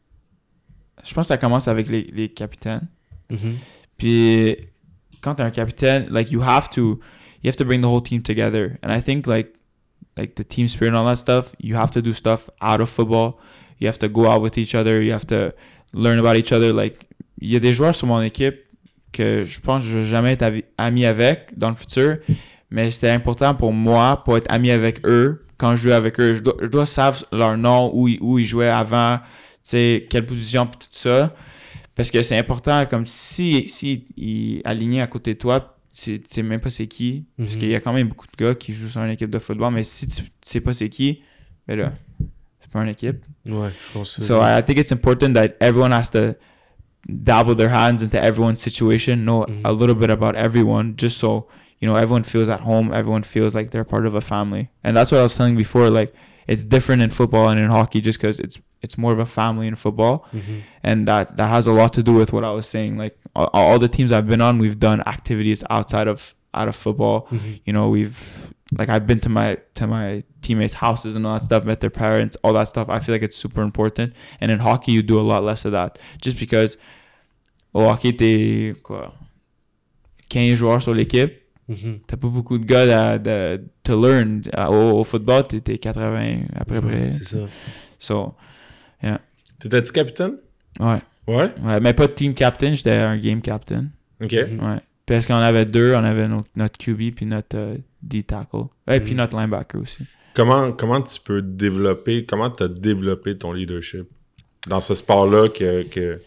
Je 1.02 1.14
pense 1.14 1.24
que 1.24 1.28
ça 1.28 1.38
commence 1.38 1.66
avec 1.66 1.88
les, 1.88 2.02
les 2.12 2.28
capitaines. 2.28 2.86
Mhm. 3.30 3.56
Puis 3.96 4.58
quand 5.22 5.36
t'es 5.36 5.44
un 5.44 5.50
capitaine, 5.50 6.06
like 6.10 6.30
you 6.30 6.42
have 6.42 6.68
to, 6.68 7.00
you 7.42 7.48
have 7.48 7.56
to 7.56 7.64
bring 7.64 7.80
the 7.80 7.86
whole 7.86 8.02
team 8.02 8.20
together. 8.20 8.78
And 8.82 8.92
I 8.94 9.00
think 9.00 9.26
like, 9.26 9.54
like 10.18 10.34
the 10.34 10.44
team 10.46 10.68
spirit 10.68 10.90
and 10.90 10.98
all 10.98 11.06
that 11.06 11.16
stuff, 11.16 11.54
you 11.58 11.74
have 11.76 11.90
to 11.92 12.02
do 12.02 12.12
stuff 12.12 12.50
out 12.60 12.82
of 12.82 12.90
football. 12.90 13.38
You 13.78 13.86
have 13.88 13.98
to 14.00 14.10
go 14.10 14.28
out 14.28 14.42
with 14.42 14.58
each 14.58 14.74
other. 14.74 15.00
You 15.00 15.12
have 15.12 15.26
to 15.28 15.54
learn 15.94 16.18
about 16.18 16.36
each 16.36 16.52
other. 16.52 16.70
Like, 16.74 17.06
il 17.40 17.48
y 17.48 17.56
a 17.56 17.60
des 17.60 17.72
joueurs 17.72 17.94
sur 17.94 18.08
mon 18.08 18.20
équipe 18.20 18.62
que 19.12 19.44
je 19.44 19.60
pense 19.60 19.82
que 19.84 19.88
je 19.90 19.98
vais 19.98 20.04
jamais 20.04 20.32
être 20.32 20.44
ami 20.78 21.04
avec 21.06 21.56
dans 21.56 21.70
le 21.70 21.76
futur. 21.76 22.18
Mais 22.70 22.90
c'était 22.90 23.10
important 23.10 23.54
pour 23.54 23.72
moi 23.72 24.22
pour 24.24 24.36
être 24.38 24.50
ami 24.50 24.70
avec 24.70 25.06
eux 25.06 25.44
quand 25.58 25.76
je 25.76 25.82
jouais 25.82 25.92
avec 25.92 26.18
eux. 26.18 26.34
Je 26.36 26.40
dois, 26.40 26.56
je 26.60 26.66
dois 26.66 26.86
savoir 26.86 27.22
leur 27.30 27.56
nom, 27.58 27.90
où, 27.94 28.08
ils- 28.08 28.18
où 28.20 28.38
ils 28.38 28.46
jouaient 28.46 28.68
avant, 28.68 29.18
tu 29.18 29.24
sais, 29.62 30.06
quelle 30.08 30.24
position, 30.26 30.66
tout 30.66 30.86
ça. 30.90 31.34
Parce 31.94 32.10
que 32.10 32.22
c'est 32.22 32.38
important, 32.38 32.86
comme 32.86 33.04
si, 33.04 33.68
si 33.68 34.06
il 34.16 34.58
est 34.58 34.66
aligné 34.66 35.02
à 35.02 35.06
côté 35.06 35.34
de 35.34 35.38
toi, 35.38 35.76
tu 35.94 36.22
sais 36.24 36.42
même 36.42 36.60
pas 36.60 36.70
c'est 36.70 36.86
qui. 36.86 37.26
Parce 37.36 37.54
Mhm. 37.54 37.60
qu'il 37.60 37.68
y 37.68 37.74
a 37.74 37.80
quand 37.80 37.92
même 37.92 38.08
beaucoup 38.08 38.26
de 38.26 38.42
gars 38.44 38.54
qui 38.54 38.72
jouent 38.72 38.88
sur 38.88 39.02
une 39.02 39.10
équipe 39.10 39.28
de 39.28 39.38
football, 39.38 39.74
mais 39.74 39.84
si 39.84 40.06
tu, 40.08 40.22
sais 40.40 40.60
pas 40.62 40.72
c'est 40.72 40.88
qui, 40.88 41.20
ben 41.68 41.78
là, 41.78 41.92
c'est 42.60 42.70
pas 42.72 42.80
une 42.82 42.88
équipe. 42.88 43.22
Ouais, 43.46 43.68
je 43.86 43.92
pense 43.92 44.16
que 44.16 44.22
So 44.22 44.40
I 44.42 44.62
think 44.64 44.78
it's 44.78 44.90
important 44.92 45.34
that 45.34 45.48
everyone 45.60 45.92
has 45.92 46.08
to 46.12 46.32
dabble 47.24 47.54
their 47.54 47.68
hands 47.70 48.02
into 48.02 48.20
everyone's 48.20 48.60
situation, 48.60 49.24
know 49.24 49.44
Mhm. 49.44 49.60
a 49.64 49.72
little 49.72 49.94
bit 49.94 50.10
about 50.10 50.36
everyone, 50.36 50.96
just 50.96 51.18
so 51.18 51.46
you 51.80 51.88
know 51.88 51.96
everyone 51.96 52.22
feels 52.22 52.48
at 52.48 52.60
home, 52.60 52.92
everyone 52.92 53.22
feels 53.24 53.54
like 53.54 53.70
they're 53.72 53.84
part 53.84 54.06
of 54.06 54.14
a 54.14 54.20
family. 54.20 54.70
And 54.84 54.96
that's 54.96 55.10
what 55.10 55.18
I 55.18 55.22
was 55.24 55.34
telling 55.34 55.56
before. 55.56 55.90
Like 55.90 56.14
it's 56.46 56.62
different 56.62 57.02
in 57.02 57.10
football 57.10 57.48
and 57.48 57.58
in 57.58 57.70
hockey, 57.70 58.00
just 58.00 58.18
because 58.20 58.38
it's 58.38 58.58
it's 58.82 58.96
more 58.98 59.12
of 59.12 59.18
a 59.20 59.26
family 59.26 59.66
in 59.68 59.76
football, 59.76 60.26
Mhm. 60.34 60.60
and 60.82 61.06
that 61.08 61.36
that 61.36 61.48
has 61.48 61.66
a 61.66 61.72
lot 61.72 61.92
to 61.94 62.02
do 62.02 62.12
with 62.14 62.32
what 62.32 62.44
I 62.44 62.50
was 62.50 62.66
saying. 62.68 62.96
Like 62.98 63.16
all, 63.34 63.48
all 63.52 63.78
the 63.78 63.88
teams 63.88 64.12
I've 64.12 64.26
been 64.28 64.40
on, 64.40 64.58
we've 64.58 64.78
done 64.78 65.00
activities 65.06 65.64
outside 65.70 66.06
of 66.08 66.34
out 66.54 66.68
of 66.68 66.76
football 66.76 67.26
Mhm. 67.30 67.60
you 67.66 67.72
know 67.72 67.88
we've 67.88 68.48
like 68.78 68.88
i've 68.88 69.06
been 69.06 69.20
to 69.20 69.28
my 69.28 69.56
to 69.74 69.86
my 69.86 70.22
teammates 70.40 70.74
houses 70.74 71.14
and 71.16 71.24
all 71.26 71.34
that 71.38 71.44
stuff 71.44 71.64
met 71.64 71.80
their 71.80 71.90
parents 71.90 72.36
all 72.42 72.52
that 72.54 72.66
stuff 72.66 72.88
i 72.88 72.98
feel 73.00 73.14
like 73.14 73.22
it's 73.24 73.36
super 73.36 73.62
important 73.62 74.12
and 74.40 74.50
in 74.50 74.58
hockey 74.60 74.92
you 74.92 75.02
do 75.02 75.18
a 75.18 75.22
lot 75.22 75.42
less 75.44 75.64
of 75.66 75.72
that 75.72 75.98
just 76.20 76.38
because 76.38 76.76
au 77.74 77.82
hockey 77.88 78.12
t'es 78.16 78.74
quoi 78.82 79.12
15 80.28 80.54
joueurs 80.56 80.82
sur 80.82 80.94
l'équipe 80.94 81.32
Mhm. 81.68 82.00
t'as 82.06 82.16
pas 82.16 82.28
beaucoup 82.28 82.58
de 82.58 82.64
gars 82.64 83.12
à- 83.12 83.18
de, 83.18 83.62
to 83.84 83.94
learn 84.00 84.42
À- 84.52 84.70
au, 84.70 84.98
au 85.00 85.04
football 85.04 85.46
t'es 85.46 85.60
t'es 85.60 85.78
80 85.78 86.46
à 86.56 86.64
peu 86.64 86.74
Ouais, 86.76 86.80
près 86.80 87.10
c'est 87.10 87.24
ça. 87.24 87.38
so 87.98 88.34
T'étais-tu 89.60 89.92
capitaine? 89.92 90.38
ouais 90.80 90.98
Ouais. 91.28 91.54
ouais 91.62 91.80
mais 91.80 91.92
pas 91.94 92.08
team 92.08 92.34
captain 92.34 92.74
j'étais 92.74 92.90
un 92.90 93.16
game 93.16 93.40
captain 93.40 93.86
Ok. 94.20 94.32
Mhm. 94.32 94.60
ouais 94.64 94.80
parce 95.16 95.26
qu'on 95.26 95.34
avait 95.34 95.64
deux 95.66 95.94
on 95.94 96.04
avait 96.04 96.28
notre 96.56 96.78
QB 96.78 97.14
puis 97.14 97.26
notre 97.26 97.56
euh, 97.56 97.76
D 98.02 98.22
tackle 98.22 98.64
et 98.90 99.00
puis 99.00 99.12
Mhm. 99.12 99.18
notre 99.18 99.36
linebacker 99.36 99.80
aussi 99.80 100.04
Comment, 100.34 100.72
comment 100.72 101.02
tu 101.02 101.20
peux 101.20 101.42
développer, 101.42 102.24
comment 102.24 102.48
tu 102.50 102.62
as 102.62 102.68
développé 102.68 103.36
ton 103.36 103.52
leadership 103.52 104.06
dans 104.66 104.80
ce 104.80 104.94
sport-là 104.94 105.48
que, 105.48 105.82
que 105.82 106.20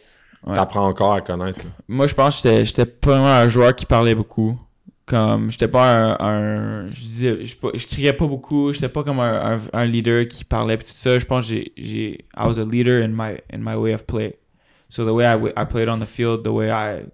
Ouais. 0.46 0.54
t'apprends 0.56 0.86
encore 0.88 1.14
à 1.14 1.22
connaître? 1.22 1.58
là? 1.58 1.72
Moi, 1.88 2.06
je 2.06 2.14
pense 2.14 2.40
que 2.42 2.64
j'étais- 2.64 2.86
pas 2.86 3.12
vraiment 3.14 3.32
un 3.32 3.50
joueur 3.50 3.76
qui 3.76 3.88
parlait 3.88 4.14
beaucoup. 4.14 4.60
Comme, 5.08 5.50
j'étais 5.50 5.68
pas 5.68 6.16
un, 6.20 6.20
un- 6.20 6.92
je 6.92 7.00
disais, 7.02 7.46
je, 7.46 7.56
pas- 7.56 7.72
je 7.74 7.88
criais 7.88 8.14
pas 8.14 8.28
beaucoup, 8.28 8.72
j'étais 8.72 8.90
pas 8.90 9.04
comme 9.04 9.20
un, 9.20 9.56
un, 9.56 9.60
un 9.74 9.86
leader 9.86 10.28
qui 10.28 10.44
parlait 10.44 10.78
pis 10.78 10.86
tout 10.86 10.92
ça. 10.98 11.18
Je 11.18 11.26
pense 11.26 11.48
que 11.50 11.56
j'ai, 11.76 12.26
I 12.38 12.46
was 12.46 12.60
a 12.60 12.66
leader 12.66 13.04
in 13.04 13.08
my, 13.10 13.38
in 13.52 13.58
my 13.60 13.74
way 13.76 13.92
of 13.96 14.06
play. 14.06 14.36
So 14.90 15.04
the 15.04 15.10
way 15.12 15.26
I, 15.26 15.36
I 15.60 15.66
played 15.66 15.90
on 15.90 15.98
the 16.00 16.06
field, 16.06 16.44
the 16.44 16.50
way 16.52 16.70
I 16.70 17.06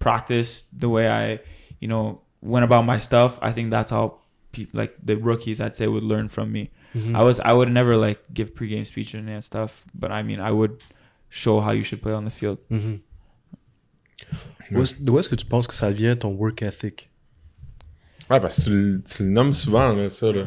practiced, 0.00 0.66
the 0.76 0.88
way 0.88 1.06
I, 1.08 1.38
you 1.80 1.86
know, 1.88 2.20
went 2.42 2.64
about 2.64 2.84
my 2.84 2.98
stuff, 2.98 3.38
I 3.42 3.52
think 3.52 3.70
that's 3.70 3.92
how 3.92 4.18
people, 4.52 4.80
like 4.80 4.94
the 5.04 5.14
rookies, 5.16 5.60
I'd 5.60 5.76
say, 5.76 5.86
would 5.86 6.02
learn 6.04 6.28
from 6.28 6.50
me. 6.50 6.70
Mhm. 6.94 7.14
I 7.14 7.22
was, 7.22 7.38
I 7.44 7.52
would 7.52 7.70
never 7.70 7.96
like 7.96 8.18
give 8.34 8.52
pregame 8.54 8.84
speeches 8.84 9.14
and 9.20 9.28
that 9.28 9.44
stuff, 9.44 9.84
but 9.94 10.10
I 10.10 10.22
mean, 10.24 10.40
I 10.40 10.50
would 10.50 10.82
show 11.28 11.60
how 11.60 11.70
you 11.72 11.84
should 11.84 12.02
play 12.02 12.12
on 12.14 12.24
the 12.24 12.30
field. 12.32 12.58
Mhm. 12.70 12.98
Où 14.72 14.82
est-ce- 14.82 14.96
D'où 15.00 15.18
est-ce 15.18 15.28
que 15.28 15.36
tu 15.36 15.46
penses 15.46 15.66
que 15.66 15.74
ça 15.74 15.90
vient 15.90 16.16
ton 16.16 16.30
work 16.34 16.62
ethic? 16.62 17.08
Ouais, 18.28 18.40
parce 18.40 18.56
que 18.58 18.62
tu, 18.64 18.70
le- 18.70 19.02
tu 19.02 19.22
le 19.24 19.30
nommes 19.30 19.52
souvent, 19.52 19.92
là, 19.92 20.08
ça. 20.08 20.30
Là. 20.32 20.46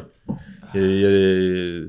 Y 0.74 1.04
a- 1.04 1.86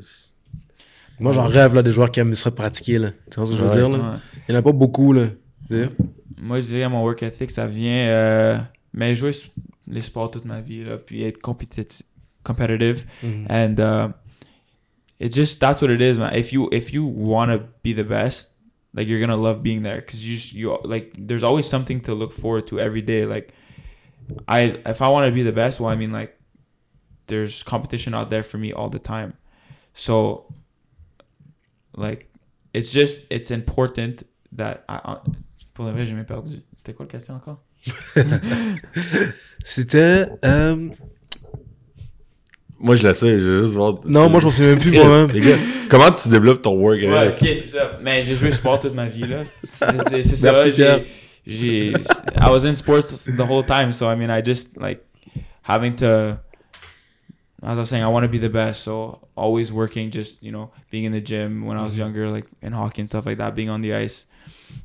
Moi, 1.20 1.32
j'en 1.32 1.45
rêve 1.47 1.74
là, 1.74 1.82
des 1.82 1.93
joueurs 1.93 2.11
qui 2.11 2.20
aiment 2.20 2.36
se 2.36 2.49
pratiquer. 2.49 2.99
Là. 2.99 3.11
Tu 3.32 3.38
vois 3.38 3.45
ce 3.45 3.51
que 3.51 3.57
je 3.57 3.63
veux 3.63 3.70
Ouais. 3.70 3.76
dire? 3.78 3.89
Là? 3.89 4.11
Ouais. 4.13 4.18
Il 4.47 4.51
n'y 4.51 4.55
en 4.57 4.59
a 4.59 4.61
pas 4.61 4.74
beaucoup. 4.74 5.13
Là. 5.13 5.28
Sais? 5.70 5.89
Moi, 6.38 6.59
je 6.61 6.68
dirais 6.68 6.89
mon 6.89 7.03
work 7.03 7.24
ethic, 7.24 7.51
ça 7.51 7.68
vient. 7.68 8.07
Euh, 8.09 8.59
mais 8.93 9.16
jouer 9.16 9.32
les 9.88 10.01
sports 10.01 10.32
toute 10.32 10.45
ma 10.45 10.61
vie, 10.61 10.84
là, 10.84 10.97
puis 10.97 11.24
être 11.24 11.39
competitive. 11.41 13.05
Mhm. 13.24 13.47
And 13.49 13.80
uh, 13.80 14.09
it 15.20 15.34
just, 15.34 15.59
that's 15.59 15.82
what 15.82 15.89
it 15.91 16.01
is, 16.01 16.18
man. 16.20 16.34
If 16.36 16.51
you, 16.53 16.70
if 16.72 16.93
you 16.93 17.03
want 17.05 17.51
to 17.51 17.59
be 17.84 17.93
the 17.93 18.07
best, 18.07 18.55
like, 18.93 19.07
you're 19.07 19.20
going 19.20 19.30
to 19.30 19.36
love 19.41 19.61
being 19.63 19.84
there. 19.84 19.97
Because 20.01 20.24
you, 20.28 20.38
you, 20.59 20.78
like, 20.84 21.13
there's 21.18 21.43
always 21.43 21.68
something 21.68 22.01
to 22.01 22.13
look 22.13 22.32
forward 22.34 22.68
to 22.68 22.80
every 22.80 23.01
day. 23.01 23.26
Like, 23.26 23.53
I 24.47 24.80
if 24.88 25.01
I 25.03 25.09
want 25.09 25.28
to 25.28 25.32
be 25.32 25.43
the 25.43 25.51
best, 25.51 25.80
well, 25.80 25.91
I 25.91 25.95
mean 25.95 26.11
like 26.11 26.36
there's 27.28 27.61
competition 27.61 28.16
out 28.16 28.32
there 28.32 28.41
for 28.41 28.57
me 28.57 28.74
all 28.74 28.89
the 28.89 28.97
time. 28.97 29.34
So 29.93 30.45
like 31.95 32.28
it's 32.74 32.91
just 32.91 33.26
it's 33.30 33.51
important 33.51 34.24
that 34.53 34.84
I, 34.89 34.95
I- 35.13 35.20
pour 35.76 35.86
le 35.86 35.92
vrai, 35.92 36.06
j'ai 36.08 36.14
même 36.14 36.26
perdu. 36.26 36.62
C'était 36.76 36.94
quoi 36.94 37.06
la 37.06 37.12
question 37.12 37.36
encore? 37.36 37.62
C'était. 39.64 40.26
euh, 40.44 40.90
Moi, 42.80 42.96
je 42.96 43.08
le 43.08 43.14
sais, 43.14 43.40
je 43.40 43.50
vais 43.50 43.60
juste 43.60 43.74
voir. 43.76 43.96
Non, 44.06 44.30
moi, 44.30 44.40
je 44.40 44.46
m'en 44.46 44.52
souviens 44.52 44.72
même 44.72 44.80
plus 44.80 44.92
moi-même. 44.92 45.30
comment 45.90 46.12
tu 46.12 46.30
développes 46.30 46.62
ton 46.62 46.76
work 46.76 47.00
Ouais, 47.00 47.28
ethic? 47.30 47.42
ok, 47.50 47.56
c'est 47.62 47.68
ça. 47.78 48.00
Mais 48.02 48.24
j'ai 48.24 48.36
joué 48.36 48.52
sport 48.52 48.80
toute 48.80 48.94
ma 48.94 49.08
vie, 49.08 49.22
là. 49.24 49.42
C'est 49.64 50.24
ça. 50.24 50.52
Merci, 50.52 50.72
Pierre. 50.72 51.02
J'ai, 51.46 51.92
j'ai, 51.92 51.92
I 51.92 52.50
was 52.50 52.66
in 52.66 52.74
sports 52.74 53.26
the 53.26 53.40
whole 53.42 53.64
time, 53.64 53.94
so 53.94 54.08
I 54.12 54.16
mean, 54.16 54.30
I 54.32 54.42
just, 54.44 54.78
like, 54.78 55.02
having 55.62 55.96
to, 55.98 56.38
as 57.66 57.78
I 57.78 57.82
was 57.82 57.89
saying, 57.89 58.03
I 58.03 58.07
want 58.07 58.24
to 58.24 58.30
be 58.30 58.38
the 58.38 58.49
best, 58.49 58.84
so 58.84 59.28
always 59.36 59.72
working, 59.72 60.11
just, 60.11 60.43
you 60.43 60.51
know, 60.51 60.72
being 60.89 61.03
in 61.03 61.11
the 61.11 61.22
gym 61.22 61.66
when 61.66 61.78
I 61.78 61.84
was 61.84 61.93
mm-hmm. 61.93 62.01
younger, 62.01 62.30
like, 62.30 62.45
in 62.61 62.74
hockey 62.74 63.01
and 63.01 63.09
stuff 63.09 63.26
like 63.26 63.38
that, 63.38 63.55
being 63.55 63.70
on 63.70 63.82
the 63.82 63.93
ice, 63.93 64.28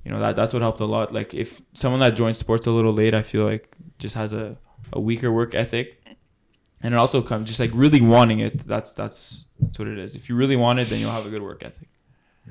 you 0.04 0.10
know, 0.10 0.20
that 0.20 0.36
that's 0.36 0.52
what 0.52 0.62
helped 0.62 0.80
a 0.80 0.86
lot. 0.86 1.12
Like, 1.12 1.34
if 1.34 1.60
someone 1.74 2.00
that 2.00 2.16
joins 2.16 2.38
sports 2.38 2.66
a 2.66 2.70
little 2.70 2.92
late, 2.92 3.14
I 3.14 3.22
feel 3.22 3.44
like, 3.44 3.76
just 3.98 4.14
has 4.14 4.32
a, 4.32 4.56
a 4.92 5.00
weaker 5.00 5.30
work 5.30 5.54
ethic. 5.54 6.16
And 6.82 6.94
it 6.94 6.96
also 6.96 7.20
comes 7.20 7.46
just 7.46 7.60
like 7.60 7.70
really 7.74 8.00
wanting 8.00 8.40
it. 8.40 8.60
That's 8.66 8.94
that's 8.94 9.44
that's 9.60 9.78
what 9.78 9.86
it 9.86 9.98
is. 9.98 10.14
If 10.14 10.30
you 10.30 10.34
really 10.34 10.56
want 10.56 10.78
it, 10.78 10.88
then 10.88 10.98
you'll 10.98 11.10
have 11.10 11.26
a 11.26 11.28
good 11.28 11.42
work 11.42 11.62
ethic. 11.62 11.88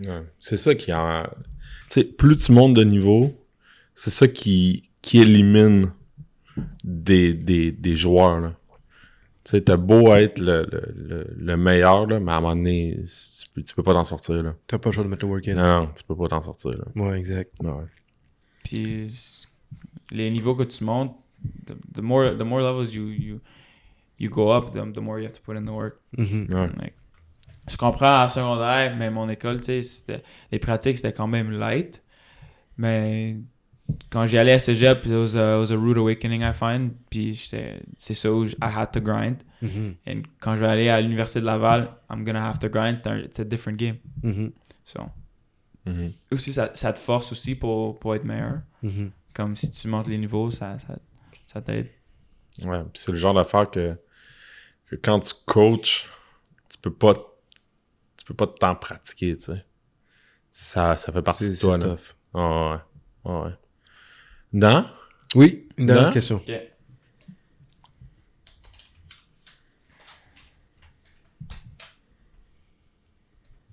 Ouais, 0.05 0.27
C'est 0.39 0.57
ça 0.57 0.75
qui 0.75 0.93
en. 0.93 1.23
Tu 1.89 2.01
sais, 2.01 2.03
plus 2.03 2.35
tu 2.35 2.51
montes 2.51 2.73
de 2.73 2.83
niveau, 2.83 3.33
c'est 3.95 4.11
ça 4.11 4.27
qui, 4.27 4.89
qui 5.01 5.17
élimine 5.17 5.91
des, 6.83 7.33
des, 7.33 7.71
des 7.71 7.95
joueurs. 7.95 8.39
Là. 8.39 8.58
Tu 9.45 9.51
sais, 9.51 9.61
t'as 9.61 9.77
beau 9.77 10.13
être 10.13 10.39
le, 10.39 10.67
le, 10.69 10.93
le, 10.95 11.33
le 11.35 11.57
meilleur, 11.57 12.05
là, 12.07 12.19
mais 12.19 12.31
à 12.31 12.35
un 12.35 12.41
moment 12.41 12.55
donné, 12.55 12.99
tu 13.03 13.49
peux, 13.53 13.63
tu 13.63 13.73
peux 13.73 13.83
pas 13.83 13.93
t'en 13.93 14.03
sortir. 14.03 14.43
Là. 14.43 14.53
T'as 14.67 14.77
pas 14.77 14.89
le 14.89 14.93
choix 14.93 15.03
de 15.03 15.09
mettre 15.09 15.25
le 15.25 15.31
work 15.31 15.47
in. 15.47 15.55
Non, 15.55 15.81
non, 15.85 15.89
tu 15.95 16.03
peux 16.03 16.15
pas 16.15 16.27
t'en 16.27 16.41
sortir. 16.41 16.71
Là. 16.71 16.85
Ouais, 16.95 17.17
exact. 17.17 17.53
Ouais. 17.63 17.85
Puis 18.63 19.09
les 20.11 20.29
niveaux 20.29 20.55
que 20.55 20.63
tu 20.63 20.83
montes, 20.83 21.15
the, 21.65 21.73
the 21.93 22.01
more 22.01 22.35
the 22.37 22.43
more 22.43 22.59
levels 22.61 22.93
you 22.93 23.07
you 23.07 23.39
you 24.19 24.29
go 24.29 24.51
up, 24.51 24.71
the, 24.73 24.93
the 24.93 24.99
more 24.99 25.19
you 25.19 25.25
have 25.25 25.33
to 25.33 25.41
put 25.41 25.55
in 25.55 25.63
the 25.65 25.69
work. 25.71 25.99
Mhm. 26.17 26.47
Ouais. 26.53 26.67
Like, 26.77 26.93
je 27.69 27.77
comprends 27.77 28.23
en 28.25 28.29
secondaire, 28.29 28.95
mais 28.97 29.09
mon 29.09 29.29
école, 29.29 29.61
tu 29.61 29.81
sais, 29.81 30.21
les 30.51 30.59
pratiques 30.59 30.97
c'était 30.97 31.13
quand 31.13 31.27
même 31.27 31.51
light. 31.51 32.03
Mais 32.77 33.37
quand 34.09 34.25
j'y 34.25 34.37
allais 34.37 34.53
à 34.53 34.59
cégep, 34.59 35.05
it 35.05 35.11
was 35.11 35.35
a, 35.35 35.57
it 35.57 35.59
was 35.59 35.71
a 35.71 35.77
rude 35.77 35.97
awakening, 35.97 36.41
I 36.41 36.53
find. 36.53 36.91
Puis 37.09 37.35
c'est 37.97 38.13
ça 38.13 38.31
où 38.31 38.45
I 38.45 38.55
had 38.61 38.91
to 38.91 39.01
grind. 39.01 39.37
Mhm. 39.61 39.95
Et 40.07 40.23
quand 40.39 40.55
je 40.55 40.59
vais 40.61 40.67
aller 40.67 40.89
à 40.89 40.99
l'université 41.01 41.41
de 41.41 41.45
Laval, 41.45 41.89
I'm 42.09 42.23
gonna 42.23 42.47
have 42.49 42.59
to 42.59 42.69
grind. 42.69 42.97
C'est 42.97 43.07
un- 43.07 43.19
It's 43.19 43.39
a 43.39 43.43
different 43.43 43.75
game. 43.77 43.97
Mhm. 44.23 44.51
So. 44.85 44.99
Mhm. 45.85 46.11
Aussi, 46.31 46.53
ça, 46.53 46.71
ça 46.75 46.93
te 46.93 46.99
force 46.99 47.31
aussi 47.31 47.55
pour, 47.55 47.97
pour 47.99 48.15
être 48.15 48.23
meilleur. 48.25 48.61
Comme 49.33 49.55
si 49.55 49.69
tu 49.71 49.87
montes 49.87 50.07
les 50.07 50.17
niveaux, 50.17 50.49
ça, 50.51 50.77
ça, 50.79 50.95
ça 51.51 51.61
t'aide. 51.61 51.87
Ouais, 52.63 52.81
puis 52.83 53.01
c'est 53.01 53.11
le 53.11 53.17
genre 53.17 53.33
d'affaire 53.33 53.69
que, 53.69 53.95
que 54.87 54.95
quand 54.97 55.19
tu 55.19 55.33
coaches, 55.45 56.09
tu 56.69 56.77
peux 56.81 56.91
pas 56.93 57.13
tu 57.13 58.25
peux 58.25 58.33
pas 58.33 58.47
t'en 58.47 58.75
pratiquer, 58.75 59.35
tu 59.37 59.45
sais. 59.45 59.65
Ça, 60.51 60.97
ça 60.97 61.11
fait 61.11 61.21
partie 61.21 61.45
C'est 61.45 61.49
de 61.51 61.55
c'est 61.55 61.65
toi, 61.67 61.77
là. 61.77 61.85
tough. 61.87 62.15
Ah 62.33 62.71
ouais. 62.71 62.77
Ah 63.25 63.41
ouais. 63.43 63.51
Non? 64.51 64.87
Oui, 65.35 65.67
une 65.77 65.85
dernière 65.85 66.11
question. 66.11 66.37
Ok. 66.37 66.51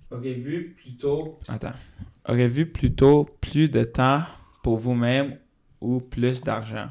Ok, 0.09 0.23
vu 0.23 0.75
plutôt. 0.81 1.39
Attends. 1.47 1.73
Vu 2.29 2.71
plutôt 2.71 3.25
plus 3.41 3.69
de 3.69 3.83
temps 3.83 4.23
pour 4.63 4.77
vous-même 4.77 5.37
ou 5.81 5.99
plus 5.99 6.41
d'argent? 6.41 6.89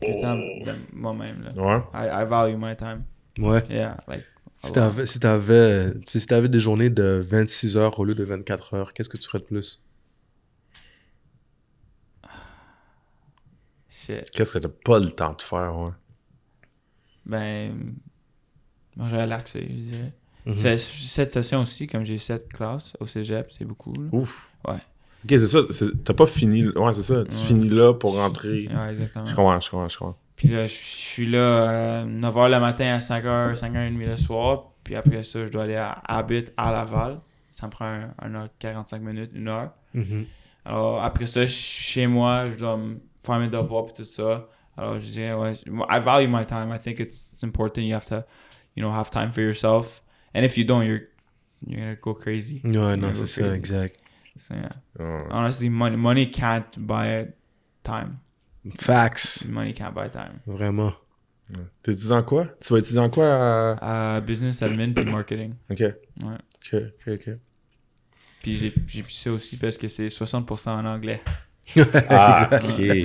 Plus 0.00 0.14
de 0.14 0.20
temps 0.20 0.36
de 0.36 0.74
moi-même, 0.92 1.42
là. 1.42 1.52
Ouais. 1.54 1.82
I, 1.94 2.22
I 2.22 2.28
value 2.28 2.56
my 2.56 2.76
time. 2.76 3.04
Ouais. 3.38 3.62
Yeah, 3.70 3.96
like. 4.08 4.24
Si 4.62 4.72
t'avais, 4.72 5.06
si 5.06 5.20
t'avais, 5.20 5.94
si 6.04 6.26
t'avais 6.26 6.48
des 6.48 6.58
journées 6.58 6.90
de 6.90 7.24
26 7.24 7.78
heures 7.78 7.98
au 7.98 8.04
lieu 8.04 8.14
de 8.14 8.24
24 8.24 8.74
heures, 8.74 8.92
qu'est-ce 8.92 9.08
que 9.08 9.16
tu 9.16 9.26
ferais 9.26 9.38
de 9.38 9.44
plus? 9.44 9.80
Qu'est-ce 14.32 14.54
que 14.54 14.58
t'as 14.60 14.68
pas 14.84 14.98
le 14.98 15.10
temps 15.10 15.32
de 15.34 15.42
faire, 15.42 15.76
ouais? 15.78 15.90
Ben. 17.26 17.94
Relaxer, 18.98 19.66
je 19.70 19.74
dirais. 19.82 20.12
Mhm. 20.46 20.58
C'est- 20.58 20.76
Cette 20.78 21.30
session 21.30 21.62
aussi, 21.62 21.86
comme 21.86 22.04
j'ai 22.04 22.18
sept 22.18 22.52
classes 22.52 22.96
au 23.00 23.06
cégep, 23.06 23.50
c'est 23.52 23.64
beaucoup. 23.64 23.92
là. 23.94 24.08
Ouf. 24.12 24.50
Ouais. 24.66 24.74
Ok, 25.24 25.30
c'est 25.38 25.38
ça. 25.46 25.58
T'as 26.04 26.14
pas 26.14 26.26
fini. 26.26 26.66
Ouais, 26.68 26.92
c'est 26.94 27.02
ça. 27.02 27.22
Tu 27.24 27.30
Ouais. 27.30 27.42
finis 27.42 27.68
là 27.68 27.92
pour 27.94 28.16
rentrer. 28.16 28.68
Ouais, 28.68 28.92
exactement. 28.92 29.26
Je 29.26 29.34
comprends, 29.34 29.60
je 29.60 29.70
comprends, 29.70 29.88
je 29.88 29.98
comprends. 29.98 30.18
Puis 30.36 30.48
là, 30.48 30.66
je 30.66 30.72
suis 30.74 31.26
là 31.26 32.04
9h 32.06 32.48
le 32.48 32.58
matin 32.58 32.94
à 32.94 33.00
5h, 33.00 33.54
5h30 33.56 34.06
le 34.06 34.16
soir. 34.16 34.64
Puis 34.82 34.96
après 34.96 35.22
ça, 35.22 35.44
je 35.44 35.50
dois 35.52 35.64
aller 35.64 35.76
à 35.76 35.92
Abbott, 36.06 36.52
à 36.56 36.72
Laval. 36.72 37.20
Ça 37.50 37.66
me 37.66 37.70
prend 37.70 37.84
un, 37.84 38.14
un 38.20 38.34
heure 38.34 38.48
45 38.58 39.02
minutes, 39.02 39.30
une 39.34 39.48
heure. 39.48 39.72
Mhm. 39.92 40.24
Alors 40.64 41.02
après 41.02 41.26
ça, 41.26 41.44
je 41.44 41.52
suis 41.52 41.82
chez 41.84 42.06
moi, 42.06 42.50
je 42.50 42.58
dois 42.58 42.76
me 42.78 42.98
faire 43.30 43.38
mes 43.40 43.48
devoirs 43.48 43.86
puis 43.86 43.94
tout 43.94 44.04
ça. 44.04 44.48
Alors 44.76 44.98
je 45.00 45.06
dirais, 45.06 45.34
ouais, 45.34 45.52
I 45.90 46.00
value 46.00 46.28
my 46.28 46.44
time. 46.46 46.72
I 46.74 46.78
think 46.78 47.00
it's, 47.00 47.32
it's 47.32 47.42
important. 47.44 47.82
You 47.82 47.94
have 47.94 48.06
to, 48.06 48.24
you 48.76 48.82
know, 48.82 48.92
have 48.92 49.10
time 49.10 49.32
for 49.32 49.40
yourself. 49.42 50.02
And 50.34 50.42
if 50.44 50.56
you 50.56 50.64
don't, 50.64 50.84
you're, 50.86 51.00
you're 51.66 51.80
gonna 51.80 51.96
go 51.96 52.14
crazy. 52.14 52.60
Ouais, 52.64 52.72
You're 52.72 52.96
non, 52.96 53.12
c'est 53.12 53.26
ça, 53.26 53.54
exact. 53.54 53.98
So, 54.36 54.54
yeah. 54.54 54.70
Ouais. 54.98 55.26
Honestly, 55.30 55.68
money, 55.68 55.96
money 55.96 56.30
can't 56.30 56.78
buy 56.78 57.26
time. 57.82 58.18
Facts. 58.78 59.44
Money 59.48 59.72
can't 59.74 59.92
buy 59.94 60.08
time. 60.08 60.40
Vraiment. 60.46 60.92
T'es 61.82 61.92
étudiant 61.92 62.18
en 62.18 62.22
quoi? 62.22 62.46
Tu 62.60 62.72
vas 62.72 62.78
étudier 62.78 63.00
en 63.00 63.10
quoi? 63.10 63.26
à- 63.80 64.18
Uh, 64.18 64.20
business 64.24 64.62
admin 64.62 64.92
puis 64.92 65.04
marketing. 65.04 65.54
Ok. 65.68 65.80
Ouais. 65.80 65.94
Ok, 66.24 66.74
ok, 67.06 67.08
ok. 67.14 67.34
Puis 68.42 68.56
j'ai, 68.56 68.72
j'ai 68.86 69.02
pris 69.02 69.12
ça 69.14 69.32
aussi 69.32 69.56
parce 69.58 69.76
que 69.76 69.88
c'est 69.88 70.06
60% 70.08 70.70
en 70.70 70.86
anglais. 70.86 71.20
Ah, 72.08 72.48
ok. 72.52 72.78
Ouais. 72.78 73.04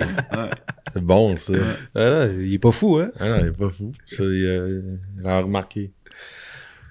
C'est 0.94 1.02
bon, 1.04 1.36
ça. 1.38 1.54
Ah 1.96 2.26
il 2.34 2.54
est 2.54 2.60
pas 2.60 2.72
fou, 2.72 2.98
hein? 2.98 3.12
Ah 3.20 3.30
non, 3.30 3.38
il 3.42 3.48
est 3.48 3.52
pas 3.52 3.70
fou. 3.70 3.92
Ça, 4.06 4.24
il, 4.24 4.46
euh, 4.46 4.82
il 5.20 5.28
a 5.28 5.42
remarqué. 5.42 5.92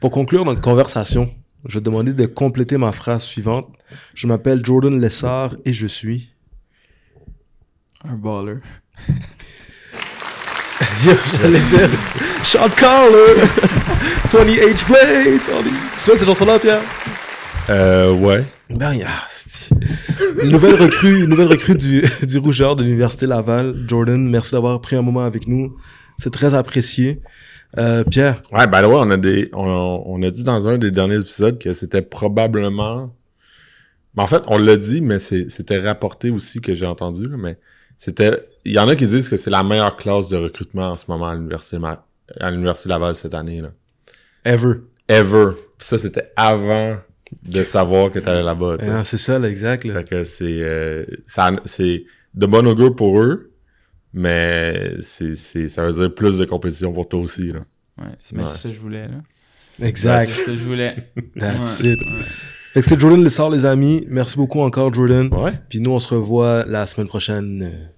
Pour 0.00 0.10
conclure 0.10 0.44
notre 0.44 0.60
conversation, 0.60 1.32
je 1.66 1.74
vais 1.74 1.80
te 1.80 1.84
demander 1.86 2.12
de 2.12 2.26
compléter 2.26 2.76
ma 2.76 2.92
phrase 2.92 3.22
suivante. 3.22 3.68
Je 4.14 4.26
m'appelle 4.26 4.60
Jordan 4.64 5.00
Lessard 5.00 5.56
et 5.64 5.72
je 5.72 5.86
suis. 5.86 6.30
Un 8.06 8.14
baller. 8.16 8.58
J'allais 11.40 11.60
dire 11.60 11.88
Sean 12.42 12.68
Collar, 12.68 13.48
20H 14.28 14.86
Blades. 14.86 15.40
on 15.52 15.62
Tu 15.62 15.70
souhaites 15.96 16.18
cette 16.18 16.24
chanson-là, 16.26 16.58
Pierre? 16.58 16.82
Euh, 17.70 18.12
ouais. 18.12 18.44
Ben, 18.70 18.98
une 20.42 20.50
nouvelle 20.50 20.74
recrue, 20.74 21.24
une 21.24 21.30
nouvelle 21.30 21.48
recrue 21.48 21.74
du, 21.74 22.02
du 22.26 22.38
Rougeur 22.38 22.76
de 22.76 22.82
l'Université 22.82 23.26
Laval. 23.26 23.84
Jordan, 23.86 24.26
merci 24.28 24.52
d'avoir 24.52 24.80
pris 24.80 24.96
un 24.96 25.02
moment 25.02 25.24
avec 25.24 25.46
nous. 25.46 25.76
C'est 26.16 26.32
très 26.32 26.54
apprécié. 26.54 27.20
Euh, 27.76 28.04
Pierre, 28.04 28.40
Ouais, 28.52 28.66
the 28.66 28.72
way, 28.72 28.94
on 28.94 29.10
a, 29.10 29.16
des, 29.16 29.50
on, 29.52 30.02
on 30.06 30.22
a 30.22 30.30
dit 30.30 30.44
dans 30.44 30.68
un 30.68 30.78
des 30.78 30.90
derniers 30.90 31.20
épisodes 31.20 31.58
que 31.58 31.72
c'était 31.72 32.02
probablement. 32.02 33.14
Mais 34.16 34.22
en 34.22 34.26
fait, 34.26 34.42
on 34.46 34.58
l'a 34.58 34.76
dit, 34.76 35.00
mais 35.00 35.18
c'était 35.18 35.80
rapporté 35.80 36.30
aussi 36.30 36.60
que 36.60 36.74
j'ai 36.74 36.86
entendu. 36.86 37.28
là, 37.28 37.36
mais 37.36 37.58
c'était. 37.98 38.48
Il 38.64 38.72
y 38.72 38.78
en 38.78 38.88
a 38.88 38.96
qui 38.96 39.06
disent 39.06 39.28
que 39.28 39.36
c'est 39.36 39.50
la 39.50 39.62
meilleure 39.62 39.96
classe 39.96 40.28
de 40.28 40.36
recrutement 40.36 40.92
en 40.92 40.96
ce 40.96 41.04
moment 41.08 41.26
à 41.26 41.34
l'Université 41.34 41.78
à 42.40 42.50
l'Université 42.50 42.88
Laval 42.88 43.14
cette 43.14 43.34
année. 43.34 43.60
Là. 43.60 43.72
ever. 44.44 44.76
Ever. 45.08 45.48
Ça, 45.78 45.98
c'était 45.98 46.32
avant 46.36 46.96
de 47.42 47.62
savoir 47.64 48.10
que 48.10 48.18
t'allais 48.18 48.42
là-bas. 48.42 48.78
tu 48.78 48.84
sais. 48.86 48.90
Ah, 48.92 49.04
c'est 49.04 49.16
ça, 49.18 49.38
là, 49.38 49.48
exact. 49.50 49.84
là. 49.84 49.94
Fait 49.94 50.04
que 50.04 50.24
c'est. 50.24 50.62
euh, 50.62 51.04
ça- 51.26 51.50
c'est 51.64 52.04
de 52.34 52.46
bon 52.46 52.66
augure 52.66 52.94
pour 52.96 53.20
eux, 53.20 53.52
mais 54.12 54.94
c'est, 55.00 55.34
c'est, 55.34 55.68
ça 55.68 55.84
veut 55.86 55.92
dire 55.92 56.14
plus 56.14 56.38
de 56.38 56.44
compétition 56.44 56.92
pour 56.92 57.08
toi 57.08 57.20
aussi. 57.20 57.52
Là. 57.52 57.60
Ouais, 57.98 58.06
c'est, 58.20 58.36
Ouais. 58.36 58.46
ça 58.46 58.68
que 58.68 58.74
je 58.74 58.80
voulais, 58.80 59.08
là. 59.08 59.22
Exact. 59.86 60.28
C'est 60.28 60.42
ça 60.44 60.50
que 60.52 60.56
je 60.56 60.64
voulais. 60.64 61.10
That's 61.38 61.80
Ouais, 61.82 61.90
it. 61.92 62.00
ouais. 62.00 62.22
Fait 62.72 62.80
que 62.80 62.86
c'est 62.86 62.98
Jordan 62.98 63.22
Lessard, 63.22 63.50
les 63.50 63.66
amis. 63.66 64.04
Merci 64.08 64.36
beaucoup 64.36 64.60
encore, 64.60 64.92
Jordan. 64.92 65.28
Ouais. 65.32 65.52
Puis 65.68 65.80
nous, 65.80 65.92
on 65.92 65.98
se 66.00 66.12
revoit 66.12 66.64
la 66.66 66.86
semaine 66.86 67.06
prochaine. 67.06 67.90